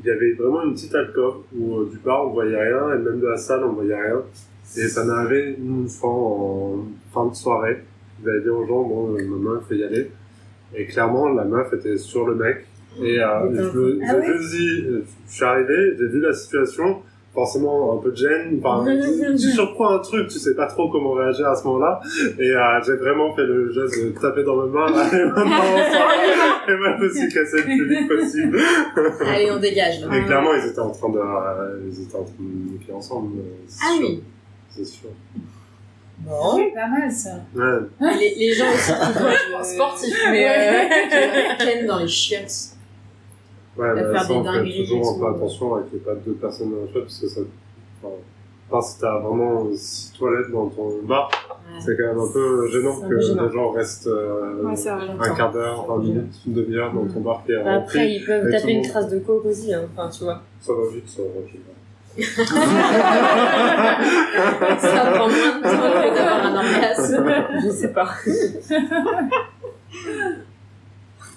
il 0.04 0.08
y 0.08 0.12
avait 0.12 0.34
vraiment 0.34 0.64
une 0.64 0.74
petite 0.74 0.94
alcôve 0.96 1.44
où 1.58 1.78
euh, 1.80 1.90
du 1.92 1.98
bar, 2.00 2.28
on 2.28 2.32
voyait 2.34 2.58
rien, 2.62 2.94
et 2.96 3.00
même 3.00 3.20
de 3.20 3.28
la 3.28 3.38
salle, 3.38 3.64
on 3.64 3.74
voyait 3.74 3.96
rien. 3.96 4.22
Et 4.78 4.88
ça 4.88 5.04
arrivé 5.12 5.56
une 5.60 5.88
fois 5.88 6.10
en 6.10 6.86
fin 7.14 7.28
de 7.28 7.36
soirée. 7.36 7.84
J'avais 8.26 8.42
dit 8.42 8.50
aux 8.50 8.66
gens, 8.66 8.84
bon, 8.84 9.08
ma 9.12 9.52
meuf, 9.52 9.64
faut 9.68 9.74
y 9.76 9.84
aller. 9.84 10.10
Et 10.76 10.86
clairement, 10.86 11.30
la 11.30 11.44
meuf 11.46 11.72
était 11.74 11.98
sur 11.98 12.26
le 12.28 12.36
mec. 12.36 12.66
Et 13.02 13.20
je, 13.56 13.78
me- 13.78 14.00
Ah 14.08 14.14
euh, 14.16 15.02
je 15.28 15.34
suis 15.34 15.44
arrivé, 15.46 15.96
j'ai 15.98 16.08
vu 16.08 16.20
la 16.22 16.34
situation, 16.34 17.02
forcément 17.34 17.98
un 17.98 18.02
peu 18.02 18.12
de 18.12 18.16
gêne, 18.16 18.62
enfin, 18.64 18.86
tu 19.32 19.50
surprends 19.50 19.90
un 19.96 20.00
truc, 20.00 20.28
tu 20.28 20.38
sais 20.40 20.54
pas 20.56 20.68
trop 20.68 20.90
comment 20.92 21.14
réagir 21.14 21.48
à 21.48 21.56
ce 21.56 21.64
moment-là. 21.66 22.00
Et 22.40 22.52
euh, 22.52 22.82
j'ai 22.86 22.96
vraiment 22.96 23.34
fait 23.36 23.44
le 23.44 23.72
geste 23.72 24.04
de 24.06 24.10
taper 24.20 24.44
dans 24.44 24.56
mes 24.58 24.70
mains, 24.72 24.86
allez 24.96 25.26
maintenant, 25.26 25.46
on 25.46 25.78
s'en 25.78 26.00
va. 26.08 26.74
et 26.74 26.78
moi 26.78 26.96
je 27.00 27.04
me 27.04 27.10
suis 27.10 27.34
cassé 27.34 27.58
le 27.58 27.64
plus 27.64 27.90
vite 27.90 28.08
possible. 28.08 28.60
Allez, 29.28 29.50
on 29.52 29.60
dégage. 29.60 30.02
là. 30.02 30.16
Et 30.18 30.24
clairement, 30.26 30.54
ils 30.54 30.68
étaient 30.70 30.80
en 30.80 30.92
train 30.92 31.10
de, 31.10 31.18
euh, 31.18 31.80
ils 31.92 32.04
étaient 32.04 32.16
en 32.16 32.24
train 32.24 32.34
de 32.40 32.72
niquer 32.74 32.94
ensemble. 32.94 33.40
euh, 33.40 33.44
c'est 33.68 33.80
Ah 33.84 33.96
sûr. 33.98 34.08
oui. 34.08 34.24
C'est 34.70 34.86
sûr. 34.86 35.10
Bon. 36.20 36.56
C'est 36.58 36.74
pas 36.74 36.88
mal, 36.88 37.12
ça. 37.12 37.32
Ouais. 37.56 38.14
Les, 38.20 38.36
les 38.36 38.54
gens 38.54 38.66
aussi 38.74 38.92
qui 38.94 39.20
doivent, 39.20 39.34
euh, 39.60 39.64
Sportif, 39.64 40.16
mais 40.32 40.48
euh, 40.48 41.58
qui 41.60 41.66
ken 41.66 41.86
dans 41.88 42.00
les 42.00 42.08
chiottes. 42.08 42.73
Ouais, 43.78 43.90
À 43.90 43.94
bah, 43.96 44.02
faire 44.12 44.22
ça, 44.22 44.28
des 44.28 44.34
on 44.36 44.44
fait 44.44 44.52
dingueries 44.52 44.86
toujours 44.88 45.04
et 45.04 45.08
un 45.10 45.14
peu 45.14 45.20
tout. 45.20 45.26
attention 45.36 45.76
avec 45.76 45.88
les 45.94 46.00
pas 46.00 46.16
deux 46.16 46.34
personnes 46.34 46.72
dans 46.72 46.78
la 46.82 46.88
chambre, 46.88 47.02
parce 47.06 47.20
que 47.20 47.28
ça, 47.28 47.42
enfin, 48.04 48.14
part 48.70 48.84
si 48.84 49.00
t'as 49.00 49.18
vraiment 49.20 49.68
six 49.76 50.12
toilettes 50.18 50.52
dans 50.52 50.68
ton 50.68 50.90
bar, 51.04 51.30
c'est 51.80 51.96
quand 51.98 52.06
même 52.08 52.20
un 52.20 52.28
peu 52.32 52.68
gênant 52.72 53.02
un 53.04 53.08
que 53.10 53.16
les 53.16 53.50
gens 53.52 53.70
restent 53.72 54.06
euh, 54.08 54.62
Ouais, 54.64 54.76
c'est 54.76 54.92
vrai. 54.92 55.08
un 55.20 55.36
quart 55.36 55.52
d'heure, 55.52 55.86
20 55.88 55.98
minutes, 56.04 56.36
une 56.46 56.54
demi-heure 56.54 56.94
dans 56.94 57.06
ton 57.08 57.22
bar 57.22 57.42
qui 57.46 57.52
est 57.54 57.56
Après, 57.56 57.76
rempli. 57.78 58.16
ils 58.18 58.26
peuvent 58.26 58.50
taper 58.52 58.72
une 58.74 58.78
monde- 58.82 58.90
trace 58.90 59.10
de 59.10 59.18
coke 59.20 59.46
aussi, 59.46 59.74
hein. 59.74 59.82
enfin, 59.96 60.10
tu 60.10 60.24
vois. 60.24 60.40
Ça 60.62 60.72
va 60.74 60.88
vite, 60.94 61.10
ça 61.10 61.22
va 61.24 61.28
vite. 61.46 61.62
Ça 64.80 65.12
prend 65.16 65.28
moins 65.28 65.58
de 65.58 65.62
temps 65.64 65.72
que 65.72 66.16
d'avoir 66.16 66.46
un 66.46 66.56
orgasme. 66.58 67.28
Je 67.64 67.70
sais 67.72 67.92
pas. 67.92 68.10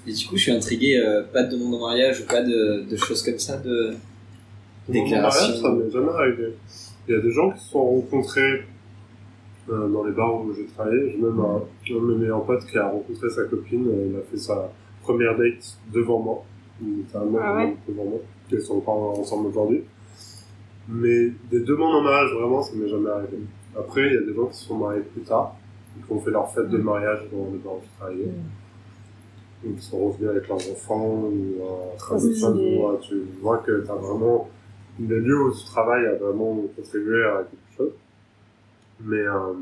Et 0.07 0.13
du 0.13 0.27
coup, 0.27 0.37
je 0.37 0.43
suis 0.43 0.53
intrigué, 0.53 0.99
euh, 0.99 1.23
pas 1.33 1.43
de 1.43 1.57
demande 1.57 1.75
en 1.75 1.87
mariage 1.89 2.21
ou 2.21 2.27
pas 2.27 2.43
de, 2.43 2.85
de 2.89 2.97
choses 2.97 3.23
comme 3.23 3.39
ça, 3.39 3.57
de 3.59 3.95
déclaration. 4.89 5.41
mariage, 5.49 5.61
ça 5.63 5.71
m'est 5.73 5.91
jamais 5.91 6.13
arrivé. 6.13 6.55
Il 7.09 7.15
y 7.15 7.19
a 7.19 7.21
des 7.21 7.31
gens 7.31 7.51
qui 7.51 7.61
se 7.65 7.71
sont 7.71 7.83
rencontrés 7.85 8.63
euh, 9.71 9.89
dans 9.89 10.05
les 10.05 10.13
bars 10.13 10.41
où 10.45 10.53
j'ai 10.55 10.67
travaillé. 10.67 11.11
J'ai 11.11 11.19
même 11.19 11.41
un, 11.41 11.57
un 11.57 11.95
de 11.95 12.01
mes 12.15 12.17
meilleurs 12.17 12.45
potes 12.45 12.65
qui 12.67 12.79
a 12.79 12.87
rencontré 12.89 13.29
sa 13.31 13.45
copine. 13.45 13.87
euh, 13.89 14.07
Il 14.11 14.17
a 14.17 14.23
fait 14.31 14.39
sa 14.39 14.71
première 15.03 15.37
date 15.37 15.77
devant 15.93 16.21
moi. 16.21 16.45
Il 16.83 17.01
était 17.01 17.17
un 17.17 17.25
mec 17.25 17.41
Ah 17.43 17.55
ouais 17.57 17.77
devant 17.89 18.05
moi. 18.05 18.19
Ils 18.53 18.61
sont 18.61 18.77
encore 18.79 19.19
ensemble 19.19 19.49
aujourd'hui. 19.49 19.83
Mais 20.89 21.33
des 21.51 21.61
demandes 21.61 21.97
en 21.97 22.03
mariage, 22.03 22.31
vraiment, 22.33 22.63
ça 22.63 22.73
m'est 22.77 22.89
jamais 22.89 23.11
arrivé. 23.11 23.39
Après, 23.77 24.07
il 24.07 24.15
y 24.15 24.19
a 24.19 24.21
des 24.23 24.35
gens 24.35 24.47
qui 24.47 24.57
se 24.57 24.67
sont 24.67 24.77
mariés 24.79 25.03
plus 25.03 25.23
tard, 25.23 25.57
et 25.99 26.07
qui 26.07 26.13
ont 26.13 26.21
fait 26.21 26.31
leur 26.31 26.49
fête 26.53 26.69
de 26.69 26.79
mariage 26.79 27.21
dans 27.33 27.51
les 27.53 27.59
bars 27.59 27.75
où 27.75 27.81
je 27.83 27.99
travaillais. 27.99 28.25
Donc, 28.25 28.35
ils 29.75 29.81
sont 29.83 29.99
revenus 30.09 30.31
avec 30.31 30.49
leurs 30.49 30.71
enfants, 30.73 31.07
ou 31.07 31.57
euh, 31.61 31.97
train 31.99 32.17
de 32.17 32.29
euh, 32.29 32.97
tu 33.03 33.15
vois 33.41 33.59
que 33.59 33.85
tu 33.85 33.91
as 33.91 33.95
vraiment 33.95 34.49
le 35.01 35.19
lieu 35.21 35.43
où 35.43 35.53
tu 35.55 35.65
travailles 35.65 36.07
a 36.07 36.15
vraiment 36.15 36.57
contribué 36.77 37.23
à 37.25 37.45
quelque 37.51 37.77
chose. 37.77 37.93
Mais, 39.01 39.19
euh, 39.19 39.53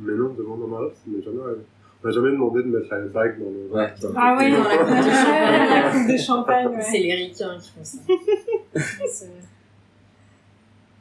mais 0.00 0.12
non, 0.14 0.34
demande 0.34 0.62
en 0.64 0.66
mariage, 0.66 0.92
ça 0.96 1.02
m'est 1.10 1.22
jamais 1.22 1.42
arrivé. 1.42 1.60
On 2.02 2.06
m'a 2.06 2.12
jamais 2.12 2.30
demandé 2.30 2.62
de 2.62 2.68
mettre 2.68 2.88
la 2.94 3.00
bague 3.06 3.38
dans 3.40 3.50
le 3.50 3.68
Ouais. 3.72 3.94
Ah 4.16 4.36
oui, 4.38 4.52
Dans 4.52 4.62
la 4.64 4.76
coupe 4.78 4.88
de 5.06 5.10
champagne. 5.10 5.68
la 5.70 5.90
coupe 5.92 6.12
de 6.12 6.16
champagne, 6.18 6.66
ouais. 6.68 6.82
C'est 6.82 6.98
les 6.98 7.14
ricains 7.14 7.58
qui 7.58 7.70
font 7.70 7.84
ça. 7.84 7.98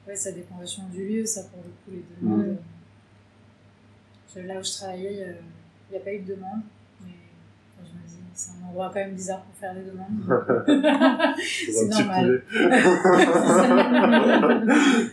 Ouais, 0.08 0.16
ça 0.16 0.32
dépend 0.32 0.56
vachement 0.60 0.88
du 0.94 1.04
lieu, 1.08 1.26
ça, 1.26 1.42
pour 1.52 1.64
le 1.64 1.70
coup, 1.70 1.92
les 1.92 2.04
demandes. 2.22 2.58
Je- 4.34 4.40
Là 4.42 4.60
où 4.60 4.64
je 4.64 4.72
travaillais, 4.74 5.14
il 5.14 5.92
n'y 5.92 5.98
a, 5.98 6.00
pas 6.02 6.14
eu 6.14 6.20
de 6.20 6.36
demande. 6.36 6.62
Mais 7.02 7.14
enfin, 7.80 7.90
je 7.90 7.94
me 7.98 8.15
c'est 8.36 8.52
un 8.52 8.68
endroit 8.70 8.92
quand 8.94 9.00
même 9.00 9.14
bizarre 9.14 9.42
pour 9.42 9.56
faire 9.60 9.74
des 9.74 9.82
demandes. 9.90 10.20
c'est 11.72 11.86
normal. 11.88 12.42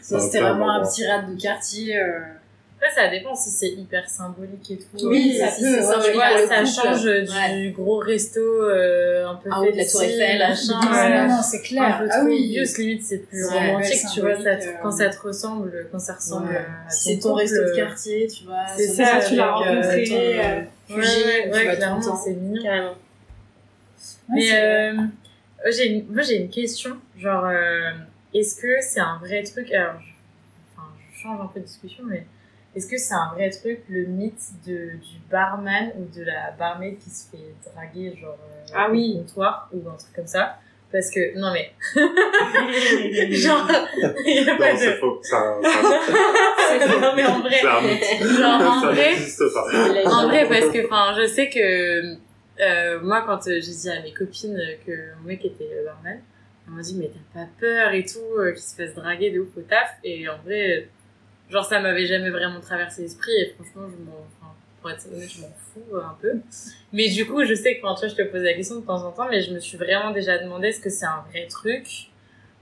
Ça, 0.02 0.18
C'était 0.20 0.40
vraiment 0.40 0.70
un 0.70 0.82
petit 0.84 1.06
rad 1.06 1.32
de 1.34 1.40
quartier. 1.40 1.96
euh, 1.96 2.18
Après, 2.76 2.90
ça 2.94 3.08
dépend 3.08 3.34
si 3.34 3.50
c'est 3.50 3.68
hyper 3.68 4.08
symbolique 4.10 4.70
et 4.72 4.76
tout. 4.78 5.06
Oui, 5.08 5.38
ça 5.38 5.48
si 5.48 5.62
peut, 5.62 5.76
ouais, 5.76 5.82
symbolique 5.82 6.12
vois, 6.14 6.46
ça 6.48 6.64
change 6.64 7.04
Ouais. 7.04 7.60
du 7.60 7.70
gros 7.70 7.98
resto 7.98 8.40
euh, 8.40 9.26
un 9.28 9.36
peu 9.36 9.50
En 9.52 9.60
haut 9.62 9.70
de 9.70 9.76
la 9.76 9.84
Tour 9.86 10.02
Eiffel, 10.02 10.38
machin, 10.38 10.80
Ah, 10.82 10.92
ouais. 11.08 11.18
non, 11.28 11.36
non, 11.36 11.42
c'est 11.42 11.60
clair. 11.62 11.82
un 11.84 11.98
peu 12.02 12.08
Ah 12.10 12.18
trop 12.18 12.26
oui. 12.26 12.44
obvious, 12.58 12.78
limite 12.78 13.02
c'est 13.04 13.18
plus 13.18 13.46
romantique, 13.46 14.00
tu 14.12 14.20
vois, 14.20 14.34
ça 14.34 14.56
te- 14.56 14.62
symbolique, 14.64 14.66
euh, 14.66 14.78
quand 14.82 14.90
ça 14.90 15.08
te 15.10 15.20
ressemble, 15.20 15.86
quand 15.92 15.98
ça 16.00 16.14
ressemble 16.14 16.48
Ouais. 16.48 16.56
à 16.56 16.90
c'est 16.90 17.18
ton 17.18 17.28
ton 17.30 17.34
resto 17.36 17.56
de 17.60 17.62
couple, 17.68 17.76
quartier, 17.76 18.26
tu 18.26 18.44
vois. 18.46 18.56
C'est 18.76 18.88
ça, 18.88 19.20
tu 19.28 19.36
l'as 19.36 19.46
euh, 19.46 19.50
rencontré, 19.52 20.04
ton, 20.04 20.14
euh, 20.16 20.60
Ouais, 20.90 21.50
ouais, 21.50 21.76
clairement, 21.76 22.16
c'est 22.16 22.34
mignon. 22.34 22.92
Mais 24.28 24.48
euh, 24.52 24.92
J'ai 25.70 25.86
une, 25.92 26.06
moi, 26.12 26.22
j'ai 26.22 26.36
une 26.36 26.50
question. 26.50 26.96
Genre, 27.18 27.44
euh, 27.46 27.90
est-ce 28.34 28.60
que 28.60 28.80
c'est 28.80 29.00
un 29.00 29.18
vrai 29.18 29.42
truc 29.42 29.72
Alors, 29.72 29.94
je, 30.00 30.10
enfin, 30.76 30.88
je 31.12 31.20
change 31.22 31.40
un 31.40 31.46
peu 31.46 31.60
de 31.60 31.64
discussion, 31.66 32.04
mais 32.06 32.26
est-ce 32.74 32.86
que 32.88 32.96
c'est 32.96 33.14
un 33.14 33.30
vrai 33.34 33.50
truc, 33.50 33.80
le 33.88 34.06
mythe 34.06 34.40
de, 34.66 34.72
du 34.96 35.18
barman 35.30 35.92
ou 35.96 36.06
de 36.18 36.24
la 36.24 36.50
barmaid 36.58 36.98
qui 36.98 37.10
se 37.10 37.30
fait 37.30 37.54
draguer, 37.72 38.16
genre, 38.20 38.38
euh, 38.50 38.72
Ah 38.74 38.88
oui. 38.90 39.14
au 39.16 39.18
comptoir 39.18 39.68
ou 39.72 39.88
un 39.88 39.94
truc 39.96 40.14
comme 40.14 40.26
ça? 40.26 40.56
Parce 40.90 41.10
que, 41.10 41.38
non 41.38 41.52
mais. 41.52 41.72
genre, 43.34 43.66
il 44.26 44.44
y 44.44 44.48
a 44.50 44.56
pas 44.56 44.72
Non, 44.72 44.78
c'est 44.78 44.96
faux. 44.98 45.20
Ça, 45.22 45.58
ça, 45.62 47.00
non 47.00 47.12
mais 47.16 47.24
en 47.24 47.40
vrai. 47.40 47.58
c'est 47.60 47.66
un 47.66 47.80
mythe. 47.80 48.38
Genre, 48.38 48.60
en 48.60 48.80
Ça 48.80 48.86
vrai. 48.90 50.04
En 50.06 50.26
vrai, 50.28 50.46
parce 50.48 50.68
que, 50.70 50.84
enfin, 50.86 51.14
je 51.18 51.26
sais 51.26 51.48
que 51.48 52.14
euh, 52.60 53.00
moi, 53.00 53.22
quand 53.26 53.46
euh, 53.48 53.60
j'ai 53.60 53.72
dit 53.72 53.88
à 53.90 54.02
mes 54.02 54.12
copines 54.12 54.60
que 54.86 54.92
mon 55.20 55.28
mec 55.28 55.44
était 55.44 55.70
euh, 55.72 55.84
barman, 55.84 56.20
elles 56.66 56.72
m'ont 56.72 56.80
dit, 56.80 56.94
mais 56.96 57.10
t'as 57.34 57.40
pas 57.40 57.48
peur 57.58 57.92
et 57.92 58.04
tout, 58.04 58.18
euh, 58.38 58.52
qu'il 58.52 58.62
se 58.62 58.74
fasse 58.76 58.94
draguer 58.94 59.30
de 59.30 59.40
ouf 59.40 59.56
au 59.56 59.62
taf. 59.62 59.90
Et 60.04 60.28
en 60.28 60.38
vrai, 60.38 60.88
genre, 61.50 61.64
ça 61.64 61.80
m'avait 61.80 62.06
jamais 62.06 62.30
vraiment 62.30 62.60
traversé 62.60 63.02
l'esprit. 63.02 63.32
Et 63.40 63.54
franchement, 63.54 63.88
je 63.90 64.04
m'en, 64.04 64.26
enfin, 64.40 64.52
pour 64.80 64.90
être 64.90 65.06
honnête, 65.12 65.30
je 65.30 65.40
m'en 65.40 65.52
fous 65.72 65.96
euh, 65.96 66.02
un 66.02 66.16
peu. 66.20 66.34
Mais 66.92 67.08
du 67.08 67.26
coup, 67.26 67.44
je 67.44 67.54
sais 67.54 67.78
que, 67.78 67.86
enfin, 67.86 67.94
tu 67.94 68.06
vois, 68.06 68.16
je 68.16 68.22
te 68.22 68.30
pose 68.30 68.42
la 68.42 68.54
question 68.54 68.76
de 68.76 68.86
temps 68.86 69.04
en 69.04 69.12
temps, 69.12 69.28
mais 69.28 69.42
je 69.42 69.52
me 69.52 69.58
suis 69.58 69.76
vraiment 69.78 70.10
déjà 70.12 70.38
demandé 70.38 70.68
est-ce 70.68 70.80
que 70.80 70.90
c'est 70.90 71.06
un 71.06 71.24
vrai 71.30 71.46
truc? 71.48 71.86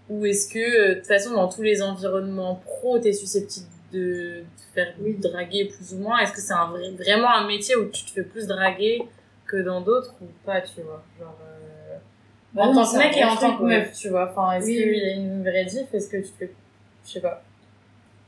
Ou 0.08 0.26
est-ce 0.26 0.52
que, 0.52 0.58
euh, 0.58 0.88
de 0.90 0.94
toute 0.94 1.06
façon, 1.06 1.32
dans 1.34 1.48
tous 1.48 1.62
les 1.62 1.82
environnements 1.82 2.56
pro, 2.64 2.98
t'es 2.98 3.12
susceptible 3.12 3.66
de 3.92 4.42
te 4.56 4.74
faire 4.74 4.94
draguer 5.18 5.66
plus 5.66 5.94
ou 5.94 5.98
moins? 5.98 6.18
Est-ce 6.18 6.32
que 6.32 6.40
c'est 6.40 6.52
un 6.52 6.68
vrai- 6.68 6.90
vraiment 6.92 7.30
un 7.30 7.46
métier 7.46 7.76
où 7.76 7.88
tu 7.90 8.04
te 8.04 8.10
fais 8.10 8.22
plus 8.22 8.46
draguer 8.46 9.02
que 9.50 9.56
dans 9.62 9.80
d'autres 9.80 10.14
ou 10.22 10.26
pas, 10.44 10.60
tu 10.60 10.80
vois 10.82 11.02
Genre, 11.18 11.36
euh, 11.42 11.96
Bah 12.52 12.62
en 12.62 12.72
non, 12.72 12.84
tant 12.84 12.92
que 12.92 12.98
mec 12.98 13.16
et 13.16 13.24
en 13.24 13.36
tant 13.36 13.56
que 13.58 13.62
meuf, 13.64 13.92
tu 13.92 14.08
vois 14.10 14.30
Enfin, 14.30 14.52
est-ce 14.52 14.66
Oui, 14.66 14.76
qu'il 14.76 14.90
oui. 14.90 14.98
y 14.98 15.04
a 15.10 15.14
une 15.16 15.42
vraie 15.42 15.64
diff? 15.64 15.92
Est-ce 15.92 16.08
que 16.08 16.18
tu 16.18 16.32
fais... 16.38 16.52
Je 17.04 17.10
sais 17.10 17.20
pas. 17.20 17.42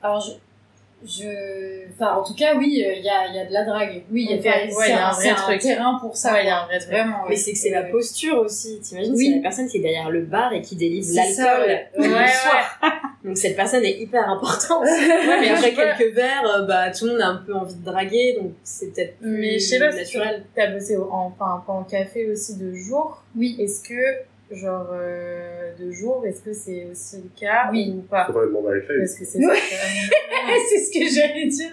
Alors, 0.03 0.21
je. 0.21 0.33
Je... 1.05 1.91
Enfin, 1.93 2.15
en 2.17 2.25
tout 2.25 2.35
cas, 2.35 2.55
oui, 2.57 2.83
euh, 2.87 2.95
il 2.97 3.05
y, 3.05 3.09
a, 3.09 3.27
il 3.29 3.35
y 3.37 3.39
a 3.39 3.45
de 3.47 3.53
la 3.53 3.65
drague. 3.65 4.03
Oui, 4.11 4.27
il 4.29 4.37
y 4.37 4.49
a, 4.49 4.53
ouais, 4.53 4.89
y 4.89 4.93
a 4.93 5.09
un, 5.09 5.11
un 5.11 5.13
vrai 5.13 5.29
un 5.31 5.35
truc. 5.35 5.61
terrain 5.61 5.99
pour 6.01 6.17
ça. 6.17 6.33
Ouais, 6.33 6.45
il 6.45 6.47
y 6.47 6.51
a 6.51 6.63
un 6.63 6.67
vrai 6.67 6.79
truc. 6.79 6.91
Vraiment, 6.93 7.23
ouais. 7.25 7.31
Mais 7.31 7.37
c'est 7.37 7.53
que 7.53 7.59
c'est 7.59 7.71
la 7.71 7.83
posture 7.85 8.39
aussi. 8.39 8.81
T'imagines, 8.81 9.15
Oui. 9.15 9.27
c'est 9.29 9.37
la 9.37 9.43
personne 9.43 9.69
qui 9.69 9.79
est 9.79 9.81
derrière 9.81 10.11
le 10.11 10.23
bar 10.23 10.53
et 10.53 10.63
qui 10.63 10.77
délivre 10.77 11.07
l'alcool 11.15 11.67
ouais. 11.69 11.89
le 11.99 12.03
Ouais, 12.15 12.29
soir. 12.29 12.79
Donc 13.25 13.37
cette 13.37 13.55
personne 13.55 13.85
est 13.85 14.01
hyper 14.01 14.29
importante. 14.29 14.83
Ouais, 14.87 15.41
mais 15.41 15.51
après 15.51 15.73
quelques 15.75 16.15
verres, 16.15 16.47
euh, 16.57 16.67
bah 16.67 16.91
tout 16.91 17.05
le 17.07 17.13
monde 17.13 17.21
a 17.21 17.27
un 17.29 17.37
peu 17.37 17.55
envie 17.55 17.75
de 17.77 17.85
draguer, 17.85 18.37
donc 18.41 18.53
c'est 18.65 18.93
peut-être 18.93 19.19
plus 19.19 19.31
Mais 19.39 19.59
je 19.59 19.65
sais 19.65 19.79
pas 19.79 19.93
naturel. 19.93 20.45
as 20.57 20.67
bossé 20.69 20.97
en, 20.97 21.33
enfin, 21.39 21.63
pas 21.67 21.73
en 21.73 21.85
café 21.85 22.29
aussi 22.31 22.57
de 22.57 22.75
jour. 22.75 23.23
Oui. 23.37 23.57
Est-ce 23.61 23.87
que, 23.89 23.95
genre, 24.55 24.89
euh, 24.93 25.73
de 25.79 25.91
jour, 25.91 26.25
est-ce 26.27 26.43
que 26.43 26.53
c'est 26.53 26.87
aussi 26.91 27.17
le 27.17 27.31
cas 27.39 27.69
Oui. 27.71 27.95
ou 27.97 28.03
pas 28.03 28.27
Faudrait 28.27 28.47
demander. 28.47 28.81
Parce 28.87 29.15
que 29.15 29.25
c'est 29.25 29.39
Ouais. 29.39 29.57
ça. 29.57 29.87
c'est 30.69 30.79
ce 30.79 30.99
que 30.99 31.15
j'allais 31.15 31.47
dire. 31.47 31.71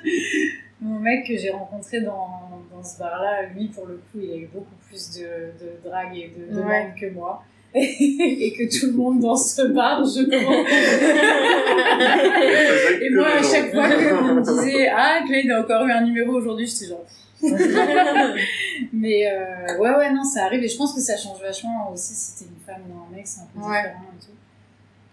Mon 0.81 0.99
mec 0.99 1.27
que 1.27 1.35
j'ai 1.37 1.49
rencontré 1.49 1.99
dans, 2.01 2.61
dans 2.73 2.83
ce 2.83 2.97
bar-là, 2.99 3.47
lui, 3.53 3.67
pour 3.67 3.85
le 3.85 3.95
coup, 3.95 4.19
il 4.21 4.31
a 4.31 4.35
eu 4.37 4.47
beaucoup 4.53 4.75
plus 4.87 5.17
de, 5.19 5.51
de 5.63 5.71
drague 5.83 6.15
et 6.15 6.31
de 6.37 6.45
demandes 6.55 6.69
Ouais. 6.69 6.93
que 6.99 7.09
moi. 7.13 7.43
et 7.75 8.51
que 8.57 8.79
tout 8.79 8.87
le 8.87 8.93
monde 8.93 9.19
dans 9.19 9.35
ce 9.35 9.61
bar, 9.61 10.03
je 10.03 10.23
crois. 10.25 10.65
et 13.01 13.09
moi, 13.11 13.27
à 13.27 13.43
chaque 13.43 13.71
fois 13.71 13.87
qu'on 13.89 14.33
me 14.35 14.41
disait 14.41 14.87
Ah, 14.91 15.19
Clyde 15.27 15.51
a 15.51 15.61
encore 15.61 15.85
eu 15.85 15.91
un 15.91 16.01
numéro 16.03 16.33
aujourd'hui, 16.33 16.65
j'étais 16.65 16.87
genre. 16.87 17.05
Mais 18.93 19.31
euh, 19.31 19.77
ouais, 19.77 19.95
ouais, 19.95 20.11
non, 20.11 20.23
ça 20.23 20.45
arrive. 20.45 20.63
Et 20.63 20.67
je 20.67 20.77
pense 20.77 20.93
que 20.93 21.01
ça 21.01 21.17
change 21.17 21.39
vachement 21.41 21.91
aussi 21.91 22.13
si 22.13 22.37
t'es 22.37 22.49
une 22.49 22.59
femme 22.65 22.83
ou 22.89 23.03
un 23.03 23.15
mec, 23.15 23.27
c'est 23.27 23.41
un 23.41 23.45
peu 23.53 23.59
Ouais. 23.59 23.81
différent 23.83 24.03
et 24.17 24.25
tout. 24.25 24.31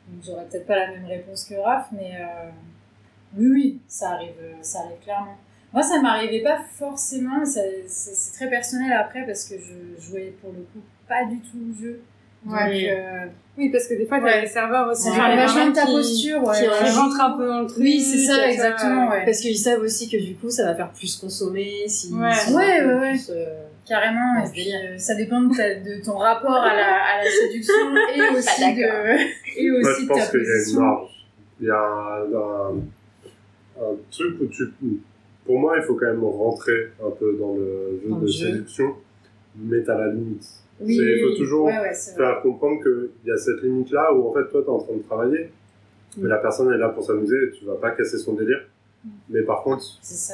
Donc 0.09 0.23
j'aurais 0.25 0.45
peut-être 0.47 0.67
pas 0.67 0.77
la 0.79 0.89
même 0.93 1.07
réponse 1.07 1.45
que 1.45 1.55
Raph, 1.55 1.89
mais 1.93 2.13
euh, 2.21 2.51
oui, 3.37 3.47
oui, 3.49 3.81
ça 3.89 4.11
arrive, 4.11 4.35
euh, 4.41 4.55
ça 4.63 4.81
arrive 4.81 4.99
clairement. 5.03 5.37
Moi, 5.73 5.83
ça 5.83 6.01
m'arrivait 6.01 6.43
pas 6.43 6.59
forcément, 6.79 7.45
c'est 7.45 7.85
très 8.35 8.49
personnel 8.49 8.93
après 8.93 9.27
parce 9.27 9.45
que 9.45 9.57
je 9.59 10.01
jouais 10.01 10.33
pour 10.41 10.53
le 10.53 10.61
coup 10.61 10.81
pas 11.09 11.25
du 11.25 11.39
tout 11.41 11.59
le 11.59 11.75
jeu. 11.75 12.03
Ouais. 12.47 12.91
Euh, 12.91 13.27
Oui, 13.59 13.71
parce 13.71 13.89
que 13.89 13.95
des 13.95 14.05
fois, 14.07 14.19
t'as 14.19 14.25
Ouais. 14.27 14.41
les 14.43 14.47
serveurs 14.47 14.89
aussi. 14.91 15.09
parle 15.17 15.31
les 15.33 15.37
vachement 15.39 15.69
de 15.69 15.73
ta 15.75 15.87
posture, 15.87 16.45
ouais. 16.45 16.55
Qui 16.57 16.63
ouais. 16.69 16.91
rentrent 16.91 17.21
un 17.21 17.37
peu 17.37 17.47
dans 17.47 17.61
le 17.63 17.67
truc. 17.67 17.83
Oui, 17.83 18.01
c'est 18.01 18.19
ça, 18.19 18.49
exactement, 18.51 19.09
ouais. 19.11 19.25
Parce 19.25 19.41
qu'ils 19.41 19.57
savent 19.59 19.81
aussi 19.81 20.11
que 20.11 20.17
du 20.23 20.35
coup 20.37 20.51
ça 20.51 20.65
va 20.65 20.75
faire 20.75 20.91
plus 20.93 21.17
consommer 21.17 21.85
si 21.89 22.13
Ouais. 22.13 22.31
Ouais, 22.55 22.85
ouais, 22.85 22.95
ouais. 22.95 23.11
plus, 23.13 23.31
euh, 23.31 23.63
Carrément, 23.89 24.41
Ouais, 24.43 24.49
et 24.49 24.51
puis 24.53 24.75
euh, 24.75 24.99
ça 24.99 25.15
dépend 25.15 25.41
de, 25.43 25.57
ta- 25.57 25.77
de 25.77 26.05
ton 26.05 26.19
rapport 26.19 26.57
à 26.57 26.75
la, 26.75 26.97
à 26.97 27.23
la 27.25 27.31
séduction 27.31 27.73
et 28.17 28.37
aussi 28.37 28.61
Pas 28.61 28.73
de, 28.73 29.61
et 29.61 29.71
Moi, 29.71 29.81
aussi 29.81 30.03
je 30.03 30.03
de 30.03 30.09
ta 30.09 30.15
pense 30.15 30.31
qu'il 30.31 30.41
y 30.41 30.51
a 30.51 30.71
une 30.71 30.79
marge. 30.81 31.09
Il 31.61 31.67
y 31.67 31.71
a 31.71 31.81
un, 31.81 32.73
un, 33.81 33.85
un 33.85 33.95
truc 34.11 34.41
où 34.41 34.47
tu. 34.47 34.65
Pour 35.47 35.59
moi, 35.61 35.75
il 35.79 35.85
faut 35.85 35.95
quand 35.95 36.07
même 36.07 36.25
rentrer 36.25 36.91
un 37.01 37.11
peu 37.11 37.37
dans 37.41 37.55
le 37.55 38.01
jeu 38.03 38.09
Dans 38.11 38.17
de 38.17 38.21
le 38.23 38.27
jeu. 38.27 38.47
séduction, 38.49 38.95
mais 39.57 39.81
t'as 39.83 39.97
la 39.99 40.13
limite. 40.13 40.45
Oui, 40.81 40.97
il 40.97 41.25
faut 41.25 41.37
toujours 41.37 41.67
Ouais, 41.67 41.79
ouais, 41.81 41.95
c'est 41.95 42.15
vrai. 42.17 42.25
faire 42.33 42.43
comprendre 42.43 42.83
qu'il 42.83 43.09
y 43.29 43.33
a 43.33 43.37
cette 43.37 43.63
limite-là 43.63 44.13
où 44.15 44.29
en 44.29 44.33
fait, 44.33 44.47
toi, 44.51 44.63
t'es 44.63 44.69
en 44.71 44.79
train 44.79 44.95
de 44.95 45.03
travailler, 45.03 45.51
mais 46.19 46.29
la 46.29 46.37
personne 46.39 46.73
est 46.73 46.79
là 46.79 46.89
pour 46.91 47.05
s'amuser 47.05 47.37
et 47.47 47.51
tu 47.59 47.65
vas 47.65 47.77
pas 47.77 47.91
casser 47.93 48.19
son 48.19 48.35
délire. 48.35 48.61
Mais 49.31 49.43
par 49.43 49.63
contre, 49.63 49.85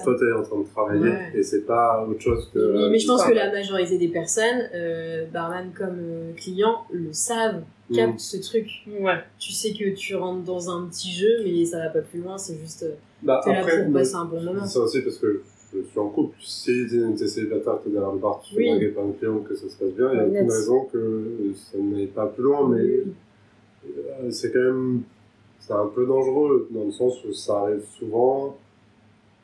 toi, 0.03 0.17
t'es 0.19 0.33
en 0.33 0.43
train 0.43 0.59
de 0.61 0.67
travailler 0.67 1.11
Ouais. 1.11 1.33
et 1.35 1.43
c'est 1.43 1.61
pas 1.67 2.07
autre 2.09 2.21
chose 2.23 2.49
que. 2.55 2.59
mais, 2.59 2.89
mais 2.91 2.99
je 2.99 3.07
pense 3.07 3.21
Enfin, 3.21 3.31
que 3.31 3.35
la 3.35 3.53
majorité 3.53 3.99
des 3.99 4.09
personnes, 4.09 4.69
euh, 4.75 5.27
barman 5.27 5.71
comme 5.77 5.99
euh, 6.01 6.33
client, 6.37 6.79
le 6.93 7.13
savent, 7.13 7.63
Mm. 7.91 7.95
captent 7.97 8.21
ce 8.21 8.37
truc. 8.39 8.67
Ouais. 9.01 9.19
Tu 9.39 9.53
sais 9.53 9.73
que 9.75 9.91
tu 9.95 10.15
rentres 10.15 10.45
dans 10.45 10.71
un 10.71 10.87
petit 10.87 11.13
jeu, 11.13 11.41
mais 11.45 11.63
ça 11.67 11.79
va 11.79 11.89
pas 11.91 12.01
plus 12.01 12.21
loin, 12.21 12.39
c'est 12.39 12.57
juste 12.57 12.85
euh, 12.85 12.95
Bah, 13.23 13.43
t'es 13.45 13.53
là 13.53 13.63
pour 13.85 13.93
passer 13.93 14.15
un 14.15 14.25
bon 14.25 14.41
moment. 14.43 14.65
ça 14.65 14.81
aussi 14.81 15.03
parce 15.03 15.19
que 15.19 15.43
je 15.75 15.83
suis 15.83 15.99
en 15.99 16.09
couple. 16.09 16.37
Si 16.41 16.87
t'es 17.19 17.27
célibataire, 17.29 17.79
t'es 17.83 17.91
derrière 17.91 18.13
le 18.13 18.19
bar, 18.19 18.41
tu 18.43 18.55
fais 18.55 18.73
Oui. 18.75 18.89
par 18.89 19.05
un 19.05 19.13
client, 19.13 19.39
que 19.41 19.55
ça 19.55 19.69
se 19.69 19.77
passe 19.77 19.93
bien, 19.93 20.11
il 20.13 20.17
y 20.17 20.21
a 20.21 20.25
Ouais, 20.25 20.31
aucune 20.39 20.51
raison 20.51 20.85
que 20.93 21.25
ça 21.55 21.79
n'aille 21.79 22.07
pas 22.09 22.27
plus 22.27 22.43
loin, 22.45 22.69
mais 22.69 22.81
euh, 22.81 24.31
c'est 24.31 24.53
quand 24.53 24.61
même 24.61 25.03
c'est 25.61 25.73
un 25.75 25.87
peu 25.87 26.05
dangereux 26.07 26.69
dans 26.71 26.85
le 26.85 26.91
sens 26.91 27.25
où 27.25 27.33
ça 27.33 27.61
arrive 27.61 27.85
souvent. 27.99 28.57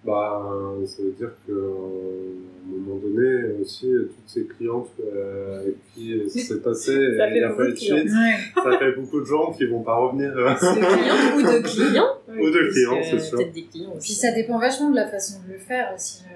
Bah, 0.04 0.42
ça 0.86 1.02
veut 1.02 1.10
dire 1.12 1.32
que 1.46 1.52
euh, 1.52 2.34
un 2.64 2.76
moment 2.78 2.96
donné 3.00 3.60
aussi 3.60 3.90
toutes 3.90 4.28
ces 4.28 4.46
clientes 4.46 4.88
euh, 5.04 5.60
avec 5.60 5.74
qui 5.92 6.30
ça 6.30 6.38
s'est 6.54 6.60
passé, 6.60 6.92
Ça 7.16 7.26
et 7.26 7.30
fait 7.32 7.36
il 7.38 7.44
a 7.44 7.48
beaucoup 7.48 7.58
fallu 7.62 7.72
de 7.72 7.78
cheat, 7.78 7.90
Ouais. 8.06 8.62
ça 8.62 8.78
fait 8.78 8.92
beaucoup 8.92 9.20
de 9.20 9.24
gens 9.26 9.52
qui 9.52 9.66
vont 9.66 9.82
pas 9.82 9.96
revenir. 9.96 10.30
euh, 10.36 10.54
de 10.54 10.56
clients 10.56 11.36
ou 11.36 11.42
de 11.42 11.58
clients. 11.60 12.14
Ou 12.28 12.50
de 12.50 12.70
clients, 12.70 13.02
c'est 13.02 13.18
sûr. 13.18 13.38
Peut-être 13.38 13.52
des 13.52 13.64
clients 13.64 13.94
Puis 14.00 14.12
ça 14.12 14.30
dépend 14.32 14.58
vachement 14.58 14.90
de 14.90 14.96
la 14.96 15.08
façon 15.08 15.40
de 15.46 15.52
le 15.54 15.58
faire 15.58 15.92
aussi. 15.94 16.22
euh, 16.24 16.34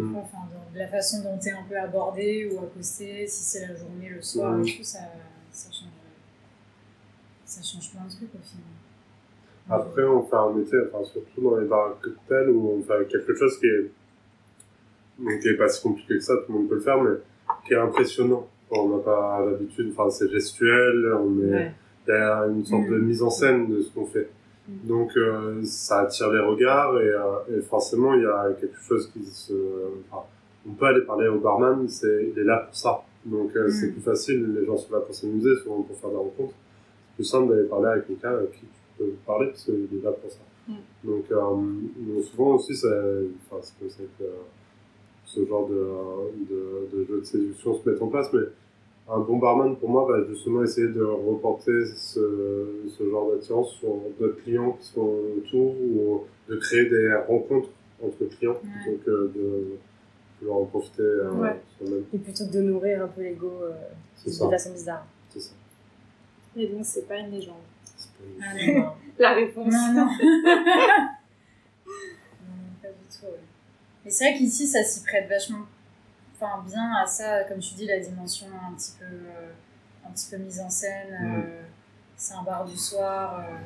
Mm. 0.00 0.16
enfin, 0.16 0.38
de, 0.74 0.78
la 0.78 0.86
façon 0.86 1.22
dont 1.22 1.38
t'es 1.42 1.50
un 1.50 1.62
peu 1.66 1.76
abordé 1.78 2.46
ou 2.52 2.58
accosté, 2.62 3.26
si 3.26 3.42
c'est 3.42 3.60
la 3.66 3.74
journée, 3.74 4.10
le 4.14 4.20
soir 4.20 4.52
Mm. 4.52 4.66
et 4.68 4.76
tout, 4.76 4.82
ça, 4.84 4.98
ça 5.50 5.70
change. 5.72 5.88
Ça 7.46 7.62
change 7.62 7.90
plein 7.92 8.04
de 8.04 8.10
trucs 8.10 8.34
au 8.34 8.42
final. 8.44 8.64
Après, 9.70 10.04
on 10.04 10.22
fait 10.22 10.36
un 10.36 10.50
métier, 10.52 10.78
enfin, 10.92 11.04
surtout 11.04 11.40
dans 11.42 11.56
les 11.56 11.66
bars 11.66 11.88
à 11.88 11.98
cocktail, 12.02 12.50
où 12.50 12.78
on 12.78 12.82
fait 12.82 13.06
quelque 13.08 13.34
chose 13.34 13.58
qui 13.58 13.66
est, 13.66 13.90
donc, 15.18 15.40
qui 15.40 15.48
est 15.48 15.56
pas 15.56 15.68
si 15.68 15.82
compliqué 15.82 16.14
que 16.14 16.20
ça, 16.20 16.34
tout 16.36 16.52
le 16.52 16.58
monde 16.58 16.68
peut 16.68 16.76
le 16.76 16.80
faire, 16.80 17.02
mais 17.02 17.16
qui 17.66 17.74
est 17.74 17.76
impressionnant. 17.76 18.46
On 18.70 18.88
n'a 18.96 19.02
pas 19.02 19.44
l'habitude, 19.44 19.92
enfin, 19.96 20.10
c'est 20.10 20.30
gestuel, 20.30 21.12
on 21.14 21.38
est, 21.42 21.52
Ouais. 21.52 21.72
il 22.06 22.10
y 22.10 22.14
a 22.14 22.46
une 22.46 22.64
sorte 22.64 22.86
de 22.88 22.98
mise 22.98 23.22
en 23.22 23.30
scène 23.30 23.68
de 23.68 23.80
ce 23.82 23.92
qu'on 23.92 24.06
fait. 24.06 24.28
Donc, 24.84 25.16
euh, 25.16 25.62
ça 25.64 26.00
attire 26.00 26.30
les 26.30 26.40
regards 26.40 26.98
et, 27.00 27.08
euh, 27.08 27.56
et 27.58 27.60
forcément, 27.62 28.14
il 28.14 28.22
y 28.22 28.26
a 28.26 28.50
quelque 28.60 28.78
chose 28.80 29.10
qui 29.12 29.24
se, 29.24 29.54
enfin, 30.10 30.22
on 30.68 30.72
peut 30.72 30.84
aller 30.86 31.00
parler 31.02 31.28
au 31.28 31.38
barman, 31.38 31.88
c'est, 31.88 32.30
il 32.34 32.38
est 32.38 32.44
là 32.44 32.58
pour 32.66 32.76
ça. 32.76 33.02
Donc, 33.24 33.56
euh, 33.56 33.68
c'est 33.70 33.86
Mm. 33.88 33.92
plus 33.92 34.02
facile, 34.02 34.54
les 34.58 34.66
gens 34.66 34.76
sont 34.76 34.92
là 34.92 35.00
pour 35.00 35.14
s'amuser, 35.14 35.56
souvent 35.62 35.82
pour 35.82 35.96
faire 35.98 36.10
des 36.10 36.16
rencontres. 36.16 36.52
C'est 37.08 37.14
plus 37.16 37.24
simple 37.24 37.48
d'aller 37.54 37.66
parler 37.68 37.86
avec 37.88 38.06
quelqu'un 38.06 38.30
avec 38.32 38.52
qui 38.52 38.66
peux 38.98 39.12
parler 39.26 39.48
parce 39.48 39.64
qu'il 39.64 39.74
est 39.98 40.02
là 40.02 40.12
pour 40.12 40.30
ça. 40.30 40.38
Mm. 40.68 40.74
Donc, 41.04 41.24
euh, 41.30 41.36
donc 41.96 42.24
souvent 42.24 42.54
aussi, 42.56 42.74
ça, 42.76 42.88
enfin, 43.50 43.60
c'est 43.62 43.78
comme 43.78 43.90
ça 43.90 44.02
que 44.18 44.24
euh, 44.24 44.30
ce 45.24 45.44
genre 45.46 45.68
de, 45.68 45.86
de, 46.50 46.96
de 46.98 47.04
jeu 47.06 47.20
de 47.20 47.24
séduction 47.24 47.74
se 47.74 47.88
met 47.88 48.00
en 48.00 48.08
place, 48.08 48.28
mais 48.32 48.40
un 49.10 49.20
bon 49.20 49.38
barman, 49.38 49.74
pour 49.76 49.88
moi, 49.88 50.06
va 50.06 50.22
justement 50.28 50.62
essayer 50.62 50.88
de 50.88 51.02
reporter 51.02 51.86
ce, 51.96 52.66
ce 52.88 53.08
genre 53.10 53.30
d'attirance 53.30 53.72
sur 53.74 53.94
d'autres 54.20 54.42
clients 54.42 54.72
qui 54.80 54.86
sont 54.88 55.10
autour 55.38 55.74
ou 55.80 56.24
de 56.48 56.56
créer 56.56 56.88
des 56.90 57.14
rencontres 57.26 57.68
entre 58.04 58.24
clients 58.36 58.52
Ouais. 58.52 58.82
plutôt 58.84 59.04
que 59.04 59.32
de 59.34 59.64
vouloir 60.40 60.58
en 60.60 60.64
profiter 60.66 61.02
euh, 61.02 61.30
Ouais. 61.32 61.56
soi-même. 61.78 62.04
Et 62.12 62.18
plutôt 62.18 62.44
que 62.46 62.52
de 62.52 62.60
nourrir 62.60 63.02
un 63.04 63.08
peu 63.08 63.22
l'ego 63.22 63.50
euh, 63.62 63.70
de 64.26 64.30
façon 64.50 64.72
bizarre. 64.72 65.06
C'est 65.30 65.40
ça. 65.40 65.52
Et 66.56 66.66
donc, 66.68 66.80
c'est 66.84 67.06
pas 67.08 67.18
une 67.18 67.30
légende. 67.30 67.56
Non. 68.40 68.92
La 69.18 69.32
réponse. 69.34 69.72
Non, 69.72 69.92
non. 69.94 70.06
non, 71.86 72.74
pas 72.82 72.88
du 72.88 73.18
tout. 73.18 73.26
ouais. 73.26 73.38
Mais 74.04 74.10
c'est 74.10 74.30
vrai 74.30 74.38
qu'ici, 74.38 74.66
ça 74.66 74.82
s'y 74.84 75.02
prête 75.02 75.28
vachement 75.28 75.66
enfin, 76.40 76.62
bien 76.66 76.92
à 77.02 77.06
ça, 77.06 77.44
comme 77.48 77.58
tu 77.58 77.74
dis, 77.74 77.86
la 77.86 77.98
dimension 77.98 78.46
un 78.68 78.74
petit 78.74 78.92
peu 78.98 79.04
euh, 79.06 79.50
un 80.06 80.10
petit 80.12 80.28
peu 80.30 80.36
mise 80.36 80.60
en 80.60 80.70
scène. 80.70 81.18
Mm. 81.20 81.34
euh, 81.40 81.62
c'est 82.16 82.34
un 82.34 82.42
bar 82.42 82.64
du 82.64 82.76
soir. 82.76 83.40
euh. 83.40 83.56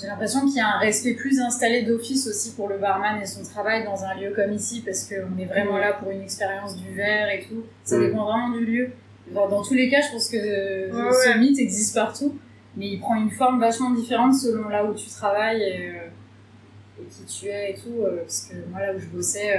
J'ai 0.00 0.08
l'impression 0.08 0.40
qu'il 0.40 0.56
y 0.56 0.60
a 0.60 0.74
un 0.74 0.78
respect 0.78 1.14
plus 1.14 1.38
installé 1.40 1.82
d'office 1.82 2.26
aussi 2.26 2.52
pour 2.54 2.68
le 2.68 2.78
barman 2.78 3.20
et 3.22 3.26
son 3.26 3.44
travail 3.44 3.84
dans 3.84 4.02
un 4.04 4.14
lieu 4.14 4.32
comme 4.34 4.52
ici 4.52 4.82
parce 4.84 5.04
qu'on 5.04 5.38
est 5.38 5.44
vraiment 5.44 5.76
Mm. 5.76 5.80
là 5.80 5.92
pour 5.94 6.10
une 6.10 6.22
expérience 6.22 6.76
du 6.76 6.92
verre 6.94 7.30
et 7.30 7.42
tout. 7.46 7.64
Ça 7.84 7.96
Mm. 7.96 8.00
dépend 8.00 8.24
vraiment 8.24 8.50
du 8.50 8.64
lieu. 8.66 8.90
Dans 9.30 9.62
tous 9.62 9.72
les 9.74 9.88
cas, 9.88 10.02
je 10.02 10.10
pense 10.12 10.28
que 10.28 10.36
euh, 10.36 10.92
Ouais, 10.92 11.12
ce 11.24 11.28
ouais. 11.30 11.38
mythe 11.38 11.58
existe 11.58 11.94
partout, 11.94 12.36
mais 12.76 12.88
il 12.88 13.00
prend 13.00 13.14
une 13.16 13.30
forme 13.30 13.60
vachement 13.60 13.90
différente 13.92 14.34
selon 14.34 14.68
là 14.68 14.84
où 14.84 14.94
tu 14.94 15.08
travailles 15.08 15.62
et, 15.62 15.90
euh, 15.90 17.02
et 17.02 17.04
qui 17.06 17.24
tu 17.24 17.46
es 17.46 17.72
et 17.72 17.74
tout. 17.74 18.02
euh, 18.02 18.18
parce 18.22 18.48
que 18.50 18.56
moi, 18.70 18.80
là 18.80 18.94
où 18.94 18.98
je 18.98 19.06
bossais, 19.06 19.56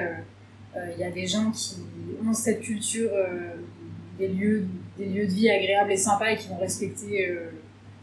euh, 0.75 0.91
il 0.93 0.99
y 0.99 1.03
a 1.03 1.11
des 1.11 1.25
gens 1.27 1.51
qui 1.51 1.75
ont 2.27 2.33
cette 2.33 2.61
culture 2.61 3.09
des, 4.19 4.27
lieux, 4.27 4.65
des 4.97 5.05
lieux 5.05 5.25
de 5.25 5.31
vie 5.31 5.49
agréables 5.49 5.91
et 5.91 5.97
sympas 5.97 6.31
et 6.31 6.35
qui 6.35 6.49
vont 6.49 6.57
respecter 6.57 7.33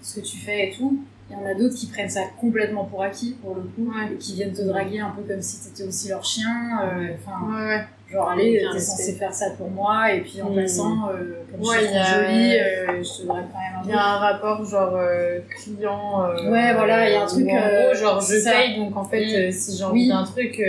ce 0.01 0.21
que 0.21 0.25
tu 0.25 0.39
fais 0.39 0.69
et 0.69 0.73
tout. 0.73 1.05
Il 1.29 1.35
y 1.35 1.37
en 1.37 1.45
a 1.45 1.55
d'autres 1.55 1.75
qui 1.77 1.87
prennent 1.89 2.09
ça 2.09 2.23
complètement 2.41 2.85
pour 2.87 3.03
acquis, 3.03 3.37
pour 3.43 3.55
le 3.57 3.63
coup, 3.63 3.93
et 4.11 4.17
qui 4.17 4.35
viennent 4.35 4.55
te 4.55 4.63
draguer 4.63 5.01
un 5.01 5.11
peu 5.11 5.23
comme 5.23 5.43
si 5.43 5.61
t'étais 5.61 5.87
aussi 5.87 6.09
leur 6.09 6.25
chien. 6.25 6.81
Enfin, 7.15 7.47
Ouais, 7.47 7.67
ouais. 7.77 7.85
Genre, 8.13 8.29
allez, 8.31 8.63
t'es 8.73 8.79
censé 8.79 9.13
faire 9.15 9.33
ça 9.33 9.51
pour 9.57 9.71
moi, 9.71 10.13
et 10.13 10.21
puis 10.21 10.41
en 10.43 10.51
Mm. 10.51 10.55
passant, 10.57 11.09
euh, 11.09 11.43
comme 11.51 11.61
Ouais, 11.61 11.77
je 11.81 11.87
suis 11.87 12.15
jolie, 12.15 12.59
euh, 12.59 13.03
je 13.03 13.23
te 13.23 13.27
drague 13.27 13.45
quand 13.53 13.59
même 13.59 13.79
un 13.81 13.83
Il 13.85 13.91
y 13.91 13.93
a 13.93 14.05
un 14.05 14.19
rapport 14.19 14.65
genre 14.65 14.95
euh, 14.97 15.41
client. 15.57 16.25
euh, 16.25 16.51
Ouais, 16.51 16.75
voilà, 16.75 17.09
il 17.09 17.13
y 17.15 17.17
a 17.17 17.23
un 17.23 17.27
truc, 17.27 17.49
en 17.49 17.57
euh, 17.57 17.87
gros, 17.87 17.95
genre 17.95 18.21
je 18.21 18.45
paye 18.45 18.77
donc 18.79 18.97
en 18.97 19.05
fait 19.05 19.51
si 19.53 19.77
j'ai 19.77 19.85
envie 19.85 20.03
Oui. 20.03 20.09
d'un 20.09 20.25
truc, 20.25 20.63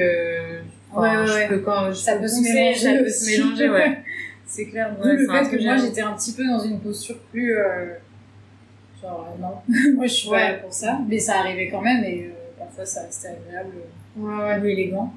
enfin, 0.91 1.01
Ouais, 1.01 1.17
ouais, 1.31 1.43
je 1.43 1.47
peux 1.49 1.59
quand 1.59 1.87
je 1.89 1.93
Ça 1.93 2.15
peut 2.17 2.27
se 2.27 2.41
mélanger 2.41 2.79
ça 2.79 2.93
peut 3.03 3.09
se 3.09 3.25
mélanger, 3.29 3.69
ouais. 3.69 3.97
C'est 4.45 4.65
clair. 4.67 4.95
Ouais, 5.03 5.13
le 5.13 5.27
fait 5.27 5.57
que 5.57 5.63
moi 5.63 5.77
j'étais 5.77 6.01
un 6.01 6.13
petit 6.13 6.31
peu 6.33 6.45
dans 6.47 6.59
une 6.59 6.79
posture 6.79 7.17
plus. 7.31 7.55
genre, 9.01 9.35
non, 9.39 9.55
moi 9.95 10.05
je 10.07 10.13
suis 10.13 10.29
pas 10.29 10.51
là 10.51 10.57
pour 10.57 10.71
ça. 10.73 10.99
Mais 11.07 11.19
ça 11.19 11.39
arrivait 11.39 11.67
quand 11.69 11.81
même 11.81 12.03
et 12.03 12.29
parfois 12.57 12.85
ça 12.85 13.01
restait 13.03 13.29
agréable 13.29 13.75
Ouais, 14.15 14.35
ouais. 14.43 14.59
ou 14.61 14.65
élégant. 14.65 15.13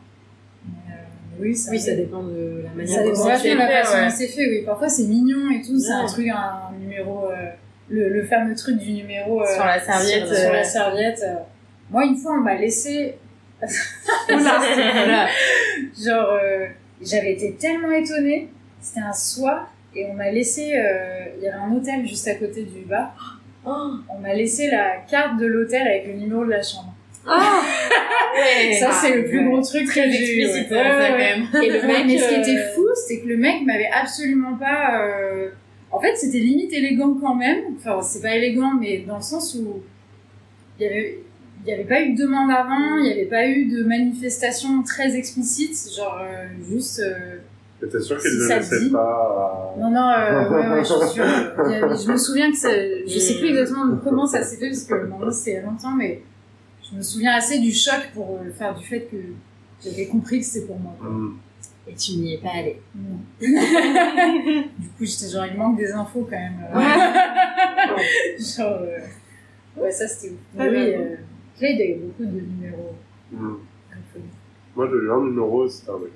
Oui, 1.41 1.55
ça, 1.55 1.71
Oui, 1.71 1.79
ça 1.81 1.95
dépend 1.95 2.23
de 2.23 2.63
la 2.65 2.71
manière 2.71 3.05
dont 3.05 3.15
c'est 3.15 3.29
la 3.29 3.67
fait, 3.67 3.83
façon 3.83 3.97
ouais. 3.97 4.05
dont 4.05 4.15
c'est 4.17 4.27
fait. 4.29 4.49
Oui, 4.51 4.63
parfois 4.65 4.89
c'est 4.89 5.05
mignon 5.05 5.51
et 5.51 5.61
tout. 5.63 5.79
C'est 5.79 5.93
un 5.93 6.07
truc, 6.07 6.29
un 6.29 6.73
numéro. 6.79 7.29
euh, 7.31 7.51
le, 7.89 8.09
le 8.09 8.23
fameux 8.25 8.55
truc 8.55 8.79
du 8.79 8.93
numéro. 8.93 9.43
euh, 9.43 9.47
Sur 9.55 9.65
la 9.65 9.79
serviette, 9.81 10.27
Sur, 10.27 10.37
sur 10.37 10.49
euh, 10.49 10.53
la 10.53 10.65
serviette. 10.65 11.25
Moi, 11.91 12.05
une 12.05 12.17
fois, 12.17 12.33
on 12.33 12.41
m'a 12.41 12.55
laissé. 12.57 13.15
Voilà. 14.29 15.29
Genre, 16.05 16.39
j'avais 17.01 17.33
été 17.35 17.55
tellement 17.55 17.91
étonnée. 17.91 18.49
C'était 18.81 19.01
un 19.01 19.13
soir 19.13 19.73
et 19.95 20.07
on 20.07 20.15
m'a 20.15 20.31
laissé. 20.31 20.63
Il 21.39 21.43
y 21.45 21.49
avait 21.49 21.57
un 21.57 21.73
hôtel 21.73 22.07
juste 22.07 22.27
à 22.29 22.35
côté 22.35 22.65
du 22.65 22.85
bar. 22.85 23.41
On 23.65 24.19
m'a 24.21 24.35
laissé 24.35 24.71
la 24.71 24.97
carte 25.11 25.39
de 25.41 25.47
l'hôtel 25.47 25.83
avec 25.87 26.07
le 26.07 26.15
numéro 26.15 26.45
de 26.45 26.51
la 26.51 26.63
chambre. 26.63 26.95
Ouais. 27.27 28.73
Ça, 28.81 28.91
c'est 28.93 29.17
le 29.17 29.25
plus 29.25 29.39
ouais. 29.41 29.45
gros 29.47 29.63
truc 29.63 29.87
Très 29.87 30.05
que 30.05 30.11
j'ai 30.11 30.43
eu. 30.43 30.47
ouais. 30.47 30.67
quand 30.69 30.75
même. 31.19 31.47
Et 31.63 31.71
le 31.71 31.87
mec, 31.87 32.05
mais 32.07 32.19
ce 32.19 32.29
qui 32.29 32.35
euh, 32.35 32.41
était 32.43 32.73
fou, 32.75 32.87
c'est 33.07 33.21
que 33.21 33.29
le 33.29 33.37
mec 33.37 33.65
m'avait 33.65 33.89
absolument 33.91 34.57
pas. 34.57 35.03
euh, 35.07 35.49
En 35.91 36.01
fait, 36.01 36.15
c'était 36.17 36.39
limite 36.39 36.73
élégant 36.73 37.15
quand 37.21 37.35
même. 37.35 37.59
Enfin, 37.77 38.01
c'est 38.03 38.21
pas 38.23 38.35
élégant, 38.37 38.73
mais 38.81 39.05
dans 39.07 39.17
le 39.17 39.23
sens 39.23 39.55
où 39.55 39.83
il 40.79 40.85
y 40.85 40.87
avait. 40.89 41.19
Il 41.65 41.69
n'y 41.71 41.73
avait 41.81 41.85
pas 41.89 42.01
eu 42.01 42.13
de 42.15 42.23
demande 42.23 42.49
avant, 42.51 42.99
il 42.99 43.05
n'y 43.05 43.13
avait 43.13 43.25
pas 43.25 43.45
eu 43.49 43.65
de 43.65 43.83
manifestation 43.83 44.85
très 44.85 45.17
explicite, 45.17 45.75
genre 45.97 46.21
euh, 46.23 46.47
juste. 46.71 47.01
euh, 47.01 47.39
t'es 47.91 47.99
sûr 48.01 48.19
qu'il 48.21 48.31
ne 48.39 48.47
laissait 48.47 48.91
pas 48.93 49.75
Non, 49.77 49.91
non, 49.91 50.09
euh, 50.11 50.49
ouais, 50.51 50.69
ouais, 50.69 50.85
je 50.85 50.85
suis 50.85 51.15
sûre. 51.15 51.25
Je 52.07 52.13
me 52.13 52.17
souviens 52.17 52.53
que 52.53 52.57
ça- 52.57 52.69
je 53.05 53.19
sais 53.19 53.39
plus 53.41 53.49
exactement 53.49 53.97
comment 54.05 54.27
ça 54.27 54.43
s'est 54.45 54.59
fait 54.59 54.69
parce 54.69 54.85
que 54.85 54.95
y 55.51 55.57
a 55.57 55.63
longtemps, 55.63 55.91
mais 55.97 56.21
je 56.91 56.97
me 56.97 57.03
souviens 57.03 57.35
assez 57.35 57.59
du 57.59 57.73
choc 57.73 58.11
pour 58.15 58.39
euh, 58.41 58.51
faire 58.53 58.75
du 58.75 58.85
fait 58.85 59.03
que 59.11 59.17
j'avais 59.85 60.07
compris 60.07 60.41
que 60.41 60.47
c'était 60.47 60.67
pour 60.67 60.79
moi. 60.79 60.95
quoi. 60.99 61.09
Hmm. 61.09 61.39
Et 61.89 61.95
tu 61.95 62.13
n'y 62.17 62.35
es 62.35 62.39
pas 62.39 62.51
allé. 62.51 62.81
Du 63.41 64.89
coup, 64.89 65.05
j'étais 65.05 65.29
genre, 65.31 65.47
il 65.47 65.57
manque 65.57 65.77
des 65.79 65.93
infos 65.93 66.27
quand 66.29 66.37
même. 66.37 66.67
euh. 66.75 66.81
genre, 68.59 68.81
euh, 68.83 69.81
ouais, 69.83 69.91
ça 69.93 70.09
c'était 70.09 70.33
ouf. 70.35 70.41
Mais 70.55 70.69
oui, 70.69 70.77
euh, 70.95 71.17
là, 71.61 71.69
il 71.71 71.79
y 71.79 71.83
avait 71.83 71.95
beaucoup 71.95 72.25
de 72.25 72.41
numéros. 72.41 72.95
Infos. 73.33 74.21
Moi, 74.75 74.89
j'ai 74.91 74.97
eu 74.97 75.11
un 75.13 75.21
numéro, 75.25 75.69
c'était 75.69 75.91
un 75.91 75.99
mec. 75.99 76.11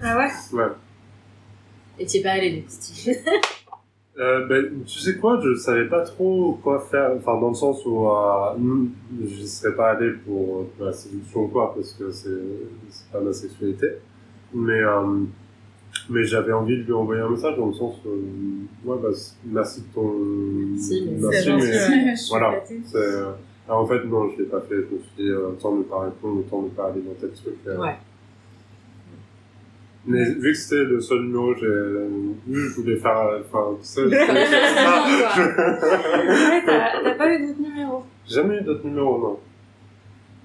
Ah 0.00 0.16
ouais? 0.18 0.30
Ouais. 0.58 0.72
Et 1.98 2.06
tu 2.06 2.16
n'y 2.16 2.20
es 2.20 2.22
pas 2.22 2.32
allé, 2.32 2.64
Steve. 2.68 3.16
Euh, 4.18 4.46
ben, 4.46 4.82
tu 4.86 4.98
sais 4.98 5.16
quoi, 5.18 5.38
je 5.44 5.54
savais 5.56 5.88
pas 5.88 6.00
trop 6.00 6.58
quoi 6.62 6.80
faire, 6.90 7.10
enfin 7.18 7.38
dans 7.38 7.50
le 7.50 7.54
sens 7.54 7.84
où 7.84 8.08
euh, 8.08 8.54
je 9.28 9.44
serais 9.44 9.74
pas 9.76 9.90
allé 9.90 10.12
pour 10.24 10.66
euh, 10.80 10.84
la 10.86 10.92
séduction 10.94 11.42
ou 11.44 11.48
quoi, 11.48 11.74
parce 11.74 11.92
que 11.92 12.10
c'est 12.10 12.30
c'est 12.88 13.10
pas 13.12 13.20
ma 13.20 13.34
sexualité, 13.34 13.88
mais 14.54 14.80
euh, 14.80 15.18
mais 16.08 16.24
j'avais 16.24 16.52
envie 16.54 16.78
de 16.78 16.82
lui 16.84 16.92
envoyer 16.94 17.20
un 17.20 17.28
message 17.28 17.58
dans 17.58 17.66
le 17.66 17.74
sens 17.74 17.96
où, 18.06 18.88
ouais 18.90 18.96
bah 19.02 19.10
merci 19.44 19.82
de 19.82 19.86
ton 19.94 20.10
Merci, 20.10 21.04
mais 21.04 21.18
merci, 21.20 21.50
mais 21.52 22.14
voilà. 22.30 22.54
euh, 22.94 23.32
alors, 23.68 23.80
en 23.82 23.86
fait 23.86 24.02
non 24.04 24.30
je 24.30 24.38
l'ai 24.42 24.48
pas 24.48 24.60
fait, 24.62 24.76
je 24.76 24.94
me 24.94 24.98
suis 24.98 25.10
dit 25.18 25.28
euh, 25.28 25.48
autant 25.50 25.74
ne 25.76 25.82
pas 25.82 26.00
répondre, 26.04 26.38
autant 26.40 26.62
ne 26.62 26.68
pas 26.70 26.86
alimenter 26.86 27.26
le 27.26 27.32
truc. 27.32 27.56
euh. 27.66 27.78
Ouais. 27.78 27.96
Mais 30.08 30.24
vu 30.34 30.52
que 30.52 30.58
c'était 30.58 30.84
le 30.84 31.00
seul 31.00 31.22
numéro, 31.22 31.54
j'ai, 31.54 31.66
euh, 31.66 32.08
je 32.48 32.74
voulais 32.76 32.96
faire, 32.96 33.18
euh, 33.18 33.40
enfin, 33.44 33.76
tu 33.80 33.86
sais, 33.86 34.02
je 34.04 34.06
voulais 34.06 34.24
faire 34.46 34.74
ça. 34.74 35.04
Ouais, 36.26 36.62
t'as 36.66 37.14
pas 37.14 37.34
eu 37.34 37.46
d'autres 37.46 37.60
numéros? 37.60 38.04
Jamais 38.28 38.58
eu 38.58 38.62
d'autres 38.62 38.86
numéros, 38.86 39.18
non. 39.18 39.38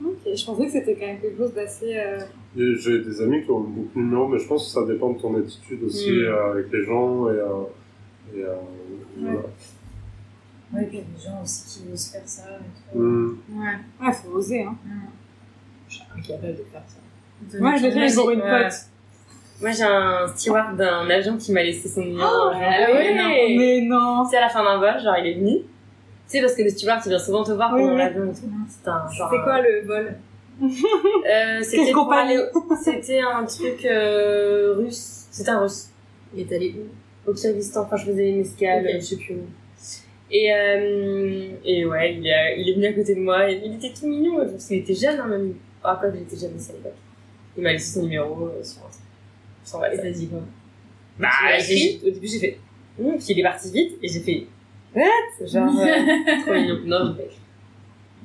Ok, 0.10 0.18
je 0.36 0.46
pensais 0.46 0.66
que 0.66 0.72
c'était 0.72 0.96
quand 0.96 1.06
même 1.06 1.20
quelque 1.22 1.38
chose 1.38 1.54
d'assez. 1.54 1.96
euh, 1.96 2.20
J'ai 2.56 3.00
des 3.04 3.22
amis 3.22 3.44
qui 3.44 3.52
ont 3.52 3.60
beaucoup 3.62 4.00
de 4.00 4.04
numéros, 4.04 4.28
mais 4.30 4.40
je 4.40 4.48
pense 4.48 4.66
que 4.66 4.72
ça 4.80 4.86
dépend 4.86 5.12
de 5.14 5.20
ton 5.22 5.38
attitude 5.40 5.84
aussi 5.84 6.12
Mm. 6.12 6.26
euh, 6.26 6.52
avec 6.54 6.72
les 6.72 6.84
gens 6.84 7.30
et, 7.30 7.34
euh, 7.34 7.46
et 8.36 8.44
euh, 8.44 8.56
voilà. 9.20 9.40
Ouais, 10.74 10.84
et 10.84 10.86
puis 10.88 10.98
il 10.98 11.00
y 11.00 11.02
a 11.02 11.04
des 11.04 11.24
gens 11.24 11.44
aussi 11.44 11.82
qui 11.84 11.92
osent 11.94 12.08
faire 12.12 12.22
ça. 12.26 12.44
et 12.50 12.94
tout. 12.94 13.00
Mm. 13.00 13.38
Ouais. 13.60 14.08
Ouais, 14.08 14.14
faut 14.14 14.30
oser, 14.38 14.64
hein. 14.64 14.76
Je 15.88 15.96
suis 15.96 16.04
incapable 16.18 16.54
de 16.58 16.64
faire 16.72 16.82
ça. 16.88 17.60
Moi, 17.60 17.76
je 17.76 17.84
l'ai 17.84 17.92
fait 18.10 18.16
pour 18.16 18.32
une 18.32 18.42
Ouais. 18.42 18.64
pote. 18.64 18.74
Moi, 19.62 19.72
j'ai 19.72 19.84
un 19.84 20.28
steward 20.36 20.76
d'un 20.76 21.10
avion 21.10 21.38
qui 21.38 21.52
m'a 21.52 21.62
laissé 21.64 21.88
son 21.88 22.02
numéro. 22.02 22.28
Oh, 22.28 22.52
ah 22.54 22.92
ouais. 22.92 23.56
Mais 23.58 23.82
non. 23.82 24.26
C'est 24.30 24.38
à 24.38 24.42
la 24.42 24.50
fin 24.50 24.64
d'un 24.64 24.78
vol, 24.80 25.00
genre 25.02 25.16
il 25.20 25.28
est 25.28 25.34
venu. 25.36 25.58
Tu 25.60 25.66
sais, 26.38 26.42
parce 26.42 26.56
que 26.56 26.64
le 26.64 26.70
steward, 26.70 27.02
il 27.06 27.10
vient 27.10 27.20
souvent 27.20 27.44
te 27.44 27.52
voir 27.52 27.72
Oui, 27.74 27.82
pendant 27.82 27.94
oui. 27.94 27.98
l'avion 28.00 28.24
et 28.26 28.34
tout. 28.34 28.50
C'était 28.70 28.90
un 28.90 29.08
genre. 29.12 29.30
C'est 29.32 29.42
quoi 29.44 29.62
le 29.62 29.82
vol 29.86 30.16
euh, 30.64 31.60
C'était 31.62 31.92
aller- 31.92 32.46
C'était 32.84 33.20
un 33.20 33.46
truc 33.46 33.86
euh, 33.86 34.74
russe. 34.78 35.26
C'était 35.32 35.50
un 35.52 35.60
russe. 35.62 35.90
Il 36.36 36.42
est 36.42 36.56
allé 36.56 36.76
où? 36.78 37.30
Au 37.30 37.34
Kyrgyzstan, 37.34 37.82
enfin, 37.84 37.98
je 37.98 38.06
faisais 38.06 38.30
une 38.30 38.40
escale, 38.42 38.84
Ok. 38.88 38.96
je 38.96 39.00
sais 39.06 39.16
plus 39.18 39.36
où. 39.36 39.46
Et, 40.32 40.52
euh, 40.54 41.50
et 41.66 41.86
ouais, 41.86 42.16
il 42.16 42.26
est, 42.26 42.56
il 42.60 42.70
est 42.70 42.74
venu 42.74 42.88
à 42.88 42.94
côté 42.94 43.14
de 43.16 43.20
moi. 43.20 43.52
Et 43.52 43.62
il 43.64 43.76
était 43.76 43.92
tout 43.94 44.08
mignon, 44.08 44.40
je 44.46 44.52
pense 44.54 44.66
qu'il 44.68 44.78
était 44.78 44.96
jeune, 44.96 45.20
hein, 45.20 45.28
même. 45.28 45.54
Ah, 45.84 45.98
quoi, 46.00 46.10
il 46.16 46.22
était 46.22 46.38
jeune 46.38 46.56
aussi 46.56 46.72
à 46.72 46.74
l'époque. 46.76 46.94
Il 47.58 47.64
m'a 47.64 47.74
laissé 47.74 47.94
son 48.00 48.04
numéro 48.04 48.46
euh, 48.48 48.64
sur 48.64 48.82
un 48.82 48.90
truc. 49.64 49.68
Sur 49.68 49.86
Et 49.86 49.98
t'as 49.98 50.10
dit 50.12 50.28
quoi 50.28 50.40
Bah, 51.20 51.30
j'ai- 51.60 52.00
au 52.06 52.10
début, 52.10 52.28
j'ai 52.28 52.40
fait. 52.40 52.60
Hum, 53.00 53.16
puis 53.18 53.26
il 53.30 53.40
est 53.40 53.44
parti 53.44 53.72
vite, 53.72 53.94
et 54.02 54.08
j'ai 54.08 54.20
fait. 54.20 54.48
What? 54.96 55.48
Genre, 55.48 55.80
euh, 55.80 56.42
trop 56.44 56.54
mignon. 56.54 56.80
Non, 56.86 57.16
fait. 57.16 57.30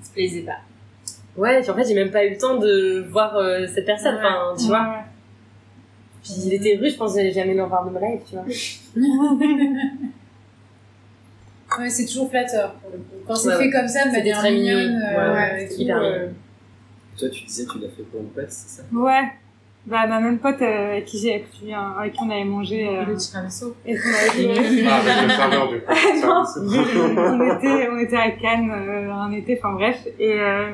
Ça 0.02 0.08
te 0.08 0.14
plaisait 0.14 0.42
pas. 0.42 0.58
Ouais, 1.36 1.60
puis 1.60 1.70
en 1.70 1.74
fait, 1.76 1.84
j'ai 1.86 1.94
même 1.94 2.10
pas 2.10 2.24
eu 2.24 2.30
le 2.30 2.38
temps 2.38 2.56
de 2.56 3.06
voir 3.10 3.36
euh, 3.36 3.66
cette 3.66 3.84
personne, 3.86 4.14
Ouais. 4.16 4.20
enfin, 4.24 4.54
tu 4.58 4.66
vois. 4.66 5.04
Puis 6.24 6.32
il 6.46 6.54
était 6.54 6.76
russe, 6.76 6.94
je 6.94 6.98
pense 6.98 7.12
que 7.12 7.18
j'allais 7.18 7.30
jamais 7.32 7.54
l'en 7.54 7.68
voir 7.68 7.84
de 7.86 7.90
ma 7.90 8.00
life, 8.00 8.22
tu 8.28 8.34
vois. 8.34 8.44
Ouais, 11.78 11.90
c'est 11.90 12.06
toujours 12.06 12.30
flatteur 12.30 12.72
pour 12.74 12.90
le 12.90 12.98
coup. 12.98 13.04
Quand 13.26 13.34
c'est 13.34 13.48
Ouais, 13.48 13.56
fait 13.64 13.70
comme 13.70 13.88
ça, 13.88 14.06
de 14.06 14.12
manière 14.12 14.42
mignonne, 14.42 15.02
euh, 15.02 15.16
Ouais, 15.34 15.34
ouais, 15.64 15.74
hyper 15.76 16.00
mignon. 16.00 16.32
Toi, 17.18 17.28
tu 17.28 17.44
disais, 17.44 17.66
tu 17.70 17.78
l'as 17.80 17.88
fait 17.88 18.02
pour 18.04 18.20
une 18.20 18.28
pote, 18.28 18.46
c'est 18.50 18.80
ça? 18.80 18.82
Ouais. 18.92 19.24
Bah, 19.86 20.06
ma 20.08 20.18
même 20.18 20.38
pote 20.38 20.60
euh, 20.62 20.90
avec 20.92 21.04
qui 21.04 21.18
j'ai 21.20 21.72
un, 21.72 21.94
avec 21.98 22.12
qui 22.14 22.18
on 22.20 22.28
avait 22.30 22.42
mangé. 22.44 22.88
Euh, 22.88 23.04
Le 23.04 23.16
tiramisu. 23.16 23.66
et 23.84 23.94
qu'on 23.96 24.08
avait 24.08 24.54
fait- 24.54 24.84
Ah, 24.88 24.96
avec 24.96 25.22
le 25.22 25.28
serveur 25.30 25.68
du 25.68 25.78
coup. 25.78 25.92
Non. 26.26 26.44
On 27.38 27.56
était, 27.56 27.88
on 27.92 27.98
était 28.00 28.16
à 28.16 28.30
Cannes 28.32 28.72
euh, 28.74 29.12
un 29.12 29.30
été, 29.30 29.58
enfin 29.62 29.74
bref, 29.74 30.04
et, 30.18 30.32
euh, 30.40 30.72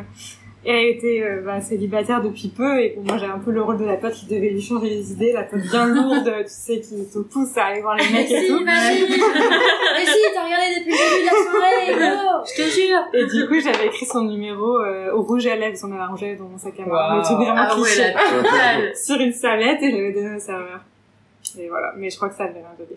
et 0.64 0.70
elle 0.70 0.96
était 0.96 1.22
euh, 1.22 1.40
bah, 1.44 1.60
célibataire 1.60 2.22
depuis 2.22 2.48
peu, 2.48 2.80
et 2.80 2.90
pour 2.90 3.02
moi 3.04 3.16
j'ai 3.18 3.26
un 3.26 3.38
peu 3.38 3.50
le 3.50 3.62
rôle 3.62 3.78
de 3.78 3.84
la 3.84 3.96
pote 3.96 4.12
qui 4.12 4.26
devait 4.26 4.50
lui 4.50 4.60
changer 4.62 4.88
les 4.90 5.12
idées, 5.12 5.32
la 5.32 5.42
pote 5.42 5.60
bien 5.60 5.86
lourde, 5.86 6.32
tu 6.38 6.44
sais, 6.46 6.80
qui 6.80 7.04
te 7.12 7.18
pousse 7.18 7.56
à 7.56 7.66
aller 7.66 7.80
voir 7.80 7.96
les 7.96 8.08
mecs 8.10 8.30
et 8.30 8.46
tout. 8.46 8.60
Mais 8.64 10.06
si, 10.06 10.18
t'as 10.34 10.44
regardé 10.44 10.80
depuis 10.80 10.92
le 10.92 10.98
début 11.10 11.20
de 11.20 11.26
la 11.26 11.50
soirée, 11.50 12.42
Je 12.46 12.62
te 12.62 12.68
jure 12.68 12.98
Et 13.12 13.26
du 13.26 13.46
coup 13.48 13.60
j'avais 13.60 13.86
écrit 13.86 14.06
son 14.06 14.22
numéro 14.22 14.78
euh, 14.80 15.12
au 15.12 15.22
rouge 15.22 15.46
à 15.46 15.56
lèvres, 15.56 15.76
on 15.84 15.92
avait 15.92 16.00
un 16.02 16.06
rouge 16.08 16.22
à 16.22 16.26
lèvres 16.26 16.44
dans 16.44 16.50
mon 16.50 16.58
sac 16.58 16.74
à 16.78 16.82
main, 16.86 17.10
Wow. 17.10 17.16
le 17.18 17.22
truc 17.24 17.36
vraiment 17.38 17.54
Ah 17.56 17.76
ouais, 17.76 17.82
cliché, 17.84 18.12
totale 18.12 18.96
sur 19.04 19.20
une 19.20 19.32
serviette, 19.32 19.82
et 19.82 19.90
je 19.90 19.96
l'avais 19.96 20.12
donné 20.12 20.36
au 20.36 20.40
serveur. 20.40 20.80
Et 21.58 21.68
voilà, 21.68 21.92
mais 21.96 22.08
je 22.10 22.16
crois 22.16 22.28
que 22.28 22.36
ça 22.36 22.44
avait 22.44 22.54
rien 22.54 22.74
donné. 22.78 22.96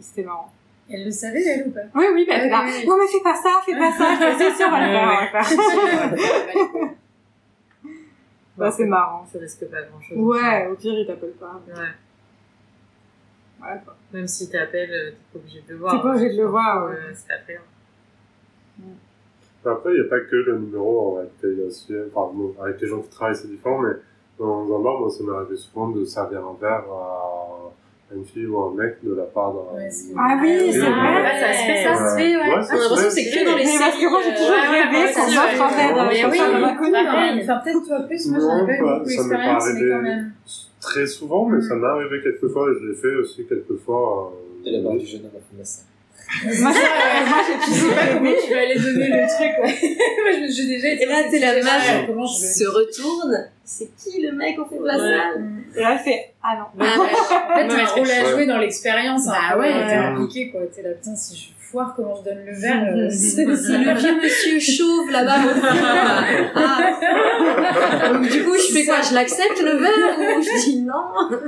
C'était 0.00 0.22
marrant. 0.22 0.50
Elle 0.92 1.04
le 1.04 1.10
savait, 1.10 1.42
elle 1.42 1.68
ou 1.68 1.70
pas? 1.70 1.80
Oui, 1.94 2.04
oui, 2.12 2.24
bah, 2.28 2.34
elle 2.36 2.52
oui, 2.52 2.72
oui. 2.80 2.86
non 2.88 2.96
mais 2.98 3.06
fais 3.06 3.22
pas 3.22 3.34
ça, 3.34 3.60
fais 3.64 3.78
pas 3.78 3.92
ça, 3.92 4.14
je 4.16 4.38
sais 4.38 4.54
sûr, 4.56 4.66
on 4.66 4.70
va 4.72 4.80
le 4.80 4.92
faire, 4.92 5.02
on 5.02 5.06
va 5.06 6.10
le 6.10 6.16
faire. 6.16 6.94
Bah, 8.56 8.70
c'est 8.70 8.84
marrant. 8.84 9.24
Ça 9.32 9.38
risque 9.38 9.64
pas 9.70 9.82
grand 9.82 10.00
chose. 10.02 10.18
Ouais, 10.18 10.66
au 10.70 10.74
pire, 10.74 10.92
il 10.92 11.06
t'appelle 11.06 11.32
pas. 11.32 11.62
Ouais. 11.68 11.72
Ouais, 13.62 13.80
quoi. 13.84 13.96
Même 14.12 14.26
si 14.26 14.50
t'appelles, 14.50 14.92
euh, 14.92 15.10
t'es 15.10 15.16
pas 15.32 15.38
obligé 15.38 15.60
de 15.62 15.72
le 15.72 15.76
voir. 15.78 15.92
T'es 15.94 16.02
pas 16.02 16.10
obligé 16.14 16.36
de 16.36 16.42
le 16.42 16.46
voir, 16.48 16.86
ouais. 16.86 16.96
Euh, 16.96 17.12
C'est 17.14 17.32
après. 17.32 17.58
Après, 19.64 19.90
il 19.94 20.00
n'y 20.00 20.06
a 20.06 20.10
pas 20.10 20.20
que 20.20 20.36
le 20.36 20.58
numéro 20.58 21.10
en 21.10 21.14
réalité. 21.14 21.48
Il 21.52 21.58
y 21.58 21.62
a 21.62 21.66
aussi, 21.66 21.94
enfin, 22.14 22.32
bon, 22.34 22.54
avec 22.62 22.80
les 22.80 22.88
gens 22.88 23.00
qui 23.00 23.08
travaillent, 23.08 23.36
c'est 23.36 23.48
différent, 23.48 23.78
mais 23.78 23.94
dans 24.38 24.64
un 24.64 24.82
bar, 24.82 25.00
moi, 25.00 25.10
ça 25.10 25.22
m'est 25.24 25.32
arrivé 25.34 25.56
souvent 25.56 25.88
de 25.88 26.04
servir 26.04 26.40
un 26.46 26.56
verre 26.60 26.84
à 26.90 27.72
une 28.14 28.24
fille 28.24 28.46
ou 28.46 28.58
un 28.58 28.74
mec 28.74 28.96
de 29.02 29.14
la 29.14 29.22
part 29.24 29.52
d'un. 29.52 29.76
Ouais, 29.78 29.88
Ah 30.18 30.38
oui, 30.42 30.72
c'est 30.72 30.78
vrai. 30.80 30.88
Ouais, 30.90 31.40
ça 31.40 31.52
se 31.52 31.62
fait, 31.66 31.84
ça 31.84 31.94
se 31.94 32.16
fait, 32.18 32.36
ouais. 32.36 32.62
Ça 32.62 32.74
se 32.74 32.74
l'impression 32.74 32.96
fait. 32.96 33.04
que 33.06 33.10
c'est 33.10 33.24
que 33.30 33.44
dans 33.50 33.56
les 33.56 33.64
parce 33.64 33.78
séries. 33.94 34.02
que 34.04 34.10
moi, 34.10 34.20
j'ai 34.24 34.34
toujours 34.34 34.50
euh, 34.50 34.70
ouais, 34.72 34.82
rêvé 34.82 35.12
qu'on 35.14 35.20
ouais, 35.30 35.38
offre 35.38 35.62
un 35.62 35.68
ouais. 35.70 35.76
verre, 35.76 35.94
Mais 36.10 36.24
oui, 36.80 36.90
pareil. 36.92 37.40
Enfin, 37.42 37.56
peut-être 37.62 37.86
toi 37.86 38.00
plus, 38.00 38.26
moi 38.26 38.38
j'en 38.40 38.46
Non, 38.58 38.64
ai 38.64 38.66
pas 38.66 38.74
eu 38.74 38.78
pas- 38.82 38.98
beaucoup 38.98 39.10
ça 39.10 39.22
m'est 39.24 39.34
pas 39.36 39.52
d'expérience, 39.54 39.68
mais 39.80 39.90
quand 39.90 40.02
même. 40.02 40.32
Très 40.80 41.06
souvent, 41.06 41.46
mais 41.46 41.60
ça 41.60 41.74
m'est 41.76 41.86
arrivé 41.86 42.20
quelques 42.22 42.48
fois 42.48 42.66
et 42.70 42.74
je 42.80 42.86
l'ai 42.88 42.94
fait 42.96 43.14
aussi 43.16 43.46
quelques 43.46 43.76
fois. 43.84 44.32
euh, 44.66 44.70
la 44.72 44.80
barre 44.82 44.96
du 44.96 45.06
jeune 45.06 45.20
homme 45.20 45.36
à 45.36 45.40
fond 45.40 45.54
de 45.54 45.58
la. 45.60 45.64
Moi, 46.44 46.52
j'ai- 46.54 46.60
moi, 46.62 46.72
j'ai 47.46 47.72
Je 47.74 47.78
sais 47.80 47.94
pas 47.94 48.06
comment 48.14 48.30
tu 48.46 48.54
vas 48.54 48.60
aller 48.60 48.78
donner 48.78 49.08
le 49.08 49.26
truc. 49.26 49.52
Moi, 49.58 50.32
je 50.36 50.40
me 50.42 50.48
suis 50.48 50.66
déjà 50.68 50.88
été 50.90 51.02
Et 51.02 51.06
là, 51.06 51.22
t'es 51.30 51.38
la 51.40 51.54
Ouais, 51.54 51.62
meuf 51.62 52.06
Comment 52.06 52.26
je 52.26 52.34
se 52.34 52.64
retourne. 52.68 53.48
C'est 53.64 53.90
qui 53.96 54.22
le 54.22 54.32
mec 54.32 54.58
au 54.58 54.64
fond 54.64 54.80
de 54.80 54.86
la 54.86 54.94
Ouais. 54.94 54.98
salle 55.00 55.42
Et 55.76 55.80
là, 55.80 55.92
elle 55.92 55.98
fait, 55.98 56.32
ah 56.42 56.56
non. 56.56 56.64
Ah 56.86 56.98
ouais. 57.00 57.06
En 57.06 57.56
fait, 57.56 57.68
t'as 57.68 57.82
un 57.82 57.86
rôle 57.86 58.10
à 58.10 58.24
jouer 58.32 58.46
dans 58.46 58.58
l'expérience. 58.58 59.26
hein. 59.28 59.32
Bah 59.52 59.58
ouais. 59.58 59.72
T'es 59.88 59.94
impliqué, 59.94 60.50
quoi. 60.50 60.60
T'es 60.74 60.82
là, 60.82 60.90
putain, 60.90 61.14
si 61.16 61.36
je 61.36 61.68
foire, 61.70 61.92
comment 61.96 62.14
je 62.16 62.30
donne 62.30 62.44
le 62.46 62.52
verre 62.54 62.84
euh, 62.96 63.08
C'est 63.10 63.44
C'est 63.56 63.78
le 63.78 63.94
vieux 63.94 64.16
monsieur 64.20 64.58
chauve 64.60 65.10
là-bas 65.10 65.36
au 65.36 65.54
fond. 65.60 65.76
Ah. 66.56 68.08
Donc 68.12 68.28
du 68.28 68.42
coup, 68.44 68.54
je 68.56 68.72
fais 68.72 68.84
quoi? 68.86 68.96
Je 69.08 69.14
l'accepte 69.14 69.60
le 69.60 69.76
verre 69.76 70.18
ou 70.38 70.42
je 70.42 70.64
dis 70.64 70.82
non? 70.82 71.38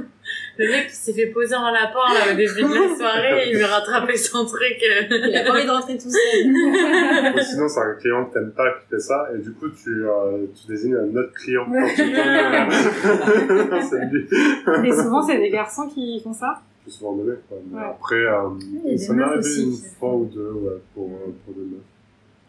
Le 0.58 0.68
mec 0.70 0.88
qui 0.88 0.94
s'est 0.96 1.12
fait 1.14 1.26
poser 1.28 1.54
en 1.54 1.70
lapin 1.70 2.00
là, 2.12 2.32
au 2.32 2.36
début 2.36 2.62
de 2.62 2.90
la 2.90 2.96
soirée, 2.96 3.48
il 3.50 3.56
veut 3.58 3.64
rattraper 3.64 4.16
son 4.16 4.44
truc. 4.44 4.76
euh. 4.82 5.04
Il 5.28 5.36
a 5.36 5.44
pas 5.44 5.52
envie 5.52 5.64
de 5.64 5.70
rentrer 5.70 5.96
tout 5.96 6.10
seul. 6.10 7.34
Ou 7.34 7.40
sinon, 7.40 7.68
c'est 7.68 7.80
un 7.80 7.94
client 7.94 8.26
que 8.26 8.34
t'aimes 8.34 8.52
pas 8.52 8.70
qui 8.72 8.86
fait 8.90 9.00
ça, 9.00 9.28
et 9.34 9.38
du 9.38 9.52
coup, 9.52 9.68
tu, 9.70 10.04
euh, 10.06 10.46
tu 10.54 10.66
désignes 10.66 10.96
un 10.96 11.16
autre 11.16 11.32
client 11.32 11.64
quand. 11.66 11.74
Et 14.84 14.92
souvent, 15.02 15.22
c'est 15.22 15.38
des 15.38 15.50
garçons 15.50 15.88
qui 15.88 16.20
font 16.22 16.32
ça. 16.32 16.60
Plus 16.82 16.92
souvent 16.92 17.16
des 17.16 17.22
mecs, 17.22 17.48
quoi. 17.48 17.58
Mais 17.70 17.78
Ouais. 17.78 17.84
après, 17.90 18.16
euh, 18.16 18.48
il 18.60 18.84
y 18.84 18.88
a 18.88 18.90
des 18.92 18.98
ça 18.98 19.12
m'est 19.12 19.22
arrivé 19.22 19.38
aussi 19.38 19.62
une 19.64 19.76
fois 19.98 20.14
ou 20.14 20.24
deux, 20.26 20.50
ouais, 20.50 20.80
pour, 20.94 21.06
euh, 21.08 21.32
pour 21.44 21.54
des 21.54 21.60
meufs. 21.60 21.80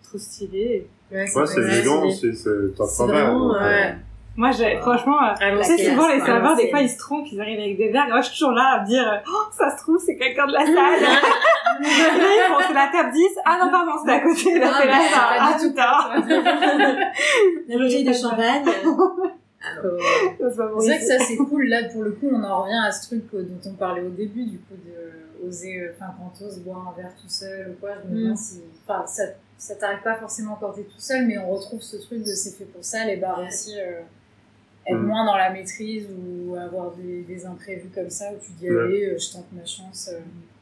Trop 0.03 0.17
stylé. 0.17 0.87
Ouais, 1.11 1.25
c'est 1.27 1.61
élégant 1.61 2.09
c'est- 2.09 2.29
aussi, 2.29 2.35
c'est 2.35 2.75
top 2.75 2.89
donc, 2.99 3.09
euh, 3.11 3.63
Ouais. 3.63 3.95
Moi, 4.35 4.49
j'ai, 4.51 4.77
franchement, 4.77 5.17
euh, 5.21 5.33
Ah, 5.39 5.51
tu 5.57 5.63
sais, 5.63 5.77
souvent, 5.91 6.07
les 6.07 6.19
serveurs, 6.19 6.55
des 6.55 6.69
fois, 6.69 6.81
ils 6.81 6.89
se 6.89 6.97
trompent, 6.97 7.27
ils 7.31 7.39
arrivent 7.39 7.59
avec 7.59 7.77
des 7.77 7.89
verres, 7.89 8.07
moi, 8.07 8.19
je 8.21 8.29
suis 8.29 8.39
toujours 8.39 8.53
là 8.53 8.77
à 8.79 8.81
me 8.81 8.87
dire, 8.87 9.21
oh, 9.27 9.43
ça 9.55 9.69
se 9.69 9.83
trouve, 9.83 9.99
c'est 10.03 10.15
quelqu'un 10.15 10.47
de 10.47 10.53
la 10.53 10.65
salle. 10.65 10.73
Font, 11.83 12.63
c'est 12.67 12.73
la 12.73 12.87
table 12.91 13.11
10. 13.13 13.23
Ah 13.45 13.57
non, 13.63 13.71
pardon, 13.71 13.91
c'est 14.03 14.11
à 14.11 14.19
côté, 14.21 14.59
là, 14.59 14.71
Ah, 14.73 14.79
c'est 14.81 14.87
la 14.87 15.01
salle. 15.01 15.39
Ah, 15.39 15.57
tout 15.59 15.69
putain. 15.69 17.07
La 17.67 17.77
bouteille 17.77 18.03
de 18.03 18.13
champagne. 18.13 18.63
C'est 18.65 20.57
bon, 20.57 20.79
C'est 20.79 20.87
vrai 20.87 20.99
que 20.99 21.05
ça 21.05 21.19
c'est 21.19 21.37
cool, 21.37 21.67
là 21.69 21.83
pour 21.91 22.03
le 22.03 22.11
coup 22.11 22.27
on 22.29 22.43
en 22.43 22.63
revient 22.63 22.81
à 22.85 22.91
ce 22.91 23.07
truc 23.07 23.23
euh, 23.33 23.43
dont 23.43 23.69
on 23.69 23.73
parlait 23.75 24.01
au 24.01 24.09
début, 24.09 24.43
du 24.45 24.57
coup 24.59 24.73
de 24.75 25.47
oser, 25.47 25.79
euh, 25.79 25.93
enfin 25.95 26.11
quand 26.17 26.37
t'oses 26.37 26.59
boire 26.59 26.93
un 26.93 27.01
verre 27.01 27.13
tout 27.15 27.29
seul 27.29 27.69
ou 27.71 27.79
quoi, 27.79 27.91
je 28.03 28.09
me 28.09 28.13
Mm. 28.19 28.23
demande 28.23 28.37
si, 28.37 28.61
enfin 28.85 29.05
ça, 29.07 29.23
ça 29.57 29.75
t'arrive 29.75 30.01
pas 30.03 30.15
forcément 30.15 30.57
quand 30.59 30.71
t'es 30.73 30.83
tout 30.83 30.99
seul, 30.99 31.25
mais 31.25 31.37
on 31.37 31.49
retrouve 31.49 31.79
ce 31.81 31.95
truc 31.95 32.19
de 32.23 32.33
c'est 32.33 32.57
fait 32.57 32.65
pour 32.65 32.83
ça, 32.83 33.05
les 33.05 33.15
bars 33.15 33.39
aussi, 33.47 33.79
euh, 33.79 34.01
être 34.87 34.97
Mm. 34.97 35.05
moins 35.07 35.25
dans 35.25 35.37
la 35.37 35.51
maîtrise 35.51 36.07
ou 36.11 36.55
avoir 36.55 36.91
des, 36.91 37.21
des 37.23 37.45
imprévus 37.45 37.89
comme 37.93 38.09
ça 38.09 38.25
où 38.33 38.37
tu 38.43 38.51
dis 38.53 38.69
Ouais. 38.69 38.81
allez, 38.83 39.05
euh, 39.05 39.17
je 39.17 39.31
tente 39.33 39.51
ma 39.53 39.65
chance, 39.65 40.09
euh, 40.13 40.19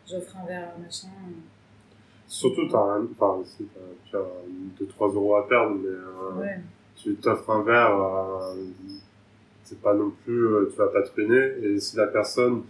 j'offre 0.09 0.36
un 0.38 0.45
verre 0.45 0.69
à 0.76 0.80
machin. 0.80 1.07
Surtout, 2.28 2.67
t'as 2.69 2.95
rien, 2.95 3.07
enfin, 3.19 3.41
si, 3.45 3.65
t'as- 3.65 4.09
tu 4.09 4.15
as 4.15 4.80
2-3 4.80 5.09
euros 5.13 5.36
à 5.36 5.47
perdre, 5.47 5.76
mais 5.76 5.89
euh, 5.89 6.39
Ouais. 6.39 6.59
tu 6.95 7.15
t'offres 7.15 7.49
un 7.49 7.63
verre, 7.63 7.97
euh, 7.99 8.55
c'est 9.63 9.82
pas 9.82 9.93
non 9.93 10.11
plus, 10.24 10.47
euh, 10.47 10.69
tu 10.72 10.78
vas 10.78 10.88
pas 10.88 11.01
te 11.01 11.11
ruiner, 11.13 11.53
et 11.61 11.80
si 11.80 11.97
la 11.97 12.07
personne 12.07 12.63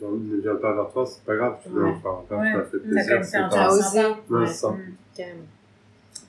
ne 0.00 0.36
vient 0.40 0.54
pas 0.56 0.72
vers 0.74 0.90
toi, 0.90 1.04
c'est 1.04 1.22
pas 1.24 1.36
grave, 1.36 1.58
tu 1.62 1.68
viens 1.70 1.82
Ouais. 1.82 1.94
faire 2.00 2.10
un 2.12 2.24
verre, 2.28 2.38
Ouais. 2.38 2.52
ça 2.64 2.70
fait 2.70 2.78
plaisir, 2.78 3.24
fait 3.24 3.36
un. 3.36 3.68
Ouais, 4.30 4.46
c'est 4.46 4.52
ça. 4.54 4.70
Mm. 4.70 4.94
Carrément. 5.16 5.38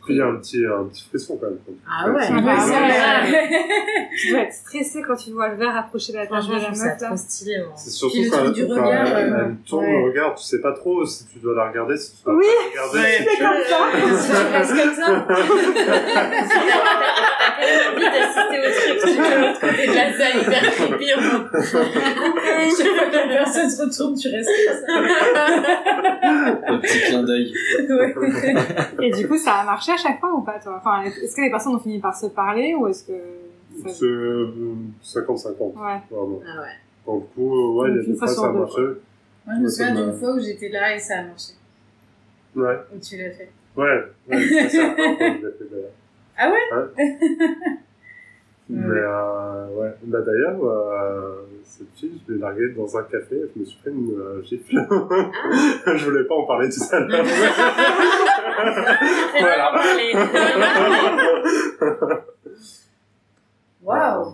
Puis 0.03 0.15
il 0.15 0.17
y 0.17 0.21
a 0.21 0.25
un 0.25 0.35
petit, 0.35 0.65
un 0.65 0.85
petit 0.85 1.03
frisson 1.07 1.37
quand 1.39 1.47
même. 1.47 1.57
quand 1.65 1.71
tu 1.73 1.77
Ah 1.87 2.09
ouais. 2.09 2.13
Ouais, 2.15 2.25
c'est 2.27 2.33
ouais. 2.33 2.41
vrai. 2.41 3.49
Tu 4.17 4.31
dois 4.31 4.41
être 4.41 4.53
stressé 4.53 5.01
quand 5.07 5.15
tu 5.15 5.31
vois 5.31 5.47
le 5.49 5.55
verre 5.55 5.75
approcher 5.77 6.11
la 6.13 6.27
table 6.27 6.41
Franchement, 6.43 6.55
de 6.69 6.75
je 6.75 6.83
la 7.01 7.09
meuf, 7.11 7.19
stylé. 7.19 7.55
C'est 7.77 7.89
surtout 7.91 8.17
quand, 8.29 8.43
elle, 8.45 8.53
euh, 8.61 9.37
elle 9.47 9.55
tourne 9.67 9.85
ouais. 9.85 9.91
le 9.91 10.03
regard, 10.09 10.35
tu 10.35 10.43
sais 10.43 10.59
pas 10.59 10.73
trop 10.73 11.05
si 11.05 11.25
tu 11.27 11.39
dois 11.39 11.55
la 11.55 11.69
regarder, 11.69 11.95
si 11.97 12.17
tu 12.17 12.23
dois 12.25 12.35
Oui. 12.35 12.45
la 12.75 12.81
regarder. 12.83 13.09
Si 13.09 13.23
C'est 13.23 13.35
tu- 13.37 13.41
comme 13.43 13.63
ça. 13.69 13.79
Je 13.95 14.51
reste 14.51 14.73
comme 14.83 14.93
ça. 14.95 15.25
T'as 17.61 17.91
envie 17.93 18.05
d'assister 18.05 18.57
au 18.59 18.71
truc, 18.71 18.97
tu 19.01 19.07
veux 19.07 19.23
de 19.23 19.39
l'autre 19.41 19.59
côté 19.61 19.87
de 19.87 19.93
la 19.93 20.07
salle, 20.13 20.35
hyper 20.41 20.63
creepy. 20.71 21.07
Chaque 22.77 22.95
fois 22.95 23.05
que 23.07 23.15
la 23.15 23.27
personne 23.27 23.69
se 23.69 23.81
retourne, 23.83 24.15
tu 24.17 24.27
restes 24.29 24.49
comme 24.67 24.79
ça. 24.79 25.47
Le 26.71 26.79
petit 26.81 26.99
clin 27.01 27.23
d'œil. 27.23 27.53
Ouais. 27.89 28.13
Et 29.01 29.11
du 29.11 29.27
coup, 29.27 29.37
ça 29.37 29.53
a 29.55 29.63
marché 29.65 29.90
à 29.93 29.97
chaque 29.97 30.19
fois 30.19 30.33
ou 30.33 30.41
pas, 30.41 30.59
toi? 30.59 30.75
Enfin, 30.77 31.03
est-ce 31.03 31.35
que 31.35 31.41
les 31.41 31.49
personnes 31.51 31.75
ont 31.75 31.79
fini 31.79 31.99
par 31.99 32.15
se 32.15 32.27
parler 32.27 32.73
ou 32.75 32.87
est-ce 32.87 33.03
que... 33.05 33.13
C'est 33.87 34.05
euh, 34.05 34.47
50-50, 35.03 35.59
Ouais. 35.59 36.01
vraiment. 36.11 36.39
Ah 36.45 36.61
ouais. 36.61 36.67
Pour 37.05 37.15
le 37.15 37.21
coup, 37.33 37.79
ouais, 37.81 37.89
il 37.91 37.95
y 37.95 37.99
a 37.99 38.03
des 38.03 38.15
fois 38.15 38.27
ça 38.27 38.47
a 38.47 38.51
marché. 38.51 38.81
Moi, 38.81 38.95
je 39.47 39.59
me 39.59 39.63
Ouais, 39.65 39.69
souviens 39.71 39.95
d'une 39.95 40.13
fois 40.13 40.33
où 40.35 40.39
j'étais 40.39 40.69
là 40.69 40.95
et 40.95 40.99
ça 40.99 41.19
a 41.19 41.23
marché. 41.23 41.53
Ouais, 42.55 42.77
Où 42.93 42.99
tu 42.99 43.17
l'as 43.17 43.31
fait. 43.31 43.49
ouais, 43.77 44.03
ouais, 44.29 44.41
ça, 44.69 44.69
c'est 44.69 44.77
la 44.77 44.93
première 44.93 45.17
fois 45.17 45.29
que 45.29 45.39
je 45.41 45.45
l'ai 45.45 45.51
fait 45.53 45.69
d'ailleurs. 45.71 45.91
Ah 46.37 46.49
ouais 46.51 46.97
Mais 48.69 48.99
euh, 48.99 49.67
ouais, 49.75 49.91
bah 50.03 50.19
d'ailleurs, 50.21 50.63
euh, 50.63 51.41
cette 51.65 51.91
fille, 51.95 52.21
je 52.27 52.33
l'ai 52.33 52.39
larguée 52.39 52.69
dans 52.69 52.97
un 52.97 53.03
café 53.03 53.35
et 53.35 53.49
je 53.53 53.59
me 53.59 53.65
suis 53.65 53.77
fait 53.83 53.89
une 53.89 54.11
euh, 54.17 54.41
gifle. 54.43 54.77
Ah. 54.77 55.93
je 55.95 56.05
voulais 56.05 56.23
pas 56.25 56.35
en 56.35 56.43
parler 56.45 56.69
tout 56.69 56.95
à 56.95 56.99
l'heure. 57.01 57.25
Voilà. 59.39 59.71
Waouh 63.83 64.33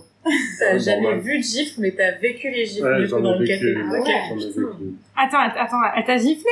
T'as 0.60 0.78
jamais 0.78 1.20
vu 1.20 1.38
de 1.38 1.44
gifle, 1.44 1.80
mais 1.80 1.92
t'as 1.92 2.12
vécu 2.20 2.50
les 2.52 2.66
gifles 2.66 2.86
Ouais, 2.86 3.02
du 3.02 3.10
coup 3.10 3.22
dans 3.22 3.38
le 3.40 3.46
café. 3.48 3.76
Ah 3.78 3.92
ouais. 3.92 4.00
Vécu. 4.36 4.68
Attends, 5.16 5.40
att- 5.40 5.58
attends, 5.58 5.78
elle 5.96 6.04
t'a 6.04 6.18
giflé 6.18 6.52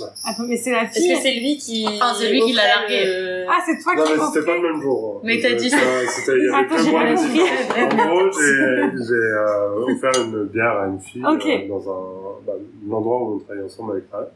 Ouais. 0.00 0.06
Attends, 0.26 0.42
mais 0.48 0.56
c'est 0.56 0.72
la 0.72 0.82
Est-ce 0.82 0.98
fille... 1.00 1.14
que 1.14 1.20
c'est 1.20 1.34
lui 1.34 1.56
qui. 1.56 1.86
Ah, 2.02 2.12
c'est 2.18 2.28
lui 2.28 2.40
qui 2.42 2.52
l'a 2.52 2.66
largué. 2.66 3.04
le- 3.06 3.44
Ah, 3.48 3.60
c'est 3.64 3.80
toi 3.80 3.94
Non, 3.94 4.02
qui 4.04 4.10
mais 4.12 4.16
l'as 4.18 4.26
c'était 4.34 4.44
pas 4.44 4.56
le 4.56 4.62
même 4.72 4.82
jour. 4.82 5.14
hein. 5.16 5.20
Mais 5.24 5.40
t'as 5.40 5.52
dit- 5.54 5.70
C'était- 5.70 6.06
C'était, 6.08 6.32
il 6.36 6.44
y 6.44 6.48
avait 6.48 6.64
Attends, 6.66 6.76
deux 6.76 6.82
j'ai 6.84 6.92
pas 6.92 7.14
compris. 7.14 7.40
En 7.80 8.06
gros, 8.08 8.30
j'ai, 8.32 9.14
euh, 9.14 9.84
offert 9.86 10.22
une 10.24 10.44
bière 10.46 10.72
à 10.80 10.86
une 10.88 11.00
fille, 11.00 11.24
Ok. 11.24 11.46
euh, 11.46 11.68
dans 11.68 11.90
un, 11.90 12.02
bah, 12.44 12.52
un 12.56 12.92
endroit 12.92 13.22
où 13.22 13.36
on 13.36 13.38
travaillait 13.38 13.64
ensemble 13.64 13.92
avec 13.92 14.04
elle. 14.12 14.26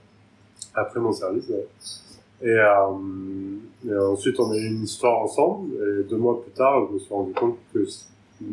Après 0.76 1.00
mon 1.00 1.12
service, 1.12 1.48
ouais. 1.48 1.66
Et, 2.42 2.46
euh, 2.50 3.88
et 3.88 3.94
ensuite, 3.96 4.38
on 4.40 4.50
a 4.52 4.56
eu 4.56 4.66
une 4.66 4.82
histoire 4.84 5.22
ensemble, 5.22 5.74
et 5.74 6.04
deux 6.08 6.16
mois 6.16 6.40
plus 6.42 6.52
tard, 6.52 6.86
je 6.88 6.94
me 6.94 6.98
suis 6.98 7.12
rendu 7.12 7.32
compte 7.32 7.56
que, 7.74 7.84
c- 7.84 8.04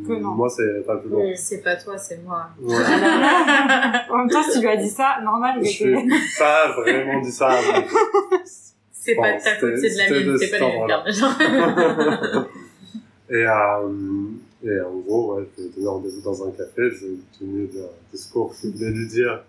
Que 0.07 0.14
non. 0.14 0.32
moi, 0.32 0.49
c'est 0.49 0.84
pas 0.86 0.98
plus 0.98 1.10
long. 1.10 1.24
C'est 1.36 1.62
pas 1.62 1.76
toi, 1.76 1.95
c'est 1.98 2.18
moi. 2.24 2.48
Ouais. 2.62 2.74
En 4.10 4.18
même 4.18 4.30
temps, 4.30 4.41
si 4.44 4.53
tu 4.53 4.60
lui 4.62 4.68
as 4.70 4.78
dit 4.78 4.90
ça, 4.90 5.18
normal, 5.24 5.60
il 5.62 5.70
Je 5.70 5.86
n'ai 5.88 6.07
pas 6.40 6.72
vraiment 6.80 7.22
dit 7.22 7.32
ça. 7.32 7.49
mais- 7.74 7.86
C'est 8.91 9.14
Bon, 9.14 9.22
pas 9.22 9.34
de 9.34 9.44
ta 9.44 9.56
faute, 9.56 9.78
c'est 9.78 9.90
de 9.91 9.98
la 9.99 10.10
mienne, 10.10 10.34
de 10.34 10.38
c'est 10.38 10.49
pas 10.49 10.57
les 10.57 10.64
ordre-là. 10.66 11.03
lumières. 11.06 12.48
Et, 13.30 13.34
euh, 13.44 14.28
et 14.64 14.82
en 14.82 14.98
gros, 14.99 15.36
ouais, 15.36 15.44
je 15.57 15.62
lui 15.64 15.70
ai 15.70 15.74
donné 15.76 15.88
rendez-vous 15.88 16.22
dans 16.22 16.48
un 16.48 16.52
café, 16.52 16.90
je 16.91 17.06
lui 17.06 17.14
ai 17.14 17.38
tenu 17.40 17.70
un 17.84 17.88
discours 18.12 18.53
qui 18.56 18.72
voulait 18.72 18.91
lui 18.91 19.07
dire 19.07 19.44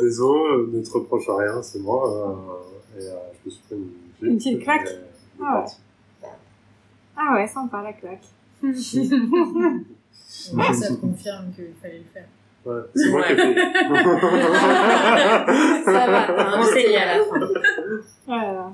Désolé, 0.00 0.66
ne 0.72 0.82
te 0.82 0.90
reproche 0.90 1.26
rien, 1.28 1.62
c'est 1.62 1.80
moi. 1.80 2.02
euh, 2.10 2.34
et 2.98 3.02
euh, 3.02 3.14
je 3.32 3.38
me 3.46 3.50
suis 3.50 3.62
pris 3.62 3.76
une, 3.76 3.92
Une 4.30 4.36
petite 4.36 4.60
claque 4.62 4.88
euh, 4.88 5.06
Ah 5.42 5.60
ouais. 5.60 5.66
Ah 7.16 7.34
ouais, 7.34 7.46
sympa, 7.46 7.82
la 7.82 7.92
claque. 7.92 8.24
Moi, 8.62 8.72
ça 10.74 10.88
te 10.88 10.94
confirme 11.00 11.52
qu'il 11.54 11.74
fallait 11.80 11.98
le 11.98 12.04
faire. 12.12 12.26
Ouais, 12.64 12.80
c'est 12.94 13.10
moi 13.10 13.22
qui 13.24 13.32
ai 13.32 13.36
payé. 13.36 13.54
Ça 15.84 16.06
va, 16.06 16.30
un 16.30 16.60
Enseigné 16.60 16.96
à 16.96 17.18
la 17.18 17.24
fin. 17.24 17.40
Voilà. 18.26 18.72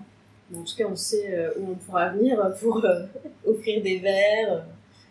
En 0.55 0.63
tout 0.63 0.77
cas, 0.77 0.85
on 0.91 0.97
sait 0.97 1.35
euh, 1.35 1.51
où 1.59 1.73
on 1.73 1.75
pourra 1.75 2.09
venir 2.11 2.39
pour 2.61 2.85
euh, 2.85 3.05
offrir 3.47 3.83
des 3.83 3.99
verres. 3.99 4.65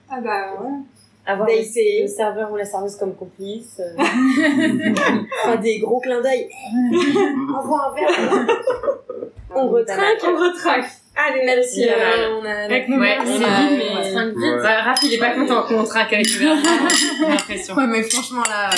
Ah 0.10 0.22
bah 0.22 0.54
ouais. 0.62 0.80
Avoir 1.28 1.48
Dater. 1.48 2.02
le 2.04 2.08
serveur 2.08 2.52
ou 2.52 2.56
la 2.56 2.66
serveuse 2.66 2.96
comme 2.96 3.16
complice. 3.16 3.80
euh. 3.80 4.04
Faire 5.44 5.60
des 5.60 5.80
gros 5.80 6.00
clins 6.00 6.22
d'œil. 6.22 6.48
Envoie 7.56 7.92
un 7.92 7.96
verre. 7.96 8.48
On 9.54 9.68
retraque. 9.70 10.24
On 10.24 10.36
retraque. 10.38 10.86
Allez, 11.16 11.46
même 11.46 11.64
si 11.64 11.88
euh, 11.90 12.40
on 12.40 12.46
a... 12.46 12.52
Avec 12.66 12.88
nos 12.88 13.00
Ouais, 13.00 13.18
c'est 13.26 13.32
on 13.32 13.44
a- 13.44 13.60
vite, 13.62 13.80
mais 13.80 13.90
on 13.92 14.12
trinque 14.14 14.36
vite. 14.36 14.38
Ouais. 14.38 14.62
Bah, 14.62 14.82
Raph, 14.84 15.00
il 15.04 15.14
est 15.16 15.18
pas 15.18 15.32
content 15.32 15.64
qu'on 15.64 15.84
traque 15.84 16.14
avec 16.14 16.30
le 16.32 16.40
verre. 16.40 16.58
J'ai 17.20 17.28
l'impression. 17.28 17.76
Ouais, 17.76 17.88
mais 17.88 18.04
franchement, 18.04 18.44
là... 18.48 18.70
euh, 18.70 18.76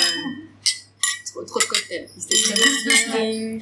Trop, 1.34 1.44
trop 1.44 1.60
de 1.60 1.66
cocktails. 1.66 2.08
C'était 2.18 3.12
très 3.12 3.32
bien. 3.32 3.60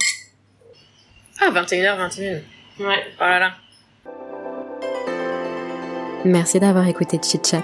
Ah, 1.41 1.49
21h21. 1.51 2.39
Ouais. 2.79 3.03
Oh 3.19 3.23
là 3.23 3.39
là. 3.39 3.51
Merci 6.23 6.59
d'avoir 6.59 6.87
écouté 6.87 7.19
Chit 7.23 7.41
Chat. 7.45 7.63